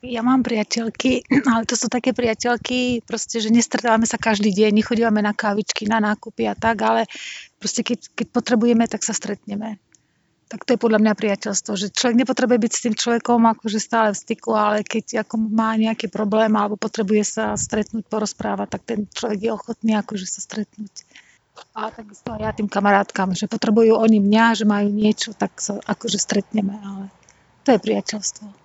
Ja 0.06 0.22
mám 0.22 0.42
priateľky, 0.42 1.26
ale 1.52 1.64
to 1.66 1.76
sú 1.78 1.88
také 1.90 2.14
priateľky, 2.14 3.04
proste, 3.06 3.42
že 3.42 3.54
nestretávame 3.54 4.06
sa 4.06 4.22
každý 4.22 4.54
deň, 4.54 4.72
nechodívame 4.82 5.22
na 5.22 5.34
kávičky, 5.34 5.90
na 5.90 6.02
nákupy 6.02 6.50
a 6.50 6.56
tak, 6.58 6.82
ale 6.82 7.10
proste 7.58 7.82
keď, 7.82 8.14
keď 8.14 8.28
potrebujeme, 8.30 8.86
tak 8.86 9.02
sa 9.02 9.14
stretneme. 9.14 9.82
Tak 10.46 10.62
to 10.62 10.78
je 10.78 10.84
podľa 10.84 11.02
mňa 11.02 11.14
priateľstvo, 11.18 11.74
že 11.74 11.90
človek 11.90 12.22
nepotrebuje 12.22 12.60
byť 12.62 12.72
s 12.72 12.84
tým 12.86 12.96
človekom 12.96 13.50
akože 13.50 13.82
stále 13.82 14.14
v 14.14 14.22
styku, 14.22 14.54
ale 14.54 14.86
keď 14.86 15.26
ako 15.26 15.42
má 15.42 15.74
nejaký 15.74 16.06
problém 16.06 16.54
alebo 16.54 16.78
potrebuje 16.78 17.24
sa 17.26 17.46
stretnúť, 17.58 18.06
porozprávať, 18.06 18.78
tak 18.78 18.82
ten 18.86 19.00
človek 19.10 19.40
je 19.42 19.52
ochotný 19.52 19.98
akože 19.98 20.30
sa 20.30 20.46
stretnúť. 20.46 21.02
A 21.74 21.90
takisto 21.90 22.30
aj 22.36 22.40
ja 22.46 22.52
tým 22.54 22.70
kamarátkam, 22.70 23.34
že 23.34 23.50
potrebujú 23.50 23.98
oni 23.98 24.22
mňa, 24.22 24.46
že 24.54 24.66
majú 24.70 24.92
niečo, 24.92 25.34
tak 25.34 25.58
sa 25.58 25.82
akože 25.82 26.22
stretneme, 26.22 26.78
ale 26.78 27.10
to 27.66 27.74
je 27.74 27.80
priateľstvo. 27.82 28.65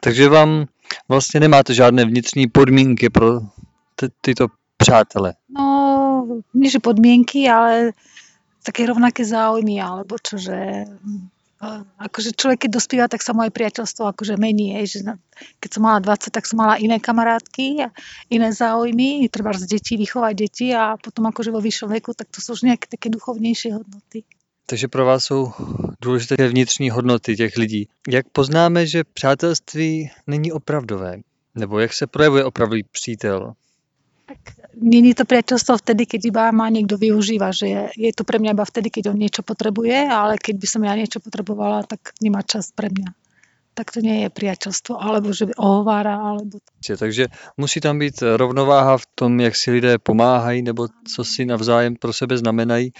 Takže 0.00 0.28
vám 0.28 0.66
vlastně 1.08 1.40
nemáte 1.40 1.74
žádné 1.74 2.04
vnitřní 2.04 2.46
podmínky 2.46 3.10
pro 3.10 3.40
ty, 3.96 4.06
tyto 4.20 4.46
přátele. 4.76 5.34
No, 5.48 6.26
nie 6.54 6.70
že 6.70 6.78
podmienky, 6.78 7.48
ale 7.48 7.92
také 8.64 8.86
rovnaké 8.86 9.24
záujmy, 9.24 9.82
alebo 9.82 10.16
čo, 10.16 10.40
že 10.40 10.88
a- 11.64 11.84
akože 11.98 12.36
človek, 12.36 12.66
keď 12.66 12.70
dospíva, 12.76 13.06
tak 13.08 13.24
sa 13.24 13.32
aj 13.32 13.52
priateľstvo 13.52 14.12
akože 14.12 14.36
mení. 14.36 14.76
Hej, 14.76 14.86
že 14.86 14.98
keď 15.60 15.70
som 15.72 15.82
mala 15.84 15.98
20, 16.00 16.28
tak 16.28 16.44
som 16.44 16.60
mala 16.60 16.76
iné 16.76 17.00
kamarátky 17.00 17.84
a 17.84 17.88
iné 18.28 18.52
záujmy, 18.52 19.28
treba 19.32 19.56
z 19.56 19.68
detí, 19.68 19.96
vychovať 19.96 20.34
deti 20.36 20.68
a 20.76 21.00
potom 21.00 21.24
akože 21.32 21.48
vo 21.48 21.64
vyššom 21.64 21.88
veku, 22.00 22.12
tak 22.12 22.28
to 22.28 22.44
sú 22.44 22.52
už 22.52 22.68
nejaké 22.68 22.88
také 22.88 23.08
duchovnejšie 23.08 23.80
hodnoty. 23.80 24.28
Takže 24.66 24.88
pro 24.88 25.04
vás 25.04 25.24
jsou 25.24 25.52
důležité 26.00 26.48
vnitřní 26.48 26.90
hodnoty 26.90 27.36
těch 27.36 27.56
lidí. 27.56 27.88
Jak 28.08 28.28
poznáme, 28.28 28.86
že 28.86 29.04
přátelství 29.04 30.10
není 30.26 30.52
opravdové? 30.52 31.16
Nebo 31.54 31.78
jak 31.78 31.92
se 31.92 32.06
projevuje 32.06 32.44
opravdový 32.44 32.82
přítel? 32.92 33.52
Tak 34.26 34.38
není 34.80 35.12
to 35.14 35.28
priateľstvo 35.28 35.76
vtedy, 35.84 36.08
keď 36.08 36.20
iba 36.32 36.44
ma 36.48 36.72
niekto 36.72 36.96
využíva, 36.96 37.52
že 37.52 37.66
je, 37.68 37.82
je 38.08 38.12
to 38.16 38.24
pre 38.24 38.40
mňa 38.40 38.56
iba 38.56 38.64
vtedy, 38.64 38.88
keď 38.88 39.12
on 39.12 39.20
niečo 39.20 39.44
potrebuje, 39.44 40.08
ale 40.08 40.40
keď 40.40 40.54
by 40.56 40.66
som 40.66 40.80
ja 40.80 40.96
niečo 40.96 41.20
potrebovala, 41.20 41.84
tak 41.84 42.16
nemá 42.24 42.40
čas 42.40 42.72
pre 42.72 42.88
mňa. 42.88 43.12
Tak 43.76 43.92
to 43.92 44.00
nie 44.00 44.24
je 44.24 44.28
priateľstvo, 44.32 44.96
alebo 44.96 45.36
že 45.36 45.52
ohovára, 45.60 46.16
alebo 46.16 46.56
Že- 46.80 46.96
Takže 46.96 47.24
musí 47.60 47.84
tam 47.84 47.98
být 47.98 48.22
rovnováha 48.22 48.96
v 48.96 49.06
tom, 49.14 49.40
jak 49.40 49.56
si 49.56 49.70
lidé 49.70 49.98
pomáhají, 49.98 50.62
nebo 50.62 50.88
co 50.88 51.20
si 51.24 51.44
navzájem 51.44 51.96
pro 51.96 52.12
sebe 52.12 52.38
znamenají. 52.38 52.92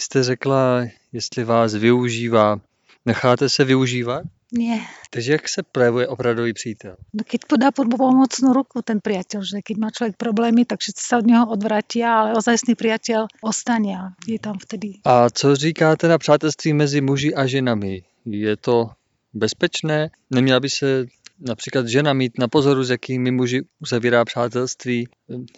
Jste 0.00 0.22
řekla, 0.22 0.86
jestli 1.12 1.44
vás 1.44 1.74
využívá. 1.74 2.60
Necháte 3.06 3.48
se 3.48 3.64
využívat? 3.64 4.22
nie. 4.52 4.80
Takže 5.10 5.32
jak 5.32 5.48
se 5.48 5.62
projevuje 5.62 6.08
opravdový 6.08 6.52
přítel? 6.52 6.96
No 7.12 7.24
keď 7.24 7.40
podá 7.48 7.68
pod 7.72 7.88
pomocnú 7.88 8.52
ruku 8.52 8.84
ten 8.84 9.00
priateľ, 9.00 9.40
že 9.42 9.64
keď 9.64 9.76
má 9.76 9.88
človek 9.90 10.16
problémy, 10.16 10.64
tak 10.64 10.80
všetci 10.80 11.02
sa 11.02 11.18
od 11.18 11.26
neho 11.26 11.48
odvratia, 11.48 12.12
ale 12.12 12.36
ozajstný 12.36 12.76
priateľ 12.76 13.32
ostane 13.40 13.96
a 13.96 14.04
je 14.28 14.38
tam 14.38 14.60
vtedy. 14.60 15.00
A 15.04 15.30
co 15.30 15.56
říkáte 15.56 16.08
na 16.08 16.18
přátelství 16.18 16.72
mezi 16.72 17.00
muži 17.00 17.34
a 17.34 17.46
ženami? 17.46 18.02
Je 18.26 18.56
to 18.56 18.90
bezpečné? 19.34 20.10
Neměla 20.30 20.60
by 20.60 20.70
se 20.70 21.06
například 21.40 21.88
žena 21.88 22.12
mít 22.12 22.38
na 22.38 22.48
pozoru, 22.48 22.84
s 22.84 22.90
jakými 22.90 23.30
muži 23.30 23.62
uzavírá 23.80 24.24
přátelství? 24.24 25.08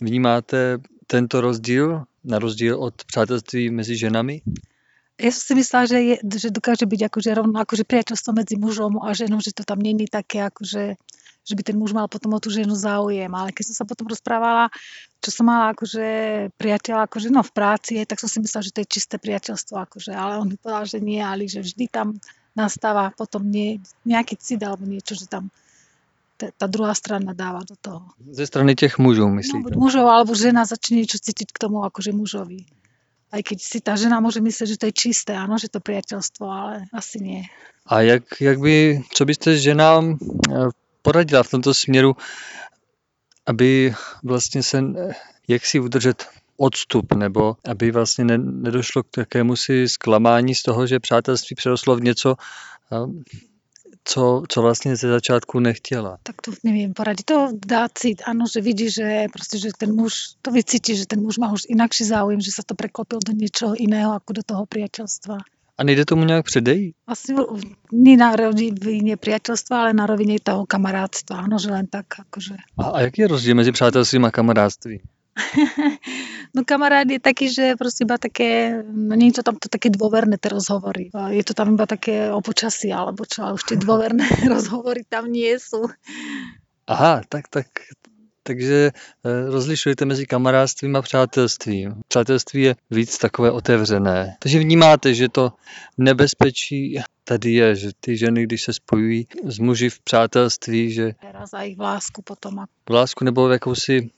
Vnímáte 0.00 0.78
tento 1.06 1.40
rozdíl 1.40 2.04
na 2.24 2.38
rozdíl 2.38 2.80
od 2.80 3.04
přátelství 3.04 3.70
mezi 3.70 3.96
ženami? 3.96 4.42
Ja 5.14 5.30
som 5.30 5.46
si 5.46 5.54
myslela, 5.62 5.86
že, 5.86 5.98
je, 6.02 6.16
že 6.26 6.50
dokáže 6.50 6.90
byť 6.90 7.00
akože 7.06 7.30
rovno 7.38 7.54
akože 7.62 7.86
priateľstvo 7.86 8.34
medzi 8.34 8.58
mužom 8.58 8.98
a 8.98 9.14
ženou, 9.14 9.38
že 9.38 9.54
to 9.54 9.62
tam 9.62 9.78
není 9.78 10.10
také 10.10 10.42
akože 10.42 10.98
že 11.44 11.52
by 11.52 11.62
ten 11.62 11.76
muž 11.76 11.92
mal 11.92 12.08
potom 12.08 12.32
o 12.32 12.40
tú 12.40 12.48
ženu 12.48 12.72
záujem. 12.72 13.28
Ale 13.28 13.52
keď 13.52 13.64
som 13.68 13.76
sa 13.76 13.84
potom 13.84 14.08
rozprávala, 14.08 14.72
čo 15.20 15.28
som 15.28 15.44
mala 15.44 15.76
akože 15.76 16.08
priateľa 16.56 17.04
akože 17.04 17.28
no 17.28 17.44
v 17.44 17.52
práci, 17.52 18.00
tak 18.08 18.16
som 18.16 18.32
si 18.32 18.40
myslela, 18.40 18.64
že 18.64 18.72
to 18.72 18.80
je 18.80 18.92
čisté 18.96 19.20
priateľstvo. 19.20 19.76
Akože, 19.76 20.16
ale 20.16 20.40
on 20.40 20.48
mi 20.48 20.56
povedal, 20.56 20.88
že 20.88 20.98
nie, 21.04 21.20
ale 21.20 21.44
že 21.44 21.60
vždy 21.60 21.84
tam 21.92 22.16
nastáva 22.56 23.12
potom 23.12 23.44
nie, 23.44 23.76
nejaký 24.08 24.40
alebo 24.64 24.88
niečo, 24.88 25.12
že 25.12 25.28
tam 25.28 25.52
ta, 26.56 26.66
druhá 26.66 26.94
strana 26.94 27.32
dáva 27.32 27.60
do 27.68 27.76
toho. 27.80 28.06
Ze 28.30 28.46
strany 28.46 28.74
těch 28.74 28.98
mužů, 28.98 29.20
No, 29.28 29.34
myslíte? 29.34 29.62
buď 29.62 29.74
mužov, 29.76 30.06
alebo 30.08 30.34
žena 30.34 30.64
začne 30.64 30.96
niečo 31.02 31.18
cítiť 31.18 31.48
k 31.52 31.58
tomu 31.58 31.84
akože 31.84 32.12
mužovi. 32.12 32.66
Aj 33.34 33.42
keď 33.42 33.58
si 33.62 33.78
tá 33.82 33.96
žena 33.98 34.22
môže 34.22 34.38
myslieť, 34.38 34.68
že 34.70 34.78
to 34.78 34.86
je 34.86 34.94
čisté, 34.94 35.34
áno, 35.34 35.58
že 35.58 35.66
to 35.66 35.82
priateľstvo, 35.82 36.44
ale 36.46 36.86
asi 36.94 37.18
nie. 37.18 37.42
A 37.86 38.00
jak, 38.00 38.22
jak 38.40 38.58
by, 38.60 39.02
co 39.10 39.22
byste 39.24 39.58
ženám 39.58 40.14
eh, 40.14 40.68
poradila 41.02 41.42
v 41.42 41.50
tomto 41.50 41.74
směru, 41.74 42.16
aby 43.46 43.94
vlastně 44.22 44.62
se, 44.62 44.78
eh, 44.78 45.12
jak 45.48 45.66
si 45.66 45.80
udržet 45.80 46.26
odstup, 46.56 47.12
nebo 47.12 47.56
aby 47.66 47.90
vlastně 47.90 48.24
ne, 48.24 48.38
nedošlo 48.38 49.02
k 49.02 49.10
takému 49.10 49.56
si 49.56 49.88
zklamání 49.88 50.54
z 50.54 50.62
toho, 50.62 50.86
že 50.86 51.00
přátelství 51.00 51.56
přerostlo 51.56 51.96
v 51.96 52.02
něco, 52.02 52.36
eh, 52.92 52.96
co, 54.04 54.42
co 54.48 54.62
vlastně 54.62 54.96
ze 54.96 55.08
začátku 55.08 55.60
nechtěla. 55.60 56.18
Tak 56.22 56.42
to 56.42 56.52
neviem 56.64 56.92
poradiť. 56.92 57.24
To 57.24 57.48
dá 57.66 57.88
cít, 57.88 58.22
áno, 58.26 58.44
že 58.46 58.60
vidí, 58.60 58.90
že 58.90 59.26
proste, 59.32 59.58
že 59.58 59.72
ten 59.78 59.94
muž, 59.94 60.36
to 60.42 60.50
vycíti, 60.50 60.96
že 60.96 61.06
ten 61.06 61.20
muž 61.20 61.38
má 61.38 61.52
už 61.52 61.62
inakší 61.68 62.04
záujem, 62.04 62.40
že 62.40 62.52
sa 62.52 62.62
to 62.62 62.74
preklopil 62.74 63.18
do 63.24 63.32
niečoho 63.32 63.72
iného 63.74 64.12
ako 64.12 64.30
do 64.32 64.42
toho 64.42 64.62
priateľstva. 64.66 65.38
A 65.78 65.84
nejde 65.84 66.04
tomu 66.04 66.24
nějak 66.24 66.44
předejít? 66.44 66.94
Asi 67.06 67.34
nie 67.92 68.16
na 68.16 68.36
rovine 68.36 69.16
priateľstva, 69.16 69.80
ale 69.80 69.92
na 69.92 70.06
rovine 70.06 70.38
toho 70.38 70.66
kamarátstva. 70.66 71.50
Áno, 71.50 71.58
že 71.58 71.70
len 71.70 71.86
tak 71.90 72.06
akože. 72.18 72.54
A, 72.78 72.84
a 72.90 73.00
jaký 73.00 73.22
je 73.22 73.28
rozdíl 73.28 73.54
mezi 73.54 73.72
přátelstvím 73.72 74.24
a 74.24 74.30
kamarádstvím? 74.30 75.00
No 76.54 76.62
kamarát 76.62 77.10
je 77.10 77.18
taký, 77.18 77.50
že 77.50 77.74
proste 77.74 78.06
iba 78.06 78.14
také, 78.14 78.78
no 78.86 79.18
je 79.18 79.34
to 79.34 79.42
tam 79.42 79.58
to 79.58 79.66
také 79.66 79.90
dôverné 79.90 80.38
tie 80.38 80.54
rozhovory. 80.54 81.10
A 81.10 81.34
Je 81.34 81.42
to 81.42 81.50
tam 81.50 81.74
iba 81.74 81.82
také 81.82 82.30
o 82.30 82.38
počasí, 82.38 82.94
alebo 82.94 83.26
čo, 83.26 83.42
ale 83.42 83.58
už 83.58 83.74
tie 83.74 83.78
dôverné 83.78 84.22
rozhovory 84.54 85.02
tam 85.02 85.26
nie 85.26 85.58
sú. 85.58 85.90
Aha, 86.86 87.26
tak, 87.26 87.50
tak, 87.50 87.66
takže 88.46 88.92
eh, 88.92 89.44
rozlišujete 89.50 90.04
mezi 90.04 90.26
kamarádstvím 90.26 90.96
a 90.96 91.02
přátelstvím. 91.02 92.02
Přátelství 92.08 92.62
je 92.62 92.76
víc 92.90 93.18
takové 93.18 93.50
otevřené. 93.50 94.36
Takže 94.38 94.58
vnímáte, 94.58 95.14
že 95.14 95.28
to 95.28 95.52
nebezpečí 95.98 97.02
tady 97.24 97.52
je, 97.52 97.74
že 97.74 97.88
ty 98.00 98.16
ženy, 98.16 98.42
když 98.42 98.62
se 98.62 98.72
spojují 98.72 99.26
s 99.44 99.58
muži 99.58 99.90
v 99.90 100.00
přátelství, 100.00 100.92
že 100.92 101.14
Teraz 101.20 101.52
aj 101.52 101.74
v 101.74 101.80
lásku 101.80 102.22
potom. 102.22 102.64
V 102.88 102.92
lásku 102.92 103.24
nebo 103.24 103.48
v 103.48 103.52
jakousi, 103.52 104.10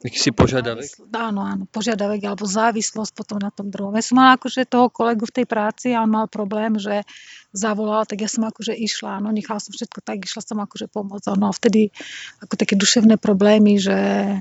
jakýsi 0.00 0.32
požadavek. 0.32 0.88
Áno, 1.12 1.44
áno, 1.44 1.68
požiadavek 1.68 2.24
alebo 2.24 2.48
závislosť 2.48 3.12
potom 3.12 3.36
na 3.36 3.52
tom 3.52 3.68
druhom. 3.68 3.92
Ja 3.92 4.04
som 4.04 4.16
mala 4.16 4.40
akože 4.40 4.64
toho 4.64 4.88
kolegu 4.88 5.28
v 5.28 5.36
tej 5.42 5.46
práci 5.46 5.92
a 5.92 6.00
on 6.00 6.10
mal 6.10 6.24
problém, 6.24 6.80
že 6.80 7.04
zavolal, 7.52 8.08
tak 8.08 8.24
ja 8.24 8.30
som 8.30 8.48
akože 8.48 8.72
išla, 8.72 9.20
no 9.20 9.28
nechala 9.28 9.60
som 9.60 9.76
všetko 9.76 10.00
tak, 10.00 10.24
išla 10.24 10.40
som 10.40 10.58
akože 10.64 10.88
pomôcť. 10.88 11.36
No 11.36 11.52
a 11.52 11.56
vtedy 11.56 11.92
ako 12.40 12.54
také 12.56 12.80
duševné 12.80 13.20
problémy, 13.20 13.76
že 13.76 13.98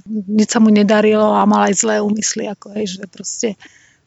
nič 0.07 0.47
sa 0.47 0.63
mu 0.63 0.71
nedarilo 0.71 1.35
a 1.35 1.43
mal 1.43 1.67
aj 1.67 1.75
zlé 1.75 1.95
úmysly, 1.99 2.47
ako 2.47 2.79
hej, 2.79 2.95
že 2.95 3.03
proste 3.11 3.59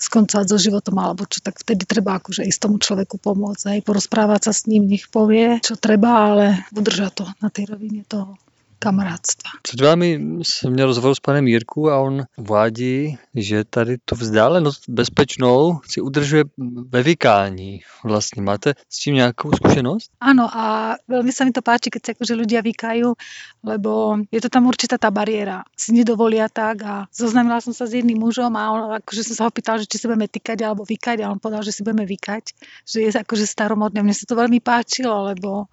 skoncovať 0.03 0.47
so 0.51 0.59
životom 0.59 0.99
alebo 0.99 1.29
čo, 1.31 1.39
tak 1.39 1.63
vtedy 1.63 1.87
treba 1.87 2.19
akože 2.19 2.43
ísť 2.43 2.59
tomu 2.59 2.83
človeku 2.83 3.23
pomôcť, 3.23 3.77
hej, 3.77 3.81
porozprávať 3.87 4.51
sa 4.51 4.53
s 4.57 4.67
ním, 4.67 4.91
nech 4.91 5.07
povie, 5.07 5.63
čo 5.63 5.79
treba, 5.79 6.33
ale 6.33 6.67
udržať 6.75 7.13
to 7.13 7.25
na 7.39 7.53
tej 7.55 7.71
rovine 7.71 8.03
toho 8.09 8.35
kamarádstva. 8.83 9.51
Před 9.63 9.81
vámi 9.81 10.21
jsem 10.43 10.73
měl 10.73 10.87
rozhovor 10.87 11.15
s 11.15 11.21
panem 11.21 11.47
Jirku 11.47 11.91
a 11.91 12.01
on 12.01 12.23
uvádí, 12.37 13.19
že 13.35 13.65
tady 13.65 13.99
tu 14.05 14.15
vzdálenost 14.15 14.89
bezpečnou 14.89 15.81
si 15.87 16.01
udržuje 16.01 16.45
ve 16.89 17.03
vykání. 17.03 17.81
Vlastně 18.05 18.43
máte 18.43 18.75
s 18.89 18.99
tím 18.99 19.15
nějakou 19.15 19.53
zkušenosť? 19.53 20.11
Áno 20.21 20.51
a 20.51 20.97
veľmi 21.07 21.31
sa 21.31 21.47
mi 21.47 21.53
to 21.55 21.63
páči, 21.63 21.91
keď 21.91 22.03
sa 22.03 22.11
akože 22.19 22.35
ľudia 22.35 22.61
vykajú, 22.63 23.15
lebo 23.63 24.19
je 24.31 24.41
to 24.43 24.49
tam 24.51 24.67
určitá 24.67 24.99
tá 24.99 25.11
bariéra. 25.15 25.63
Si 25.79 25.95
nedovolia 25.95 26.51
tak 26.51 26.83
a 26.83 26.95
zoznámila 27.15 27.63
som 27.63 27.71
sa 27.71 27.87
s 27.87 27.95
jedným 27.95 28.19
mužom 28.19 28.51
a 28.59 28.63
on, 28.75 28.81
akože 28.99 29.23
som 29.31 29.35
sa 29.39 29.43
ho 29.47 29.53
pýtal, 29.55 29.79
že 29.79 29.87
či 29.87 30.03
si 30.03 30.07
budeme 30.11 30.27
tykať 30.27 30.59
alebo 30.67 30.83
vykať 30.83 31.23
a 31.23 31.31
on 31.31 31.39
povedal, 31.39 31.63
že 31.63 31.71
si 31.71 31.87
budeme 31.87 32.07
vykať, 32.07 32.45
že 32.87 32.99
je 33.07 33.11
akože 33.15 33.47
staromodné. 33.47 34.03
Mne 34.03 34.17
sa 34.17 34.27
to 34.27 34.35
veľmi 34.35 34.59
páčilo, 34.59 35.31
lebo 35.31 35.71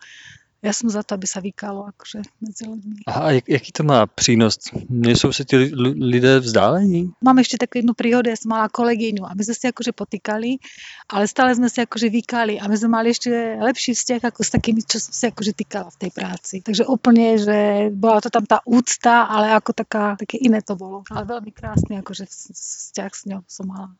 ja 0.59 0.75
som 0.75 0.91
za 0.91 1.07
to, 1.07 1.15
aby 1.15 1.23
sa 1.23 1.39
vykalo 1.39 1.87
akože 1.95 2.19
medzi 2.43 2.67
ľuďmi. 2.67 3.07
A 3.07 3.31
jak, 3.31 3.45
jaký 3.47 3.71
to 3.71 3.83
má 3.83 4.05
přínos? 4.05 4.59
Nejsou 4.89 5.31
se 5.31 5.45
ti 5.45 5.55
li- 5.55 5.71
li- 5.75 5.95
lidé 6.03 6.39
vzdálení? 6.39 7.15
Mám 7.23 7.39
ešte 7.39 7.57
takú 7.57 7.79
jednu 7.79 7.95
príhodu, 7.95 8.27
ja 8.27 8.35
som 8.35 8.51
mala 8.51 8.67
kolegyňu 8.67 9.23
a 9.23 9.31
my 9.31 9.41
sme 9.43 9.55
si 9.55 9.65
akože 9.71 9.95
potýkali, 9.95 10.59
ale 11.07 11.23
stále 11.31 11.55
sme 11.55 11.71
si 11.71 11.79
akože 11.79 12.11
vykali 12.11 12.59
a 12.59 12.67
my 12.67 12.75
sme 12.75 12.89
mali 12.91 13.15
ešte 13.15 13.31
lepší 13.55 13.95
vzťah 13.95 14.21
ako 14.35 14.39
s 14.43 14.49
takými, 14.51 14.83
čo 14.83 14.99
som 14.99 15.15
si 15.15 15.25
akože 15.31 15.51
týkala 15.55 15.87
v 15.95 15.99
tej 16.07 16.11
práci. 16.11 16.55
Takže 16.59 16.83
úplne, 16.91 17.39
že 17.39 17.87
bola 17.95 18.19
to 18.19 18.27
tam 18.27 18.43
tá 18.43 18.59
úcta, 18.67 19.31
ale 19.31 19.55
ako 19.55 19.71
taká, 19.71 20.19
také 20.19 20.35
iné 20.43 20.59
to 20.59 20.75
bolo. 20.75 21.07
Ale 21.07 21.23
veľmi 21.23 21.55
krásny 21.55 22.03
akože 22.03 22.27
vz- 22.27 22.51
vzťah 22.51 23.11
s 23.15 23.23
ňou 23.31 23.41
som 23.47 23.71
mala. 23.71 23.95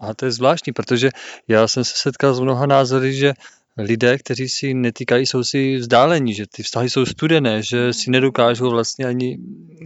A 0.00 0.14
to 0.14 0.24
je 0.24 0.32
zvláštní, 0.32 0.72
protože 0.72 1.10
já 1.48 1.68
jsem 1.68 1.84
se 1.84 1.92
setkal 1.96 2.34
s 2.34 2.40
mnoha 2.40 2.66
názory, 2.66 3.12
že 3.12 3.34
lidé, 3.78 4.18
kteří 4.18 4.48
si 4.48 4.74
netýkají, 4.74 5.26
jsou 5.26 5.44
si 5.44 5.76
vzdálení, 5.76 6.34
že 6.34 6.44
ty 6.46 6.62
vztahy 6.62 6.90
jsou 6.90 7.06
studené, 7.06 7.62
že 7.62 7.92
si 7.92 8.10
nedokážou 8.10 8.70
vlastně 8.70 9.06
ani 9.06 9.38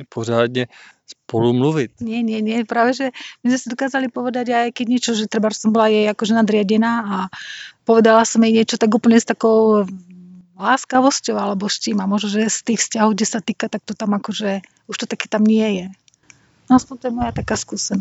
pořádně 0.08 0.66
spolu 1.06 1.52
mluvit. 1.52 1.90
Nie, 2.00 2.22
nie, 2.22 2.40
nie, 2.40 2.64
práve, 2.64 2.94
že 2.94 3.12
my 3.44 3.52
sme 3.52 3.58
si 3.58 3.68
dokázali 3.68 4.08
povedať 4.08 4.46
aj 4.48 4.68
keď 4.72 4.86
niečo, 4.88 5.12
že 5.12 5.28
treba 5.28 5.52
som 5.52 5.72
bola 5.72 5.92
jej 5.92 6.08
akože 6.08 6.32
nadriadená 6.32 6.92
a 7.04 7.16
povedala 7.84 8.24
som 8.24 8.40
jej 8.40 8.52
niečo 8.52 8.80
tak 8.80 8.88
úplne 8.94 9.20
s 9.20 9.28
takou 9.28 9.84
láskavosťou 10.56 11.36
alebo 11.36 11.68
s 11.68 11.82
čím 11.82 12.00
a 12.00 12.08
možno, 12.08 12.32
že 12.32 12.48
z 12.48 12.60
tých 12.72 12.80
vzťahov, 12.80 13.18
kde 13.18 13.26
sa 13.28 13.40
týka, 13.42 13.66
tak 13.68 13.82
to 13.84 13.92
tam 13.92 14.14
akože 14.16 14.62
už 14.88 14.96
to 14.96 15.06
také 15.10 15.26
tam 15.28 15.44
nie 15.44 15.68
je. 15.82 15.86
Aspoň 16.70 16.98
to 16.98 17.06
je 17.06 17.10
moja 17.10 17.32
taká. 17.32 17.54
Že... 17.56 17.94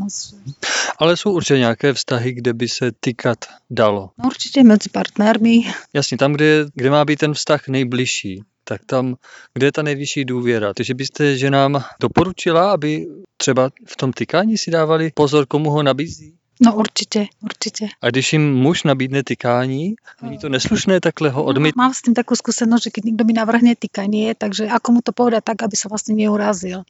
Ale 0.98 1.18
jsou 1.18 1.32
určitě 1.32 1.60
nějaké 1.60 1.94
vztahy, 1.94 2.34
kde 2.34 2.54
by 2.54 2.68
se 2.68 2.92
tykat 3.00 3.46
dalo. 3.70 4.10
No 4.18 4.28
určite 4.28 4.64
medzi 4.64 4.90
partnermi. 4.90 5.62
Jasně, 5.94 6.18
tam, 6.18 6.34
kde, 6.34 6.66
kde 6.74 6.90
má 6.90 7.06
být 7.06 7.20
ten 7.20 7.34
vztah 7.34 7.68
nejbližší, 7.68 8.44
tak 8.64 8.82
tam, 8.86 9.16
kde 9.54 9.68
je 9.68 9.72
ta 9.72 9.82
nejvyšší 9.82 10.26
důvěra. 10.26 10.74
Takže 10.74 10.94
byste 10.94 11.38
ženám 11.38 11.84
doporučila, 12.02 12.72
aby 12.72 13.08
třeba 13.38 13.70
v 13.88 13.96
tom 13.96 14.14
tykání 14.14 14.58
si 14.58 14.72
dávali 14.72 15.12
pozor, 15.14 15.46
komu 15.46 15.70
ho 15.70 15.84
nabízí? 15.84 16.41
No 16.62 16.76
určite, 16.78 17.26
určite. 17.42 17.90
A 18.02 18.10
když 18.10 18.34
jim 18.34 18.54
muž 18.54 18.84
nabídne 18.84 19.24
tykání, 19.24 19.96
není 20.22 20.38
to 20.38 20.50
neslušné 20.50 21.00
takhle 21.02 21.30
ho 21.30 21.44
odmít? 21.44 21.76
Mám 21.76 21.94
s 21.94 22.02
tým 22.02 22.14
takú 22.14 22.38
skúsenosť, 22.38 22.84
že 22.84 22.94
keď 22.94 23.04
niekto 23.10 23.24
mi 23.26 23.34
navrhne 23.34 23.74
týkanie, 23.74 24.38
takže 24.38 24.70
ako 24.70 24.88
mu 24.92 25.00
to 25.02 25.10
povedať 25.10 25.42
tak, 25.42 25.66
aby 25.66 25.74
sa 25.74 25.90
vlastne 25.90 26.14
neurazil. 26.14 26.86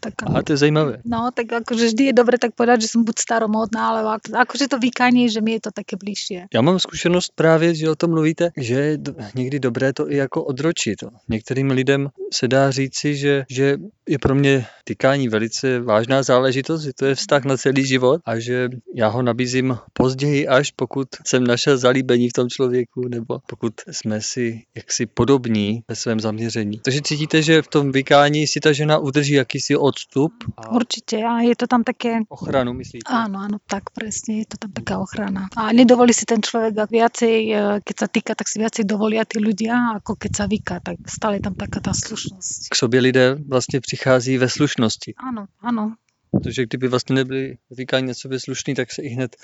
Tak, 0.00 0.30
Aha, 0.30 0.42
to 0.46 0.52
je 0.54 0.62
zajímavé. 0.62 1.02
No, 1.02 1.34
tak 1.34 1.50
akože 1.52 1.90
vždy 1.90 2.02
je 2.12 2.14
dobre 2.14 2.38
tak 2.38 2.54
povedať, 2.54 2.86
že 2.86 2.92
som 2.94 3.02
buď 3.02 3.16
staromódna, 3.18 3.80
ale 3.82 4.00
ak- 4.20 4.30
akože 4.46 4.70
to 4.70 4.78
vykanie, 4.78 5.26
že 5.26 5.42
mi 5.42 5.58
je 5.58 5.60
to 5.66 5.70
také 5.74 5.96
bližšie. 5.98 6.46
Já 6.54 6.60
mám 6.62 6.78
zkušenost 6.78 7.32
právě, 7.34 7.74
že 7.74 7.90
o 7.90 7.96
tom 7.96 8.10
mluvíte, 8.10 8.50
že 8.56 8.74
je 8.74 8.98
někdy 9.34 9.58
dobré 9.60 9.92
to 9.92 10.10
i 10.10 10.16
jako 10.16 10.44
odročit. 10.44 11.04
Některým 11.28 11.70
lidem 11.70 12.08
se 12.32 12.48
dá 12.48 12.70
říci, 12.70 13.16
že, 13.16 13.44
že 13.50 13.78
je 14.08 14.18
pro 14.18 14.34
mě 14.34 14.66
tykání 14.84 15.28
velice 15.28 15.80
vážná 15.80 16.22
záležitost, 16.22 16.82
že 16.82 16.92
to 16.92 17.06
je 17.06 17.14
vztah 17.14 17.44
na 17.44 17.56
celý 17.56 17.86
život 17.86 18.20
a 18.24 18.38
že 18.38 18.68
já 18.94 19.08
ho 19.08 19.22
nabízím 19.22 19.78
později, 19.92 20.48
až 20.48 20.70
pokud 20.70 21.08
jsem 21.26 21.44
našel 21.44 21.78
zalíbení 21.78 22.28
v 22.28 22.32
tom 22.32 22.48
člověku 22.48 23.08
nebo 23.08 23.38
pokud 23.46 23.72
jsme 23.90 24.20
si 24.20 24.62
jaksi 24.74 25.06
podobní 25.06 25.82
ve 25.88 25.94
svém 25.94 26.20
zaměření. 26.20 26.80
Takže 26.84 27.00
cítíte, 27.04 27.42
že 27.42 27.62
v 27.62 27.68
tom 27.68 27.92
vykání 27.92 28.46
si 28.46 28.60
ta 28.60 28.72
žena 28.72 28.98
udrží 28.98 29.32
jakýsi 29.32 29.76
odstup 29.76 30.32
a 30.56 30.70
Určite, 30.70 31.16
a 31.24 31.40
je 31.40 31.56
to 31.56 31.66
tam 31.66 31.84
také 31.84 32.18
ochranu, 32.28 32.72
myslíte? 32.72 33.10
Áno, 33.10 33.38
áno, 33.38 33.58
tak 33.66 33.90
presne, 33.90 34.44
je 34.44 34.46
to 34.46 34.56
tam 34.60 34.72
taká 34.72 34.98
ochrana. 34.98 35.48
A 35.56 35.72
nedovolí 35.72 36.12
si 36.14 36.24
ten 36.28 36.42
človek 36.42 36.78
ak 36.78 36.90
viacej, 36.90 37.36
e, 37.48 37.60
keď 37.80 37.96
sa 37.96 38.06
týka, 38.06 38.32
tak 38.34 38.46
si 38.48 38.58
viacej 38.58 38.84
dovolia 38.84 39.24
tí 39.24 39.40
ľudia, 39.40 39.98
ako 39.98 40.14
keď 40.14 40.32
sa 40.36 40.44
vyká, 40.46 40.76
tak 40.84 41.00
stále 41.08 41.40
je 41.40 41.44
tam 41.48 41.54
taká 41.54 41.80
tá 41.80 41.92
slušnosť. 41.96 42.68
K 42.70 42.74
sobě 42.76 43.00
lidé 43.00 43.36
vlastně 43.48 43.80
přichází 43.80 43.95
ve 44.38 44.48
slušnosti. 44.48 45.14
Áno, 45.18 45.46
áno, 45.62 45.96
Protože 46.30 46.62
kdyby 46.62 46.88
vlastně 46.88 47.14
nebyli 47.14 47.58
vykání 47.70 48.06
na 48.06 48.14
sobě 48.14 48.40
slušný, 48.40 48.74
tak 48.74 48.92
se 48.92 49.02
i 49.02 49.08
hned 49.08 49.36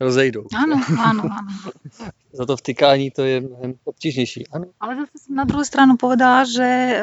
rozejdou. 0.00 0.48
áno, 0.56 0.80
áno, 0.96 1.22
áno. 1.28 1.52
Za 2.32 2.46
to 2.46 2.56
v 2.56 2.62
tykání 2.62 3.10
to 3.10 3.22
je 3.24 3.40
mnohem 3.40 3.74
obtížnější. 3.84 4.46
Ano. 4.48 4.72
Ale 4.80 4.96
zase 4.96 5.28
som 5.28 5.34
na 5.36 5.44
druhú 5.44 5.60
stranu 5.60 6.00
povedala, 6.00 6.48
že 6.48 6.64
e, 6.64 6.94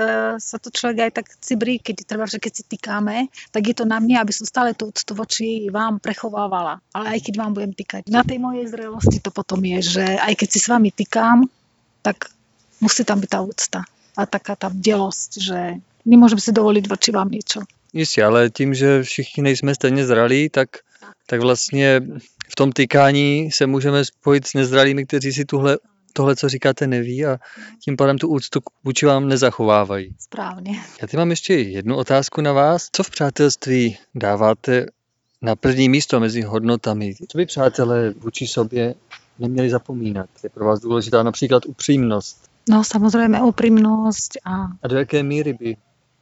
sa 0.41 0.57
to 0.57 0.73
človek 0.73 0.97
aj 0.99 1.11
tak 1.21 1.25
cibrí, 1.43 1.77
keď 1.77 1.95
treba, 2.07 2.25
že 2.25 2.41
keď 2.41 2.53
si 2.55 2.63
týkáme, 2.65 3.29
tak 3.51 3.61
je 3.67 3.75
to 3.77 3.85
na 3.85 4.01
mne, 4.01 4.17
aby 4.17 4.33
som 4.33 4.49
stále 4.49 4.73
tú 4.73 4.89
úctu 4.89 5.13
voči 5.13 5.67
vám 5.69 6.01
prechovávala. 6.01 6.81
Ale 6.95 7.19
aj 7.19 7.29
keď 7.29 7.33
vám 7.37 7.51
budem 7.53 7.73
týkať. 7.75 8.09
Na 8.09 8.25
tej 8.25 8.41
mojej 8.41 8.65
zrelosti 8.65 9.19
to 9.21 9.29
potom 9.29 9.61
je, 9.61 10.01
že 10.01 10.05
aj 10.17 10.33
keď 10.33 10.47
si 10.49 10.59
s 10.63 10.67
vami 10.71 10.89
týkám, 10.89 11.45
tak 12.01 12.33
musí 12.81 13.05
tam 13.05 13.21
byť 13.21 13.29
tá 13.29 13.39
úcta. 13.45 13.79
A 14.17 14.25
taká 14.25 14.57
tá 14.57 14.73
bdelosť, 14.73 15.31
že 15.37 15.59
nemôžem 16.05 16.41
si 16.41 16.51
dovoliť 16.51 16.89
voči 16.89 17.11
vám 17.13 17.29
niečo. 17.29 17.61
Jistě, 17.93 18.23
ale 18.23 18.49
tím, 18.49 18.73
že 18.73 19.03
všichni 19.03 19.43
nejsme 19.43 19.75
stejně 19.75 20.05
zralí, 20.05 20.49
tak, 20.49 20.69
tak 21.25 21.41
vlastně 21.41 22.01
v 22.49 22.55
tom 22.55 22.71
tykání 22.71 23.51
se 23.51 23.67
můžeme 23.67 24.05
spojit 24.05 24.47
s 24.47 24.53
nezralými, 24.53 25.05
kteří 25.05 25.33
si 25.33 25.45
tuhle, 25.45 25.77
tohle, 26.13 26.35
co 26.35 26.49
říkáte, 26.49 26.87
neví 26.87 27.25
a 27.25 27.37
tím 27.83 27.97
pádem 27.97 28.17
tu 28.17 28.27
úctu 28.27 28.59
vůči 28.83 29.05
vám 29.05 29.27
nezachovávají. 29.27 30.15
Správne. 30.19 30.71
Já 31.01 31.07
tady 31.07 31.17
mám 31.17 31.29
ještě 31.29 31.53
jednu 31.53 31.95
otázku 31.95 32.41
na 32.41 32.53
vás. 32.53 32.89
Co 32.91 33.03
v 33.03 33.09
přátelství 33.09 33.97
dáváte 34.15 34.85
na 35.41 35.55
první 35.55 35.89
místo 35.89 36.19
mezi 36.19 36.41
hodnotami? 36.41 37.13
Co 37.29 37.37
by 37.37 37.45
přátelé 37.45 38.13
vůči 38.17 38.47
sobě 38.47 38.95
neměli 39.39 39.69
zapomínat? 39.69 40.29
Je 40.43 40.49
pro 40.49 40.65
vás 40.65 40.79
důležitá 40.79 41.23
například 41.23 41.65
upřímnost. 41.65 42.46
No 42.69 42.83
samozrejme 42.83 43.39
úprimnosť 43.41 44.43
a 44.45 44.75
A 44.83 44.87
do 44.87 44.97
jaké 44.97 45.23
míry 45.23 45.53
by 45.53 45.77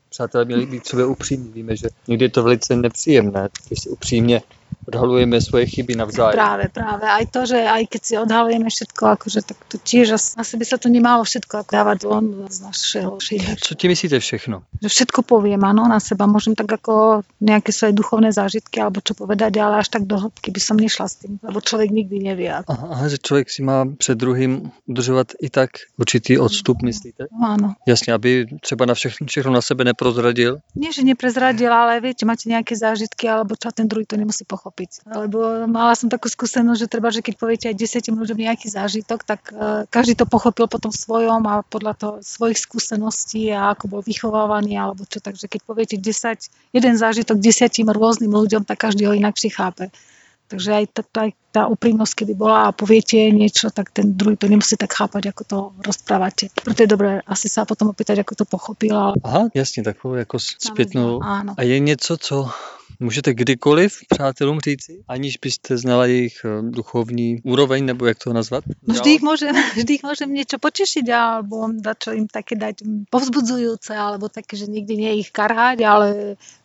přátelé 0.10 0.46
měli 0.46 0.66
být 0.66 0.88
sobě 0.88 1.06
upřímní? 1.06 1.52
Víme, 1.52 1.76
že 1.76 1.88
někdy 2.08 2.26
je 2.26 2.30
to 2.30 2.44
velice 2.44 2.76
nepříjemné, 2.76 3.50
když 3.68 3.80
si 3.80 3.90
upřímně 3.90 4.42
odhalujeme 4.84 5.40
svoje 5.42 5.66
chyby 5.72 5.96
navzájem. 5.96 6.36
Práve, 6.36 6.66
práve. 6.70 7.06
Aj 7.08 7.26
to, 7.32 7.48
že 7.48 7.60
aj 7.64 7.84
keď 7.88 8.02
si 8.04 8.14
odhalujeme 8.20 8.70
všetko, 8.70 9.04
akože 9.16 9.40
tak 9.48 9.58
to 9.72 9.78
tiež 9.80 10.20
asi, 10.20 10.30
asi 10.36 10.54
by 10.60 10.66
sa 10.68 10.78
to 10.78 10.88
nemalo 10.92 11.24
všetko 11.24 11.54
ako 11.64 11.72
dávať 11.72 12.00
von 12.04 12.26
z 12.52 12.58
našeho 12.62 13.12
šíbe. 13.20 13.56
Co 13.60 13.72
ti 13.76 13.86
myslíte 13.88 14.20
všechno? 14.20 14.64
Že 14.82 14.90
všetko 14.90 15.20
poviem, 15.24 15.62
áno, 15.64 15.88
na 15.88 16.00
seba. 16.00 16.28
Môžem 16.28 16.56
tak 16.56 16.68
ako 16.68 17.24
nejaké 17.40 17.72
svoje 17.72 17.94
duchovné 17.96 18.36
zážitky 18.36 18.82
alebo 18.82 19.00
čo 19.00 19.16
povedať, 19.16 19.58
ale 19.62 19.80
až 19.82 19.90
tak 19.90 20.04
do 20.04 20.18
hĺbky 20.20 20.52
by 20.52 20.62
som 20.62 20.78
nešla 20.78 21.06
s 21.08 21.16
tým, 21.24 21.40
lebo 21.40 21.62
človek 21.62 21.90
nikdy 21.90 22.18
nevie. 22.20 22.52
Aha, 22.52 22.88
aha, 22.92 23.06
že 23.08 23.18
člověk 23.18 23.50
si 23.50 23.62
má 23.64 23.86
před 23.98 24.18
druhým 24.18 24.72
udržovat 24.86 25.28
i 25.42 25.50
tak 25.50 25.70
určitý 25.98 26.40
odstup, 26.40 26.82
myslíte? 26.82 27.26
No, 27.32 27.48
áno. 27.48 27.76
Jasně, 27.88 28.14
aby 28.14 28.46
třeba 28.62 28.86
na 28.86 28.94
všechno, 28.94 29.28
všechno 29.28 29.52
na 29.52 29.62
sebe 29.62 29.84
neprozradil. 29.84 30.58
Nie, 30.76 30.94
že 30.94 31.04
neprezradil, 31.04 31.74
ale 31.74 32.02
viete, 32.02 32.26
máte 32.26 32.50
nejaké 32.50 32.76
zážitky, 32.76 33.30
alebo 33.30 33.56
čo 33.56 33.72
ten 33.72 33.88
druhý 33.88 34.06
to 34.06 34.18
nemusí 34.18 34.44
pochopiť. 34.66 35.06
Lebo 35.06 35.70
mala 35.70 35.94
som 35.94 36.10
takú 36.10 36.26
skúsenosť, 36.26 36.80
že 36.82 36.90
treba, 36.90 37.14
že 37.14 37.22
keď 37.22 37.34
poviete 37.38 37.66
aj 37.70 37.78
desiatim 37.78 38.18
ľuďom 38.18 38.42
nejaký 38.42 38.74
zážitok, 38.74 39.22
tak 39.22 39.54
uh, 39.54 39.86
každý 39.94 40.18
to 40.18 40.26
pochopil 40.26 40.66
potom 40.66 40.90
svojom 40.90 41.46
a 41.46 41.62
podľa 41.62 41.94
toho 41.94 42.14
svojich 42.26 42.58
skúseností 42.58 43.54
a 43.54 43.78
ako 43.78 43.86
bol 43.86 44.02
vychovávaný 44.02 44.82
alebo 44.82 45.06
čo. 45.06 45.22
Takže 45.22 45.46
keď 45.46 45.62
poviete 45.62 45.96
10, 46.02 46.74
jeden 46.74 46.94
zážitok 46.98 47.38
desiatim 47.38 47.94
rôznym 47.94 48.34
ľuďom, 48.34 48.66
tak 48.66 48.82
každý 48.82 49.06
ho 49.06 49.14
inakšie 49.14 49.54
chápe. 49.54 49.94
Takže 50.46 50.70
aj 50.78 50.86
tá, 51.50 51.66
úprimnosť, 51.66 52.22
kedy 52.22 52.34
bola 52.38 52.70
a 52.70 52.76
poviete 52.76 53.18
niečo, 53.34 53.74
tak 53.74 53.90
ten 53.90 54.14
druhý 54.14 54.38
to 54.38 54.46
nemusí 54.46 54.78
tak 54.78 54.94
chápať, 54.94 55.34
ako 55.34 55.42
to 55.42 55.58
rozprávate. 55.82 56.54
Preto 56.54 56.86
je 56.86 56.90
dobré 56.92 57.18
asi 57.26 57.50
sa 57.50 57.66
potom 57.66 57.90
opýtať, 57.90 58.22
ako 58.22 58.34
to 58.36 58.46
pochopila. 58.46 59.18
Aha, 59.24 59.50
jasně, 59.54 59.84
takovou 59.84 60.14
jako 60.14 60.40
s- 60.40 60.56
zpětnou. 60.60 61.20
A 61.58 61.62
je 61.64 61.80
něco, 61.80 62.18
co 62.18 62.50
můžete 63.00 63.34
kdykoliv 63.34 64.00
přátelům 64.10 64.60
říci, 64.60 65.04
aniž 65.08 65.38
byste 65.38 65.78
znala 65.78 66.06
jejich 66.06 66.46
eh, 66.46 66.62
duchovní 66.62 67.42
úroveň, 67.44 67.86
nebo 67.86 68.06
jak 68.06 68.18
to 68.18 68.34
nazvat? 68.34 68.64
No 68.88 68.94
vždy 68.94 69.10
ich 69.14 69.24
môžem, 69.24 69.56
vždy 69.78 69.92
ich 70.00 70.04
môžem 70.04 70.30
niečo 70.34 70.58
potešiť 70.58 71.06
alebo 71.12 71.70
čo 72.00 72.12
im 72.12 72.28
také 72.28 72.56
dať 72.56 73.08
povzbudzujúce, 73.10 73.96
alebo 73.96 74.30
také, 74.30 74.58
že 74.58 74.68
nikdy 74.68 74.94
nie 74.98 75.12
ich 75.24 75.32
karhať, 75.32 75.82
ale 75.86 76.08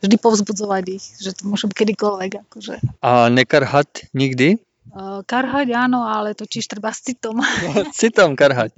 vždy 0.03 0.17
povzbudzovať 0.19 0.85
ich, 0.89 1.05
že 1.21 1.37
to 1.37 1.47
môžem 1.47 1.71
kedykoľvek. 1.71 2.31
Akože. 2.49 2.75
A 3.03 3.29
nekarhat 3.29 4.11
nikdy? 4.15 4.59
Uh, 4.91 5.23
karhať 5.23 5.71
áno, 5.71 6.03
ale 6.03 6.35
to 6.35 6.51
tiež 6.51 6.67
treba 6.67 6.91
s 6.91 7.07
citom. 7.07 7.39
Si 7.99 8.11
tam 8.11 8.35
karhať. 8.35 8.75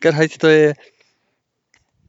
Karhať 0.00 0.30
to 0.40 0.48
je 0.48 0.64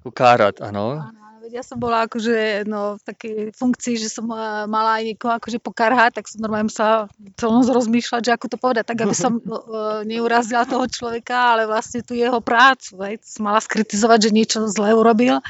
jako 0.05 0.11
kárat, 0.11 0.61
ano. 0.61 1.01
Áno, 1.01 1.24
veď 1.45 1.61
ja 1.61 1.63
som 1.63 1.77
bola 1.77 2.09
akože 2.09 2.65
no, 2.65 2.97
v 2.97 3.03
takej 3.05 3.37
funkcii, 3.53 3.95
že 4.01 4.09
som 4.09 4.25
mala 4.65 4.97
aj 4.97 5.03
niekoho 5.13 5.37
akože 5.37 5.61
pokarhať, 5.61 6.17
tak 6.17 6.25
som 6.25 6.41
normálne 6.41 6.73
musela 6.73 7.05
celú 7.37 7.61
noc 7.61 7.69
rozmýšľať, 7.69 8.21
že 8.25 8.33
ako 8.33 8.45
to 8.49 8.57
povedať, 8.57 8.89
tak 8.89 9.05
aby 9.05 9.13
som 9.13 9.37
uh, 9.37 10.01
neurazila 10.09 10.65
toho 10.65 10.89
človeka, 10.89 11.53
ale 11.53 11.69
vlastne 11.69 12.01
tú 12.01 12.17
jeho 12.17 12.41
prácu. 12.41 12.97
Hej. 13.05 13.21
Som 13.21 13.45
mala 13.45 13.61
skritizovať, 13.61 14.19
že 14.25 14.35
niečo 14.35 14.57
zle 14.65 14.97
urobil. 14.97 15.45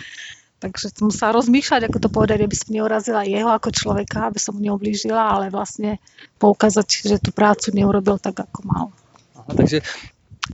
Takže 0.59 0.91
som 0.91 1.11
musela 1.11 1.35
rozmýšľať, 1.35 1.87
ako 1.87 1.97
to 2.03 2.09
povedať, 2.11 2.39
aby 2.43 2.55
som 2.55 2.75
neurazila 2.75 3.27
jeho 3.27 3.51
ako 3.51 3.69
človeka, 3.71 4.27
aby 4.27 4.39
som 4.39 4.55
mu 4.55 4.63
neublížila, 4.63 5.19
ale 5.19 5.53
vlastne 5.53 5.99
poukázať, 6.39 6.87
že 7.07 7.15
tú 7.23 7.31
prácu 7.31 7.71
neurobil 7.75 8.19
tak, 8.19 8.39
ako 8.39 8.59
mal. 8.67 8.85
Aha, 9.35 9.51
takže 9.51 9.83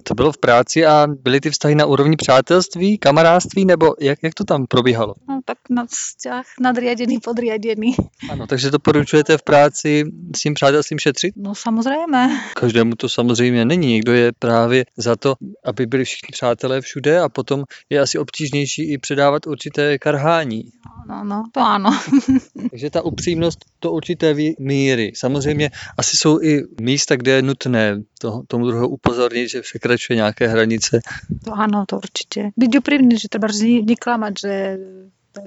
to 0.03 0.13
bylo 0.13 0.31
v 0.31 0.38
práci 0.38 0.85
a 0.85 1.07
byly 1.07 1.41
ty 1.41 1.49
vztahy 1.49 1.76
na 1.76 1.85
úrovni 1.85 2.15
přátelství, 2.15 2.97
kamarádství, 2.97 3.65
nebo 3.65 3.93
jak, 3.99 4.19
jak 4.23 4.34
to 4.34 4.43
tam 4.43 4.65
probíhalo? 4.68 5.13
No 5.30 5.39
tak 5.45 5.57
na 5.69 5.85
vzťah 5.85 6.45
nadriadený, 6.61 7.19
podriadený. 7.19 7.95
Ano, 8.30 8.47
takže 8.47 8.72
doporučujete 8.72 9.38
v 9.38 9.43
práci 9.43 10.03
s 10.35 10.39
tím 10.39 10.53
přátelstvím 10.53 10.99
šetřit? 10.99 11.34
No 11.38 11.55
samozrejme. 11.55 12.39
Každému 12.53 12.95
to 12.95 13.09
samozřejmě 13.09 13.65
není. 13.65 13.88
Někdo 13.88 14.13
je 14.13 14.31
právě 14.39 14.85
za 14.97 15.15
to, 15.15 15.35
aby 15.65 15.85
byli 15.85 16.05
všichni 16.05 16.31
přátelé 16.31 16.81
všude 16.81 17.19
a 17.19 17.30
potom 17.30 17.63
je 17.89 17.99
asi 17.99 18.18
obtížnější 18.18 18.91
i 18.91 18.97
předávat 18.97 19.47
určité 19.47 19.99
karhání. 19.99 20.63
No, 21.09 21.23
no, 21.23 21.43
to 21.51 21.59
áno. 21.59 21.89
Takže 22.69 22.89
ta 22.89 23.01
upřímnost 23.01 23.59
do 23.81 23.91
určité 23.91 24.35
míry. 24.59 25.11
Samozřejmě 25.15 25.69
asi 25.97 26.18
jsou 26.18 26.41
i 26.41 26.63
místa, 26.81 27.15
kde 27.15 27.31
je 27.31 27.41
nutné 27.41 28.01
to, 28.19 28.41
tomu 28.47 28.65
druhého 28.65 28.89
upozornit, 28.89 29.49
že 29.49 29.61
překračuje 29.82 30.16
nějaké 30.16 30.48
hranice. 30.48 31.02
To 31.45 31.58
áno, 31.58 31.90
to 31.90 31.98
určite. 31.98 32.53
Byť 32.53 32.72
úprimný, 32.78 33.18
že 33.18 33.34
treba 33.34 33.49
že 33.49 33.66
ne- 33.66 33.82
neklamať, 33.82 34.34
že 34.38 34.53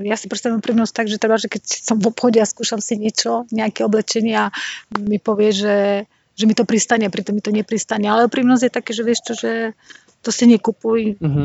ja 0.02 0.16
si 0.18 0.26
predstavím 0.26 0.58
úprimnosť 0.58 0.90
tak, 0.90 1.06
že 1.06 1.22
treba, 1.22 1.38
že 1.38 1.46
keď 1.46 1.62
som 1.62 2.02
v 2.02 2.10
obchode 2.10 2.42
a 2.42 2.48
skúšam 2.48 2.82
si 2.82 2.98
niečo, 2.98 3.46
nejaké 3.54 3.86
oblečenie 3.86 4.34
a 4.34 4.50
mi 4.98 5.22
povie, 5.22 5.54
že, 5.54 5.76
že 6.34 6.44
mi 6.50 6.58
to 6.58 6.66
pristane, 6.66 7.06
pritom 7.06 7.38
mi 7.38 7.44
to 7.44 7.54
nepristane. 7.54 8.10
Ale 8.10 8.26
úprimnosť 8.26 8.62
je 8.66 8.72
také, 8.74 8.90
že 8.90 9.06
vieš 9.06 9.20
čo, 9.22 9.34
že 9.38 9.52
to 10.24 10.32
si 10.34 10.50
nekupuj, 10.50 11.20
Mhm. 11.20 11.44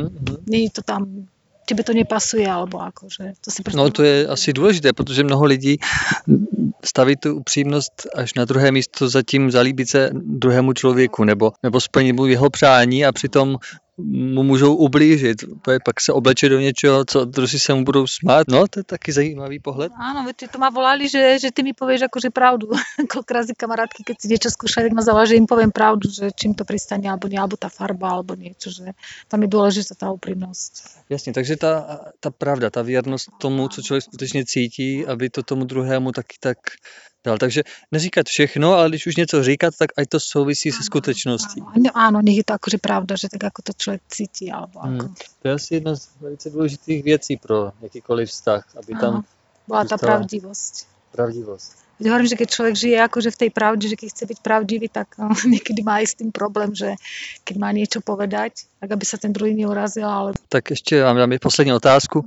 není 0.49 0.73
to 0.73 0.81
tam, 0.81 1.29
tebe 1.69 1.85
to 1.85 1.93
nepasuje, 1.93 2.49
alebo 2.49 2.81
ako, 2.81 3.07
že? 3.13 3.37
To 3.45 3.49
si 3.53 3.61
No 3.77 3.89
to 3.93 4.03
je 4.03 4.27
asi 4.27 4.53
důležité, 4.53 4.93
protože 4.93 5.23
mnoho 5.23 5.45
lidí 5.45 5.77
staví 6.85 7.15
tu 7.15 7.35
upřímnost 7.35 8.07
až 8.15 8.33
na 8.33 8.45
druhé 8.45 8.71
místo 8.71 9.09
zatím 9.09 9.51
zalíbit 9.51 9.89
se 9.89 10.09
druhému 10.13 10.73
člověku 10.73 11.23
nebo, 11.23 11.51
nebo 11.63 11.81
splnit 11.81 12.13
mu 12.13 12.25
jeho 12.25 12.49
přání 12.49 13.05
a 13.05 13.11
přitom 13.11 13.57
mu 14.03 14.43
můžou 14.43 14.75
ublížit. 14.75 15.43
Pak 15.85 16.01
se 16.01 16.13
obleče 16.13 16.49
do 16.49 16.59
něčeho, 16.59 17.05
co 17.05 17.25
druzí 17.25 17.59
se 17.59 17.73
mu 17.73 17.83
budou 17.83 18.07
smát. 18.07 18.47
No, 18.47 18.67
to 18.67 18.79
je 18.79 18.83
taky 18.83 19.11
zajímavý 19.11 19.59
pohled. 19.59 19.91
Áno, 19.99 20.23
veď 20.25 20.47
to 20.51 20.57
ma 20.57 20.69
volali, 20.69 21.09
že, 21.09 21.39
že 21.39 21.51
ty 21.51 21.63
mi 21.63 21.73
povieš 21.73 22.07
akože 22.07 22.29
pravdu. 22.29 22.71
Koľko 23.13 23.31
razy 23.33 23.53
kamarátky, 23.53 24.03
keď 24.03 24.15
si 24.21 24.27
niečo 24.31 24.49
skúšali, 24.49 24.87
tak 24.87 24.95
ma 24.95 25.03
zavolali, 25.03 25.29
že 25.35 25.39
im 25.39 25.47
poviem 25.47 25.71
pravdu, 25.71 26.07
že 26.09 26.31
čím 26.31 26.55
to 26.55 26.63
pristane, 26.63 27.05
alebo 27.11 27.27
nie, 27.27 27.37
alebo 27.37 27.59
tá 27.59 27.67
farba, 27.67 28.15
alebo 28.15 28.33
niečo, 28.39 28.71
že 28.71 28.95
tam 29.27 29.43
je 29.43 29.49
dôležitá 29.51 29.93
tá 29.95 30.07
úprimnosť. 30.11 31.03
Jasně, 31.09 31.33
takže 31.33 31.55
ta, 31.55 31.99
ta 32.19 32.31
pravda, 32.31 32.69
ta 32.69 32.81
věrnost 32.81 33.29
tomu, 33.37 33.67
co 33.67 33.81
člověk 33.81 34.03
skutečně 34.03 34.45
cítí, 34.45 35.05
aby 35.05 35.29
to 35.29 35.43
tomu 35.43 35.65
druhému 35.65 36.11
taky 36.11 36.37
tak 36.39 36.57
dal. 37.25 37.37
Takže 37.37 37.63
neříkat 37.91 38.27
všechno, 38.27 38.73
ale 38.73 38.89
když 38.89 39.07
už 39.07 39.15
něco 39.15 39.43
říkat, 39.43 39.73
tak 39.79 39.89
ať 39.97 40.09
to 40.09 40.19
souvisí 40.19 40.71
se 40.71 40.83
skutečností. 40.83 41.61
Ne- 41.77 41.91
áno, 41.93 42.21
nech 42.21 42.37
je 42.37 42.43
to 42.47 42.53
akože 42.55 42.77
pravda, 42.77 43.15
že 43.15 43.29
tak 43.29 43.43
ako 43.43 43.61
to 43.61 43.71
človek 43.77 44.01
cíti, 44.07 44.51
alebo 44.51 44.79
ako. 44.79 45.03
Hmm. 45.05 45.13
To 45.41 45.47
je 45.47 45.53
asi 45.53 45.69
jedna 45.75 45.95
z 45.95 46.07
velice 46.21 46.49
důležitých 46.49 47.03
věcí 47.03 47.37
pro 47.37 47.71
jakýkoliv 47.81 48.29
vztah, 48.29 48.63
aby 48.77 48.93
tam 48.95 49.13
Áno, 49.13 49.23
bola 49.67 49.83
tá 49.83 49.97
zůstala- 49.97 50.05
pravdivosť. 50.23 50.73
pravdivost. 51.11 51.71
Veď 51.99 52.07
hovorím, 52.07 52.27
že 52.31 52.39
keď 52.39 52.49
človek 52.49 52.75
žije 52.79 52.97
akože 53.01 53.29
v 53.31 53.37
tej 53.37 53.49
pravde, 53.51 53.85
že 53.91 53.95
keď 53.99 54.07
chce 54.09 54.25
byť 54.25 54.39
pravdivý, 54.39 54.87
tak 54.87 55.19
no, 55.19 55.35
niekedy 55.51 55.83
má 55.83 55.99
aj 55.99 56.07
s 56.07 56.15
tým 56.15 56.31
problém, 56.31 56.71
že 56.71 56.95
keď 57.43 57.55
má 57.59 57.69
niečo 57.75 57.99
povedať, 57.99 58.71
tak 58.79 58.89
aby 58.95 59.03
sa 59.05 59.17
ten 59.19 59.33
druhý 59.35 59.51
neurazil, 59.51 60.07
ale 60.07 60.31
Tak 60.49 60.69
ještě 60.69 61.03
vám 61.03 61.17
dám 61.17 61.31
poslední 61.41 61.73
otázku. 61.73 62.25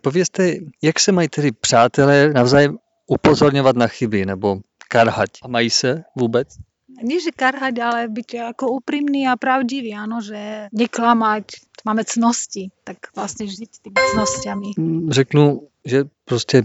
Povězte, 0.00 0.54
jak 0.82 1.00
se 1.00 1.12
mají 1.12 1.28
tedy 1.28 1.52
přátelé 1.52 2.32
navzájem 2.36 2.78
upozorňovat 3.06 3.76
na 3.76 3.86
chyby 3.86 4.26
nebo 4.26 4.60
karhať? 4.88 5.30
A 5.42 5.48
mají 5.48 5.70
se 5.70 6.04
vůbec? 6.16 6.48
nie 7.02 7.18
že 7.18 7.34
karhať, 7.34 7.74
ale 7.82 8.00
byť 8.06 8.54
ako 8.54 8.78
úprimný 8.78 9.26
a 9.26 9.34
pravdivý, 9.34 9.90
áno, 9.98 10.22
že 10.22 10.70
neklamať, 10.70 11.66
máme 11.82 12.06
cnosti, 12.06 12.70
tak 12.86 13.10
vlastne 13.12 13.50
žiť 13.50 13.70
tými 13.82 13.98
cnostiami. 14.14 14.68
Mm, 14.78 15.10
Řeknu, 15.10 15.68
že 15.84 16.04
prostě 16.24 16.62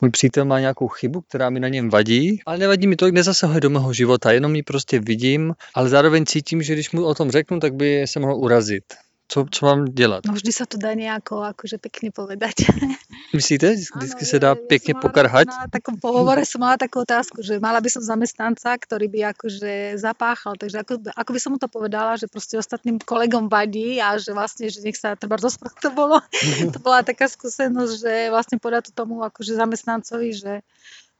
můj 0.00 0.10
přítel 0.10 0.44
má 0.44 0.60
nějakou 0.60 0.88
chybu, 0.88 1.20
která 1.20 1.50
mi 1.50 1.60
na 1.60 1.68
něm 1.68 1.90
vadí, 1.90 2.40
ale 2.46 2.58
nevadí 2.58 2.86
mi 2.86 2.96
to, 2.96 3.10
nezasahuje 3.10 3.60
do 3.60 3.70
mého 3.70 3.92
života, 3.92 4.32
jenom 4.32 4.54
ji 4.54 4.62
prostě 4.62 5.00
vidím, 5.00 5.54
ale 5.74 5.88
zároveň 5.88 6.26
cítím, 6.26 6.62
že 6.62 6.74
když 6.74 6.90
mu 6.90 7.04
o 7.04 7.14
tom 7.14 7.30
řeknu, 7.30 7.60
tak 7.60 7.74
by 7.74 8.06
se 8.06 8.20
mohl 8.20 8.34
urazit. 8.34 8.84
Co, 9.30 9.46
co 9.50 9.66
mám 9.66 9.84
dělat? 9.84 10.26
No 10.26 10.34
vždy 10.34 10.50
sa 10.50 10.66
to 10.66 10.74
dá 10.74 10.90
nejako 10.90 11.54
akože 11.54 11.78
pekne 11.78 12.10
povedať. 12.10 12.66
Myslíte, 13.38 13.78
vždycky 13.78 14.26
se 14.26 14.42
dá 14.42 14.48
ja 14.48 14.54
pěkně 14.54 14.94
mala 14.94 15.02
pokarhať? 15.02 15.46
Na 15.46 15.70
takom 15.70 16.02
pohovore 16.02 16.42
som 16.42 16.58
mala 16.66 16.74
takú 16.74 17.06
otázku, 17.06 17.38
že 17.38 17.62
mala 17.62 17.78
by 17.78 17.86
som 17.94 18.02
zamestnanca, 18.02 18.74
ktorý 18.74 19.06
by 19.06 19.30
akože 19.30 20.02
zapáchal, 20.02 20.58
takže 20.58 20.82
ako, 20.82 21.14
ako 21.14 21.30
by 21.30 21.38
som 21.38 21.50
mu 21.54 21.58
to 21.62 21.70
povedala, 21.70 22.18
že 22.18 22.26
proste 22.26 22.58
ostatným 22.58 22.98
kolegom 22.98 23.46
vadí 23.46 24.02
a 24.02 24.18
že 24.18 24.34
vlastne, 24.34 24.66
že 24.66 24.82
nech 24.82 24.98
sa 24.98 25.14
treba 25.14 25.38
rozprávať, 25.38 25.78
to 25.78 25.90
bolo, 25.94 26.18
to 26.74 26.78
bola 26.82 27.06
taká 27.06 27.30
skúsenosť, 27.30 27.92
že 28.02 28.14
vlastne 28.34 28.58
podať 28.58 28.90
to 28.90 29.06
tomu 29.06 29.22
akože 29.22 29.54
zamestnancovi, 29.54 30.34
že 30.34 30.66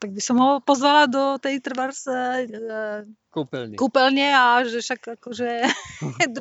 tak 0.00 0.16
by 0.16 0.22
som 0.24 0.40
ho 0.40 0.64
pozvala 0.64 1.04
do 1.04 1.36
tej 1.36 1.60
trebárs 1.60 2.08
e, 2.08 2.16
Koupelny. 3.30 3.76
kúpeľne 3.76 4.32
a 4.32 4.64
že 4.64 4.80
však 4.80 5.20
akože 5.20 5.48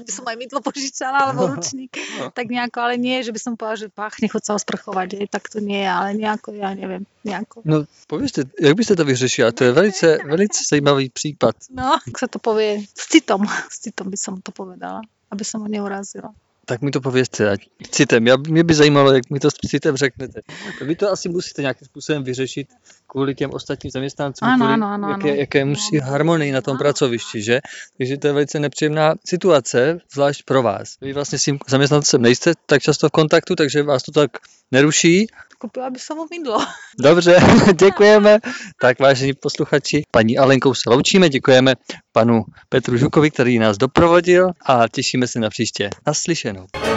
by 0.08 0.12
som 0.12 0.26
aj 0.26 0.38
mydlo 0.40 0.64
požičala 0.64 1.30
alebo 1.30 1.52
ručník, 1.52 1.92
tak 2.38 2.48
nejako, 2.48 2.78
ale 2.80 2.96
nie, 2.96 3.20
že 3.20 3.36
by 3.36 3.40
som 3.44 3.54
povedala, 3.60 3.84
že 3.84 3.88
páchne, 3.92 4.32
chod 4.32 4.48
sa 4.48 4.56
osprchovať, 4.56 5.08
že, 5.20 5.28
tak 5.28 5.52
to 5.52 5.60
nie, 5.60 5.84
ale 5.84 6.16
nejako, 6.16 6.56
ja 6.56 6.72
neviem, 6.72 7.04
nejako. 7.28 7.62
No, 7.68 7.84
povězte, 8.08 8.48
jak 8.56 8.76
byste 8.76 8.96
to 8.96 9.06
vyřešila? 9.06 9.52
To 9.52 9.64
je 9.64 9.72
velice, 9.72 10.18
velice 10.26 10.60
zajímavý 10.70 11.10
případ. 11.10 11.56
No, 11.70 12.00
ak 12.00 12.16
sa 12.16 12.32
to 12.32 12.40
povie, 12.40 12.88
s 12.96 13.06
citom, 13.12 13.44
s 13.70 13.84
citom 13.84 14.10
by 14.10 14.18
som 14.18 14.42
to 14.42 14.56
povedala, 14.56 15.04
aby 15.30 15.44
som 15.44 15.62
ho 15.62 15.68
neurazila. 15.68 16.32
Tak 16.70 16.82
mi 16.82 16.92
to 16.92 17.02
povězte, 17.02 17.50
ať 17.50 17.60
citem. 17.92 18.28
Já, 18.28 18.38
mě 18.38 18.64
by 18.64 18.74
zajímalo, 18.74 19.12
jak 19.12 19.30
mi 19.30 19.40
to 19.40 19.52
s 19.52 19.54
citem 19.54 19.96
řeknete. 19.96 20.42
Vy 20.82 20.96
to 20.96 21.12
asi 21.12 21.30
musíte 21.30 21.62
nějakým 21.62 21.86
způsobem 21.86 22.24
vyřešit 22.24 22.68
kvůli 23.08 23.36
těm 23.36 23.52
ostatním 23.52 23.92
zaměstnancům, 23.92 24.48
Ano, 24.48 24.58
kvůli 24.58 24.74
ano, 24.74 24.88
ano, 24.88 25.10
jaké, 25.10 25.30
ano. 25.30 25.40
jaké 25.40 25.66
musí 25.66 25.98
harmonii 25.98 26.52
na 26.52 26.62
tom 26.62 26.78
pracovišti, 26.78 27.42
že? 27.42 27.60
Takže 27.98 28.18
to 28.18 28.28
je 28.28 28.34
velice 28.34 28.60
nepříjemná 28.60 29.16
situace, 29.26 29.98
zvlášť 30.14 30.44
pro 30.44 30.62
vás. 30.62 30.96
Vy 31.02 31.14
vlastně 31.14 31.40
s 31.40 31.44
tím 31.44 31.60
zaměstnancem 31.68 32.22
nejste 32.22 32.54
tak 32.66 32.82
často 32.82 33.08
v 33.08 33.12
kontaktu, 33.12 33.56
takže 33.56 33.84
vás 33.84 34.04
to 34.04 34.12
tak 34.12 34.32
neruší. 34.72 35.28
Kúpila 35.60 35.90
by 35.90 36.00
mu 36.16 36.26
mydlo. 36.32 36.58
Dobře, 37.00 37.40
děkujeme. 37.80 38.40
Tak 38.82 39.00
vážení 39.00 39.34
posluchači, 39.34 40.04
paní 40.12 40.38
Alenkou 40.38 40.74
se 40.74 40.90
loučíme, 40.90 41.30
děkujeme 41.30 41.74
panu 42.12 42.44
Petru 42.70 42.98
Žukovi, 42.98 43.32
který 43.32 43.60
nás 43.60 43.78
doprovodil 43.78 44.52
a 44.66 44.88
těšíme 44.88 45.28
se 45.28 45.40
na 45.40 45.50
příště. 45.50 45.90
Naslyšenou. 46.08 46.59
child. 46.68 46.89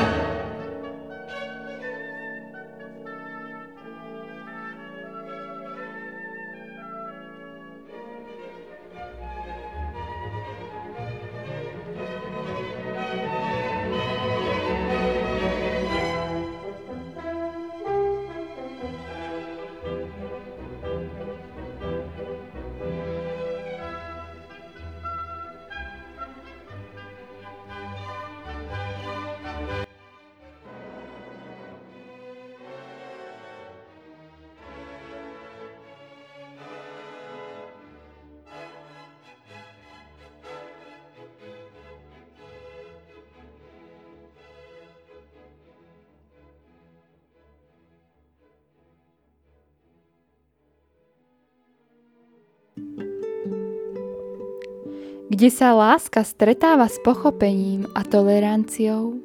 Kde 55.33 55.49
sa 55.49 55.73
láska 55.73 56.29
stretáva 56.29 56.93
s 56.93 57.01
pochopením 57.01 57.89
a 57.97 58.05
toleranciou, 58.05 59.17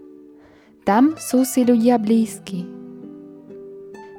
tam 0.88 1.20
sú 1.20 1.44
si 1.44 1.68
ľudia 1.68 2.00
blízki. 2.00 2.64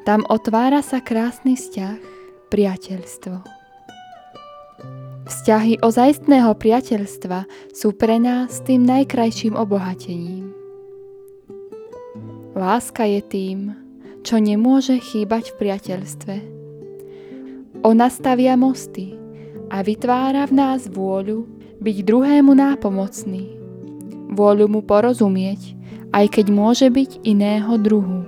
Tam 0.05 0.21
otvára 0.29 0.85
sa 0.85 1.01
krásny 1.01 1.57
vzťah, 1.57 1.97
priateľstvo. 2.53 3.41
Vzťahy 5.33 5.81
ozajstného 5.81 6.53
priateľstva 6.61 7.49
sú 7.73 7.97
pre 7.97 8.21
nás 8.21 8.61
tým 8.69 8.85
najkrajším 8.85 9.57
obohatením. 9.57 10.53
Láska 12.53 13.09
je 13.09 13.21
tým, 13.25 13.59
čo 14.29 14.37
nemôže 14.37 15.01
chýbať 15.01 15.57
v 15.57 15.59
priateľstve. 15.65 16.35
Ona 17.81 18.13
stavia 18.13 18.61
mosty 18.61 19.17
a 19.73 19.81
vytvára 19.81 20.45
v 20.45 20.53
nás 20.53 20.85
vôľu 20.85 21.58
byť 21.79 21.97
druhému 22.03 22.53
nápomocný. 22.59 23.55
Vôľu 24.35 24.67
mu 24.67 24.81
porozumieť, 24.83 25.79
aj 26.11 26.27
keď 26.35 26.47
môže 26.51 26.87
byť 26.91 27.23
iného 27.23 27.73
druhu. 27.79 28.27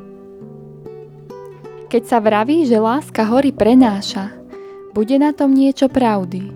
Keď 1.91 2.03
sa 2.07 2.23
vraví, 2.23 2.63
že 2.71 2.79
láska 2.79 3.27
hory 3.27 3.51
prenáša, 3.51 4.31
bude 4.95 5.19
na 5.19 5.35
tom 5.35 5.51
niečo 5.51 5.91
pravdy, 5.91 6.51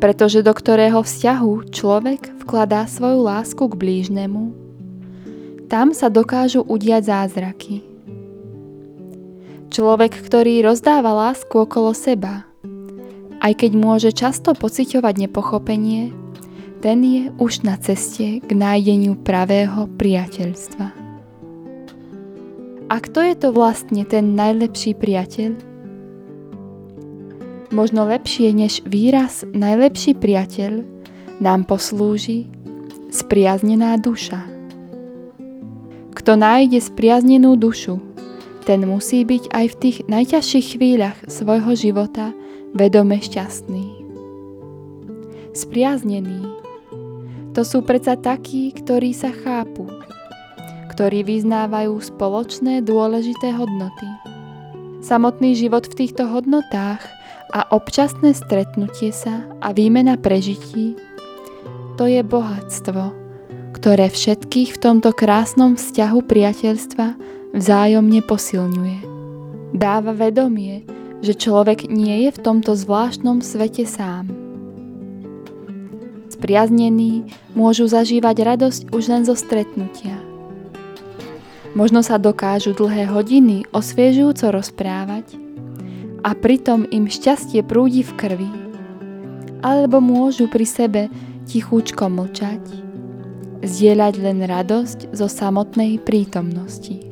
pretože 0.00 0.40
do 0.40 0.56
ktorého 0.56 1.04
vzťahu 1.04 1.68
človek 1.68 2.40
vkladá 2.44 2.88
svoju 2.88 3.20
lásku 3.20 3.60
k 3.60 3.74
blížnemu, 3.76 4.56
tam 5.68 5.92
sa 5.92 6.08
dokážu 6.08 6.64
udiať 6.64 7.12
zázraky. 7.12 7.84
Človek, 9.70 10.18
ktorý 10.24 10.66
rozdáva 10.66 11.14
lásku 11.14 11.52
okolo 11.52 11.94
seba, 11.94 12.48
aj 13.38 13.52
keď 13.64 13.70
môže 13.76 14.10
často 14.10 14.56
pociťovať 14.56 15.28
nepochopenie, 15.28 16.19
ten 16.80 17.04
je 17.04 17.22
už 17.36 17.60
na 17.68 17.76
ceste 17.76 18.40
k 18.40 18.50
nájdeniu 18.56 19.20
pravého 19.20 19.84
priateľstva. 20.00 20.96
A 22.90 22.96
kto 22.98 23.20
je 23.22 23.34
to 23.36 23.48
vlastne 23.52 24.02
ten 24.08 24.34
najlepší 24.34 24.96
priateľ? 24.96 25.54
Možno 27.70 28.08
lepšie 28.08 28.50
než 28.50 28.82
výraz 28.82 29.46
najlepší 29.46 30.18
priateľ 30.18 30.82
nám 31.38 31.68
poslúži 31.68 32.50
spriaznená 33.14 33.94
duša. 34.00 34.42
Kto 36.16 36.34
nájde 36.34 36.82
spriaznenú 36.82 37.54
dušu, 37.54 38.02
ten 38.66 38.82
musí 38.88 39.22
byť 39.22 39.54
aj 39.54 39.66
v 39.70 39.78
tých 39.78 39.98
najťažších 40.10 40.66
chvíľach 40.74 41.18
svojho 41.30 41.78
života 41.78 42.34
vedome 42.74 43.22
šťastný. 43.22 44.02
Spriaznení 45.54 46.59
to 47.54 47.66
sú 47.66 47.82
predsa 47.82 48.14
takí, 48.14 48.70
ktorí 48.72 49.10
sa 49.14 49.34
chápu, 49.34 49.90
ktorí 50.94 51.26
vyznávajú 51.26 51.98
spoločné 51.98 52.82
dôležité 52.86 53.54
hodnoty. 53.54 54.08
Samotný 55.00 55.56
život 55.56 55.88
v 55.88 56.06
týchto 56.06 56.28
hodnotách 56.28 57.02
a 57.50 57.66
občasné 57.74 58.36
stretnutie 58.36 59.10
sa 59.10 59.48
a 59.58 59.74
výmena 59.74 60.14
prežití 60.20 60.94
to 62.00 62.08
je 62.08 62.24
bohatstvo, 62.24 63.12
ktoré 63.76 64.08
všetkých 64.08 64.72
v 64.72 64.78
tomto 64.80 65.12
krásnom 65.12 65.76
vzťahu 65.76 66.24
priateľstva 66.24 67.06
vzájomne 67.52 68.24
posilňuje. 68.24 68.98
Dáva 69.76 70.16
vedomie, 70.16 70.88
že 71.20 71.36
človek 71.36 71.92
nie 71.92 72.24
je 72.24 72.30
v 72.32 72.40
tomto 72.40 72.72
zvláštnom 72.72 73.44
svete 73.44 73.84
sám. 73.84 74.39
Spriaznení 76.40 77.36
môžu 77.52 77.84
zažívať 77.84 78.36
radosť 78.48 78.80
už 78.96 79.12
len 79.12 79.28
zo 79.28 79.36
stretnutia. 79.36 80.16
Možno 81.76 82.00
sa 82.00 82.16
dokážu 82.16 82.72
dlhé 82.72 83.12
hodiny 83.12 83.68
osviežujúco 83.76 84.48
rozprávať 84.48 85.36
a 86.24 86.32
pritom 86.32 86.88
im 86.88 87.12
šťastie 87.12 87.60
prúdi 87.60 88.00
v 88.00 88.16
krvi. 88.16 88.50
Alebo 89.60 90.00
môžu 90.00 90.48
pri 90.48 90.64
sebe 90.64 91.02
tichúčko 91.44 92.08
mlčať, 92.08 92.64
zdieľať 93.60 94.14
len 94.24 94.40
radosť 94.40 95.12
zo 95.12 95.28
samotnej 95.28 96.00
prítomnosti. 96.00 97.04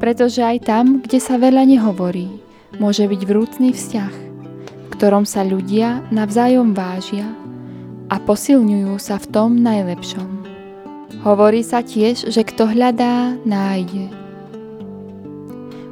Pretože 0.00 0.40
aj 0.40 0.64
tam, 0.64 1.04
kde 1.04 1.20
sa 1.20 1.36
veľa 1.36 1.68
nehovorí, 1.68 2.32
môže 2.80 3.04
byť 3.04 3.20
vrúcný 3.28 3.76
vzťah, 3.76 4.14
v 4.72 4.86
ktorom 4.88 5.28
sa 5.28 5.44
ľudia 5.44 6.00
navzájom 6.08 6.72
vážia 6.72 7.44
a 8.08 8.16
posilňujú 8.20 8.94
sa 9.00 9.16
v 9.16 9.26
tom 9.32 9.60
najlepšom. 9.60 10.44
Hovorí 11.24 11.64
sa 11.64 11.80
tiež, 11.80 12.28
že 12.28 12.44
kto 12.44 12.68
hľadá, 12.68 13.38
nájde. 13.48 14.12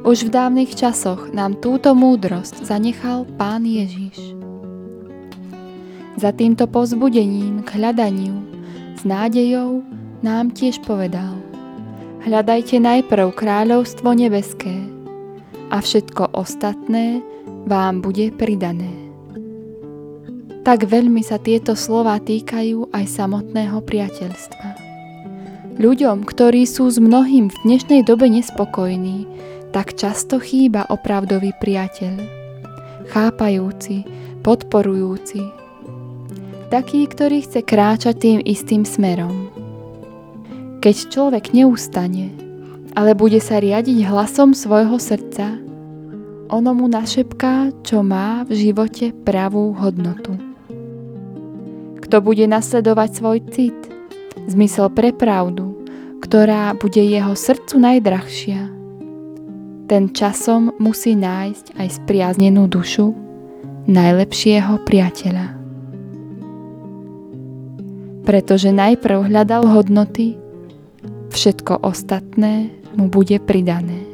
Už 0.03 0.27
v 0.27 0.33
dávnych 0.35 0.75
časoch 0.75 1.31
nám 1.31 1.63
túto 1.63 1.95
múdrosť 1.95 2.67
zanechal 2.67 3.23
Pán 3.39 3.63
Ježiš. 3.63 4.19
Za 6.19 6.35
týmto 6.35 6.69
povzbudením 6.69 7.63
k 7.65 7.79
hľadaniu 7.79 8.35
s 8.99 9.07
nádejou 9.07 9.81
nám 10.21 10.51
tiež 10.53 10.83
povedal 10.83 11.39
Hľadajte 12.23 12.79
najprv 12.79 13.35
kráľovstvo 13.35 14.15
nebeské 14.15 14.75
a 15.73 15.83
všetko 15.83 16.31
ostatné 16.37 17.19
vám 17.67 17.99
bude 17.99 18.31
pridané. 18.35 19.02
Tak 20.63 20.87
veľmi 20.87 21.19
sa 21.19 21.43
tieto 21.43 21.75
slova 21.75 22.23
týkajú 22.23 22.95
aj 22.95 23.03
samotného 23.03 23.83
priateľstva. 23.83 24.67
Ľuďom, 25.75 26.23
ktorí 26.23 26.63
sú 26.63 26.87
s 26.87 27.03
mnohým 27.03 27.51
v 27.51 27.57
dnešnej 27.67 28.07
dobe 28.07 28.31
nespokojní, 28.31 29.27
tak 29.75 29.99
často 29.99 30.39
chýba 30.39 30.87
opravdový 30.87 31.51
priateľ. 31.59 32.15
Chápajúci, 33.11 34.07
podporujúci. 34.39 35.43
Taký, 36.71 37.11
ktorý 37.11 37.43
chce 37.43 37.59
kráčať 37.59 38.15
tým 38.23 38.39
istým 38.39 38.87
smerom. 38.87 39.51
Keď 40.79 40.95
človek 41.11 41.51
neustane, 41.51 42.31
ale 42.95 43.11
bude 43.11 43.43
sa 43.43 43.59
riadiť 43.59 44.07
hlasom 44.07 44.55
svojho 44.55 44.95
srdca, 44.95 45.59
ono 46.47 46.71
mu 46.71 46.87
našepká, 46.87 47.83
čo 47.83 47.99
má 47.99 48.47
v 48.47 48.71
živote 48.71 49.11
pravú 49.11 49.75
hodnotu. 49.75 50.37
Kto 52.13 52.21
bude 52.21 52.45
nasledovať 52.45 53.09
svoj 53.09 53.41
cit, 53.49 53.79
zmysel 54.45 54.93
pre 54.93 55.09
pravdu, 55.09 55.73
ktorá 56.21 56.77
bude 56.77 57.01
jeho 57.01 57.33
srdcu 57.33 57.81
najdrahšia. 57.81 58.69
Ten 59.89 60.13
časom 60.13 60.77
musí 60.77 61.17
nájsť 61.17 61.73
aj 61.73 61.87
spriaznenú 61.89 62.69
dušu 62.69 63.17
najlepšieho 63.89 64.85
priateľa. 64.85 65.57
Pretože 68.29 68.69
najprv 68.69 69.33
hľadal 69.33 69.73
hodnoty, 69.73 70.37
všetko 71.33 71.81
ostatné 71.81 72.69
mu 72.93 73.09
bude 73.09 73.41
pridané. 73.41 74.12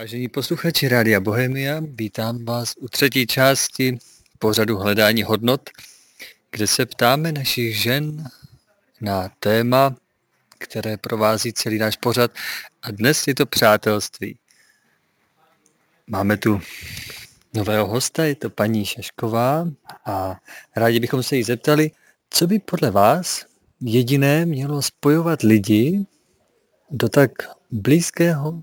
Vážení 0.00 0.28
posluchači 0.28 0.88
Rádia 0.88 1.20
Bohemia, 1.20 1.82
vítám 1.84 2.44
vás 2.44 2.74
u 2.76 2.88
třetí 2.88 3.26
části 3.26 3.98
pořadu 4.38 4.76
Hledání 4.76 5.22
hodnot, 5.22 5.70
kde 6.50 6.66
se 6.66 6.86
ptáme 6.86 7.32
našich 7.32 7.82
žen 7.82 8.24
na 9.00 9.30
téma, 9.40 9.96
které 10.58 10.96
provází 10.96 11.52
celý 11.52 11.78
náš 11.78 11.96
pořad 11.96 12.30
a 12.82 12.90
dnes 12.90 13.26
je 13.26 13.34
to 13.34 13.46
přátelství. 13.46 14.38
Máme 16.06 16.36
tu 16.36 16.60
nového 17.54 17.86
hosta, 17.86 18.24
je 18.24 18.34
to 18.34 18.50
paní 18.50 18.84
Šašková 18.84 19.68
a 20.06 20.40
rádi 20.76 21.00
bychom 21.00 21.22
se 21.22 21.36
jí 21.36 21.42
zeptali, 21.42 21.90
co 22.30 22.46
by 22.46 22.58
podle 22.58 22.90
vás 22.90 23.44
jediné 23.80 24.46
mělo 24.46 24.82
spojovat 24.82 25.42
lidi 25.42 26.06
do 26.90 27.08
tak 27.08 27.30
blízkého 27.70 28.62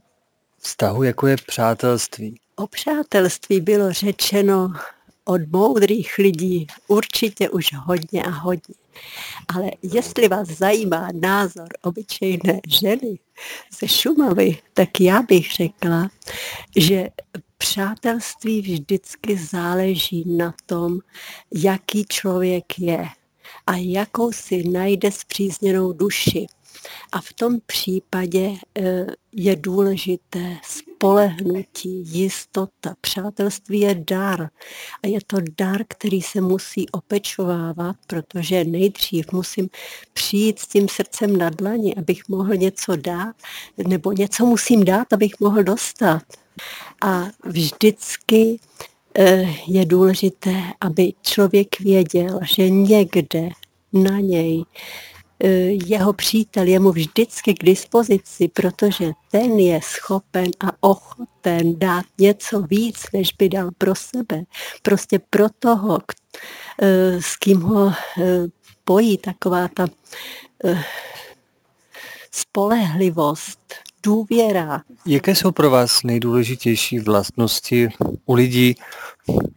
vztahu, 0.67 1.03
jako 1.03 1.27
je 1.27 1.35
přátelství. 1.47 2.39
O 2.55 2.67
přátelství 2.67 3.61
bylo 3.61 3.93
řečeno 3.93 4.73
od 5.25 5.41
moudrých 5.51 6.17
lidí 6.17 6.67
určitě 6.87 7.49
už 7.49 7.73
hodně 7.73 8.23
a 8.23 8.29
hodně. 8.29 8.75
Ale 9.55 9.71
jestli 9.81 10.27
vás 10.27 10.47
zajímá 10.47 11.09
názor 11.13 11.67
obyčejné 11.81 12.59
ženy 12.67 13.19
ze 13.79 13.87
Šumavy, 13.87 14.57
tak 14.73 15.01
já 15.01 15.21
bych 15.21 15.51
řekla, 15.53 16.09
že 16.75 17.09
přátelství 17.57 18.61
vždycky 18.61 19.37
záleží 19.37 20.23
na 20.37 20.53
tom, 20.65 20.99
jaký 21.55 22.05
člověk 22.05 22.79
je 22.79 23.07
a 23.67 23.75
jakou 23.75 24.31
si 24.31 24.69
najde 24.69 25.11
zpřízněnou 25.11 25.93
duši. 25.93 26.47
A 27.11 27.21
v 27.21 27.33
tom 27.33 27.57
případě 27.65 28.53
eh, 28.77 29.05
je 29.31 29.55
důležité 29.55 30.57
spolehnutí, 30.63 32.03
jistota. 32.05 32.95
Přátelství 33.01 33.79
je 33.79 33.95
dar. 34.07 34.49
A 35.03 35.07
je 35.07 35.19
to 35.27 35.37
dar, 35.57 35.81
který 35.87 36.21
se 36.21 36.41
musí 36.41 36.89
opečovávat, 36.89 37.95
protože 38.07 38.63
nejdřív 38.63 39.31
musím 39.31 39.69
přijít 40.13 40.59
s 40.59 40.67
tím 40.67 40.87
srdcem 40.87 41.37
na 41.37 41.49
dlani, 41.49 41.95
abych 41.95 42.29
mohl 42.29 42.55
něco 42.55 42.95
dát, 42.95 43.35
nebo 43.87 44.11
něco 44.11 44.45
musím 44.45 44.85
dát, 44.85 45.13
abych 45.13 45.39
mohl 45.39 45.63
dostat. 45.63 46.23
A 47.03 47.25
vždycky 47.43 48.59
eh, 49.15 49.53
je 49.67 49.85
důležité, 49.85 50.63
aby 50.81 51.13
člověk 51.21 51.79
věděl, 51.79 52.39
že 52.55 52.69
někde 52.69 53.49
na 53.93 54.19
něj 54.19 54.65
jeho 55.85 56.13
přítel 56.13 56.67
je 56.67 56.79
mu 56.79 56.91
vždycky 56.91 57.53
k 57.53 57.63
dispozici, 57.63 58.47
protože 58.47 59.11
ten 59.31 59.59
je 59.59 59.79
schopen 59.83 60.51
a 60.59 60.71
ochoten 60.79 61.79
dát 61.79 62.05
něco 62.19 62.61
víc, 62.61 63.05
než 63.13 63.33
by 63.37 63.49
dal 63.49 63.69
pro 63.77 63.95
sebe. 63.95 64.43
Prostě 64.81 65.19
pro 65.29 65.45
toho, 65.59 65.99
e, 66.81 67.21
s 67.21 67.35
kým 67.35 67.61
ho 67.61 67.89
e, 67.89 67.93
pojí 68.83 69.17
taková 69.17 69.67
ta 69.67 69.87
spolehlivost, 72.31 73.59
důvěra. 74.03 74.81
Jaké 75.05 75.35
jsou 75.35 75.51
pro 75.51 75.69
vás 75.69 76.03
nejdůležitější 76.03 76.99
vlastnosti 76.99 77.89
u 78.25 78.33
lidí 78.33 78.75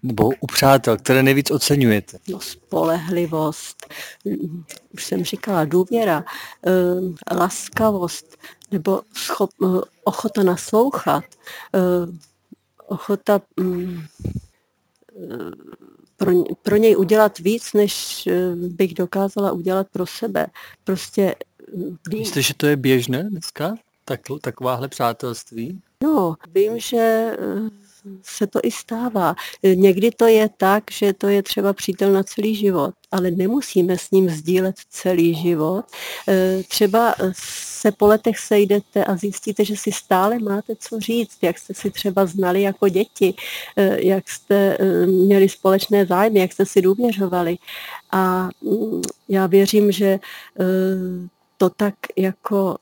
nebo 0.03 0.31
u 0.41 0.47
přátel, 0.47 0.97
které 0.97 1.23
nejvíc 1.23 1.51
oceňujete? 1.51 2.19
No, 2.29 2.41
spolehlivost, 2.41 3.87
už 4.95 5.05
jsem 5.05 5.25
říkala, 5.25 5.65
důvěra, 5.65 6.25
eh, 6.67 7.35
laskavost 7.35 8.37
nebo 8.73 9.03
schop, 9.15 9.51
eh, 9.65 9.81
ochota 10.05 10.43
naslouchat, 10.43 11.25
eh, 11.75 11.81
ochota 12.87 13.41
mm, 13.57 14.03
pro, 16.17 16.33
pro 16.63 16.77
něj 16.77 16.97
udělat 16.97 17.39
víc, 17.39 17.73
než 17.73 18.29
bych 18.55 18.95
dokázala 18.95 19.53
udělat 19.53 19.87
pro 19.93 20.07
sebe. 20.07 20.47
Prostě 20.85 21.35
Myslíte, 22.09 22.43
že 22.43 22.55
to 22.55 22.67
je 22.67 22.77
běžné 22.77 23.23
dneska? 23.23 23.75
Tak, 24.05 24.21
takováhle 24.41 24.89
přátelství? 24.89 25.81
No, 26.03 26.35
vím, 26.55 26.79
že 26.79 27.37
se 28.23 28.47
to 28.47 28.61
i 28.63 28.71
stává. 28.71 29.35
Někdy 29.75 30.11
to 30.11 30.27
je 30.27 30.49
tak, 30.57 30.85
že 30.91 31.13
to 31.13 31.29
je 31.29 31.43
třeba 31.43 31.73
přítel 31.73 32.13
na 32.13 32.23
celý 32.23 32.55
život, 32.55 32.95
ale 33.11 33.31
nemusíme 33.31 33.99
s 33.99 34.11
ním 34.11 34.31
sdílet 34.31 34.77
celý 34.91 35.35
život. 35.35 35.85
E, 36.29 36.63
třeba 36.69 37.15
se 37.33 37.93
po 37.93 38.07
letech 38.07 38.39
sejdete 38.39 39.05
a 39.05 39.17
zjistíte, 39.17 39.65
že 39.65 39.77
si 39.77 39.93
stále 39.93 40.39
máte 40.39 40.77
co 40.77 41.01
říct, 41.01 41.39
jak 41.43 41.59
jste 41.59 41.75
si 41.75 41.91
třeba 41.91 42.27
znali 42.27 42.63
jako 42.63 42.89
děti, 42.89 43.35
e, 43.77 44.05
jak 44.07 44.29
jste 44.29 44.79
měli 45.07 45.49
společné 45.49 46.07
zájmy, 46.07 46.41
jak 46.41 46.53
jste 46.53 46.67
si 46.67 46.83
důvěřovali. 46.83 47.59
A 48.13 48.49
mm, 48.63 49.03
já 49.29 49.47
věřím, 49.47 49.93
že 49.93 50.19
to 51.57 51.71
tak 51.71 51.95
jako 52.17 52.77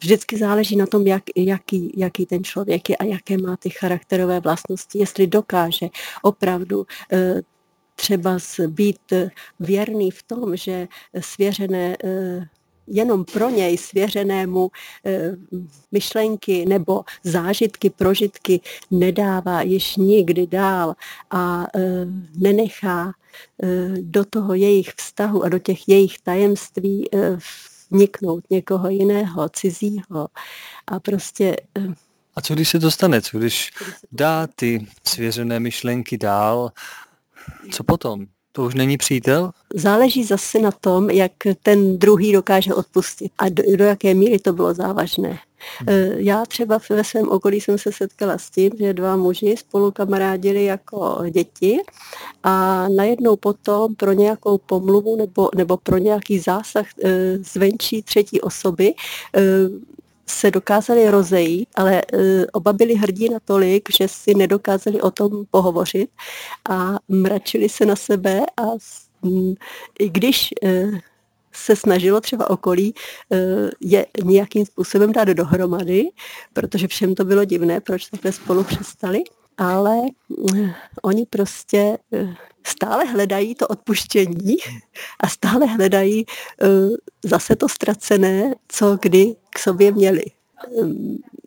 vždycky 0.00 0.38
záleží 0.38 0.76
na 0.76 0.86
tom, 0.86 1.06
jak, 1.06 1.22
jaký, 1.36 1.92
jaký 1.96 2.26
ten 2.26 2.44
člověk 2.44 2.90
je 2.90 2.96
a 2.96 3.04
jaké 3.04 3.38
má 3.38 3.56
ty 3.56 3.70
charakterové 3.70 4.40
vlastnosti, 4.40 4.98
jestli 4.98 5.26
dokáže 5.26 5.88
opravdu 6.22 6.86
eh, 7.12 7.42
třeba 7.94 8.38
být 8.66 9.12
věrný 9.60 10.10
v 10.10 10.22
tom, 10.22 10.56
že 10.56 10.88
svěřené 11.20 11.96
eh, 12.04 12.48
jenom 12.86 13.24
pro 13.24 13.50
něj 13.50 13.78
svěřenému 13.78 14.70
eh, 15.04 15.36
myšlenky 15.92 16.66
nebo 16.66 17.04
zážitky, 17.24 17.90
prožitky 17.90 18.60
nedává 18.90 19.62
již 19.62 19.96
nikdy 19.96 20.46
dál 20.46 20.94
a 21.30 21.66
nenechá 22.36 23.12
do 24.00 24.24
toho 24.24 24.54
jejich 24.54 24.92
vztahu 24.96 25.44
a 25.44 25.48
do 25.48 25.58
těch 25.58 25.88
jejich 25.88 26.18
tajemství 26.18 27.08
vniknout 27.92 28.44
někoho 28.50 28.88
jiného, 28.88 29.48
cizího. 29.48 30.28
A 30.86 31.00
prostě... 31.00 31.56
Eh, 31.78 31.94
a 32.36 32.40
co 32.40 32.54
když 32.54 32.68
se 32.68 32.78
dostane, 32.78 33.22
co 33.22 33.38
když 33.38 33.70
dá 34.12 34.46
ty 34.46 34.86
svěřené 35.06 35.60
myšlenky 35.60 36.18
dál, 36.18 36.72
co 37.70 37.84
potom? 37.84 38.26
To 38.52 38.62
už 38.64 38.74
není 38.74 38.96
přítel? 38.96 39.50
Záleží 39.74 40.24
zase 40.24 40.58
na 40.58 40.70
tom, 40.70 41.10
jak 41.10 41.32
ten 41.62 41.98
druhý 41.98 42.32
dokáže 42.32 42.74
odpustit 42.74 43.32
a 43.38 43.48
do, 43.48 43.62
do 43.76 43.84
jaké 43.84 44.14
míry 44.14 44.38
to 44.38 44.52
bylo 44.52 44.74
závažné. 44.74 45.38
Eh, 45.86 46.10
já 46.16 46.44
třeba 46.46 46.80
ve 46.90 47.04
svém 47.04 47.28
okolí 47.28 47.60
jsem 47.60 47.78
se 47.78 47.92
setkala 47.92 48.38
s 48.38 48.50
tím, 48.50 48.72
že 48.78 48.94
dva 48.94 49.16
muži 49.16 49.56
spolu 49.56 49.90
kamarádili 49.90 50.64
jako 50.64 51.18
děti 51.30 51.78
a 52.42 52.86
najednou 52.88 53.36
potom 53.36 53.94
pro 53.94 54.12
nějakou 54.12 54.58
pomluvu 54.58 55.16
nebo, 55.16 55.48
nebo 55.56 55.76
pro 55.76 55.98
nějaký 55.98 56.38
zásah 56.38 56.86
eh, 57.04 57.38
zvenčí 57.38 58.02
třetí 58.02 58.40
osoby 58.40 58.94
eh, 59.36 59.42
se 60.32 60.50
dokázali 60.50 61.10
rozejít, 61.10 61.68
ale 61.74 62.02
oba 62.52 62.72
byli 62.72 62.94
hrdí 62.94 63.28
na 63.28 63.38
tolik, 63.44 63.88
že 63.98 64.08
si 64.08 64.34
nedokázali 64.34 65.00
o 65.00 65.10
tom 65.10 65.44
pohovořit 65.50 66.10
a 66.70 66.98
mračili 67.08 67.68
se 67.68 67.86
na 67.86 67.96
sebe 67.96 68.40
a 68.56 68.62
i 69.98 70.08
když 70.08 70.50
se 71.52 71.76
snažilo 71.76 72.20
třeba 72.20 72.50
okolí 72.50 72.94
eh, 73.32 73.70
je 73.80 74.06
nějakým 74.24 74.66
způsobem 74.66 75.12
dát 75.12 75.28
dohromady, 75.28 76.04
protože 76.52 76.88
všem 76.88 77.14
to 77.14 77.24
bylo 77.24 77.44
divné, 77.44 77.80
proč 77.80 78.06
takhle 78.06 78.32
spolu 78.32 78.64
přestali, 78.64 79.22
ale 79.58 79.98
eh, 80.54 80.74
oni 81.02 81.26
prostě 81.30 81.98
eh, 82.12 82.34
stále 82.66 83.04
hledají 83.04 83.54
to 83.54 83.68
odpuštění 83.68 84.56
a 85.20 85.28
stále 85.28 85.66
hledají 85.66 86.26
zase 87.24 87.56
to 87.56 87.68
ztracené, 87.68 88.54
co 88.68 88.98
kdy 89.02 89.36
k 89.50 89.58
sobě 89.58 89.92
měli. 89.92 90.22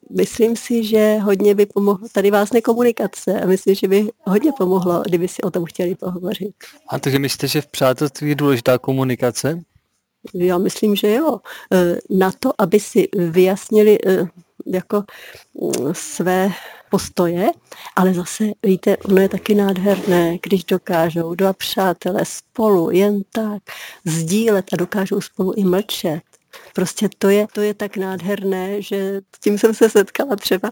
Myslím 0.09 0.55
si, 0.55 0.83
že 0.83 1.17
hodně 1.17 1.55
by 1.55 1.65
pomohlo 1.65 2.07
tady 2.11 2.31
vás 2.31 2.53
nekomunikace 2.53 3.41
a 3.41 3.45
myslím, 3.45 3.75
že 3.75 3.87
by 3.87 4.09
hodně 4.23 4.51
pomohlo, 4.57 5.03
kdyby 5.05 5.27
si 5.27 5.41
o 5.41 5.51
tom 5.51 5.65
chtěli 5.65 5.95
pohovořit. 5.95 6.55
A 6.89 6.99
takže 6.99 7.19
myslíte, 7.19 7.47
že 7.47 7.61
v 7.61 7.67
přátelství 7.67 8.29
je 8.29 8.35
důležitá 8.35 8.77
komunikace? 8.77 9.61
Já 10.33 10.57
myslím, 10.57 10.95
že 10.95 11.13
jo. 11.13 11.39
Na 12.09 12.31
to, 12.39 12.51
aby 12.57 12.79
si 12.79 13.07
vyjasnili 13.13 13.97
jako 14.65 15.03
mm, 15.61 15.93
své 15.93 16.51
postoje, 16.95 17.51
ale 17.95 18.13
zase, 18.13 18.43
víte, 18.63 18.97
ono 18.97 19.21
je 19.21 19.29
taky 19.29 19.55
nádherné, 19.55 20.37
když 20.43 20.63
dokážou 20.63 21.35
dva 21.35 21.53
přátelé 21.53 22.25
spolu 22.25 22.91
jen 22.91 23.21
tak 23.31 23.63
sdílet 24.05 24.65
a 24.73 24.75
dokážou 24.75 25.21
spolu 25.21 25.53
i 25.53 25.63
mlčet. 25.63 26.21
Prostě 26.73 27.09
to 27.17 27.29
je, 27.29 27.47
to 27.53 27.61
je 27.61 27.73
tak 27.73 27.97
nádherné, 27.97 28.81
že 28.81 29.21
tím 29.43 29.57
jsem 29.57 29.73
se 29.73 29.89
setkala 29.89 30.35
třeba 30.35 30.71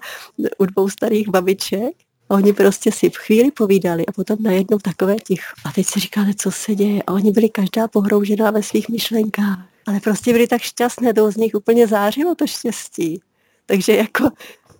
u 0.57 0.65
dvou 0.65 0.89
starých 0.89 1.29
babiček, 1.29 1.93
a 2.29 2.33
oni 2.35 2.53
prostě 2.53 2.91
si 2.91 3.09
v 3.09 3.17
chvíli 3.17 3.51
povídali 3.51 4.05
a 4.05 4.11
potom 4.11 4.37
najednou 4.39 4.77
takové 4.77 5.15
ticho. 5.15 5.53
A 5.65 5.71
teď 5.71 5.87
si 5.87 5.99
říkáte, 5.99 6.31
co 6.37 6.51
se 6.51 6.75
děje. 6.75 7.03
A 7.03 7.13
oni 7.13 7.31
byli 7.31 7.49
každá 7.49 7.87
pohroužená 7.87 8.51
ve 8.51 8.63
svých 8.63 8.89
myšlenkách. 8.89 9.59
Ale 9.87 9.99
prostě 9.99 10.33
byli 10.33 10.47
tak 10.47 10.61
šťastné, 10.61 11.13
to 11.13 11.31
z 11.31 11.35
nich 11.35 11.55
úplně 11.55 11.87
zářilo 11.87 12.35
to 12.35 12.47
štěstí. 12.47 13.21
Takže 13.65 13.95
jako, 13.95 14.29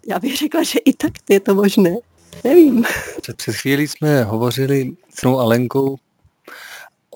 já 0.07 0.19
bych 0.19 0.37
řekla, 0.37 0.63
že 0.63 0.79
i 0.79 0.93
tak 0.93 1.11
je 1.29 1.39
to 1.39 1.55
možné. 1.55 1.95
Nevím. 2.43 2.85
Před, 3.21 3.37
před 3.37 3.55
chvílí 3.55 3.87
jsme 3.87 4.23
hovořili 4.23 4.91
s 5.15 5.23
Alenkou 5.23 5.97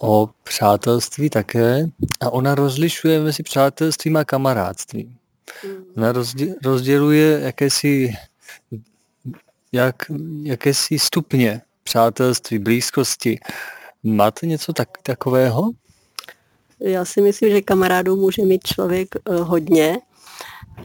o 0.02 0.30
přátelství 0.44 1.30
také 1.30 1.86
a 2.20 2.30
ona 2.30 2.56
rozlišuje 2.56 3.20
mezi 3.20 3.44
přátelstvím 3.44 4.18
a 4.18 4.26
kamarádstvím. 4.26 5.18
Hmm. 5.64 5.86
Ona 5.98 6.14
rozděluje 6.64 7.40
jakési, 7.40 8.14
jak, 9.72 9.96
jakési 10.44 11.00
stupně 11.00 11.62
přátelství, 11.84 12.60
blízkosti. 12.60 13.40
Máte 14.04 14.48
něco 14.48 14.74
tak, 14.74 14.90
takového? 15.04 15.72
Já 16.80 17.06
si 17.06 17.22
myslím, 17.22 17.52
že 17.52 17.62
kamarádů 17.62 18.16
může 18.16 18.42
mít 18.42 18.68
člověk 18.68 19.16
eh, 19.16 19.36
hodně 19.36 19.98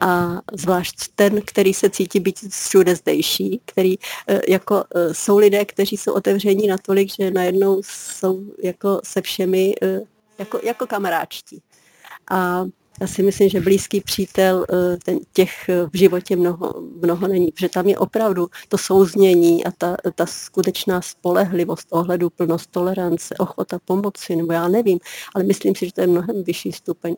a 0.00 0.40
zvlášť 0.52 0.96
ten, 1.14 1.40
který 1.44 1.74
se 1.74 1.90
cítí 1.90 2.20
být 2.20 2.38
všude 2.50 2.96
zdejší, 2.96 3.60
který 3.64 3.94
eh, 4.28 4.40
jako 4.48 4.84
eh, 4.94 5.14
jsou 5.14 5.38
lidé, 5.38 5.64
kteří 5.64 5.96
jsou 5.96 6.12
otevření 6.12 6.66
natolik, 6.66 7.08
že 7.20 7.30
najednou 7.30 7.82
jsou 7.84 8.44
jako 8.62 9.00
se 9.04 9.22
všemi 9.22 9.74
eh, 9.82 10.00
jako, 10.38 10.60
jako 10.62 10.86
kamaráčtí. 10.86 11.62
A 12.30 12.64
já 13.00 13.06
si 13.06 13.22
myslím, 13.22 13.48
že 13.48 13.60
blízký 13.60 14.00
přítel 14.00 14.66
ten, 15.04 15.18
těch 15.32 15.50
v 15.92 15.96
životě 15.96 16.36
mnoho, 16.36 16.74
mnoho 17.02 17.28
není, 17.28 17.52
protože 17.52 17.68
tam 17.68 17.88
je 17.88 17.98
opravdu 17.98 18.48
to 18.68 18.78
souznění 18.78 19.64
a 19.64 19.70
ta, 19.70 19.96
ta 20.14 20.26
skutečná 20.26 21.02
spolehlivost, 21.02 21.86
ohledu, 21.90 22.30
plnost 22.30 22.70
tolerance, 22.70 23.34
ochota 23.38 23.78
pomoci, 23.84 24.36
nebo 24.36 24.52
já 24.52 24.68
nevím, 24.68 24.98
ale 25.34 25.44
myslím 25.44 25.74
si, 25.74 25.86
že 25.86 25.92
to 25.92 26.00
je 26.00 26.06
mnohem 26.06 26.44
vyšší 26.44 26.72
stupeň 26.72 27.16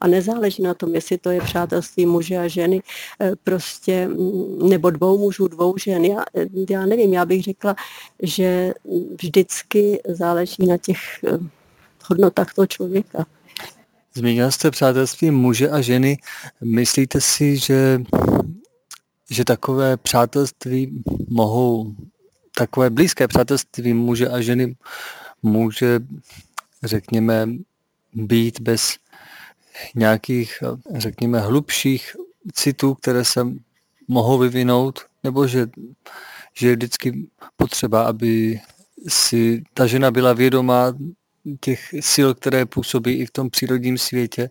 a 0.00 0.06
nezáleží 0.06 0.62
na 0.62 0.74
tom, 0.74 0.94
jestli 0.94 1.18
to 1.18 1.30
je 1.30 1.40
přátelství 1.40 2.06
muže 2.06 2.38
a 2.38 2.48
ženy, 2.48 2.82
eh, 3.20 3.32
prostě, 3.44 4.08
mm, 4.08 4.68
nebo 4.68 4.90
dvou 4.90 5.18
mužů, 5.18 5.48
dvou 5.48 5.76
žen. 5.78 6.04
Já, 6.04 6.24
eh, 6.36 6.46
já 6.70 6.86
nevím, 6.86 7.14
já 7.14 7.24
bych 7.24 7.42
řekla, 7.42 7.76
že 8.22 8.74
vždycky 9.22 10.00
záleží 10.08 10.66
na 10.66 10.76
těch 10.78 10.98
eh, 11.24 11.38
hodnotách 12.08 12.54
toho 12.54 12.66
člověka. 12.66 13.26
Zmínila 14.14 14.50
jste 14.50 14.70
přátelství 14.70 15.30
muže 15.30 15.70
a 15.70 15.80
ženy. 15.80 16.18
Myslíte 16.64 17.20
si, 17.20 17.56
že, 17.56 18.02
že 19.30 19.44
takové 19.44 19.96
přátelství 19.96 21.02
mohou, 21.28 21.94
takové 22.54 22.90
blízké 22.90 23.28
přátelství 23.28 23.94
muže 23.94 24.28
a 24.28 24.40
ženy 24.40 24.76
může, 25.42 26.00
řekněme, 26.82 27.48
být 28.14 28.60
bez 28.60 28.96
nějakých, 29.94 30.62
řekněme, 30.94 31.40
hlubších 31.40 32.16
citů, 32.52 32.94
které 32.94 33.24
se 33.24 33.46
mohou 34.08 34.38
vyvinout, 34.38 35.00
nebo 35.24 35.46
že, 35.46 35.66
že 36.54 36.68
je 36.68 36.76
vždycky 36.76 37.26
potřeba, 37.56 38.02
aby 38.02 38.60
si 39.08 39.62
ta 39.74 39.86
žena 39.86 40.10
byla 40.10 40.32
vědomá 40.32 40.94
těch 41.60 41.94
sil, 42.12 42.28
které 42.34 42.66
působí 42.66 43.12
i 43.14 43.26
v 43.26 43.30
tom 43.30 43.50
přírodním 43.50 43.98
světě 43.98 44.48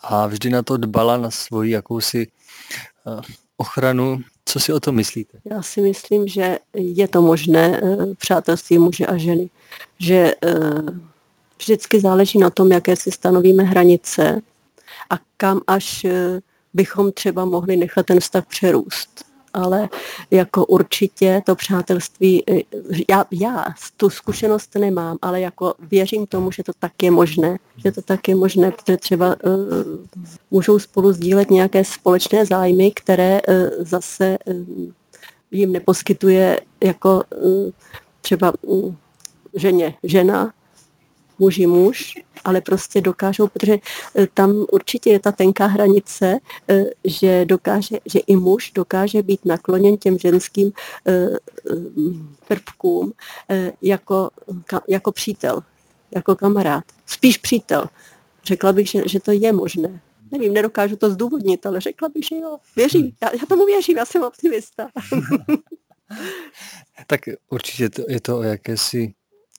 a 0.00 0.26
vždy 0.26 0.50
na 0.50 0.62
to 0.62 0.76
dbala 0.76 1.16
na 1.16 1.30
svoji 1.30 1.70
jakousi 1.70 2.26
eh, 2.26 3.20
ochranu. 3.56 4.20
Co 4.44 4.60
si 4.60 4.72
o 4.72 4.80
to 4.80 4.92
myslíte? 4.92 5.38
Já 5.44 5.62
si 5.62 5.80
myslím, 5.80 6.28
že 6.28 6.58
je 6.74 7.08
to 7.08 7.22
možné 7.22 7.80
eh, 7.82 8.14
přátelství 8.14 8.78
muže 8.78 9.06
a 9.06 9.16
ženy. 9.16 9.50
Že 9.98 10.34
eh, 10.44 10.52
vždycky 11.58 12.00
záleží 12.00 12.38
na 12.38 12.50
tom, 12.50 12.72
jaké 12.72 12.96
si 12.96 13.10
stanovíme 13.10 13.62
hranice 13.62 14.40
a 15.10 15.18
kam 15.36 15.60
až 15.66 16.04
eh, 16.04 16.40
bychom 16.74 17.12
třeba 17.12 17.44
mohli 17.44 17.76
nechat 17.76 18.06
ten 18.06 18.20
vztah 18.20 18.46
přerůst. 18.46 19.26
Ale 19.52 19.88
jako 20.30 20.66
určitě 20.66 21.42
to 21.46 21.54
přátelství, 21.54 22.44
eh, 22.50 22.60
já, 23.10 23.24
já 23.30 23.64
tu 23.96 24.10
zkušenost 24.10 24.74
nemám, 24.74 25.18
ale 25.22 25.40
jako 25.40 25.74
věřím 25.90 26.26
tomu, 26.26 26.50
že 26.50 26.62
to 26.62 26.72
tak 26.78 26.92
je 27.02 27.10
možné, 27.10 27.58
že 27.76 27.92
to 27.92 28.02
tak 28.02 28.28
je 28.28 28.34
možné, 28.34 28.70
protože 28.70 28.96
třeba 28.96 29.36
uh, 29.44 29.52
můžou 30.50 30.78
spolu 30.78 31.12
sdílet 31.12 31.50
nějaké 31.50 31.84
společné 31.84 32.46
zájmy, 32.46 32.90
které 32.90 33.40
uh, 33.42 33.54
zase 33.78 34.38
uh, 34.46 34.90
jim 35.50 35.72
neposkytuje 35.72 36.60
jako 36.84 37.22
uh, 37.42 37.70
třeba 38.20 38.52
uh, 38.62 38.94
ženě 39.54 39.94
žena, 40.02 40.52
muži 41.38 41.66
muž, 41.66 42.14
ale 42.44 42.60
prostě 42.60 43.00
dokážou, 43.00 43.48
protože 43.48 43.76
eh, 44.14 44.26
tam 44.34 44.66
určitě 44.72 45.10
je 45.10 45.20
ta 45.20 45.32
tenká 45.32 45.66
hranice, 45.66 46.38
eh, 46.68 46.84
že 47.04 47.44
dokáže, 47.44 47.96
že 48.06 48.18
i 48.18 48.36
muž 48.36 48.72
dokáže 48.74 49.22
být 49.22 49.44
nakloněn 49.44 49.96
těm 49.96 50.18
ženským 50.18 50.72
eh, 51.08 51.28
prvkům 52.48 53.12
jako, 53.82 54.30
jako 54.88 55.12
přítel, 55.12 55.62
jako 56.14 56.36
kamarád. 56.36 56.84
Spíš 57.06 57.38
přítel. 57.38 57.86
Řekla 58.44 58.72
bych, 58.72 58.88
že, 58.88 59.02
že 59.06 59.20
to 59.20 59.32
je 59.32 59.52
možné. 59.52 60.00
Nevím, 60.32 60.52
nedokážu 60.52 60.96
to 60.96 61.10
zdůvodnit, 61.10 61.66
ale 61.66 61.80
řekla 61.80 62.08
bych, 62.08 62.24
že 62.24 62.36
jo. 62.36 62.58
Věřím, 62.76 63.12
já, 63.22 63.30
já 63.32 63.46
tomu 63.48 63.66
věřím, 63.66 63.96
já 63.96 64.04
jsem 64.04 64.22
optimista. 64.22 64.88
tak 67.06 67.20
určitě 67.50 67.90
to, 67.90 68.02
je 68.08 68.20
to 68.20 68.38
o 68.38 68.42
jakési 68.42 69.14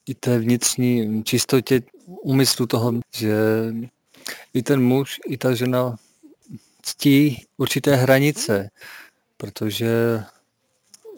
i 0.08 0.14
té 0.14 0.38
vnitřní 0.38 1.24
čistotě 1.24 1.82
úmyslu 2.06 2.66
toho, 2.66 2.94
že 3.14 3.36
i 4.54 4.62
ten 4.62 4.82
muž, 4.82 5.20
i 5.26 5.36
ta 5.36 5.54
žena 5.54 5.96
ctí 6.82 7.46
určité 7.56 7.94
hranice, 7.94 8.70
protože 9.36 10.22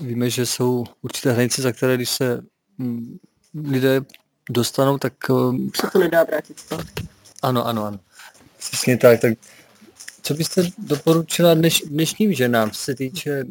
víme, 0.00 0.30
že 0.30 0.46
jsou 0.46 0.84
určité 1.02 1.32
hranice, 1.32 1.62
za 1.62 1.72
které, 1.72 1.96
když 1.96 2.10
se 2.10 2.42
mm, 2.78 3.18
lidé 3.54 4.00
dostanou, 4.50 4.98
tak... 4.98 5.12
Eh, 5.30 5.80
se 5.80 5.90
to 5.92 5.98
nedá 5.98 6.24
vrátit 6.24 6.58
zpátky. 6.58 7.08
Ano, 7.42 7.66
ano, 7.66 7.84
ano. 7.84 8.00
Přesně 8.58 8.96
tak. 8.96 9.20
tak 9.20 9.38
co 10.22 10.34
byste 10.34 10.62
doporučila 10.78 11.54
dneš, 11.54 11.82
dnešním 11.86 12.34
ženám, 12.34 12.70
co 12.70 12.80
se 12.80 12.94
týče, 12.94 13.44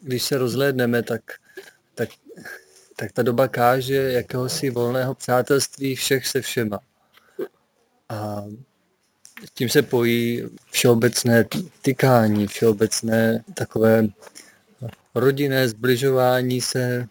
když 0.00 0.22
se 0.22 0.38
rozhlédneme, 0.38 1.02
tak, 1.02 1.22
tak 1.94 2.08
tak 2.96 3.12
ta 3.12 3.22
doba 3.22 3.48
káže 3.48 3.94
jakéhosi 3.94 4.70
volného 4.70 5.14
přátelství 5.14 5.94
všech 5.94 6.26
se 6.26 6.40
všema. 6.40 6.78
A 8.08 8.44
tím 9.54 9.68
se 9.68 9.82
pojí 9.82 10.42
všeobecné 10.70 11.44
tykání, 11.82 12.46
všeobecné 12.46 13.44
takové 13.54 14.06
rodinné 15.14 15.68
zbližování 15.68 16.60
se. 16.60 17.06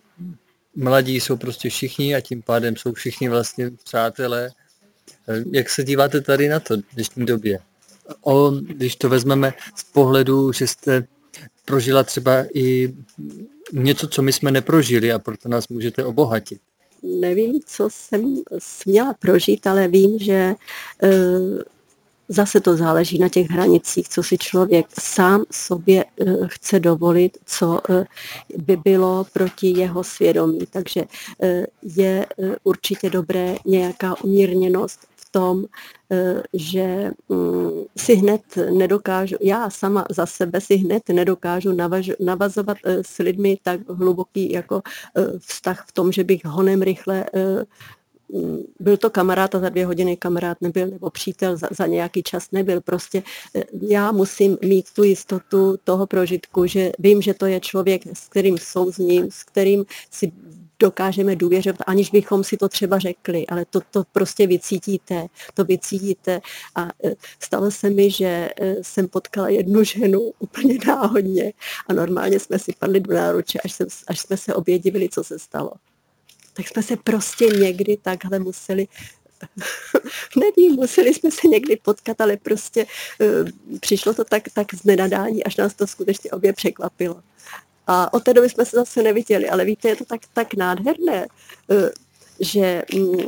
Mladí 0.75 1.19
jsou 1.19 1.37
prostě 1.37 1.69
všichni 1.69 2.15
a 2.15 2.21
tím 2.21 2.41
pádem 2.41 2.75
jsou 2.75 2.93
všichni 2.93 3.29
vlastně 3.29 3.71
přátelé. 3.83 4.49
Jak 5.51 5.69
se 5.69 5.83
díváte 5.83 6.21
tady 6.21 6.49
na 6.49 6.59
to 6.59 6.77
v 6.77 6.83
dnešní 6.93 7.25
době? 7.25 7.59
O, 8.21 8.51
když 8.51 8.95
to 8.95 9.09
vezmeme 9.09 9.53
z 9.75 9.83
pohledu, 9.83 10.51
že 10.51 10.67
jste 10.67 11.03
prožila 11.65 12.03
třeba 12.03 12.45
i 12.53 12.93
něco, 13.71 14.07
co 14.07 14.21
my 14.21 14.33
jsme 14.33 14.51
neprožili 14.51 15.11
a 15.11 15.19
proto 15.19 15.49
nás 15.49 15.67
můžete 15.67 16.05
obohatit. 16.05 16.61
Nevím, 17.03 17.59
co 17.65 17.89
jsem 17.91 18.35
směla 18.57 19.13
prožít, 19.13 19.67
ale 19.67 19.87
vím, 19.87 20.19
že 20.19 20.33
e, 20.33 20.55
zase 22.29 22.59
to 22.59 22.77
záleží 22.77 23.19
na 23.19 23.29
těch 23.29 23.49
hranicích, 23.49 24.09
co 24.09 24.23
si 24.23 24.37
člověk 24.37 24.85
sám 24.99 25.43
sobě 25.51 26.05
e, 26.05 26.25
chce 26.47 26.79
dovolit, 26.79 27.37
co 27.45 27.81
e, 27.89 28.05
by 28.57 28.77
bylo 28.77 29.25
proti 29.33 29.67
jeho 29.67 30.03
svědomí. 30.03 30.59
Takže 30.69 31.03
je 31.95 32.25
určitě 32.63 33.09
dobré 33.09 33.55
nějaká 33.65 34.23
umírněnost 34.23 34.99
tom, 35.33 35.65
eh, 36.11 36.43
že 36.53 37.11
mm, 37.29 37.83
si 37.97 38.13
hned 38.15 38.41
nedokážu, 38.71 39.35
já 39.41 39.69
sama 39.69 40.05
za 40.09 40.25
sebe 40.25 40.61
si 40.61 40.75
hned 40.75 41.03
nedokážu 41.09 41.73
navaž, 41.73 42.11
navazovat 42.19 42.77
eh, 42.85 43.03
s 43.03 43.17
lidmi 43.17 43.57
tak 43.63 43.89
hluboký 43.89 44.51
jako 44.51 44.81
eh, 44.85 45.39
vztah 45.39 45.85
v 45.87 45.91
tom, 45.91 46.11
že 46.11 46.23
bych 46.23 46.45
honem 46.45 46.81
rychle 46.81 47.25
mm, 48.29 48.63
byl 48.79 48.97
to 48.97 49.09
kamarád 49.09 49.55
a 49.55 49.59
za 49.59 49.69
dvě 49.69 49.85
hodiny 49.85 50.17
kamarád 50.17 50.61
nebyl, 50.61 50.87
nebo 50.87 51.09
přítel 51.09 51.57
za, 51.57 51.67
za 51.71 51.85
nějaký 51.87 52.23
čas 52.23 52.51
nebyl. 52.51 52.81
Prostě 52.81 53.23
já 53.81 54.11
musím 54.11 54.57
mít 54.61 54.85
tu 54.95 55.03
jistotu 55.03 55.77
toho 55.83 56.07
prožitku, 56.07 56.65
že 56.65 56.91
vím, 56.99 57.21
že 57.21 57.33
to 57.33 57.45
je 57.45 57.59
člověk, 57.59 58.01
s 58.13 58.29
kterým 58.29 58.57
souzním, 58.57 59.31
s 59.31 59.43
kterým 59.43 59.85
si 60.11 60.31
dokážeme 60.83 61.35
důvěřovat, 61.35 61.81
aniž 61.87 62.09
bychom 62.09 62.43
si 62.43 62.57
to 62.57 62.69
třeba 62.69 62.99
řekli, 62.99 63.47
ale 63.47 63.65
to, 63.65 63.79
to 63.91 64.03
prostě 64.11 64.47
vycítíte, 64.47 65.27
to 65.53 65.63
vycítíte. 65.63 66.41
A 66.75 66.81
e, 67.03 67.15
stalo 67.39 67.71
se 67.71 67.89
mi, 67.89 68.11
že 68.11 68.25
e, 68.25 68.75
jsem 68.81 69.07
potkala 69.07 69.49
jednu 69.49 69.83
ženu 69.83 70.33
úplně 70.39 70.77
náhodně 70.87 71.53
a 71.87 71.93
normálně 71.93 72.39
jsme 72.39 72.59
si 72.59 72.73
padli 72.79 72.99
do 72.99 73.13
náruče, 73.13 73.59
až, 73.59 73.71
jsem, 73.71 73.87
až 74.07 74.19
jsme 74.19 74.37
se 74.37 74.53
obě 74.53 74.79
divili, 74.79 75.09
co 75.09 75.23
se 75.23 75.39
stalo. 75.39 75.71
Tak 76.53 76.67
jsme 76.67 76.83
se 76.83 76.97
prostě 76.97 77.45
někdy 77.45 77.97
takhle 78.01 78.39
museli 78.39 78.87
nevím, 80.39 80.75
museli 80.75 81.13
jsme 81.13 81.31
se 81.31 81.47
někdy 81.47 81.75
potkat, 81.75 82.21
ale 82.21 82.37
prostě 82.37 82.85
uh, 82.85 83.77
přišlo 83.79 84.13
to 84.13 84.23
tak, 84.23 84.43
tak 84.53 84.73
z 84.73 84.83
nenadání, 84.83 85.43
až 85.43 85.55
nás 85.55 85.73
to 85.73 85.87
skutečně 85.87 86.31
obě 86.31 86.53
překvapilo. 86.53 87.23
A 87.87 88.13
od 88.13 88.23
té 88.23 88.33
doby 88.33 88.49
jsme 88.49 88.65
se 88.65 88.75
zase 88.75 89.03
neviděli, 89.03 89.49
ale 89.49 89.65
víte, 89.65 89.89
je 89.89 89.95
to 89.95 90.05
tak, 90.05 90.21
tak 90.33 90.53
nádherné, 90.53 91.27
eh, 91.71 91.89
že 92.39 92.83
mm, 92.95 93.27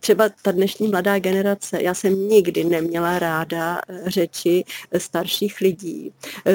třeba 0.00 0.28
ta 0.42 0.52
dnešní 0.52 0.88
mladá 0.88 1.18
generace, 1.18 1.82
já 1.82 1.94
jsem 1.94 2.28
nikdy 2.28 2.64
neměla 2.64 3.18
ráda 3.18 3.80
eh, 3.88 4.10
řeči 4.10 4.64
eh, 4.92 5.00
starších 5.00 5.60
lidí, 5.60 6.12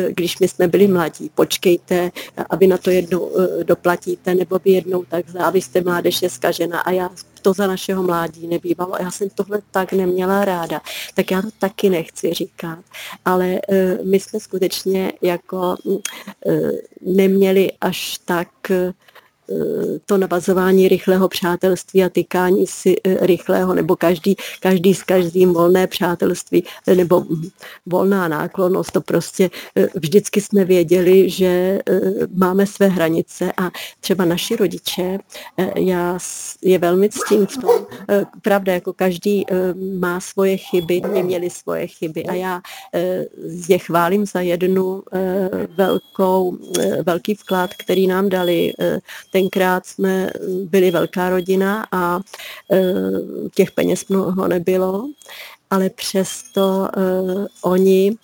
když 0.10 0.40
my 0.40 0.48
jsme 0.48 0.68
byli 0.68 0.88
mladí. 0.88 1.32
Počkejte, 1.36 2.12
a 2.50 2.56
vy 2.56 2.68
na 2.68 2.78
to 2.78 2.90
jednou 2.90 3.32
doplatíte, 3.64 4.36
nebo 4.36 4.60
vy 4.66 4.72
jednou 4.72 5.04
tak, 5.04 5.26
a 5.40 5.50
vy 5.50 5.62
jste 5.62 5.82
mládež 5.82 6.22
je 6.22 6.30
zkažena 6.30 6.80
a 6.80 6.92
já 6.92 7.10
to 7.42 7.54
za 7.54 7.68
našeho 7.68 8.04
mládí 8.04 8.48
nebývalo. 8.48 8.96
Já 9.00 9.12
jsem 9.12 9.30
tohle 9.30 9.62
tak 9.72 9.94
neměla 9.94 10.46
ráda, 10.46 10.82
tak 11.14 11.32
já 11.32 11.42
to 11.42 11.48
taky 11.60 11.90
nechci 11.90 12.34
říkat. 12.34 12.80
Ale 13.26 13.60
my 14.04 14.20
jsme 14.20 14.40
skutečně 14.40 15.14
jako 15.22 15.76
uh, 15.84 16.00
neměli 17.02 17.72
až 17.82 18.18
tak 18.26 18.50
Eh, 18.72 18.94
to 20.06 20.18
navazování 20.18 20.88
rychlého 20.88 21.28
přátelství 21.28 22.04
a 22.04 22.10
tykání 22.10 22.68
si 22.68 22.96
eh, 23.04 23.18
rychlého, 23.26 23.74
nebo 23.74 23.96
každý, 23.96 24.36
každý 24.60 24.94
s 24.94 25.04
každým 25.04 25.54
volné 25.54 25.88
přátelství, 25.88 26.64
eh, 26.88 26.96
nebo 26.96 27.20
hm, 27.20 27.50
volná 27.86 28.28
náklonost, 28.28 28.92
to 28.92 29.02
prostě 29.02 29.50
vždycky 29.96 30.42
jsme 30.42 30.66
věděli, 30.66 31.30
že 31.30 31.80
máme 32.36 32.66
své 32.66 32.88
hranice 32.88 33.52
a 33.58 33.72
třeba 34.00 34.26
naši 34.26 34.56
rodiče, 34.56 35.18
já 35.76 36.20
je 36.62 36.80
velmi 36.80 37.10
ctím 37.10 37.46
v 37.46 37.58
tom, 37.58 37.86
pravda, 38.42 38.74
jako 38.74 38.94
každý 38.94 39.46
má 40.00 40.20
svoje 40.20 40.58
chyby, 40.58 41.02
měli 41.22 41.50
svoje 41.50 41.88
chyby 41.88 42.26
a 42.26 42.34
já 42.34 42.62
je 43.68 43.78
chválím 43.78 44.26
za 44.26 44.42
jednu 44.42 45.04
velkou, 45.78 46.58
velký 47.06 47.36
vklad, 47.36 47.74
který 47.74 48.08
nám 48.08 48.30
dali 48.30 48.74
Tenkrát 49.34 49.86
jsme 49.86 50.30
byli 50.64 50.92
velká 50.92 51.30
rodina 51.30 51.88
a 51.92 52.20
e, 52.72 52.84
těch 53.56 53.72
peněz 53.72 54.08
mnoho 54.08 54.48
nebylo, 54.48 55.10
ale 55.74 55.90
přesto 55.90 56.88
uh, 56.98 57.46
oni 57.62 58.18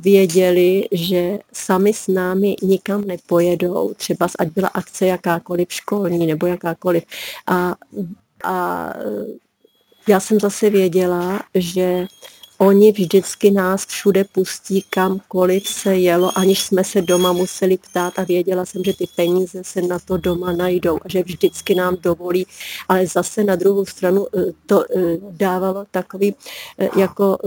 věděli, 0.00 0.88
že 0.92 1.38
sami 1.52 1.92
s 1.92 2.08
námi 2.08 2.56
nikam 2.62 3.04
nepojedou, 3.04 3.94
třeba 3.94 4.28
ať 4.38 4.48
byla 4.48 4.68
akce 4.68 5.06
jakákoliv 5.06 5.72
školní 5.72 6.26
nebo 6.26 6.46
jakákoliv. 6.46 7.04
A, 7.46 7.74
a 8.44 8.88
já 10.08 10.20
jsem 10.20 10.40
zase 10.40 10.70
věděla, 10.70 11.40
že 11.54 12.06
Oni 12.60 12.92
vždycky 12.92 13.50
nás 13.50 13.86
všude 13.86 14.24
pustí, 14.24 14.82
kamkoliv 14.90 15.68
se 15.68 15.96
jelo, 15.96 16.38
aniž 16.38 16.62
jsme 16.62 16.84
se 16.84 17.02
doma 17.02 17.32
museli 17.32 17.78
ptát 17.78 18.18
a 18.18 18.24
věděla 18.24 18.66
jsem, 18.66 18.84
že 18.84 18.92
ty 18.92 19.06
peníze 19.16 19.64
se 19.64 19.82
na 19.82 19.98
to 19.98 20.16
doma 20.16 20.52
najdou 20.52 20.96
a 20.96 21.08
že 21.08 21.22
vždycky 21.22 21.74
nám 21.74 21.96
dovolí, 22.02 22.46
ale 22.88 23.06
zase 23.06 23.44
na 23.44 23.56
druhou 23.56 23.86
stranu 23.86 24.26
eh, 24.36 24.40
to 24.66 24.84
eh, 24.84 25.16
dávalo 25.30 25.84
takový, 25.90 26.34
eh, 26.78 26.88
jako, 26.96 27.38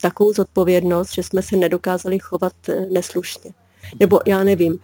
takovou 0.00 0.32
zodpovědnost, 0.32 1.14
že 1.14 1.22
jsme 1.22 1.42
se 1.42 1.56
nedokázali 1.56 2.18
chovat 2.18 2.52
neslušně. 2.90 3.50
Nebo 4.00 4.20
já 4.26 4.44
nevím, 4.44 4.78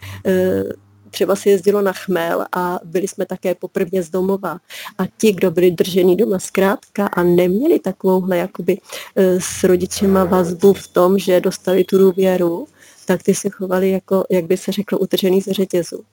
třeba 1.15 1.35
se 1.35 1.49
jezdilo 1.49 1.81
na 1.81 1.93
chmel 1.93 2.45
a 2.51 2.79
byli 2.83 3.07
jsme 3.07 3.25
také 3.25 3.55
poprvé 3.55 4.03
z 4.03 4.09
domova. 4.09 4.59
A 4.97 5.03
ti, 5.17 5.31
kdo 5.31 5.51
byli 5.51 5.71
drženi 5.71 6.15
doma 6.15 6.39
zkrátka 6.39 7.07
a 7.07 7.23
neměli 7.23 7.79
takovouhle 7.79 8.37
jakoby 8.37 8.77
e, 9.15 9.41
s 9.41 9.63
rodičema 9.63 10.23
vazbu 10.23 10.73
v 10.73 10.87
tom, 10.87 11.19
že 11.19 11.41
dostali 11.41 11.83
tu 11.83 11.97
důvěru, 11.97 12.67
tak 13.05 13.23
ty 13.23 13.35
se 13.35 13.49
chovali 13.49 13.91
jako, 13.91 14.25
jak 14.29 14.45
by 14.45 14.57
se 14.57 14.71
řeklo, 14.71 14.99
utržený 14.99 15.41
ze 15.41 15.53
řetězu. 15.53 16.03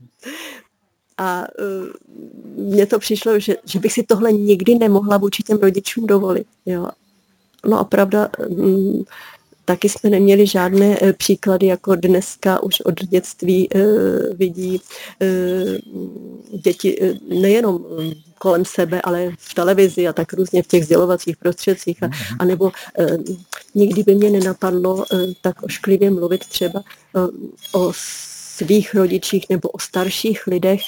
a 1.18 1.44
uh, 1.60 2.66
mně 2.72 2.86
to 2.86 2.98
přišlo, 2.98 3.38
že, 3.38 3.56
že 3.64 3.78
bych 3.78 3.92
si 3.92 4.02
tohle 4.02 4.32
nikdy 4.32 4.74
nemohla 4.74 5.16
vůči 5.16 5.42
těm 5.42 5.58
rodičům 5.58 6.06
dovolit. 6.06 6.46
Jo. 6.66 6.88
No 7.66 7.78
a 7.78 7.84
pravda, 7.84 8.28
um, 8.48 9.04
Taky 9.72 9.88
jsme 9.88 10.10
neměli 10.10 10.46
žádné 10.46 10.98
eh, 11.02 11.12
příklady, 11.12 11.66
jako 11.66 11.94
dneska 11.94 12.62
už 12.62 12.80
od 12.80 13.04
dětství 13.04 13.68
eh, 13.74 13.80
vidí 14.34 14.80
eh, 15.22 15.78
děti 16.64 17.18
nejenom 17.28 17.76
hm, 17.76 18.12
kolem 18.38 18.64
sebe, 18.64 19.00
ale 19.02 19.30
v 19.38 19.54
televizi 19.54 20.08
a 20.08 20.12
tak 20.12 20.32
různě 20.32 20.62
v 20.62 20.66
těch 20.66 20.84
sdělovacích 20.84 21.36
prostředcích. 21.36 22.02
A, 22.02 22.06
mhm. 22.06 22.16
a 22.38 22.44
nebo 22.44 22.72
nikdy 23.74 24.02
by 24.02 24.14
mě 24.14 24.30
nenapadlo 24.30 25.04
tak 25.40 25.62
ošklivě 25.62 26.10
mluvit 26.10 26.46
třeba 26.46 26.82
o 27.72 27.92
svých 28.56 28.94
rodičích 28.94 29.46
nebo 29.50 29.68
o 29.68 29.78
starších 29.78 30.46
lidech, 30.46 30.80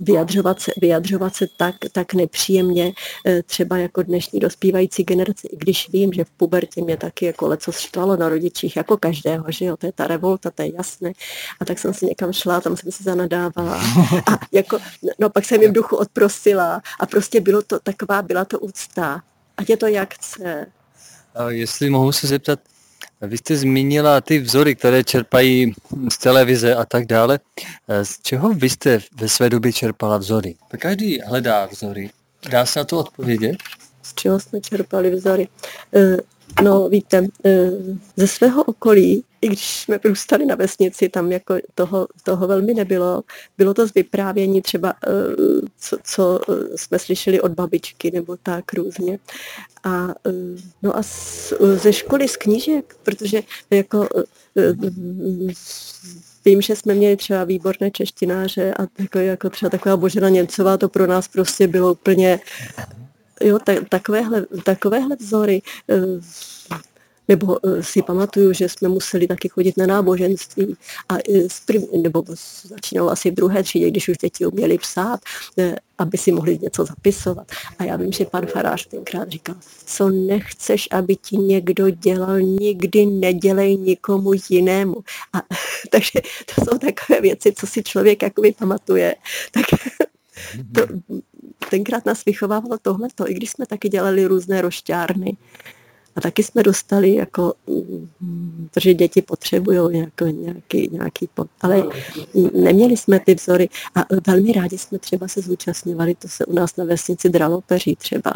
vyjadřovat 0.00 0.60
se, 0.60 0.72
vyjadřovat 0.80 1.34
se 1.34 1.46
tak, 1.56 1.74
tak 1.92 2.14
nepříjemně, 2.14 2.92
eh, 3.26 3.42
třeba 3.42 3.78
jako 3.78 4.02
dnešní 4.02 4.40
dospívající 4.40 5.04
generace, 5.04 5.48
i 5.48 5.56
když 5.56 5.90
vím, 5.92 6.12
že 6.12 6.24
v 6.24 6.30
pubertě 6.30 6.82
mě 6.82 6.96
taky 6.96 7.26
jako 7.26 7.48
leco 7.48 7.72
štvalo 7.72 8.16
na 8.16 8.28
rodičích, 8.28 8.76
jako 8.76 8.96
každého, 8.96 9.44
že 9.48 9.64
jo, 9.64 9.76
to 9.76 9.86
je 9.86 9.92
ta 9.92 10.06
revolta, 10.06 10.50
to 10.50 10.62
je 10.62 10.74
jasné. 10.74 11.12
A 11.60 11.64
tak 11.64 11.78
jsem 11.78 11.94
si 11.94 12.06
někam 12.06 12.32
šla, 12.32 12.60
tam 12.60 12.76
jsem 12.76 12.92
si 12.92 13.02
zanadávala. 13.02 13.80
A 14.32 14.38
jako, 14.52 14.78
no 15.18 15.30
pak 15.30 15.44
jsem 15.44 15.62
jim 15.62 15.72
duchu 15.72 15.96
odprosila 15.96 16.82
a 17.00 17.06
prostě 17.06 17.40
bylo 17.40 17.62
to 17.62 17.80
taková, 17.80 18.22
byla 18.22 18.44
to 18.44 18.58
úcta. 18.58 19.22
Ať 19.56 19.70
je 19.70 19.76
to 19.76 19.86
jak 19.86 20.14
chce. 20.14 20.66
A 21.34 21.50
jestli 21.50 21.90
mohu 21.90 22.12
se 22.12 22.26
zeptat, 22.26 22.60
vy 23.26 23.38
jste 23.38 23.56
zmínila 23.56 24.20
ty 24.20 24.38
vzory, 24.38 24.74
které 24.74 25.04
čerpají 25.04 25.74
z 26.08 26.18
televize 26.18 26.74
a 26.74 26.84
tak 26.84 27.06
dále. 27.06 27.40
Z 28.02 28.22
čeho 28.22 28.54
vy 28.54 28.70
jste 28.70 28.98
ve 29.16 29.28
své 29.28 29.50
době 29.50 29.72
čerpala 29.72 30.18
vzory? 30.18 30.54
Každý 30.78 31.20
hledá 31.20 31.66
vzory. 31.66 32.10
Dá 32.50 32.66
se 32.66 32.78
na 32.78 32.84
to 32.84 32.98
odpovědět? 32.98 33.56
Z 34.02 34.14
čeho 34.14 34.40
jsme 34.40 34.60
čerpali 34.60 35.10
vzory? 35.10 35.48
No 36.62 36.88
víte, 36.88 37.26
eh, 37.44 37.70
ze 38.16 38.26
svého 38.26 38.64
okolí 38.64 39.24
i 39.40 39.46
když 39.46 39.80
jsme 39.80 39.98
vyrůstali 40.04 40.46
na 40.46 40.54
vesnici, 40.54 41.08
tam 41.08 41.32
jako 41.32 41.54
toho, 41.74 42.08
toho 42.22 42.46
velmi 42.46 42.74
nebylo. 42.74 43.22
Bylo 43.58 43.74
to 43.74 43.88
z 43.88 43.94
vyprávění 43.94 44.62
třeba, 44.62 44.94
eh, 45.06 45.10
co, 45.78 45.96
co 46.04 46.40
eh, 46.48 46.78
jsme 46.78 46.98
slyšeli 46.98 47.40
od 47.40 47.52
babičky 47.52 48.10
nebo 48.10 48.36
tak 48.42 48.72
různě. 48.72 49.18
A, 49.84 50.08
no 50.82 50.96
a 50.96 51.02
z, 51.02 51.52
ze 51.74 51.92
školy 51.92 52.28
z 52.28 52.36
knížek, 52.36 52.96
protože 53.02 53.42
jako 53.70 54.08
Vím, 56.44 56.62
že 56.62 56.76
jsme 56.76 56.94
měli 56.94 57.16
třeba 57.16 57.44
výborné 57.44 57.90
češtináře 57.90 58.74
a 58.74 58.86
jako, 58.98 59.18
jako 59.18 59.50
třeba 59.50 59.70
taková 59.70 59.96
Božena 59.96 60.28
Němcová, 60.28 60.76
to 60.76 60.88
pro 60.88 61.06
nás 61.06 61.28
prostě 61.28 61.66
bylo 61.66 61.92
úplně 61.92 62.40
jo, 63.44 63.58
takovéhle, 63.88 64.46
takovéhle 64.64 65.16
vzory 65.16 65.62
nebo 67.28 67.58
eh, 67.66 67.82
si 67.82 68.02
pamatuju, 68.02 68.52
že 68.52 68.68
jsme 68.68 68.88
museli 68.88 69.26
taky 69.26 69.48
chodit 69.48 69.76
na 69.76 69.86
náboženství 69.86 70.76
a 71.08 71.16
eh, 71.18 71.48
prv, 71.66 71.82
nebo 72.02 72.24
začínalo 72.64 73.10
asi 73.10 73.30
v 73.30 73.34
druhé 73.34 73.62
třídě, 73.62 73.90
když 73.90 74.08
už 74.08 74.16
děti 74.18 74.46
uměli 74.46 74.78
psát, 74.78 75.20
eh, 75.58 75.76
aby 75.98 76.18
si 76.18 76.32
mohli 76.32 76.58
něco 76.58 76.84
zapisovat. 76.84 77.46
A 77.78 77.84
já 77.84 77.96
vím, 77.96 78.12
že 78.12 78.24
pan 78.24 78.46
farář 78.46 78.86
tenkrát 78.86 79.30
říkal, 79.30 79.54
co 79.86 80.08
nechceš, 80.10 80.88
aby 80.90 81.16
ti 81.16 81.36
někdo 81.36 81.90
dělal, 81.90 82.40
nikdy 82.40 83.06
nedělej 83.06 83.76
nikomu 83.76 84.32
jinému. 84.50 84.96
A, 85.32 85.38
takže 85.90 86.20
to 86.54 86.64
jsou 86.64 86.78
takové 86.78 87.20
věci, 87.20 87.52
co 87.52 87.66
si 87.66 87.82
člověk 87.82 88.22
jakoby 88.22 88.52
pamatuje. 88.58 89.14
Tak 89.52 89.64
to, 90.74 90.86
tenkrát 91.70 92.06
nás 92.06 92.24
vychovávalo 92.24 92.78
tohleto, 92.82 93.30
i 93.30 93.34
když 93.34 93.50
jsme 93.50 93.66
taky 93.66 93.88
dělali 93.88 94.24
různé 94.24 94.60
rošťárny 94.62 95.36
A 96.16 96.20
taky 96.20 96.42
jsme 96.42 96.62
dostali 96.62 97.14
jako, 97.14 97.54
mm, 98.20 98.68
protože 98.70 98.94
děti 98.94 99.22
potřebují 99.22 99.98
jako 99.98 100.24
nějaký, 100.26 100.88
nějaký 100.92 101.28
pot. 101.34 101.48
Ale 101.60 101.82
neměli 102.54 102.96
jsme 102.96 103.20
ty 103.20 103.34
vzory 103.34 103.68
a 103.94 104.00
velmi 104.26 104.52
rádi 104.52 104.78
jsme 104.78 104.98
třeba 104.98 105.28
se 105.28 105.40
zúčastňovali, 105.40 106.14
to 106.14 106.28
se 106.28 106.44
u 106.46 106.54
nás 106.54 106.76
na 106.76 106.84
vesnici 106.84 107.28
dralo 107.28 107.60
peří 107.60 107.96
třeba. 107.96 108.32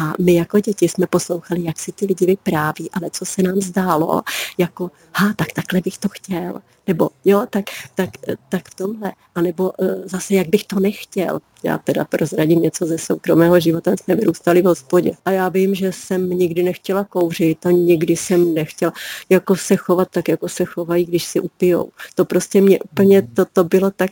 A 0.00 0.12
my 0.20 0.34
jako 0.34 0.60
děti 0.60 0.88
jsme 0.88 1.06
poslouchali, 1.06 1.64
jak 1.64 1.78
si 1.78 1.92
ty 1.92 2.06
lidi 2.06 2.26
vypráví, 2.26 2.90
ale 2.92 3.10
co 3.10 3.24
se 3.24 3.42
nám 3.42 3.60
zdálo, 3.60 4.22
jako, 4.58 4.90
ha, 5.14 5.34
tak 5.36 5.52
takhle 5.52 5.80
bych 5.80 5.98
to 5.98 6.08
chtěl 6.08 6.60
nebo 6.86 7.08
jo, 7.24 7.46
tak, 7.50 7.64
tak, 7.94 8.10
tak 8.48 8.68
v 8.68 8.74
tomhle, 8.74 9.12
anebo 9.34 9.72
uh, 9.78 9.88
zase, 10.04 10.34
jak 10.34 10.48
bych 10.48 10.64
to 10.64 10.80
nechtěl. 10.80 11.40
Já 11.62 11.78
teda 11.78 12.04
prozradím 12.04 12.62
něco 12.62 12.86
ze 12.86 12.98
soukromého 12.98 13.60
života, 13.60 13.96
jsme 13.96 14.16
vyrůstali 14.16 14.62
v 14.62 14.64
hospodě. 14.64 15.12
A 15.24 15.30
já 15.30 15.48
vím, 15.48 15.74
že 15.74 15.92
jsem 15.92 16.30
nikdy 16.30 16.62
nechtěla 16.62 17.04
kouřit 17.04 17.66
a 17.66 17.70
nikdy 17.70 18.16
jsem 18.16 18.54
nechtěla 18.54 18.92
jako 19.28 19.56
se 19.56 19.76
chovat 19.76 20.08
tak, 20.10 20.28
jako 20.28 20.48
se 20.48 20.64
chovají, 20.64 21.04
když 21.04 21.24
si 21.24 21.40
upijou. 21.40 21.90
To 22.14 22.24
prostě 22.24 22.60
mě 22.60 22.78
úplně, 22.78 23.22
to, 23.22 23.44
to 23.44 23.64
bylo 23.64 23.90
tak 23.90 24.10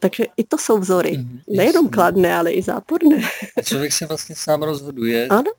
takže 0.00 0.24
i 0.36 0.44
to 0.44 0.58
jsou 0.58 0.78
vzory. 0.78 1.16
Mm, 1.16 1.40
Nejenom 1.48 1.88
kladné, 1.88 2.34
ale 2.34 2.52
i 2.52 2.62
záporné. 2.62 3.22
A 3.56 3.62
člověk 3.62 3.92
se 3.92 4.06
vlastně 4.06 4.34
sám 4.36 4.62
rozhoduje. 4.62 5.28
Ano. 5.30 5.52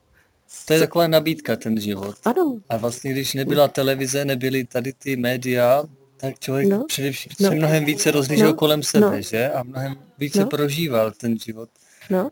To 0.65 0.73
je 0.73 0.79
taková 0.79 1.07
nabídka, 1.07 1.55
ten 1.55 1.81
život. 1.81 2.15
Ano. 2.25 2.59
A 2.69 2.77
vlastně, 2.77 3.11
když 3.11 3.33
nebyla 3.33 3.67
televize, 3.67 4.25
nebyly 4.25 4.65
tady 4.65 4.93
ty 4.93 5.15
média, 5.15 5.83
tak 6.21 6.39
člověk 6.39 6.69
no, 6.69 6.85
především 6.87 7.31
no, 7.39 7.49
se 7.49 7.55
mnohem 7.55 7.85
více 7.85 8.11
rozlížel 8.11 8.47
no, 8.47 8.53
kolem 8.53 8.83
sebe, 8.83 9.11
no, 9.11 9.21
že? 9.21 9.49
A 9.49 9.63
mnohem 9.63 9.95
více 10.17 10.39
no, 10.39 10.45
prožíval 10.45 11.11
ten 11.11 11.39
život. 11.39 11.69
No. 12.09 12.31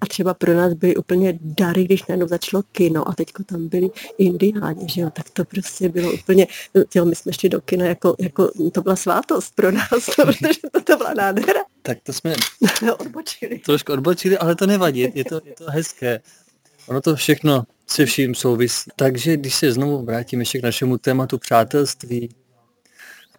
A 0.00 0.06
třeba 0.06 0.34
pro 0.34 0.54
nás 0.54 0.72
byly 0.72 0.96
úplně 0.96 1.38
dary, 1.40 1.84
když 1.84 2.06
najednou 2.06 2.28
začalo 2.28 2.62
kino 2.72 3.08
a 3.08 3.14
teďko 3.14 3.44
tam 3.44 3.68
byli 3.68 3.90
indiáni, 4.18 4.88
že 4.88 5.00
jo, 5.00 5.10
tak 5.10 5.30
to 5.30 5.44
prostě 5.44 5.88
bylo 5.88 6.12
úplně, 6.12 6.46
jo, 6.94 7.04
my 7.04 7.14
jsme 7.14 7.32
šli 7.32 7.48
do 7.48 7.60
kina, 7.60 7.86
jako, 7.86 8.16
jako 8.18 8.50
to 8.72 8.82
byla 8.82 8.96
svátost 8.96 9.54
pro 9.54 9.70
nás, 9.70 9.90
protože 10.16 10.60
to, 10.72 10.80
to 10.80 10.96
byla 10.96 11.14
nádhera. 11.14 11.60
Tak 11.82 11.98
to 12.02 12.12
jsme 12.12 12.34
odbočili. 12.98 13.58
trošku 13.58 13.92
odbočili, 13.92 14.38
ale 14.38 14.54
to 14.54 14.66
nevadí, 14.66 15.00
je 15.14 15.24
to, 15.24 15.40
je 15.44 15.54
to 15.54 15.64
hezké. 15.68 16.20
Ono 16.88 17.00
to 17.00 17.16
všechno 17.16 17.64
se 17.86 18.06
vším 18.06 18.34
souvisí. 18.34 18.90
Takže 18.96 19.36
když 19.36 19.54
se 19.54 19.72
znovu 19.72 20.04
vrátíme 20.04 20.42
ještě 20.42 20.58
k 20.58 20.62
našemu 20.62 20.98
tématu 20.98 21.38
přátelství, 21.38 22.28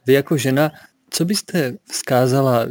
vy 0.10 0.14
jako 0.14 0.38
žena, 0.38 0.72
co 1.10 1.26
byste 1.26 1.78
vzkázala 1.92 2.66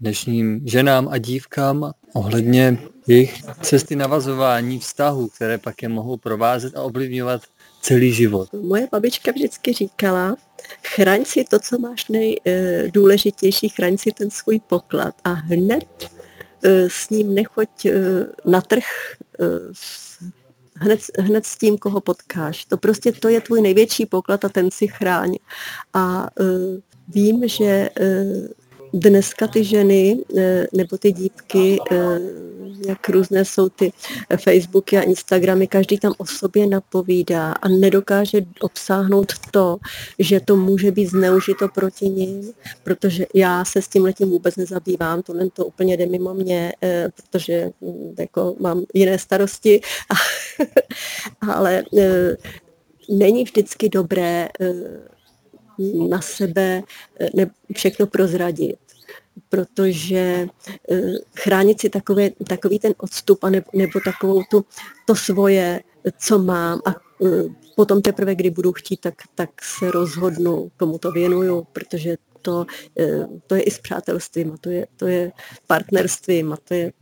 dnešním 0.00 0.62
ženám 0.64 1.08
a 1.10 1.18
dívkám 1.18 1.92
ohledně 2.14 2.78
jejich 3.06 3.42
cesty 3.62 3.96
navazování 3.96 4.78
vztahů, 4.78 5.28
které 5.28 5.58
pak 5.58 5.82
je 5.82 5.88
mohou 5.88 6.16
provázet 6.16 6.76
a 6.76 6.82
ovlivňovat 6.82 7.42
celý 7.82 8.12
život? 8.12 8.48
Moje 8.52 8.88
babička 8.92 9.32
vždycky 9.32 9.72
říkala, 9.72 10.36
chraň 10.86 11.24
si 11.24 11.44
to, 11.44 11.58
co 11.58 11.78
máš 11.78 12.06
nejdůležitější, 12.08 13.68
chraň 13.68 13.98
si 13.98 14.10
ten 14.12 14.30
svůj 14.30 14.60
poklad 14.60 15.14
a 15.24 15.32
hned 15.32 16.10
eh, 16.62 16.90
s 16.90 17.10
ním 17.10 17.34
nechoď 17.34 17.86
eh, 17.86 17.92
na 18.44 18.60
trh 18.60 18.84
eh, 19.40 19.44
hned, 20.80 21.00
hned 21.18 21.46
s 21.46 21.58
tím, 21.58 21.78
koho 21.78 22.00
potkáš. 22.00 22.64
To 22.64 22.76
prostě 22.76 23.12
to 23.12 23.28
je 23.28 23.40
tvůj 23.40 23.62
největší 23.62 24.06
poklad 24.06 24.44
a 24.44 24.48
ten 24.48 24.70
si 24.70 24.88
chráň. 24.88 25.34
A 25.94 26.28
uh, 26.40 26.46
vím, 27.08 27.48
že 27.48 27.90
uh, 28.00 28.48
dneska 28.92 29.46
ty 29.46 29.64
ženy 29.64 30.18
eh, 30.38 30.66
nebo 30.72 30.98
ty 30.98 31.12
dívky, 31.12 31.78
eh, 31.90 32.20
jak 32.88 33.08
různé 33.08 33.44
jsou 33.44 33.68
ty 33.68 33.92
Facebooky 34.36 34.98
a 34.98 35.02
Instagramy, 35.02 35.66
každý 35.66 35.98
tam 35.98 36.12
o 36.18 36.26
sobě 36.26 36.66
napovídá 36.66 37.52
a 37.52 37.68
nedokáže 37.68 38.40
obsáhnout 38.60 39.32
to, 39.50 39.78
že 40.18 40.40
to 40.40 40.56
může 40.56 40.90
být 40.90 41.06
zneužito 41.06 41.68
proti 41.68 42.08
ním, 42.08 42.52
protože 42.84 43.26
já 43.34 43.64
se 43.64 43.82
s 43.82 43.88
tím 43.88 44.04
letím 44.04 44.30
vůbec 44.30 44.56
nezabývám, 44.56 45.22
to 45.22 45.34
to 45.52 45.66
úplně 45.66 45.96
jde 45.96 46.06
mimo 46.06 46.34
mě, 46.34 46.72
eh, 46.82 47.08
protože 47.16 47.70
hm, 47.82 48.14
jako 48.18 48.56
mám 48.60 48.84
jiné 48.94 49.18
starosti, 49.18 49.80
ale 51.40 51.82
není 53.08 53.44
vždycky 53.44 53.88
dobré 53.88 54.48
na 56.08 56.20
sebe 56.20 56.82
eh, 57.20 57.30
ne, 57.34 57.50
všechno 57.74 58.06
prozradit, 58.06 58.78
protože 59.48 60.46
eh, 60.90 61.00
chránit 61.36 61.80
si 61.80 61.90
takový, 61.90 62.30
takový 62.30 62.78
ten 62.78 62.94
odstup 62.98 63.44
a 63.44 63.50
nebo, 63.50 63.66
nebo 63.72 64.00
takovou 64.04 64.42
tu, 64.50 64.64
to 65.06 65.14
svoje, 65.14 65.80
co 66.18 66.38
mám 66.38 66.80
a 66.86 66.90
eh, 67.24 67.44
potom 67.76 68.02
teprve, 68.02 68.34
kdy 68.34 68.50
budu 68.50 68.72
chtít, 68.72 69.00
tak, 69.00 69.14
tak 69.34 69.50
se 69.62 69.90
rozhodnu, 69.90 70.70
komu 70.76 70.98
to 70.98 71.12
věnuju, 71.12 71.66
protože 71.72 72.16
to, 72.42 72.66
to 73.46 73.54
je 73.54 73.62
i 73.62 73.70
s 73.70 73.78
přátelstvím 73.78 74.52
a 74.52 74.56
to 74.56 74.70
je, 74.70 74.86
to 74.96 75.06
je 75.06 75.32
partnerstvím 75.66 76.52
a 76.52 76.56
to 76.56 76.74
je 76.74 76.92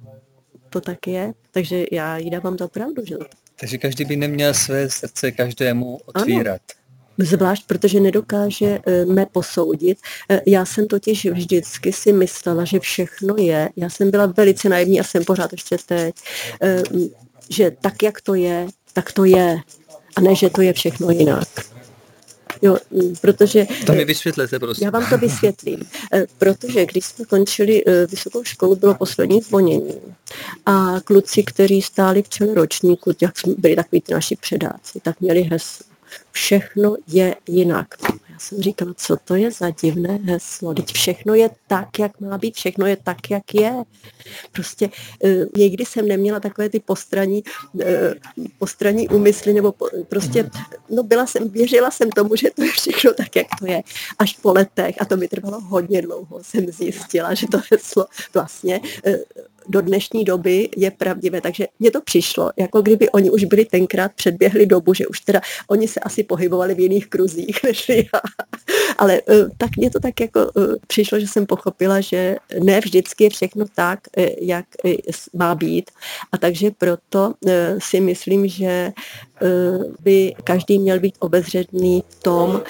to 0.70 0.80
tak 0.80 1.06
je. 1.06 1.32
Takže 1.50 1.84
já 1.92 2.16
jí 2.16 2.30
dávám 2.30 2.56
to 2.56 2.68
pravdu. 2.68 3.04
Že? 3.04 3.16
Takže 3.60 3.78
každý 3.78 4.04
by 4.04 4.16
neměl 4.16 4.54
své 4.54 4.90
srdce 4.90 5.32
každému 5.32 5.98
otvírat. 6.04 6.60
Ano 6.76 6.85
zvlášť 7.18 7.66
protože 7.66 8.00
nedokáže 8.00 8.78
eh, 8.86 9.26
posoudit. 9.32 9.98
Eh, 10.28 10.40
já 10.46 10.64
jsem 10.64 10.86
totiž 10.86 11.26
vždycky 11.26 11.92
si 11.92 12.12
myslela, 12.12 12.64
že 12.64 12.80
všechno 12.80 13.34
je, 13.38 13.70
já 13.76 13.90
jsem 13.90 14.10
byla 14.10 14.26
velice 14.26 14.68
naivní 14.68 15.00
a 15.00 15.04
jsem 15.04 15.24
pořád 15.24 15.52
ještě 15.52 15.76
teď, 15.86 16.14
eh, 16.62 16.82
že 17.50 17.70
tak, 17.80 18.02
jak 18.02 18.20
to 18.20 18.34
je, 18.34 18.66
tak 18.92 19.12
to 19.12 19.24
je. 19.24 19.58
A 20.16 20.20
ne, 20.20 20.34
že 20.34 20.50
to 20.50 20.60
je 20.62 20.72
všechno 20.72 21.10
jinak. 21.10 21.48
Jo, 22.62 22.76
protože... 23.20 23.66
To 23.86 23.92
mi 23.92 24.04
vysvětlete, 24.04 24.58
prosím. 24.58 24.84
Já 24.84 24.90
vám 24.90 25.10
to 25.10 25.18
vysvětlím. 25.18 25.80
Protože 26.38 26.86
když 26.86 27.04
jsme 27.04 27.24
končili 27.24 27.84
vysokou 28.10 28.44
školu, 28.44 28.76
bylo 28.76 28.94
poslední 28.94 29.40
zvonění. 29.40 29.94
A 30.66 31.00
kluci, 31.04 31.42
kteří 31.42 31.82
stáli 31.82 32.22
v 32.22 32.28
čele 32.28 32.54
ročníku, 32.54 33.12
jak 33.20 33.34
byli 33.58 33.76
takový 33.76 34.00
ty 34.00 34.14
naši 34.14 34.36
předáci, 34.36 35.00
tak 35.02 35.20
měli 35.20 35.42
heslo 35.42 35.95
všechno 36.32 36.96
je 37.06 37.36
jinak. 37.48 37.86
Já 38.36 38.38
jsem 38.38 38.58
říkala, 38.58 38.94
co 38.96 39.16
to 39.16 39.34
je 39.34 39.50
za 39.50 39.70
divné 39.70 40.18
heslo, 40.24 40.74
teď 40.74 40.92
všechno 40.92 41.34
je 41.34 41.50
tak, 41.66 41.98
jak 41.98 42.20
má 42.20 42.38
být, 42.38 42.54
všechno 42.54 42.86
je 42.86 42.96
tak, 42.96 43.30
jak 43.30 43.54
je. 43.54 43.72
Prostě 44.52 44.90
e, 45.24 45.46
někdy 45.56 45.84
jsem 45.84 46.08
neměla 46.08 46.40
takové 46.40 46.68
ty 46.68 46.80
postraní, 46.80 47.42
e, 47.80 48.14
postraní 48.58 49.08
úmysly, 49.08 49.52
nebo 49.52 49.72
po, 49.72 49.88
prostě, 50.08 50.50
no 50.90 51.02
byla 51.02 51.26
jsem, 51.26 51.48
věřila 51.48 51.90
jsem 51.90 52.10
tomu, 52.10 52.36
že 52.36 52.50
to 52.50 52.62
je 52.62 52.72
všechno 52.72 53.12
tak, 53.14 53.36
jak 53.36 53.46
to 53.58 53.66
je. 53.66 53.82
Až 54.18 54.36
po 54.42 54.52
letech, 54.52 54.96
a 55.00 55.04
to 55.04 55.16
mi 55.16 55.28
trvalo 55.28 55.60
hodně 55.60 56.02
dlouho, 56.02 56.38
jsem 56.42 56.66
zjistila, 56.66 57.34
že 57.34 57.46
to 57.46 57.58
heslo 57.70 58.06
vlastně 58.34 58.80
e, 59.06 59.18
do 59.68 59.80
dnešní 59.80 60.24
doby 60.24 60.68
je 60.76 60.90
pravdivé. 60.90 61.40
Takže 61.40 61.66
mně 61.78 61.90
to 61.90 62.00
přišlo, 62.00 62.50
jako 62.56 62.82
kdyby 62.82 63.10
oni 63.10 63.30
už 63.30 63.44
byli 63.44 63.64
tenkrát 63.64 64.12
předběhli 64.12 64.66
dobu, 64.66 64.94
že 64.94 65.06
už 65.06 65.20
teda 65.20 65.40
oni 65.68 65.88
se 65.88 66.00
asi 66.00 66.24
pohybovali 66.24 66.74
v 66.74 66.80
jiných 66.80 67.06
kruzích 67.06 67.62
než 67.64 67.88
já. 67.88 68.20
Ale 68.98 69.20
eh, 69.28 69.34
tak 69.58 69.76
mně 69.76 69.90
to 69.90 70.00
tak 70.00 70.20
jako 70.20 70.40
eh, 70.40 70.60
přišlo, 70.86 71.20
že 71.20 71.26
jsem 71.26 71.46
pochopila, 71.46 72.00
že 72.00 72.36
ne 72.62 72.80
vždycky 72.80 73.24
je 73.24 73.30
všechno 73.30 73.64
tak, 73.74 74.00
eh, 74.16 74.30
jak 74.40 74.64
má 75.34 75.54
být. 75.54 75.90
A 76.32 76.38
takže 76.38 76.70
proto 76.78 77.34
si 77.78 78.00
myslím, 78.00 78.48
že 78.48 78.92
by 80.00 80.34
každý 80.44 80.78
měl 80.78 81.00
být 81.00 81.14
obezřetný 81.18 82.04
v 82.08 82.22
tom, 82.22 82.62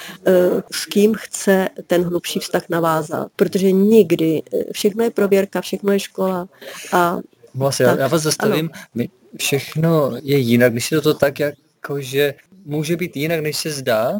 s 0.71 0.85
kým 0.85 1.13
chce 1.13 1.69
ten 1.87 2.03
hlubší 2.03 2.39
vztah 2.39 2.69
navázat. 2.69 3.27
Protože 3.35 3.71
nikdy, 3.71 4.41
všechno 4.71 5.03
je 5.03 5.11
prověrka, 5.11 5.61
všechno 5.61 5.93
je 5.93 5.99
škola 5.99 6.47
a 6.93 7.19
Vlastně, 7.57 7.85
tak, 7.85 7.99
já 7.99 8.07
vás 8.07 8.21
zastavím. 8.21 8.69
My, 8.95 9.09
všechno 9.37 10.11
je 10.21 10.37
jinak. 10.37 10.73
Myslíte 10.73 11.01
to 11.01 11.13
tak, 11.13 11.39
jako, 11.39 12.01
že 12.01 12.33
může 12.65 12.95
být 12.95 13.17
jinak, 13.17 13.39
než 13.39 13.57
se 13.57 13.71
zdá? 13.71 14.19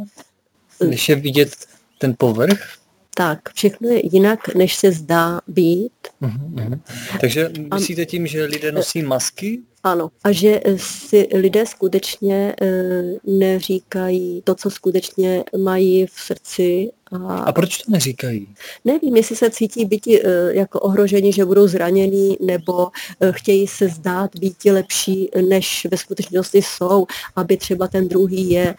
Než 0.88 1.10
je 1.10 1.16
vidět 1.16 1.50
ten 1.98 2.16
povrch? 2.18 2.74
Tak, 3.16 3.40
všechno 3.54 3.90
je 3.90 4.16
jinak, 4.16 4.56
než 4.56 4.76
se 4.76 4.92
zdá 4.92 5.42
být. 5.48 5.92
Uh-huh. 6.22 6.80
Takže 7.22 7.52
myslíte 7.74 8.06
tím, 8.06 8.28
že 8.28 8.46
lidé 8.46 8.72
nosí 8.72 9.02
masky? 9.02 9.60
Ano, 9.88 10.10
a 10.24 10.32
že 10.32 10.62
si 10.78 11.28
lidé 11.34 11.66
skutečně 11.66 12.56
eh, 12.62 13.04
neříkají 13.24 14.42
to, 14.44 14.56
co 14.56 14.70
skutečně 14.70 15.44
mají 15.58 16.06
v 16.06 16.20
srdci. 16.20 16.90
A, 17.12 17.38
a 17.38 17.52
proč 17.52 17.78
to 17.78 17.92
neříkají? 17.92 18.48
Nevím, 18.86 19.16
jestli 19.16 19.36
se 19.36 19.50
cítí 19.50 19.86
být 19.86 20.08
eh, 20.08 20.20
jako 20.54 20.80
ohrožení, 20.80 21.34
že 21.34 21.46
budou 21.46 21.68
zranění, 21.68 22.38
nebo 22.42 22.88
eh, 23.22 23.32
chtějí 23.32 23.68
se 23.68 23.90
zdát 23.90 24.36
být 24.36 24.66
lepší, 24.66 25.30
než 25.48 25.88
ve 25.92 25.98
skutečnosti 25.98 26.62
jsou, 26.62 27.06
aby 27.36 27.58
třeba 27.58 27.88
ten 27.88 28.08
druhý 28.08 28.50
je 28.50 28.76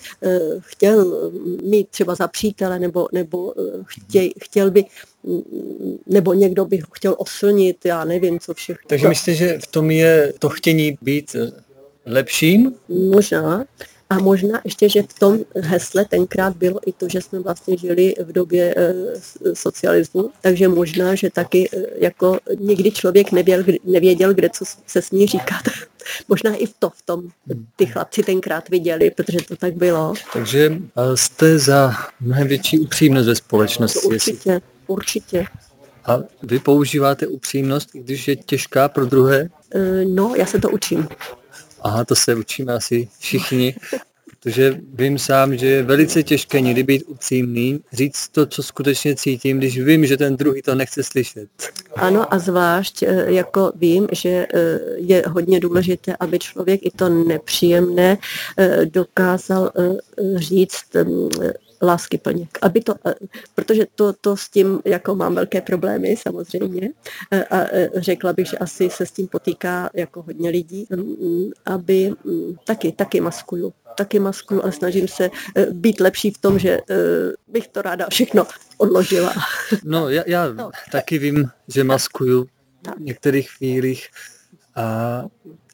chtěl 0.61 1.31
mít 1.63 1.89
třeba 1.89 2.15
za 2.15 2.29
přítele, 2.29 2.79
nebo, 2.79 3.09
nebo 3.13 3.55
chtěj, 3.87 4.33
chtěl 4.41 4.71
by 4.71 4.85
nebo 6.07 6.35
někdo 6.35 6.65
by 6.65 6.78
ho 6.78 6.86
chtěl 6.93 7.15
oslnit, 7.19 7.77
já 7.85 8.05
nevím, 8.05 8.40
co 8.40 8.55
všechno. 8.55 8.89
Takže 8.89 9.09
myslíte, 9.09 9.35
že 9.35 9.59
v 9.59 9.66
tom 9.66 9.90
je 9.90 10.32
to 10.39 10.49
chtění 10.49 10.99
být 11.03 11.36
lepším? 12.07 12.74
Možná. 12.89 13.65
A 14.11 14.19
možná 14.19 14.61
ještě, 14.65 14.89
že 14.89 15.03
v 15.03 15.19
tom 15.19 15.39
hesle 15.55 16.05
tenkrát 16.05 16.57
bylo 16.57 16.81
i 16.86 16.93
to, 16.93 17.09
že 17.09 17.20
jsme 17.20 17.40
vlastně 17.40 17.77
žili 17.77 18.15
v 18.24 18.32
době 18.32 18.74
e, 18.77 18.95
socialismu, 19.55 20.31
takže 20.40 20.69
možná, 20.69 21.15
že 21.15 21.31
taky 21.31 21.69
e, 21.73 22.05
jako 22.05 22.39
někdy 22.59 22.90
člověk 22.90 23.32
nevěděl, 23.32 23.65
nevěděl, 23.85 24.35
kde 24.35 24.51
co 24.51 24.65
se 24.86 25.03
smí 25.03 25.27
říkat. 25.27 25.62
možná 26.28 26.55
i 26.55 26.66
v 26.66 26.74
to 26.78 26.90
v 26.90 27.03
tom 27.03 27.28
ty 27.77 27.86
chlapci 27.86 28.23
tenkrát 28.23 28.69
viděli, 28.69 29.11
protože 29.11 29.39
to 29.49 29.57
tak 29.57 29.74
bylo. 29.74 30.15
Takže 30.32 30.78
jste 31.15 31.59
za 31.59 31.93
mnohem 32.20 32.49
větší 32.49 32.78
upřímnost 32.78 33.28
ve 33.28 33.35
společnosti. 33.35 34.01
To 34.01 34.09
určitě, 34.09 34.61
určitě. 34.89 35.44
A 36.05 36.19
vy 36.43 36.59
používáte 36.59 37.27
upřímnost, 37.27 37.89
když 37.93 38.28
je 38.28 38.36
těžká 38.36 38.89
pro 38.89 39.06
druhé? 39.06 39.48
No, 40.05 40.35
já 40.35 40.47
se 40.47 40.59
to 40.59 40.70
učím. 40.70 41.09
Aha, 41.81 42.05
to 42.05 42.15
se 42.15 42.35
učíme 42.35 42.73
asi 42.74 43.09
všichni, 43.19 43.74
protože 44.40 44.81
vím 44.94 45.19
sám, 45.19 45.56
že 45.56 45.66
je 45.66 45.82
velice 45.82 46.23
těžké 46.23 46.60
někdy 46.60 46.82
být 46.82 47.05
upřímný, 47.06 47.81
říct 47.93 48.28
to, 48.28 48.47
co 48.47 48.62
skutečně 48.62 49.16
cítím, 49.16 49.59
když 49.59 49.81
vím, 49.81 50.06
že 50.06 50.16
ten 50.16 50.36
druhý 50.36 50.62
to 50.62 50.74
nechce 50.74 51.02
slyšet. 51.02 51.48
Ano 51.97 52.35
a 52.35 52.39
zvlášť 52.39 53.02
eh, 53.02 53.32
jako 53.32 53.73
vím, 53.74 54.09
že 54.12 54.47
eh, 54.55 54.78
je 54.97 55.23
hodně 55.27 55.60
důležité, 55.60 56.16
aby 56.20 56.39
člověk 56.39 56.81
i 56.82 56.90
to 56.90 57.09
nepříjemné 57.09 58.19
dokázal 58.85 59.73
říct 60.36 60.85
lásky 61.83 62.19
plně. 62.19 62.49
Aby 62.63 62.81
to, 62.81 62.95
protože 63.55 63.87
to, 63.95 64.13
to 64.13 64.37
s 64.37 64.49
tím 64.49 64.81
jako 64.85 65.15
mám 65.15 65.35
velké 65.35 65.61
problémy 65.61 66.17
samozřejmě 66.17 66.89
a 67.51 67.65
řekla 67.95 68.33
bych, 68.33 68.47
že 68.47 68.59
asi 68.59 68.91
se 68.91 69.07
s 69.07 69.11
tím 69.11 69.29
potýká 69.29 69.91
jako 69.95 70.23
hodně 70.23 70.51
lidí, 70.51 70.87
mm, 70.91 71.51
aby 71.67 72.13
mm, 72.25 72.57
taky, 72.65 72.93
taky 72.93 73.21
maskuju 73.21 73.73
taky 73.99 74.19
maskuju 74.19 74.63
a 74.65 74.73
snažím 74.73 75.09
se 75.09 75.31
být 75.73 76.01
lepší 76.01 76.31
v 76.31 76.39
tom, 76.39 76.59
že 76.59 76.79
bych 77.49 77.69
to 77.69 77.83
ráda 77.83 78.07
všechno 78.11 78.47
odložila. 78.77 79.35
No, 79.85 80.09
já, 80.09 80.23
já 80.27 80.53
no. 80.53 80.71
taky 80.93 81.19
vím, 81.19 81.51
že 81.69 81.85
maskuju 81.85 82.47
v 82.97 83.01
některých 83.01 83.51
chvílích, 83.51 84.09
a, 84.75 85.25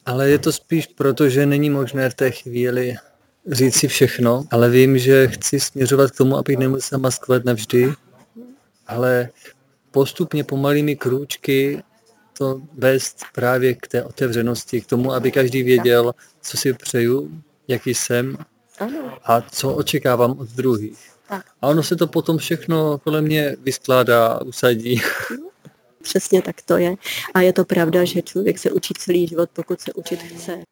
ale 0.05 0.29
je 0.29 0.39
to 0.39 0.51
spíš 0.51 0.87
proto, 0.87 1.29
že 1.29 1.45
není 1.45 1.69
možné 1.69 2.09
v 2.09 2.13
té 2.13 2.31
chvíli 2.31 2.95
říct 3.51 3.75
si 3.75 3.87
všechno, 3.87 4.43
ale 4.51 4.69
vím, 4.69 4.97
že 4.97 5.27
chci 5.27 5.59
směřovat 5.59 6.11
k 6.11 6.17
tomu, 6.17 6.37
abych 6.37 6.57
nemusel 6.57 6.99
maskovat 6.99 7.45
navždy, 7.45 7.93
ale 8.87 9.29
postupně 9.91 10.43
pomalými 10.43 10.95
krůčky 10.95 11.83
to 12.37 12.61
vést 12.73 13.17
právě 13.33 13.73
k 13.73 13.87
té 13.87 14.03
otevřenosti, 14.03 14.81
k 14.81 14.85
tomu, 14.85 15.13
aby 15.13 15.31
každý 15.31 15.63
věděl, 15.63 16.11
co 16.41 16.57
si 16.57 16.73
přeju, 16.73 17.41
jaký 17.67 17.93
jsem 17.93 18.37
a 19.23 19.41
co 19.41 19.73
očekávám 19.73 20.31
od 20.31 20.49
druhých. 20.49 20.99
A 21.61 21.67
ono 21.67 21.83
se 21.83 21.95
to 21.95 22.07
potom 22.07 22.37
všechno 22.37 22.97
kolem 22.97 23.23
mě 23.23 23.55
vyskládá 23.63 24.41
usadí. 24.41 25.01
Přesně 26.01 26.41
tak 26.41 26.61
to 26.61 26.77
je. 26.77 26.95
A 27.33 27.41
je 27.41 27.53
to 27.53 27.65
pravda, 27.65 28.05
že 28.05 28.21
člověk 28.21 28.59
se 28.59 28.71
učí 28.71 28.93
celý 28.97 29.27
život, 29.27 29.49
pokud 29.53 29.81
se 29.81 29.93
učit 29.93 30.19
chce. 30.23 30.63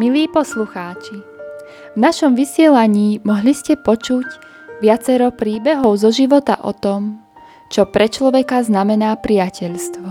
Milí 0.00 0.32
poslucháči, 0.32 1.20
v 1.92 1.98
našom 2.00 2.32
vysielaní 2.32 3.20
mohli 3.20 3.52
ste 3.52 3.76
počuť 3.76 4.24
viacero 4.80 5.28
príbehov 5.28 6.00
zo 6.00 6.08
života 6.08 6.56
o 6.56 6.72
tom, 6.72 7.20
čo 7.68 7.84
pre 7.84 8.08
človeka 8.08 8.64
znamená 8.64 9.12
priateľstvo. 9.20 10.08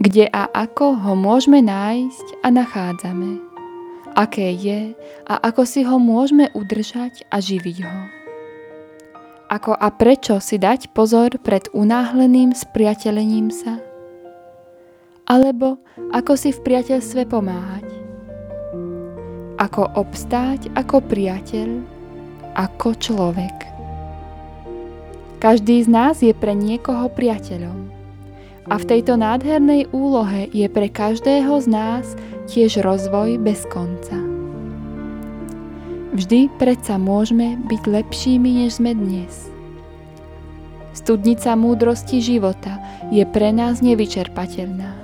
Kde 0.00 0.32
a 0.32 0.48
ako 0.48 0.96
ho 0.96 1.12
môžeme 1.12 1.60
nájsť 1.60 2.40
a 2.40 2.48
nachádzame. 2.48 3.44
Aké 4.16 4.48
je 4.48 4.96
a 5.28 5.34
ako 5.44 5.68
si 5.68 5.84
ho 5.84 6.00
môžeme 6.00 6.48
udržať 6.56 7.28
a 7.28 7.36
živiť 7.36 7.84
ho. 7.84 8.00
Ako 9.52 9.76
a 9.76 9.92
prečo 9.92 10.40
si 10.40 10.56
dať 10.56 10.96
pozor 10.96 11.36
pred 11.44 11.68
unáhleným 11.76 12.56
spriateľením 12.56 13.52
sa. 13.52 13.76
Alebo 15.28 15.84
ako 16.16 16.32
si 16.32 16.48
v 16.48 16.64
priateľstve 16.64 17.28
pomáhať 17.28 17.89
ako 19.60 19.92
obstáť 19.92 20.72
ako 20.72 21.04
priateľ, 21.04 21.84
ako 22.56 22.96
človek. 22.96 23.56
Každý 25.40 25.84
z 25.84 25.88
nás 25.88 26.24
je 26.24 26.32
pre 26.32 26.56
niekoho 26.56 27.12
priateľom. 27.12 27.92
A 28.68 28.76
v 28.76 28.84
tejto 28.88 29.16
nádhernej 29.16 29.88
úlohe 29.92 30.48
je 30.52 30.68
pre 30.68 30.88
každého 30.88 31.60
z 31.64 31.66
nás 31.68 32.06
tiež 32.48 32.80
rozvoj 32.84 33.40
bez 33.40 33.64
konca. 33.68 34.16
Vždy 36.12 36.52
predsa 36.60 37.00
môžeme 37.00 37.56
byť 37.70 37.82
lepšími, 37.88 38.64
než 38.64 38.82
sme 38.82 38.92
dnes. 38.92 39.48
Studnica 40.92 41.56
múdrosti 41.56 42.20
života 42.20 42.76
je 43.08 43.24
pre 43.24 43.54
nás 43.54 43.80
nevyčerpateľná. 43.80 44.99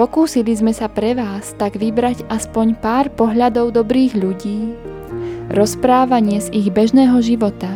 Pokúsili 0.00 0.56
sme 0.56 0.72
sa 0.72 0.88
pre 0.88 1.12
vás 1.12 1.52
tak 1.60 1.76
vybrať 1.76 2.24
aspoň 2.32 2.72
pár 2.80 3.12
pohľadov 3.12 3.76
dobrých 3.76 4.16
ľudí, 4.16 4.72
rozprávanie 5.52 6.40
z 6.40 6.48
ich 6.56 6.72
bežného 6.72 7.20
života, 7.20 7.68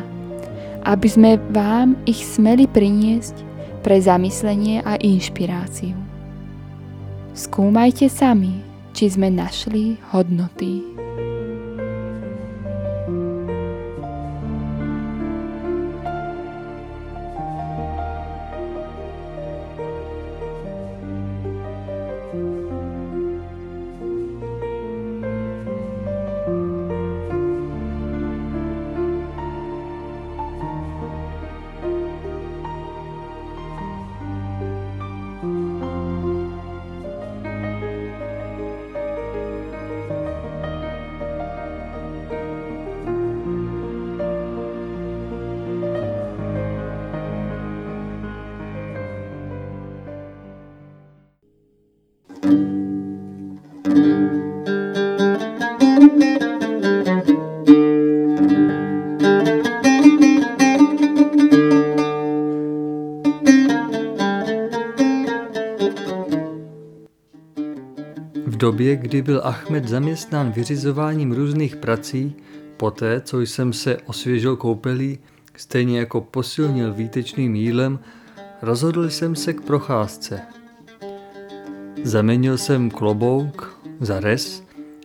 aby 0.89 1.05
sme 1.05 1.37
vám 1.53 2.01
ich 2.09 2.25
smeli 2.25 2.65
priniesť 2.65 3.37
pre 3.85 4.01
zamyslenie 4.01 4.81
a 4.89 4.97
inšpiráciu. 5.05 5.93
Skúmajte 7.37 8.09
sami, 8.09 8.65
či 8.97 9.13
sme 9.13 9.29
našli 9.29 10.01
hodnoty. 10.09 10.94
Době, 68.75 68.97
kdy 68.97 69.23
byl 69.23 69.41
Ahmed 69.45 69.89
zaměstnán 69.89 70.53
vyřizováním 70.53 71.33
různých 71.33 71.77
prací, 71.77 72.37
poté, 72.77 73.21
co 73.21 73.41
jsem 73.41 73.73
se 73.73 73.97
osvěžil 74.07 74.57
koupelí, 74.57 75.19
stejně 75.57 75.99
jako 75.99 76.21
posilnil 76.21 76.93
výtečným 76.95 77.55
jídlem, 77.55 77.99
rozhodl 78.63 79.11
jsem 79.11 79.37
se 79.37 79.53
k 79.53 79.61
procházce. 79.61 80.41
Zamenil 82.03 82.59
jsem 82.59 82.91
klobouk 82.91 83.81
za 84.01 84.21
res 84.21 84.63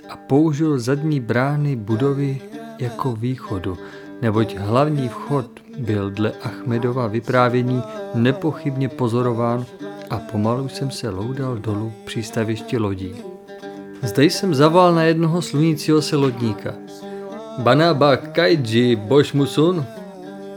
a 0.09 0.17
použil 0.17 0.79
zadní 0.79 1.19
brány 1.19 1.75
budovy 1.75 2.41
jako 2.79 3.15
východu, 3.15 3.77
neboť 4.21 4.55
hlavní 4.57 5.09
vchod 5.09 5.59
byl 5.79 6.09
dle 6.09 6.31
Achmedova 6.41 7.07
vyprávění 7.07 7.83
nepochybně 8.15 8.89
pozorován 8.89 9.65
a 10.09 10.17
pomalu 10.17 10.67
jsem 10.67 10.91
se 10.91 11.09
loudal 11.09 11.57
dolů 11.57 11.93
přístavišti 12.05 12.77
lodí. 12.77 13.28
Zde 14.03 14.25
jsem 14.25 14.55
zaval 14.55 14.95
na 14.95 15.03
jednoho 15.03 15.41
slunícího 15.41 16.01
se 16.01 16.15
lodníka. 16.15 16.73
Banaba 17.57 18.17
Kaiji 18.17 18.95
Boš 18.95 19.33
Musun? 19.33 19.85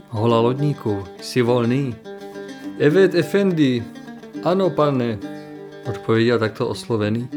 Hola 0.09 0.41
lodníku, 0.41 1.05
jsi 1.21 1.43
volný? 1.43 1.95
Evet 2.79 3.15
Efendi, 3.15 3.85
ano 4.45 4.71
pane, 4.71 5.19
odpověděl 5.89 6.39
takto 6.39 6.69
oslovený. 6.69 7.29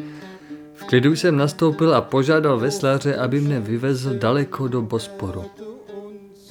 V 0.74 0.84
klidu 0.84 1.16
jsem 1.16 1.38
nastoupil 1.38 1.96
a 1.96 2.02
požádal 2.02 2.60
vesláře, 2.60 3.16
aby 3.16 3.42
mne 3.42 3.60
vyvezl 3.60 4.14
daleko 4.14 4.68
do 4.68 4.82
Bosporu. 4.82 5.46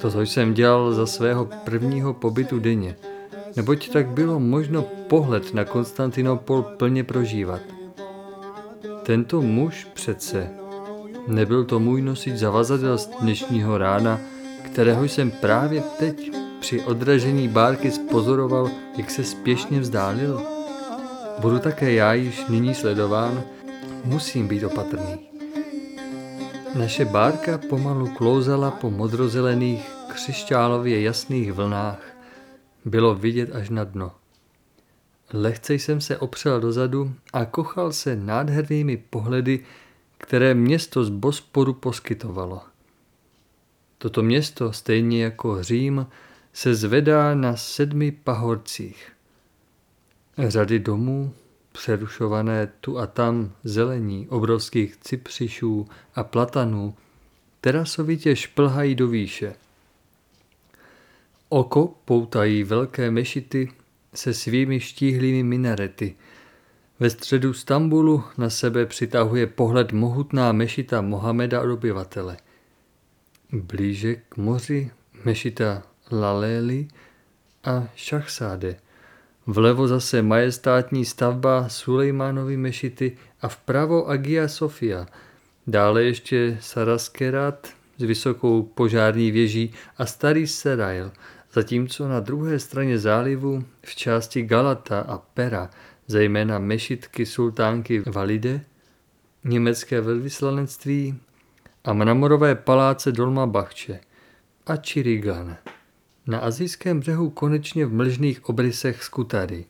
Toto 0.01 0.21
jsem 0.21 0.53
dělal 0.53 0.93
za 0.93 1.05
svého 1.05 1.49
prvního 1.63 2.13
pobytu 2.13 2.59
denně, 2.59 2.95
neboť 3.55 3.89
tak 3.89 4.07
bylo 4.07 4.39
možno 4.39 4.81
pohled 5.07 5.53
na 5.53 5.65
Konstantinopol 5.65 6.61
plně 6.61 7.03
prožívat. 7.03 7.74
Tento 9.05 9.41
muž 9.41 9.87
přece 9.93 10.49
nebyl 11.27 11.65
to 11.65 11.79
můj 11.79 12.01
nosič 12.01 12.35
zavazadel 12.35 12.97
z 12.97 13.07
dnešního 13.07 13.77
rána, 13.77 14.19
kterého 14.65 15.03
jsem 15.03 15.31
právě 15.31 15.83
teď 15.99 16.31
při 16.59 16.81
odražení 16.81 17.47
bárky 17.47 17.91
spozoroval, 17.91 18.69
jak 18.97 19.11
se 19.11 19.23
spěšně 19.23 19.79
vzdálil. 19.79 20.41
Budu 21.39 21.59
také 21.59 21.93
já 21.93 22.13
již 22.13 22.45
nyní 22.47 22.75
sledován, 22.75 23.43
musím 24.05 24.47
být 24.47 24.63
opatrný. 24.63 25.29
Naše 26.75 27.05
bárka 27.05 27.57
pomalu 27.69 28.07
klouzala 28.07 28.71
po 28.71 28.89
modrozelených, 28.89 29.89
křišťálově 30.13 31.01
jasných 31.01 31.53
vlnách. 31.53 32.01
Bylo 32.85 33.15
vidět 33.15 33.55
až 33.55 33.69
na 33.69 33.83
dno. 33.83 34.11
Lehce 35.37 35.73
jsem 35.73 36.01
se 36.01 36.17
opřel 36.17 36.61
dozadu 36.61 37.13
a 37.33 37.45
kochal 37.45 37.93
se 37.93 38.15
nádhernými 38.15 38.97
pohledy, 38.97 39.65
které 40.17 40.53
město 40.53 41.03
z 41.03 41.09
Bosporu 41.09 41.73
poskytovalo. 41.73 42.61
Toto 43.97 44.23
město, 44.23 44.73
stejně 44.73 45.23
jako 45.23 45.63
Řím, 45.63 46.07
se 46.53 46.75
zvedá 46.75 47.35
na 47.35 47.55
sedmi 47.55 48.11
pahorcích. 48.11 49.11
Řady 50.37 50.79
domů, 50.79 51.33
přerušované 51.71 52.67
tu 52.81 52.99
a 52.99 53.07
tam 53.07 53.51
zelení 53.63 54.27
obrovských 54.29 54.97
cypřišů 54.97 55.87
a 56.15 56.23
platanů, 56.23 56.95
terasovitě 57.61 58.35
šplhají 58.35 58.95
do 58.95 59.07
výše. 59.07 59.55
Oko 61.49 61.95
poutají 62.05 62.63
velké 62.63 63.11
mešity 63.11 63.71
se 64.17 64.33
svými 64.33 64.79
štíhlými 64.79 65.43
minarety. 65.43 66.15
Ve 66.99 67.09
středu 67.09 67.53
Stambulu 67.53 68.23
na 68.37 68.49
sebe 68.49 68.85
přitahuje 68.85 69.47
pohled 69.47 69.91
mohutná 69.91 70.51
mešita 70.51 71.01
Mohameda 71.01 71.61
obyvatele. 71.61 72.37
Blíže 73.51 74.15
k 74.15 74.37
moři 74.37 74.91
mešita 75.23 75.83
Laleli 76.11 76.87
a 77.63 77.87
Šachsáde. 77.95 78.75
Vlevo 79.47 79.87
zase 79.87 80.21
majestátní 80.21 81.05
stavba 81.05 81.69
Sulejmánovy 81.69 82.57
mešity 82.57 83.17
a 83.41 83.47
vpravo 83.47 84.09
Agia 84.09 84.47
Sofia. 84.47 85.05
Dále 85.67 86.03
ještě 86.03 86.57
Saraskerat 86.61 87.73
s 87.97 88.03
vysokou 88.03 88.63
požární 88.63 89.31
věží 89.31 89.73
a 89.97 90.05
starý 90.05 90.47
Serail– 90.47 91.11
zatímco 91.55 92.07
na 92.07 92.19
druhé 92.19 92.59
straně 92.59 92.99
zálivu 92.99 93.63
v 93.81 93.95
části 93.95 94.41
Galata 94.41 94.99
a 94.99 95.17
Pera, 95.17 95.69
zejména 96.07 96.59
mešitky 96.59 97.25
sultánky 97.25 98.03
Valide, 98.05 98.61
německé 99.43 100.01
velvyslanectví 100.01 101.19
a 101.83 101.93
mramorové 101.93 102.55
paláce 102.55 103.11
Dolma 103.11 103.45
Bachče 103.45 103.99
a 104.65 104.75
Čirigan. 104.77 105.57
Na 106.27 106.39
azijském 106.39 106.99
břehu 106.99 107.29
konečně 107.29 107.85
v 107.85 107.93
mlžných 107.93 108.49
obrysech 108.49 109.03
skutary. 109.03 109.65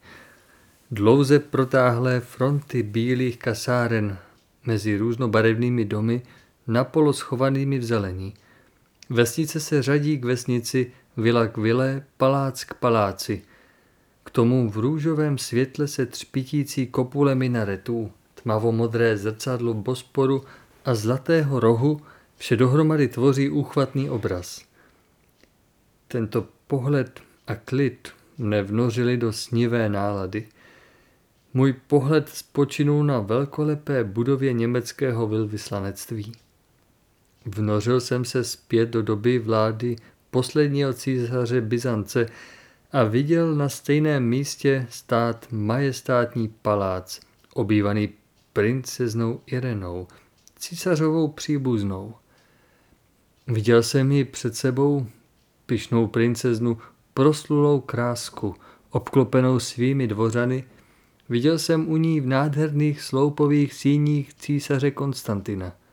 Dlouze 0.91 1.39
protáhlé 1.39 2.19
fronty 2.19 2.83
bílých 2.83 3.37
kasáren 3.37 4.17
mezi 4.65 4.97
různobarevnými 4.97 5.85
domy 5.85 6.21
napolo 6.67 7.13
schovanými 7.13 7.79
v 7.79 7.85
zelení. 7.85 8.33
Vesnice 9.09 9.59
se 9.59 9.81
řadí 9.81 10.17
k 10.17 10.25
vesnici 10.25 10.91
vila 11.17 11.47
k 11.47 11.57
vile, 11.57 12.03
palác 12.17 12.63
k 12.63 12.73
paláci. 12.73 13.41
K 14.23 14.29
tomu 14.29 14.69
v 14.69 14.77
růžovém 14.77 15.37
světle 15.37 15.87
se 15.87 16.05
třpitící 16.05 16.87
kopule 16.87 17.35
minaretů, 17.35 18.11
tmavomodré 18.43 19.17
zrcadlo 19.17 19.73
Bosporu 19.73 20.43
a 20.85 20.95
zlatého 20.95 21.59
rohu 21.59 22.01
vše 22.37 22.55
dohromady 22.55 23.07
tvoří 23.07 23.49
úchvatný 23.49 24.09
obraz. 24.09 24.61
Tento 26.07 26.47
pohled 26.67 27.19
a 27.47 27.55
klid 27.55 28.09
mne 28.37 28.63
vnořili 28.63 29.17
do 29.17 29.33
snivé 29.33 29.89
nálady. 29.89 30.47
Můj 31.53 31.73
pohled 31.73 32.29
spočinul 32.29 33.03
na 33.03 33.19
velkolepé 33.19 34.03
budově 34.03 34.53
německého 34.53 35.27
velvyslanectví. 35.27 36.31
Vnořil 37.45 38.01
jsem 38.01 38.25
se 38.25 38.43
zpět 38.43 38.89
do 38.89 39.01
doby 39.01 39.39
vlády 39.39 39.95
posledního 40.35 40.93
císaře 40.93 41.61
Byzance 41.61 42.25
a 42.91 43.03
viděl 43.03 43.55
na 43.55 43.69
stejném 43.69 44.23
místě 44.23 44.87
stát 44.89 45.47
majestátní 45.51 46.47
palác, 46.61 47.19
obývaný 47.53 48.09
princeznou 48.53 49.39
Irenou, 49.45 50.07
císařovou 50.59 51.27
příbuznou. 51.27 52.15
Viděl 53.47 53.83
jsem 53.83 54.11
ji 54.11 54.25
před 54.25 54.55
sebou, 54.55 55.07
pišnou 55.65 56.07
princeznu, 56.07 56.77
proslulou 57.13 57.79
krásku, 57.79 58.55
obklopenou 58.89 59.59
svými 59.59 60.07
dvořany, 60.07 60.63
viděl 61.29 61.59
jsem 61.59 61.89
u 61.89 61.97
ní 61.97 62.21
v 62.21 62.27
nádherných 62.27 63.01
sloupových 63.01 63.73
síních 63.73 64.33
císaře 64.33 64.91
Konstantina– 64.91 65.73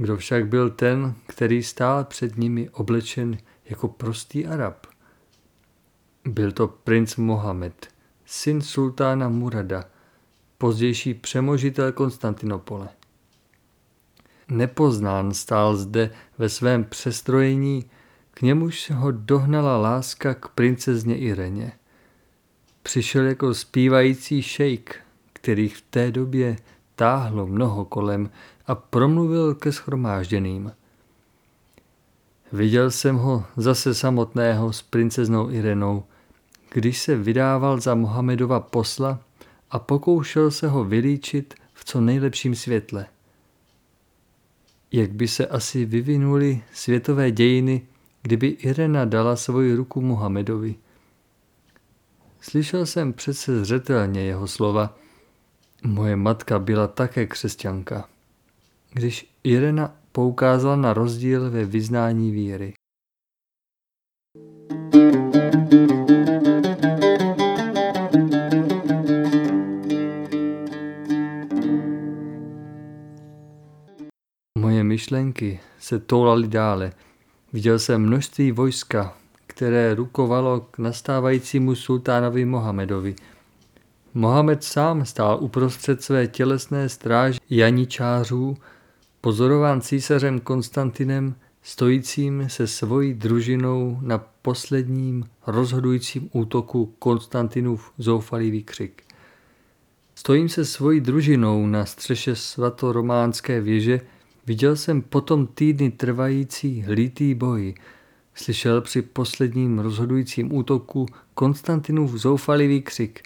kdo 0.00 0.16
však 0.16 0.48
byl 0.48 0.70
ten, 0.70 1.14
který 1.26 1.62
stál 1.62 2.04
před 2.04 2.36
nimi 2.36 2.68
oblečen 2.68 3.38
jako 3.64 3.88
prostý 3.88 4.46
Arab? 4.46 4.86
Byl 6.24 6.52
to 6.52 6.68
princ 6.68 7.16
Mohamed, 7.16 7.88
syn 8.24 8.62
sultána 8.62 9.28
Murada, 9.28 9.84
pozdější 10.58 11.14
přemožitel 11.14 11.92
Konstantinopole. 11.92 12.88
Nepoznán 14.48 15.34
stál 15.34 15.76
zde 15.76 16.10
ve 16.38 16.48
svém 16.48 16.84
přestrojení, 16.84 17.84
k 18.30 18.42
němuž 18.42 18.90
ho 18.90 19.10
dohnala 19.10 19.78
láska 19.78 20.34
k 20.34 20.48
princezně 20.48 21.18
Ireně. 21.18 21.72
Přišel 22.82 23.26
jako 23.26 23.54
zpívající 23.54 24.42
šejk, 24.42 24.96
kterých 25.32 25.76
v 25.76 25.80
té 25.90 26.10
době 26.10 26.56
táhlo 26.96 27.46
mnoho 27.46 27.84
kolem 27.84 28.30
a 28.70 28.74
promluvil 28.74 29.54
ke 29.54 29.72
schromážděným. 29.72 30.72
Viděl 32.52 32.90
jsem 32.90 33.16
ho 33.16 33.44
zase 33.56 33.94
samotného 33.94 34.72
s 34.72 34.82
princeznou 34.82 35.50
Irenou, 35.50 36.04
když 36.72 36.98
se 36.98 37.16
vydával 37.16 37.80
za 37.80 37.94
Mohamedova 37.94 38.60
posla 38.60 39.20
a 39.70 39.78
pokoušel 39.78 40.50
se 40.50 40.68
ho 40.68 40.84
vylíčit 40.84 41.54
v 41.74 41.84
co 41.84 42.00
nejlepším 42.00 42.54
světle. 42.54 43.06
Jak 44.92 45.12
by 45.12 45.28
se 45.28 45.46
asi 45.46 45.84
vyvinuly 45.84 46.62
světové 46.72 47.30
dějiny, 47.30 47.82
kdyby 48.22 48.46
Irena 48.46 49.04
dala 49.04 49.36
svoji 49.36 49.74
ruku 49.74 50.00
Mohamedovi. 50.00 50.74
Slyšel 52.40 52.86
jsem 52.86 53.12
přece 53.12 53.64
zřetelně 53.64 54.20
jeho 54.20 54.48
slova. 54.48 54.96
Moje 55.84 56.16
matka 56.16 56.58
byla 56.58 56.86
také 56.86 57.26
křesťanka 57.26 58.09
když 58.92 59.34
Irena 59.44 59.96
poukázala 60.12 60.76
na 60.76 60.92
rozdíl 60.92 61.50
ve 61.50 61.64
vyznání 61.64 62.30
víry. 62.30 62.74
myšlenky 74.90 75.60
se 75.78 75.98
toulaly 75.98 76.48
dále. 76.48 76.92
Viděl 77.52 77.78
jsem 77.78 78.02
množství 78.02 78.52
vojska, 78.52 79.16
které 79.46 79.94
rukovalo 79.94 80.60
k 80.60 80.78
nastávajícímu 80.78 81.74
sultánovi 81.74 82.44
Mohamedovi. 82.44 83.14
Mohamed 84.14 84.64
sám 84.64 85.04
stál 85.04 85.38
uprostřed 85.40 86.02
své 86.02 86.26
tělesné 86.26 86.88
stráže 86.88 87.38
janičářů, 87.50 88.56
pozorován 89.20 89.80
císařem 89.80 90.40
Konstantinem, 90.40 91.34
stojícím 91.62 92.48
se 92.48 92.66
svojí 92.66 93.14
družinou 93.14 93.98
na 94.02 94.18
posledním 94.18 95.24
rozhodujícím 95.46 96.30
útoku 96.32 96.94
Konstantinův 96.98 97.92
zoufalý 97.98 98.50
výkřik. 98.50 99.02
Stojím 100.14 100.48
se 100.48 100.64
svojí 100.64 101.00
družinou 101.00 101.66
na 101.66 101.86
střeše 101.86 102.36
svatorománské 102.36 103.60
věže, 103.60 104.00
viděl 104.46 104.76
jsem 104.76 105.02
potom 105.02 105.46
týdny 105.46 105.90
trvající 105.90 106.82
hlítý 106.82 107.34
boj, 107.34 107.74
slyšel 108.34 108.80
při 108.80 109.02
posledním 109.02 109.78
rozhodujícím 109.78 110.54
útoku 110.54 111.06
Konstantinův 111.34 112.10
zoufalý 112.10 112.66
výkřik. 112.66 113.22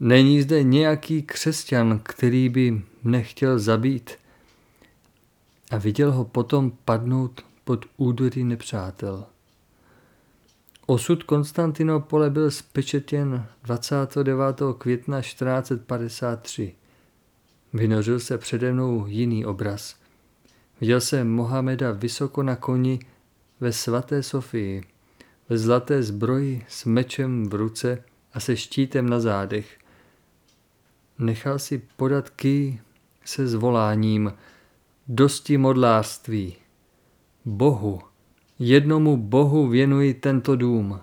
Není 0.00 0.42
zde 0.42 0.62
nějaký 0.62 1.22
křesťan, 1.22 2.00
který 2.02 2.48
by 2.48 2.82
mne 3.02 3.22
chtěl 3.22 3.58
zabít. 3.58 4.10
A 5.72 5.78
viděl 5.78 6.12
ho 6.12 6.24
potom 6.24 6.72
padnout 6.84 7.40
pod 7.64 7.84
údory 7.96 8.44
nepřátel. 8.44 9.24
Osud 10.86 11.22
Konstantinopole 11.22 12.30
byl 12.30 12.50
spečetěn 12.50 13.46
29. 13.62 14.62
května 14.78 15.20
1453. 15.20 16.74
Vynořil 17.72 18.20
se 18.20 18.38
přede 18.38 18.72
mnou 18.72 19.06
jiný 19.06 19.44
obraz. 19.44 19.96
Viděl 20.80 21.00
jsem 21.00 21.30
Mohameda 21.30 21.92
vysoko 21.92 22.42
na 22.42 22.56
koni 22.56 23.00
ve 23.60 23.72
svaté 23.72 24.22
Sofii, 24.22 24.82
ve 25.48 25.58
zlaté 25.58 26.02
zbroji 26.02 26.66
s 26.68 26.84
mečem 26.84 27.48
v 27.48 27.54
ruce 27.54 28.04
a 28.32 28.40
se 28.40 28.56
štítem 28.56 29.08
na 29.08 29.20
zádech. 29.20 29.78
Nechal 31.18 31.58
si 31.58 31.82
podat 31.96 32.30
ký 32.30 32.80
se 33.24 33.46
zvoláním 33.46 34.32
dosti 35.14 35.58
modlářství. 35.58 36.56
Bohu, 37.44 38.00
Jednomu 38.58 39.16
bohu 39.16 39.68
věnuji 39.68 40.14
tento 40.14 40.56
dům. 40.56 41.00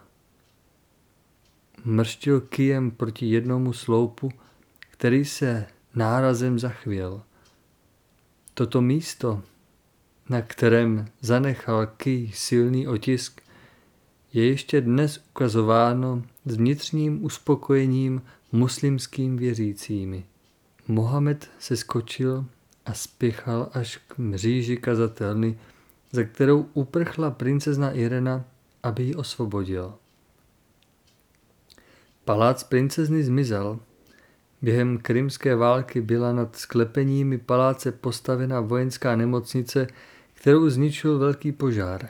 Mrštil 1.83 2.41
kijem 2.41 2.91
proti 2.91 3.25
jednomu 3.25 3.73
sloupu, 3.73 4.31
který 4.79 5.25
se 5.25 5.65
nárazem 5.95 6.59
zachvěl. 6.59 7.21
Toto 8.53 8.81
místo, 8.81 9.41
na 10.29 10.41
kterém 10.41 11.05
zanechal 11.21 11.87
ký 11.87 12.31
silný 12.35 12.87
otisk, 12.87 13.41
je 14.33 14.47
ještě 14.47 14.81
dnes 14.81 15.23
ukazováno 15.29 16.23
s 16.45 16.55
vnitřním 16.55 17.25
uspokojením 17.25 18.21
muslimským 18.51 19.37
věřícími. 19.37 20.25
Mohamed 20.87 21.51
se 21.59 21.77
skočil 21.77 22.45
a 22.89 22.93
spěchal 22.93 23.69
až 23.73 23.97
k 24.07 24.17
mříži 24.17 24.77
kazatelny, 24.77 25.59
za 26.11 26.23
kterou 26.23 26.69
uprchla 26.73 27.31
princezna 27.31 27.91
Irena, 27.91 28.45
aby 28.83 29.03
ji 29.03 29.15
osvobodil. 29.15 29.93
Palác 32.25 32.63
princezny 32.63 33.23
zmizel. 33.23 33.79
Během 34.61 34.97
krymské 34.97 35.55
války 35.55 36.01
byla 36.01 36.33
nad 36.33 36.55
sklepeními 36.55 37.37
paláce 37.37 37.91
postavena 37.91 38.59
vojenská 38.59 39.15
nemocnice, 39.15 39.87
kterou 40.33 40.69
zničil 40.69 41.19
velký 41.19 41.51
požár. 41.51 42.09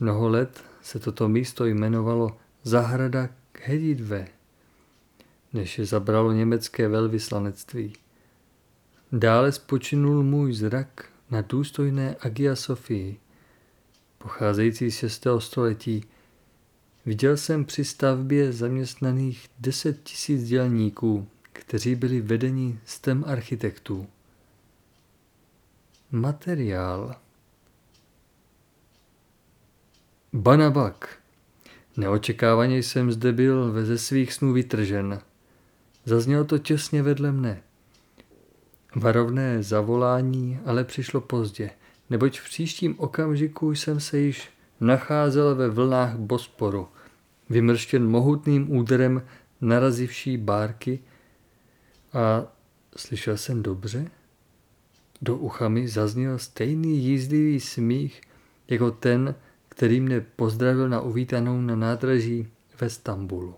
Mnoho 0.00 0.28
let 0.28 0.64
se 0.82 0.98
toto 0.98 1.28
místo 1.28 1.64
jmenovalo 1.64 2.36
Zahrada 2.62 3.28
Hedidve, 3.62 4.28
než 5.52 5.78
je 5.78 5.84
zabralo 5.84 6.32
německé 6.32 6.88
velvyslanectví. 6.88 7.92
Dále 9.12 9.52
spočinul 9.52 10.22
můj 10.22 10.52
zrak 10.52 11.04
na 11.30 11.40
důstojné 11.40 12.16
Agia 12.20 12.56
Sofii, 12.56 13.20
pocházející 14.18 14.90
z 14.90 14.96
6. 14.96 15.26
století, 15.38 16.04
viděl 17.06 17.36
jsem 17.36 17.64
při 17.64 17.84
stavbě 17.84 18.52
zaměstnaných 18.52 19.48
10 19.58 20.02
tisíc 20.02 20.44
dělníků, 20.44 21.28
kteří 21.52 21.94
byli 21.94 22.20
vedeni 22.20 22.80
stem 22.84 23.24
architektů. 23.26 24.06
Materiál 26.10 27.16
Banabak. 30.32 31.18
Neočekávaně 31.96 32.78
jsem 32.78 33.12
zde 33.12 33.32
byl 33.32 33.72
ve 33.72 33.84
ze 33.84 33.98
svých 33.98 34.32
snů 34.32 34.52
vytržen. 34.52 35.20
Zaznělo 36.04 36.44
to 36.44 36.58
těsně 36.58 37.02
vedle 37.02 37.32
mne. 37.32 37.62
Varovné 38.98 39.62
zavolání 39.62 40.60
ale 40.64 40.84
přišlo 40.84 41.20
pozdě, 41.20 41.70
neboť 42.10 42.40
v 42.40 42.44
příštím 42.44 42.94
okamžiku 42.98 43.74
jsem 43.74 44.00
se 44.00 44.18
již 44.18 44.48
nacházel 44.80 45.54
ve 45.54 45.68
vlnách 45.68 46.16
Bosporu, 46.16 46.88
vymrštěn 47.50 48.06
mohutným 48.06 48.76
úderem 48.76 49.22
narazivší 49.60 50.36
bárky 50.36 51.00
a 52.12 52.46
slyšel 52.96 53.36
jsem 53.36 53.62
dobře? 53.62 54.10
Do 55.22 55.36
ucha 55.36 55.68
mi 55.68 55.88
zazněl 55.88 56.38
stejný 56.38 57.04
jízdivý 57.04 57.60
smích 57.60 58.20
jako 58.68 58.90
ten, 58.90 59.34
který 59.68 60.00
mne 60.00 60.20
pozdravil 60.20 60.88
na 60.88 61.00
uvítanou 61.00 61.60
na 61.60 61.76
nádraží 61.76 62.48
ve 62.80 62.90
Stambulu. 62.90 63.54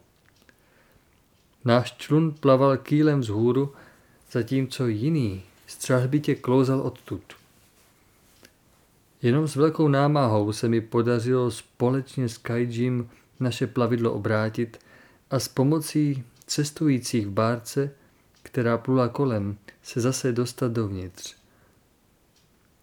Náš 1.65 1.93
člun 1.97 2.33
plaval 2.33 2.77
kýlem 2.77 3.21
vzhůru 3.21 3.73
zatímco 4.31 4.87
jiný 4.87 5.43
střelbitě 5.67 6.35
klouzal 6.35 6.81
odtud. 6.81 7.23
Jenom 9.23 9.49
s 9.49 9.57
velkou 9.57 9.89
námahou 9.89 10.53
se 10.53 10.69
mi 10.69 10.81
podařilo 10.81 11.51
společně 11.51 12.29
s 12.29 12.39
Kaijim 12.39 13.11
naše 13.41 13.67
plavidlo 13.67 14.13
obrátit 14.13 14.79
a 15.31 15.39
s 15.39 15.49
pomocí 15.49 16.25
cestujících 16.47 17.27
v 17.27 17.31
bárce, 17.31 17.91
která 18.43 18.79
plula 18.79 19.09
kolem, 19.09 19.57
se 19.83 20.01
zase 20.01 20.33
dostat 20.33 20.73
dovnitř. 20.73 21.37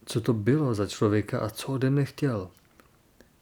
Co 0.05 0.21
to 0.21 0.33
bylo 0.33 0.73
za 0.73 0.87
člověka 0.87 1.39
a 1.39 1.49
co 1.49 1.67
ode 1.67 1.89
mne 1.89 2.05
chtěl? 2.05 2.49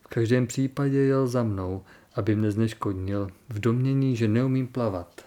V 0.02 0.08
každém 0.08 0.48
případě 0.48 0.98
jel 0.98 1.28
za 1.28 1.44
mnou, 1.44 1.84
aby 2.16 2.36
mne 2.36 2.52
zneškodnil, 2.52 3.32
v 3.50 3.60
domění, 3.60 4.16
že 4.16 4.28
neumím 4.28 4.68
plavat. 4.68 5.26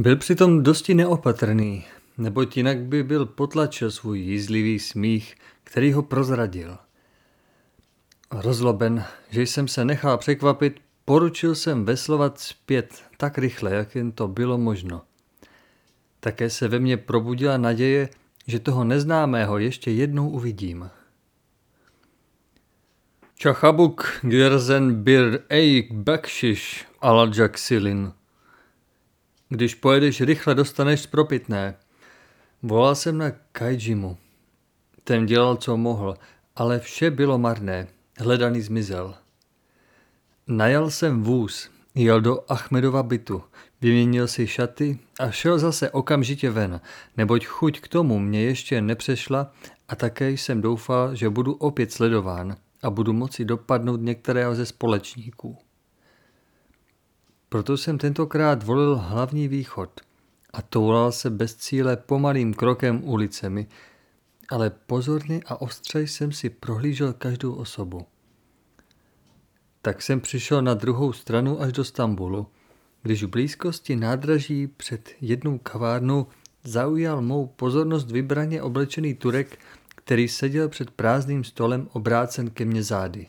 Byl 0.00 0.16
přitom 0.16 0.62
dosti 0.62 0.94
neopatrný, 0.94 1.84
neboť 2.18 2.56
jinak 2.56 2.78
by 2.78 3.02
byl 3.02 3.26
potlačil 3.26 3.90
svůj 3.90 4.18
jízlivý 4.18 4.78
smích, 4.78 5.34
který 5.64 5.92
ho 5.92 6.02
prozradil. 6.02 6.78
Rozloben, 8.30 9.04
že 9.30 9.42
jsem 9.42 9.68
se 9.68 9.84
nechal 9.84 10.18
překvapit, 10.18 10.80
poručil 11.04 11.54
jsem 11.54 11.84
veslovat 11.84 12.40
zpět 12.40 13.02
tak 13.16 13.38
rychle, 13.38 13.74
jak 13.74 13.94
jen 13.94 14.12
to 14.12 14.28
bylo 14.28 14.58
možno. 14.58 15.02
Také 16.20 16.50
se 16.50 16.68
ve 16.68 16.78
mně 16.78 16.96
probudila 16.96 17.56
naděje, 17.56 18.08
že 18.46 18.58
toho 18.58 18.84
neznámého 18.84 19.58
ještě 19.58 19.90
jednou 19.90 20.28
uvidím. 20.28 20.90
Čachabuk 23.34 24.20
Gerzen 24.22 25.02
bir 25.02 25.40
eik 25.48 25.92
bakshish 25.92 26.86
aladjak 27.00 27.58
silin– 27.58 28.12
když 29.50 29.74
pojedeš 29.74 30.20
rychle, 30.20 30.54
dostaneš 30.54 31.06
propitné. 31.06 31.74
Volal 32.62 32.94
jsem 32.94 33.18
na 33.18 33.30
Kaijimu. 33.52 34.16
Ten 35.04 35.26
dělal, 35.26 35.56
co 35.56 35.76
mohl, 35.76 36.16
ale 36.56 36.78
vše 36.78 37.10
bylo 37.10 37.38
marné. 37.38 37.86
Hledaný 38.18 38.60
zmizel. 38.60 39.14
Najal 40.46 40.90
jsem 40.90 41.22
vůz, 41.22 41.70
jel 41.94 42.20
do 42.20 42.38
Achmedova 42.48 43.02
bytu, 43.02 43.42
vyměnil 43.80 44.28
si 44.28 44.46
šaty 44.46 44.98
a 45.20 45.30
šel 45.30 45.58
zase 45.58 45.90
okamžitě 45.90 46.50
ven, 46.50 46.80
neboť 47.16 47.46
chuť 47.46 47.80
k 47.80 47.88
tomu 47.88 48.18
mě 48.18 48.42
ještě 48.42 48.80
nepřešla 48.80 49.52
a 49.88 49.96
také 49.96 50.30
jsem 50.30 50.60
doufal, 50.60 51.14
že 51.14 51.30
budu 51.30 51.52
opět 51.52 51.92
sledován 51.92 52.56
a 52.82 52.90
budu 52.90 53.12
moci 53.12 53.44
dopadnout 53.44 54.00
některého 54.00 54.54
ze 54.54 54.66
společníků. 54.66 55.58
Proto 57.50 57.76
jsem 57.76 57.98
tentokrát 57.98 58.62
volil 58.62 58.96
hlavní 58.96 59.48
východ 59.48 60.00
a 60.52 60.62
toulal 60.62 61.12
se 61.12 61.30
bez 61.30 61.54
cíle 61.56 61.96
pomalým 61.96 62.54
krokem 62.54 63.04
ulicemi, 63.04 63.66
ale 64.48 64.70
pozorně 64.70 65.40
a 65.46 65.60
ostře 65.60 66.00
jsem 66.00 66.32
si 66.32 66.50
prohlížel 66.50 67.12
každou 67.12 67.54
osobu. 67.54 68.06
Tak 69.82 70.02
jsem 70.02 70.20
přišel 70.20 70.62
na 70.62 70.74
druhou 70.74 71.12
stranu 71.12 71.60
až 71.60 71.72
do 71.72 71.84
Stambulu, 71.84 72.46
když 73.02 73.22
v 73.22 73.28
blízkosti 73.28 73.96
nádraží 73.96 74.66
před 74.66 75.10
jednou 75.20 75.58
kavárnou 75.58 76.26
zaujal 76.64 77.22
mou 77.22 77.46
pozornost 77.46 78.10
vybraně 78.10 78.62
oblečený 78.62 79.14
Turek, 79.14 79.58
který 79.88 80.28
seděl 80.28 80.68
před 80.68 80.90
prázdným 80.90 81.44
stolem 81.44 81.88
obrácen 81.92 82.50
ke 82.50 82.64
mně 82.64 82.82
zády. 82.82 83.28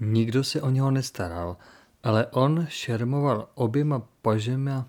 Nikdo 0.00 0.44
se 0.44 0.62
o 0.62 0.70
něho 0.70 0.90
nestaral, 0.90 1.56
ale 2.06 2.26
on 2.26 2.66
šermoval 2.68 3.48
oběma 3.54 4.08
pažema 4.22 4.88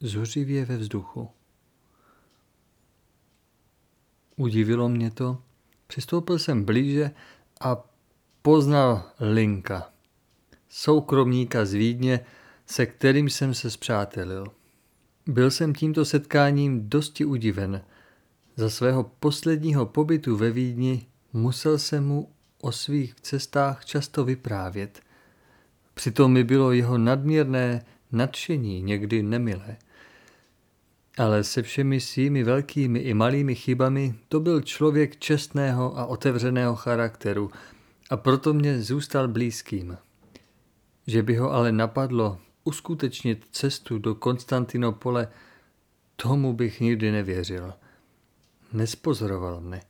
zuřivě 0.00 0.64
ve 0.64 0.76
vzduchu. 0.76 1.30
Udivilo 4.36 4.88
mě 4.88 5.10
to, 5.10 5.42
přistoupil 5.86 6.38
jsem 6.38 6.64
blíže 6.64 7.10
a 7.60 7.84
poznal 8.42 9.02
Linka, 9.20 9.90
soukromníka 10.68 11.64
z 11.64 11.72
Vídně, 11.72 12.20
se 12.66 12.86
kterým 12.86 13.30
jsem 13.30 13.54
se 13.54 13.70
zpřátelil. 13.70 14.46
Byl 15.26 15.50
jsem 15.50 15.74
tímto 15.74 16.04
setkáním 16.04 16.88
dosti 16.88 17.24
udiven. 17.24 17.84
Za 18.56 18.70
svého 18.70 19.04
posledního 19.04 19.86
pobytu 19.86 20.36
ve 20.36 20.50
Vídni 20.50 21.06
musel 21.32 21.78
jsem 21.78 22.06
mu 22.06 22.32
o 22.60 22.72
svých 22.72 23.14
cestách 23.14 23.84
často 23.84 24.24
vyprávět. 24.24 25.03
Přitom 25.94 26.32
mi 26.32 26.44
bylo 26.44 26.72
jeho 26.72 26.98
nadměrné 26.98 27.84
nadšení 28.12 28.82
někdy 28.82 29.22
nemilé. 29.22 29.76
Ale 31.18 31.44
se 31.44 31.62
všemi 31.62 32.00
svými 32.00 32.44
velkými 32.44 32.98
i 32.98 33.14
malými 33.14 33.54
chybami 33.54 34.14
to 34.28 34.40
byl 34.40 34.60
člověk 34.60 35.16
čestného 35.16 35.98
a 35.98 36.06
otevřeného 36.06 36.76
charakteru 36.76 37.50
a 38.10 38.16
proto 38.16 38.54
mě 38.54 38.82
zůstal 38.82 39.28
blízkým. 39.28 39.96
Že 41.06 41.22
by 41.22 41.36
ho 41.36 41.52
ale 41.52 41.72
napadlo 41.72 42.38
uskutečnit 42.64 43.46
cestu 43.50 43.98
do 43.98 44.14
Konstantinopole, 44.14 45.28
tomu 46.16 46.52
bych 46.52 46.80
nikdy 46.80 47.12
nevěřil. 47.12 47.72
Nespozoroval 48.72 49.60
mne. 49.60 49.80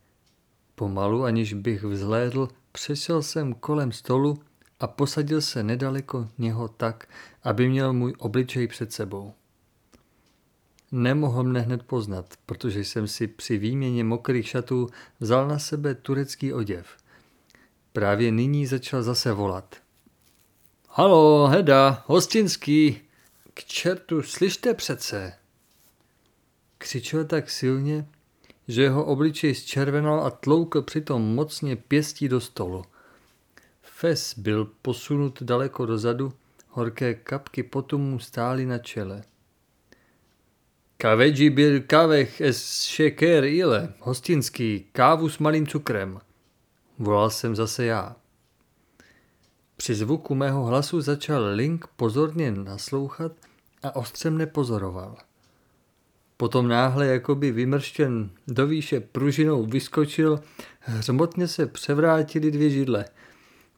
Pomalu, 0.75 1.23
aniž 1.23 1.53
bych 1.53 1.83
vzhlédl, 1.83 2.49
přešel 2.71 3.23
jsem 3.23 3.53
kolem 3.53 3.91
stolu 3.91 4.37
a 4.85 4.87
posadil 4.87 5.41
se 5.41 5.63
nedaleko 5.63 6.27
něho 6.37 6.67
tak, 6.67 7.09
aby 7.43 7.69
měl 7.69 7.93
můj 7.93 8.13
obličej 8.17 8.67
před 8.67 8.93
sebou. 8.93 9.33
Nemohl 10.91 11.43
mne 11.43 11.59
hned 11.61 11.83
poznat, 11.83 12.33
protože 12.45 12.79
jsem 12.79 13.07
si 13.07 13.27
při 13.27 13.57
výměně 13.57 14.03
mokrých 14.03 14.47
šatů 14.47 14.89
vzal 15.19 15.47
na 15.47 15.59
sebe 15.59 15.95
turecký 15.95 16.53
oděv. 16.53 16.97
Právě 17.93 18.31
nyní 18.31 18.65
začal 18.67 19.03
zase 19.03 19.33
volat. 19.33 19.75
Halo, 20.89 21.47
Heda, 21.47 22.03
hostinský. 22.05 23.01
K 23.53 23.63
čertu, 23.63 24.21
slyšte 24.21 24.73
přece. 24.73 25.33
Křičel 26.77 27.25
tak 27.25 27.49
silně, 27.49 28.07
že 28.67 28.81
jeho 28.81 29.05
obličej 29.05 29.55
zčervenal 29.55 30.25
a 30.25 30.29
tloukl 30.29 30.81
přitom 30.81 31.21
mocně 31.21 31.75
pěstí 31.75 32.29
do 32.29 32.41
stolu. 32.41 32.85
Fes 33.97 34.33
byl 34.37 34.71
posunut 34.81 35.43
daleko 35.43 35.85
dozadu, 35.85 36.33
horké 36.69 37.13
kapky 37.13 37.63
potu 37.63 37.97
mu 37.97 38.19
stály 38.19 38.65
na 38.65 38.77
čele. 38.77 39.21
Kavedži 40.97 41.49
byl 41.49 41.81
kavech 41.81 42.41
es 42.41 42.83
šeker 42.83 43.43
ile, 43.43 43.93
hostinský, 43.99 44.85
kávu 44.91 45.29
s 45.29 45.37
malým 45.37 45.67
cukrem. 45.67 46.19
Volal 46.99 47.29
jsem 47.29 47.55
zase 47.55 47.85
já. 47.85 48.15
Při 49.77 49.95
zvuku 49.95 50.35
mého 50.35 50.63
hlasu 50.63 51.01
začal 51.01 51.45
Link 51.53 51.87
pozorně 51.95 52.51
naslouchat 52.51 53.31
a 53.83 53.95
ostře 53.95 54.29
mne 54.29 54.45
pozoroval. 54.45 55.17
Potom 56.37 56.67
náhle 56.67 57.07
jakoby 57.07 57.51
vymrštěn 57.51 58.29
do 58.47 58.67
výše 58.67 58.99
pružinou 58.99 59.65
vyskočil, 59.65 60.39
hřmotně 60.79 61.47
se 61.47 61.65
převrátili 61.65 62.51
dvě 62.51 62.69
židle. 62.69 63.05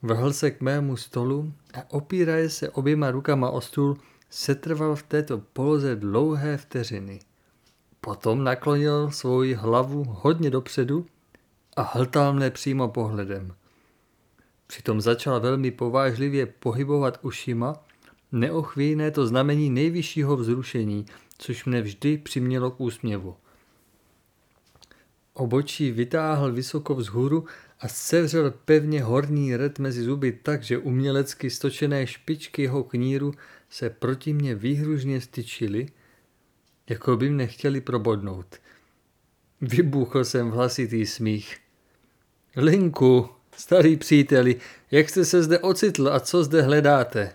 Vrhl 0.02 0.32
se 0.32 0.50
k 0.50 0.60
mému 0.60 0.96
stolu 0.96 1.52
a 1.74 1.90
opíraje 1.90 2.50
se 2.50 2.70
oběma 2.70 3.10
rukama 3.10 3.50
o 3.50 3.60
stůl, 3.60 3.96
setrval 4.30 4.96
v 4.96 5.02
této 5.02 5.38
poloze 5.38 5.96
dlouhé 5.96 6.56
vteřiny. 6.56 7.20
Potom 8.00 8.44
naklonil 8.44 9.10
svoji 9.10 9.54
hlavu 9.54 10.04
hodně 10.08 10.50
dopředu 10.50 11.06
a 11.76 11.82
hltal 11.82 12.32
mne 12.32 12.50
přímo 12.50 12.88
pohledem. 12.88 13.54
Přitom 14.66 15.00
začal 15.00 15.40
velmi 15.40 15.70
povážlivě 15.70 16.46
pohybovat 16.46 17.18
ušima, 17.22 17.76
neochvějné 18.32 19.10
to 19.10 19.26
znamení 19.26 19.70
nejvyššího 19.70 20.36
vzrušení, 20.36 21.06
což 21.38 21.64
mne 21.64 21.82
vždy 21.82 22.18
přimělo 22.18 22.70
k 22.70 22.80
úsměvu. 22.80 23.36
Obočí 25.34 25.92
vytáhl 25.92 26.52
vysoko 26.52 26.94
vzhůru 26.94 27.44
a 27.80 27.88
sevřel 27.88 28.50
pevně 28.50 29.02
horní 29.02 29.56
red 29.56 29.78
mezi 29.78 30.02
zuby 30.02 30.32
tak, 30.32 30.62
že 30.62 30.78
umělecky 30.78 31.50
stočené 31.50 32.06
špičky 32.06 32.62
jeho 32.62 32.84
kníru 32.84 33.34
se 33.70 33.90
proti 33.90 34.32
mně 34.32 34.54
výhružně 34.54 35.20
styčily, 35.20 35.86
jako 36.88 37.16
by 37.16 37.30
mne 37.30 37.46
chtěli 37.46 37.80
probodnout. 37.80 38.56
Vybuchl 39.60 40.24
jsem 40.24 40.50
v 40.50 40.54
hlasitý 40.54 41.06
smích. 41.06 41.56
Linku, 42.56 43.28
starý 43.56 43.96
příteli, 43.96 44.56
jak 44.90 45.08
jste 45.08 45.24
se 45.24 45.42
zde 45.42 45.58
ocitl 45.58 46.08
a 46.08 46.20
co 46.20 46.44
zde 46.44 46.62
hledáte? 46.62 47.34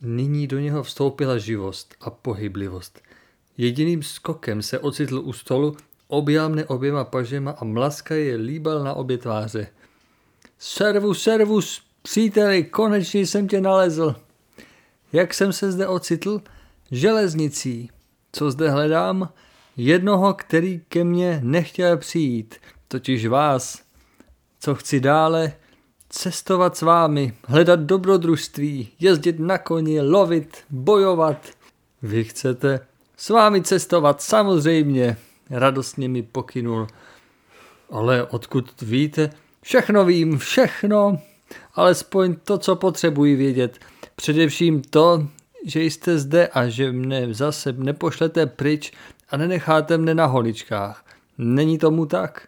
Nyní 0.00 0.46
do 0.46 0.58
něho 0.58 0.82
vstoupila 0.82 1.38
živost 1.38 1.94
a 2.00 2.10
pohyblivost. 2.10 3.02
Jediným 3.56 4.02
skokem 4.02 4.62
se 4.62 4.78
ocitl 4.78 5.18
u 5.18 5.32
stolu, 5.32 5.76
objal 6.12 6.48
mne 6.48 6.64
oběma 6.64 7.04
pažema 7.04 7.50
a 7.50 7.64
mlaska 7.64 8.14
je 8.14 8.36
líbal 8.36 8.84
na 8.84 8.94
obě 8.94 9.18
tváře. 9.18 9.66
Servus, 10.58 11.22
servus, 11.22 11.82
příteli, 12.02 12.64
konečně 12.64 13.20
jsem 13.20 13.48
tě 13.48 13.60
nalezl. 13.60 14.14
Jak 15.12 15.34
jsem 15.34 15.52
se 15.52 15.72
zde 15.72 15.88
ocitl? 15.88 16.40
Železnicí. 16.90 17.90
Co 18.32 18.50
zde 18.50 18.70
hledám? 18.70 19.28
Jednoho, 19.76 20.34
který 20.34 20.80
ke 20.88 21.04
mně 21.04 21.40
nechtěl 21.42 21.96
přijít, 21.96 22.54
totiž 22.88 23.26
vás. 23.26 23.82
Co 24.60 24.74
chci 24.74 25.00
dále? 25.00 25.52
Cestovat 26.08 26.76
s 26.76 26.82
vámi, 26.82 27.32
hledat 27.46 27.80
dobrodružství, 27.80 28.88
jezdit 29.00 29.40
na 29.40 29.58
koni, 29.58 30.00
lovit, 30.00 30.56
bojovat. 30.70 31.46
Vy 32.02 32.24
chcete 32.24 32.80
s 33.16 33.28
vámi 33.28 33.62
cestovat, 33.62 34.22
samozřejmě, 34.22 35.16
radostně 35.52 36.08
mi 36.08 36.22
pokynul. 36.22 36.86
Ale 37.90 38.26
odkud 38.26 38.82
víte? 38.82 39.30
Všechno 39.62 40.04
vím, 40.04 40.38
všechno, 40.38 41.18
alespoň 41.74 42.36
to, 42.44 42.58
co 42.58 42.76
potřebuji 42.76 43.36
vědět. 43.36 43.78
Především 44.16 44.82
to, 44.82 45.28
že 45.66 45.82
jste 45.82 46.18
zde 46.18 46.48
a 46.48 46.68
že 46.68 46.92
mne 46.92 47.34
zase 47.34 47.72
nepošlete 47.72 48.46
pryč 48.46 48.92
a 49.30 49.36
nenecháte 49.36 49.98
mne 49.98 50.14
na 50.14 50.26
holičkách. 50.26 51.04
Není 51.38 51.78
tomu 51.78 52.06
tak? 52.06 52.46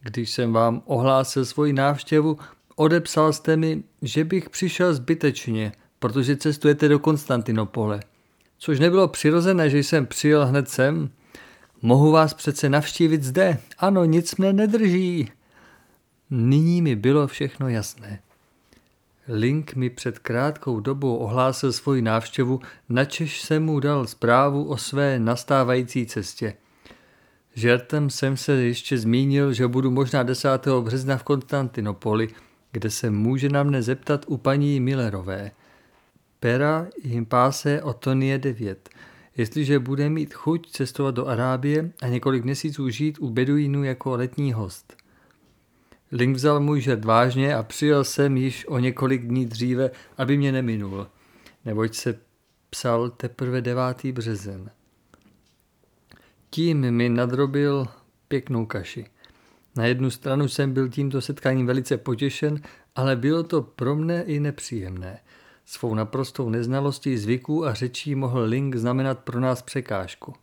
Když 0.00 0.30
jsem 0.30 0.52
vám 0.52 0.82
ohlásil 0.84 1.44
svoji 1.44 1.72
návštěvu, 1.72 2.38
odepsal 2.76 3.32
jste 3.32 3.56
mi, 3.56 3.82
že 4.02 4.24
bych 4.24 4.50
přišel 4.50 4.94
zbytečně, 4.94 5.72
protože 5.98 6.36
cestujete 6.36 6.88
do 6.88 6.98
Konstantinopole. 6.98 8.00
Což 8.58 8.78
nebylo 8.78 9.08
přirozené, 9.08 9.70
že 9.70 9.78
jsem 9.78 10.06
přijel 10.06 10.46
hned 10.46 10.68
sem. 10.68 11.10
Mohu 11.82 12.10
vás 12.10 12.34
přece 12.34 12.68
navštívit 12.68 13.22
zde. 13.22 13.58
Ano, 13.78 14.04
nic 14.04 14.36
mne 14.36 14.52
nedrží. 14.52 15.30
Nyní 16.30 16.82
mi 16.82 16.96
bylo 16.96 17.26
všechno 17.26 17.68
jasné. 17.68 18.20
Link 19.28 19.74
mi 19.74 19.90
před 19.90 20.18
krátkou 20.18 20.80
dobou 20.80 21.16
ohlásil 21.16 21.72
svoji 21.72 22.02
návštěvu, 22.02 22.60
načež 22.88 23.40
jsem 23.42 23.64
mu 23.64 23.80
dal 23.80 24.06
zprávu 24.06 24.64
o 24.64 24.76
své 24.76 25.18
nastávající 25.18 26.06
cestě. 26.06 26.54
Žertem 27.54 28.10
jsem 28.10 28.36
se 28.36 28.52
ještě 28.52 28.98
zmínil, 28.98 29.52
že 29.52 29.68
budu 29.68 29.90
možná 29.90 30.22
10. 30.22 30.48
března 30.80 31.16
v 31.16 31.22
Konstantinopoli, 31.22 32.28
kde 32.72 32.90
se 32.90 33.10
může 33.10 33.48
na 33.48 33.62
mne 33.62 33.82
zeptat 33.82 34.24
u 34.28 34.36
paní 34.36 34.80
Millerové. 34.80 35.50
Pera 36.40 36.86
jim 37.04 37.26
páse 37.26 37.82
o 37.82 37.92
Tonie 37.92 38.38
9. 38.38 38.88
Jestliže 39.36 39.78
bude 39.78 40.10
mít 40.10 40.34
chuť 40.34 40.70
cestovat 40.70 41.14
do 41.14 41.26
Arábie 41.26 41.92
a 42.02 42.08
několik 42.08 42.44
měsíců 42.44 42.88
žít 42.88 43.18
u 43.20 43.30
Beduínů 43.30 43.84
jako 43.84 44.16
letní 44.16 44.52
host. 44.52 44.96
Link 46.12 46.36
vzal 46.36 46.60
můj 46.60 46.80
žert 46.80 47.04
vážně 47.04 47.54
a 47.54 47.62
přijel 47.62 48.04
jsem 48.04 48.36
již 48.36 48.66
o 48.68 48.78
několik 48.78 49.26
dní 49.26 49.46
dříve, 49.46 49.90
aby 50.16 50.36
mě 50.36 50.52
neminul, 50.52 51.06
neboť 51.64 51.94
se 51.94 52.18
psal 52.70 53.10
teprve 53.10 53.60
9. 53.60 54.04
březen. 54.04 54.70
Tím 56.50 56.90
mi 56.90 57.08
nadrobil 57.08 57.86
pěknou 58.28 58.66
kaši. 58.66 59.06
Na 59.76 59.86
jednu 59.86 60.10
stranu 60.10 60.48
jsem 60.48 60.72
byl 60.72 60.88
tímto 60.88 61.20
setkáním 61.20 61.66
velice 61.66 61.96
potěšen, 61.96 62.60
ale 62.96 63.16
bylo 63.16 63.42
to 63.42 63.62
pro 63.62 63.96
mne 63.96 64.22
i 64.22 64.40
nepříjemné. 64.40 65.18
Svou 65.72 65.94
naprostou 65.94 66.48
neznalostí 66.48 67.16
zvyků 67.16 67.66
a 67.66 67.74
řečí 67.74 68.14
mohl 68.14 68.42
Link 68.42 68.76
znamenat 68.76 69.18
pro 69.18 69.40
nás 69.40 69.62
překážku. 69.62 70.34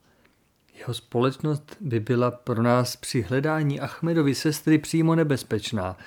Jeho 0.73 0.93
společnost 0.93 1.77
by 1.81 1.99
byla 1.99 2.31
pro 2.31 2.63
nás 2.63 2.95
při 2.95 3.21
hledání 3.21 3.79
Achmedovi 3.79 4.35
sestry 4.35 4.77
přímo 4.77 5.15
nebezpečná. 5.15 5.97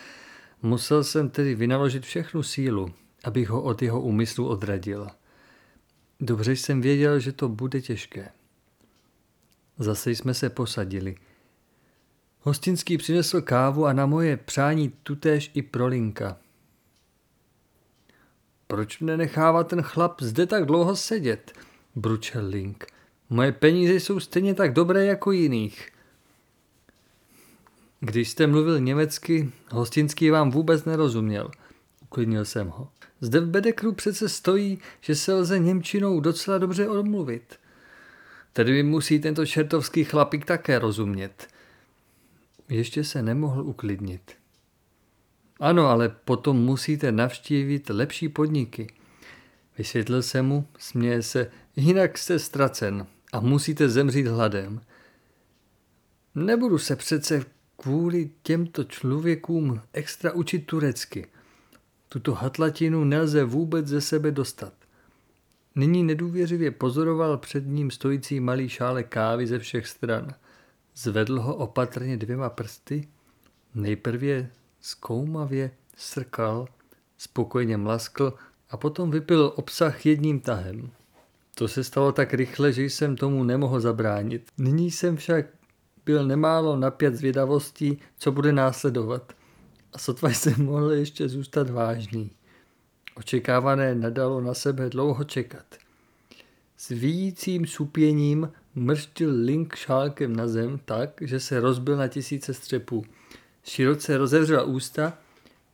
Musel 0.63 1.05
jsem 1.05 1.31
tedy 1.31 1.55
vynaložit 1.55 2.05
všechnu 2.05 2.43
sílu, 2.43 2.93
abych 3.25 3.49
ho 3.49 3.63
od 3.63 3.83
jeho 3.83 4.01
úmyslu 4.01 4.49
odradil. 4.49 5.09
Dobře 6.21 6.53
jsem 6.53 6.81
věděl, 6.81 7.21
že 7.21 7.33
to 7.33 7.49
bude 7.49 7.81
těžké. 7.81 8.29
Zase 9.79 10.11
jsme 10.11 10.35
se 10.35 10.51
posadili. 10.51 11.17
Hostinský 12.41 12.99
přinesl 12.99 13.41
kávu 13.41 13.87
a 13.87 13.93
na 13.93 14.07
moje 14.07 14.37
přání 14.37 14.93
tutéž 15.03 15.51
i 15.55 15.63
prolinka. 15.63 16.37
Proč 18.71 19.01
mne 19.01 19.17
nechává 19.17 19.65
ten 19.65 19.83
chlap 19.83 20.23
zde 20.23 20.47
tak 20.47 20.67
dlouho 20.67 20.97
sedět? 20.97 21.53
bručel 21.97 22.47
Link. 22.47 22.87
Moje 23.31 23.53
peníze 23.53 23.95
jsou 23.95 24.21
stejně 24.21 24.55
tak 24.55 24.73
dobré 24.73 25.05
jako 25.05 25.33
jiných. 25.33 25.89
Když 28.01 28.29
jste 28.29 28.47
mluvil 28.47 28.81
německy, 28.81 29.51
hostinský 29.71 30.31
vám 30.31 30.51
vůbec 30.51 30.85
nerozuměl. 30.85 31.51
Uklidnil 32.03 32.45
jsem 32.45 32.69
ho. 32.69 32.89
Zde 33.21 33.41
v 33.41 33.49
Bedekru 33.49 33.93
přece 33.93 34.29
stojí, 34.29 34.79
že 35.01 35.15
se 35.15 35.35
lze 35.35 35.59
Němčinou 35.59 36.21
docela 36.21 36.59
dobře 36.59 36.89
odmluvit. 36.89 37.59
Tedy 38.53 38.73
mi 38.73 38.83
musí 38.83 39.19
tento 39.19 39.47
čertovský 39.47 40.05
chlapík 40.05 40.45
také 40.45 40.79
rozumět. 40.79 41.49
Ještě 42.69 43.05
se 43.05 43.23
nemohl 43.23 43.63
uklidnit. 43.63 44.40
Ano, 45.61 45.87
ale 45.87 46.09
potom 46.09 46.57
musíte 46.57 47.12
navštívit 47.12 47.91
lepší 47.91 48.28
podniky. 48.28 48.87
Vysvětlil 49.78 50.23
jsem 50.23 50.47
mu, 50.47 50.66
směje 50.78 51.23
se, 51.23 51.51
jinak 51.77 52.19
jste 52.19 52.39
ztracen 52.39 53.07
a 53.32 53.41
musíte 53.41 53.89
zemřít 53.89 54.27
hladem. 54.27 54.81
Nebudu 56.35 56.78
se 56.78 56.97
přece 56.97 57.45
kvůli 57.77 58.31
těmto 58.43 58.85
člověkům 58.85 59.81
extra 59.93 60.32
učit 60.32 60.66
turecky. 60.66 61.27
Tuto 62.09 62.35
hatlatinu 62.35 63.05
nelze 63.05 63.45
vůbec 63.45 63.87
ze 63.87 64.01
sebe 64.01 64.31
dostat. 64.31 64.73
Nyní 65.74 66.03
nedůvěřivě 66.03 66.70
pozoroval 66.70 67.39
před 67.39 67.66
ním 67.66 67.91
stojící 67.91 68.41
malý 68.41 68.69
šále 68.69 69.03
kávy 69.03 69.47
ze 69.47 69.59
všech 69.59 69.87
stran. 69.87 70.35
Zvedl 70.97 71.41
ho 71.41 71.55
opatrně 71.55 72.16
dvěma 72.16 72.51
prsty, 72.51 73.09
nejprve 73.74 74.51
zkoumavě 74.81 75.70
srkal, 75.97 76.69
spokojeně 77.19 77.77
mlaskl 77.77 78.35
a 78.70 78.77
potom 78.77 79.11
vypil 79.11 79.52
obsah 79.57 80.07
jedním 80.07 80.40
tahem. 80.40 80.90
To 81.55 81.69
se 81.69 81.85
stalo 81.85 82.12
tak 82.12 82.35
rychle, 82.35 82.73
že 82.73 82.82
jsem 82.85 83.16
tomu 83.16 83.44
nemohl 83.44 83.81
zabránit. 83.81 84.51
Nyní 84.59 84.90
jsem 84.90 85.16
však 85.16 85.47
byl 86.05 86.27
nemálo 86.27 86.77
napět 86.77 87.15
zvědavostí, 87.15 87.98
co 88.19 88.32
bude 88.32 88.52
následovat. 88.52 89.32
A 89.93 89.98
sotva 89.98 90.28
jsem 90.28 90.65
mohl 90.65 90.93
ještě 90.93 91.28
zůstat 91.28 91.70
vážný. 91.70 92.31
Očekávané 93.15 93.94
nadalo 93.94 94.40
na 94.40 94.55
sebe 94.55 94.90
dlouho 94.90 95.24
čekat. 95.24 95.65
S 96.77 96.89
víjícím 96.89 97.66
supěním 97.66 98.52
mrštil 98.74 99.31
Link 99.44 99.74
šálkem 99.74 100.36
na 100.36 100.48
zem 100.48 100.81
tak, 100.85 101.11
že 101.20 101.40
se 101.40 101.61
rozbil 101.61 101.97
na 101.97 102.09
tisíce 102.09 102.55
střepů. 102.55 103.05
Široce 103.65 104.19
rozevřela 104.19 104.62
ústa, 104.62 105.19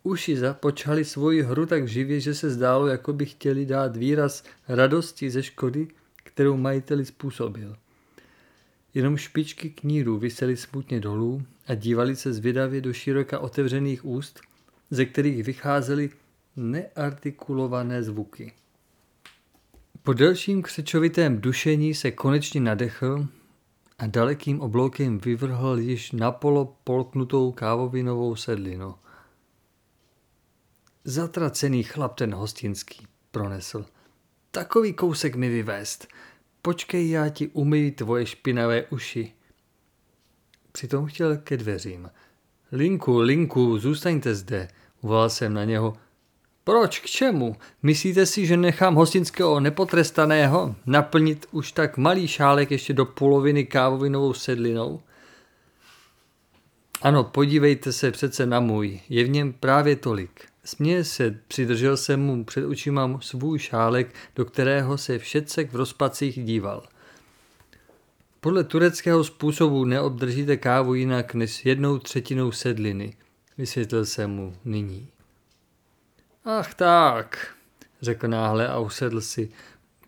uši 0.03 0.37
započali 0.37 1.05
svoji 1.05 1.43
hru 1.43 1.67
tak 1.67 1.89
živě, 1.89 2.21
že 2.21 2.35
se 2.35 2.51
zdálo, 2.51 2.87
jako 2.87 3.13
by 3.13 3.27
chtěli 3.27 3.67
dát 3.67 3.97
výraz 3.97 4.45
radosti 4.69 5.31
ze 5.31 5.43
škody, 5.43 5.89
kterou 6.17 6.57
majiteli 6.57 7.05
způsobil. 7.05 7.77
Jenom 8.95 9.17
špičky 9.17 9.71
kníru 9.71 10.19
vysely 10.19 10.57
smutně 10.57 11.01
dolů 11.01 11.43
a 11.67 11.75
dívali 11.75 12.17
se 12.17 12.33
zvědavě 12.33 12.81
do 12.81 12.93
široka 12.93 13.39
otevřených 13.39 14.05
úst, 14.05 14.41
ze 14.91 15.05
kterých 15.05 15.45
vycházely 15.45 16.11
neartikulované 16.57 18.03
zvuky. 18.03 18.53
Po 20.03 20.13
delším 20.13 20.63
křečovitém 20.63 21.41
dušení 21.41 21.95
se 21.95 22.11
konečně 22.11 22.61
nadechl 22.61 23.29
a 23.99 24.07
dalekým 24.07 24.61
obloukem 24.61 25.19
vyvrhl 25.19 25.79
již 25.79 26.13
napolo 26.13 26.77
polknutou 26.85 27.53
kávovinovou 27.53 28.37
sedlinu. 28.37 28.95
Zatracený 31.05 31.83
chlap 31.83 32.15
ten 32.15 32.35
hostinský, 32.35 33.07
pronesl. 33.31 33.87
Takový 34.51 34.93
kousek 34.93 35.35
mi 35.35 35.49
vyvést. 35.49 36.07
Počkej, 36.63 37.11
já 37.11 37.29
ti 37.29 37.49
umyji 37.49 37.91
tvoje 37.93 38.27
špinavé 38.27 38.87
uši. 38.87 39.33
Přitom 40.73 41.07
chtěl 41.07 41.37
ke 41.37 41.57
dveřím. 41.57 42.11
Linku, 42.73 43.19
Linku, 43.19 43.79
zůstaňte 43.79 44.35
zde, 44.35 44.69
volal 45.03 45.31
jsem 45.31 45.55
na 45.55 45.65
něho. 45.65 45.97
Proč, 46.67 47.01
k 47.01 47.07
čemu? 47.07 47.57
Myslíte 47.83 48.27
si, 48.27 48.47
že 48.47 48.57
nechám 48.57 48.95
hostinského 48.95 49.61
nepotrestaného 49.61 50.77
naplnit 50.87 51.47
už 51.51 51.73
tak 51.73 51.97
malý 51.97 52.29
šálek 52.29 52.71
ještě 52.71 52.93
do 52.93 53.05
poloviny 53.05 53.65
kávovinovou 53.65 54.35
sedlinou? 54.35 55.01
Ano, 57.03 57.25
podívejte 57.25 57.93
se 57.93 58.11
přece 58.11 58.47
na 58.47 58.61
můj, 58.61 59.01
je 59.09 59.25
v 59.25 59.29
něm 59.29 59.53
právě 59.53 59.97
tolik. 59.97 60.45
Směje 60.65 61.05
se, 61.05 61.39
přidržel 61.49 61.97
jsem 61.97 62.21
mu 62.21 62.45
před 62.45 62.67
očima 62.67 63.19
svůj 63.23 63.59
šálek, 63.59 64.15
do 64.37 64.45
kterého 64.45 64.99
se 64.99 65.19
všetcek 65.19 65.73
v 65.73 65.77
rozpacích 65.77 66.45
díval. 66.45 66.83
Podle 68.41 68.65
tureckého 68.65 69.25
způsobu 69.25 69.85
neobdržíte 69.85 70.57
kávu 70.57 70.95
jinak 70.95 71.35
než 71.35 71.65
jednou 71.65 71.99
třetinou 71.99 72.53
sedliny, 72.53 73.17
vysvětlil 73.59 74.07
jsem 74.07 74.31
mu 74.31 74.57
nyní. 74.65 75.09
Ach 76.49 76.75
tak, 76.75 77.55
řekl 78.03 78.29
náhle 78.29 78.69
a 78.69 78.79
usedl 78.79 79.21
si. 79.21 79.51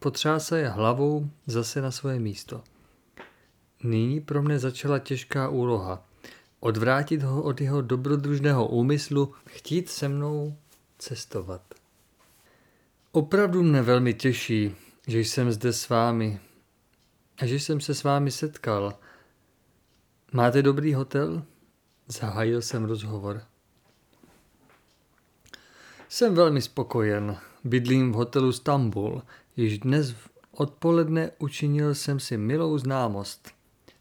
Potřásal 0.01 0.59
je 0.59 0.69
hlavou 0.69 1.31
zase 1.47 1.81
na 1.81 1.91
svoje 1.91 2.19
místo. 2.19 2.65
Nyní 3.83 4.21
pro 4.21 4.43
mne 4.43 4.59
začala 4.59 4.99
těžká 4.99 5.49
úloha. 5.49 6.05
Odvrátit 6.61 7.23
ho 7.23 7.43
od 7.43 7.61
jeho 7.61 7.83
dobrodružného 7.83 8.69
úmyslu, 8.69 9.35
chtít 9.47 9.89
se 9.89 10.09
mnou 10.09 10.57
cestovat. 10.99 11.63
Opravdu 13.13 13.63
mne 13.63 13.83
velmi 13.83 14.15
těší, 14.15 14.77
že 15.07 15.19
jsem 15.21 15.53
zde 15.53 15.73
s 15.73 15.89
vámi 15.89 16.41
a 17.39 17.47
že 17.47 17.55
jsem 17.55 17.81
se 17.81 17.95
s 17.95 18.05
vámi 18.05 18.31
setkal. 18.31 18.99
Máte 20.33 20.63
dobrý 20.63 20.95
hotel? 20.95 21.43
Zahájil 22.07 22.63
jsem 22.63 22.85
rozhovor. 22.85 23.43
Jsem 26.11 26.35
velmi 26.35 26.63
spokojen. 26.63 27.37
Bydlím 27.65 28.13
v 28.13 28.15
hotelu 28.15 28.53
Stambul. 28.53 29.23
Již 29.57 29.79
dnes 29.79 30.15
odpoledne 30.51 31.31
učinil 31.39 31.95
jsem 31.95 32.21
si 32.21 32.37
milou 32.37 32.79
známost. 32.79 33.49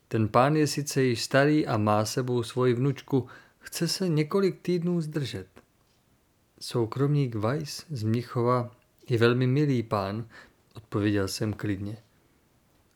Ten 0.07 0.27
pán 0.27 0.55
je 0.55 0.67
sice 0.67 1.03
již 1.03 1.23
starý 1.23 1.67
a 1.67 1.77
má 1.77 2.05
sebou 2.05 2.43
svoji 2.43 2.73
vnučku, 2.73 3.27
chce 3.59 3.87
se 3.87 4.09
několik 4.09 4.61
týdnů 4.61 5.01
zdržet. 5.01 5.47
Soukromník 6.59 7.35
Weiss 7.35 7.85
z 7.89 8.03
Mnichova 8.03 8.71
je 9.09 9.17
velmi 9.17 9.47
milý 9.47 9.83
pán, 9.83 10.27
odpověděl 10.73 11.27
jsem 11.27 11.53
klidně. 11.53 11.97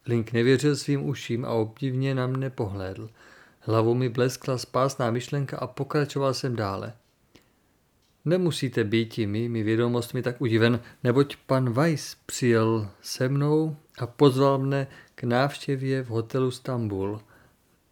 Link 0.06 0.32
nevěřil 0.32 0.76
svým 0.76 1.10
uším 1.10 1.46
a 1.46 1.50
obdivně 1.50 2.16
na 2.16 2.28
mne 2.28 2.50
pohlédl. 2.50 3.10
Hlavou 3.60 3.94
mi 3.94 4.10
bleskla 4.10 4.58
spásná 4.58 5.12
myšlenka 5.12 5.58
a 5.58 5.68
pokračoval 5.68 6.34
jsem 6.34 6.56
dále. 6.56 6.94
Nemusíte 8.26 8.84
být 8.84 9.18
mými 9.18 9.64
vědomostmi 9.64 10.22
tak 10.22 10.41
udiven, 10.41 10.80
neboť 11.03 11.35
pan 11.45 11.73
Weiss 11.73 12.15
přijel 12.26 12.89
se 13.02 13.30
mnou 13.30 13.77
a 13.98 14.07
pozval 14.07 14.57
mne 14.57 14.88
k 15.15 15.23
návštěvě 15.23 16.03
v 16.03 16.07
hotelu 16.07 16.52
Stambul. 16.52 17.22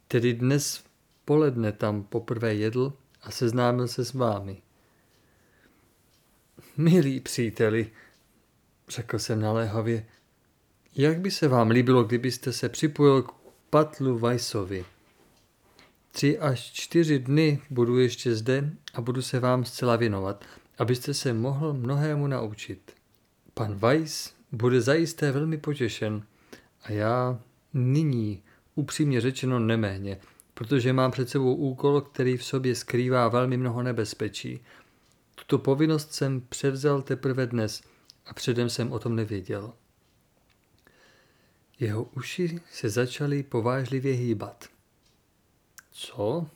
Tedy 0.08 0.34
dnes 0.34 0.84
poledne 1.24 1.72
tam 1.72 2.02
poprvé 2.02 2.54
jedl 2.54 2.92
a 3.22 3.30
seznámil 3.30 3.88
se 3.88 4.04
s 4.04 4.14
vámi. 4.14 4.62
Milí 6.76 7.20
příteli, 7.20 7.90
řekl 8.88 9.18
jsem 9.18 9.40
naléhavě, 9.40 10.06
jak 10.96 11.20
by 11.20 11.30
se 11.30 11.48
vám 11.48 11.70
líbilo, 11.70 12.04
kdybyste 12.04 12.52
se 12.52 12.68
připojil 12.68 13.22
k 13.22 13.32
Patlu 13.70 14.18
Weissovi? 14.18 14.84
Tři 16.12 16.38
až 16.38 16.72
čtyři 16.72 17.18
dny 17.18 17.60
budu 17.70 17.98
ještě 17.98 18.34
zde 18.34 18.70
a 18.94 19.00
budu 19.00 19.22
se 19.22 19.40
vám 19.40 19.64
zcela 19.64 19.96
věnovat, 19.96 20.44
abyste 20.78 21.14
se 21.14 21.32
mohl 21.32 21.72
mnohému 21.74 22.26
naučit. 22.26 22.92
Pan 23.54 23.74
Weiss 23.74 24.34
bude 24.52 24.80
zajisté 24.80 25.32
velmi 25.32 25.58
potěšen 25.58 26.22
a 26.82 26.92
já 26.92 27.40
nyní, 27.74 28.42
upřímně 28.74 29.20
řečeno, 29.20 29.58
neméně, 29.58 30.18
protože 30.54 30.92
mám 30.92 31.10
před 31.10 31.28
sebou 31.28 31.54
úkol, 31.54 32.00
který 32.00 32.36
v 32.36 32.44
sobě 32.44 32.74
skrývá 32.74 33.28
velmi 33.28 33.56
mnoho 33.56 33.82
nebezpečí. 33.82 34.60
Tuto 35.34 35.58
povinnost 35.58 36.14
jsem 36.14 36.40
převzal 36.40 37.02
teprve 37.02 37.46
dnes 37.46 37.82
a 38.26 38.34
předem 38.34 38.70
jsem 38.70 38.92
o 38.92 38.98
tom 38.98 39.16
nevěděl. 39.16 39.72
Jeho 41.80 42.04
uši 42.04 42.60
se 42.72 42.90
začaly 42.90 43.42
povážlivě 43.42 44.12
hýbat. 44.12 44.68
Co? 45.92 46.46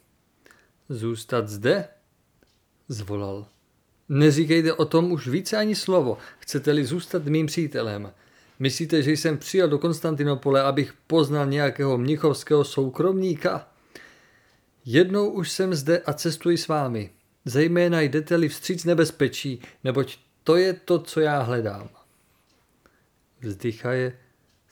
Zůstat 0.88 1.48
zde? 1.48 1.88
Zvolal. 2.88 3.46
Neříkejte 4.08 4.72
o 4.72 4.84
tom 4.84 5.12
už 5.12 5.28
více 5.28 5.56
ani 5.56 5.74
slovo. 5.74 6.18
Chcete-li 6.38 6.84
zůstat 6.84 7.24
mým 7.24 7.46
přítelem? 7.46 8.12
Myslíte, 8.58 9.02
že 9.02 9.12
jsem 9.12 9.38
přijel 9.38 9.68
do 9.68 9.78
Konstantinopole, 9.78 10.62
abych 10.62 10.94
poznal 11.06 11.46
nějakého 11.46 11.98
mnichovského 11.98 12.64
soukromníka? 12.64 13.68
Jednou 14.84 15.30
už 15.30 15.50
jsem 15.50 15.74
zde 15.74 15.98
a 15.98 16.12
cestuji 16.12 16.58
s 16.58 16.68
vámi. 16.68 17.10
Zejména 17.44 18.00
jdete-li 18.00 18.48
vstříc 18.48 18.84
nebezpečí, 18.84 19.60
neboť 19.84 20.18
to 20.44 20.56
je 20.56 20.72
to, 20.72 20.98
co 20.98 21.20
já 21.20 21.42
hledám. 21.42 21.88
Vzdychaje, 23.40 24.18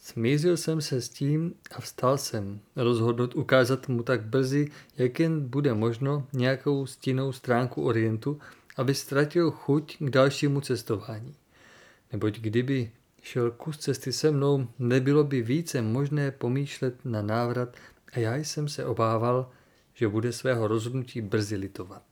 smířil 0.02 0.56
jsem 0.56 0.80
se 0.80 1.00
s 1.00 1.08
tím 1.08 1.54
a 1.70 1.80
vstal 1.80 2.18
jsem, 2.18 2.60
rozhodnut 2.76 3.34
ukázat 3.34 3.88
mu 3.88 4.02
tak 4.02 4.22
brzy, 4.22 4.70
jak 4.98 5.20
jen 5.20 5.48
bude 5.48 5.74
možno 5.74 6.26
nějakou 6.32 6.86
stinnou 6.86 7.32
stránku 7.32 7.82
Orientu, 7.82 8.40
aby 8.76 8.94
ztratil 8.94 9.50
chuť 9.50 9.96
k 9.98 10.10
dalšímu 10.10 10.60
cestování. 10.60 11.34
Neboť 12.12 12.38
kdyby 12.38 12.90
šel 13.22 13.50
kus 13.50 13.78
cesty 13.78 14.12
se 14.12 14.30
mnou, 14.30 14.68
nebylo 14.78 15.24
by 15.24 15.42
více 15.42 15.82
možné 15.82 16.30
pomýšlet 16.30 17.04
na 17.04 17.22
návrat 17.22 17.76
a 18.12 18.18
já 18.18 18.36
jsem 18.36 18.68
se 18.68 18.84
obával, 18.84 19.50
že 19.94 20.08
bude 20.08 20.32
svého 20.32 20.68
rozhodnutí 20.68 21.20
brzy 21.20 21.56
litovat. 21.56 22.02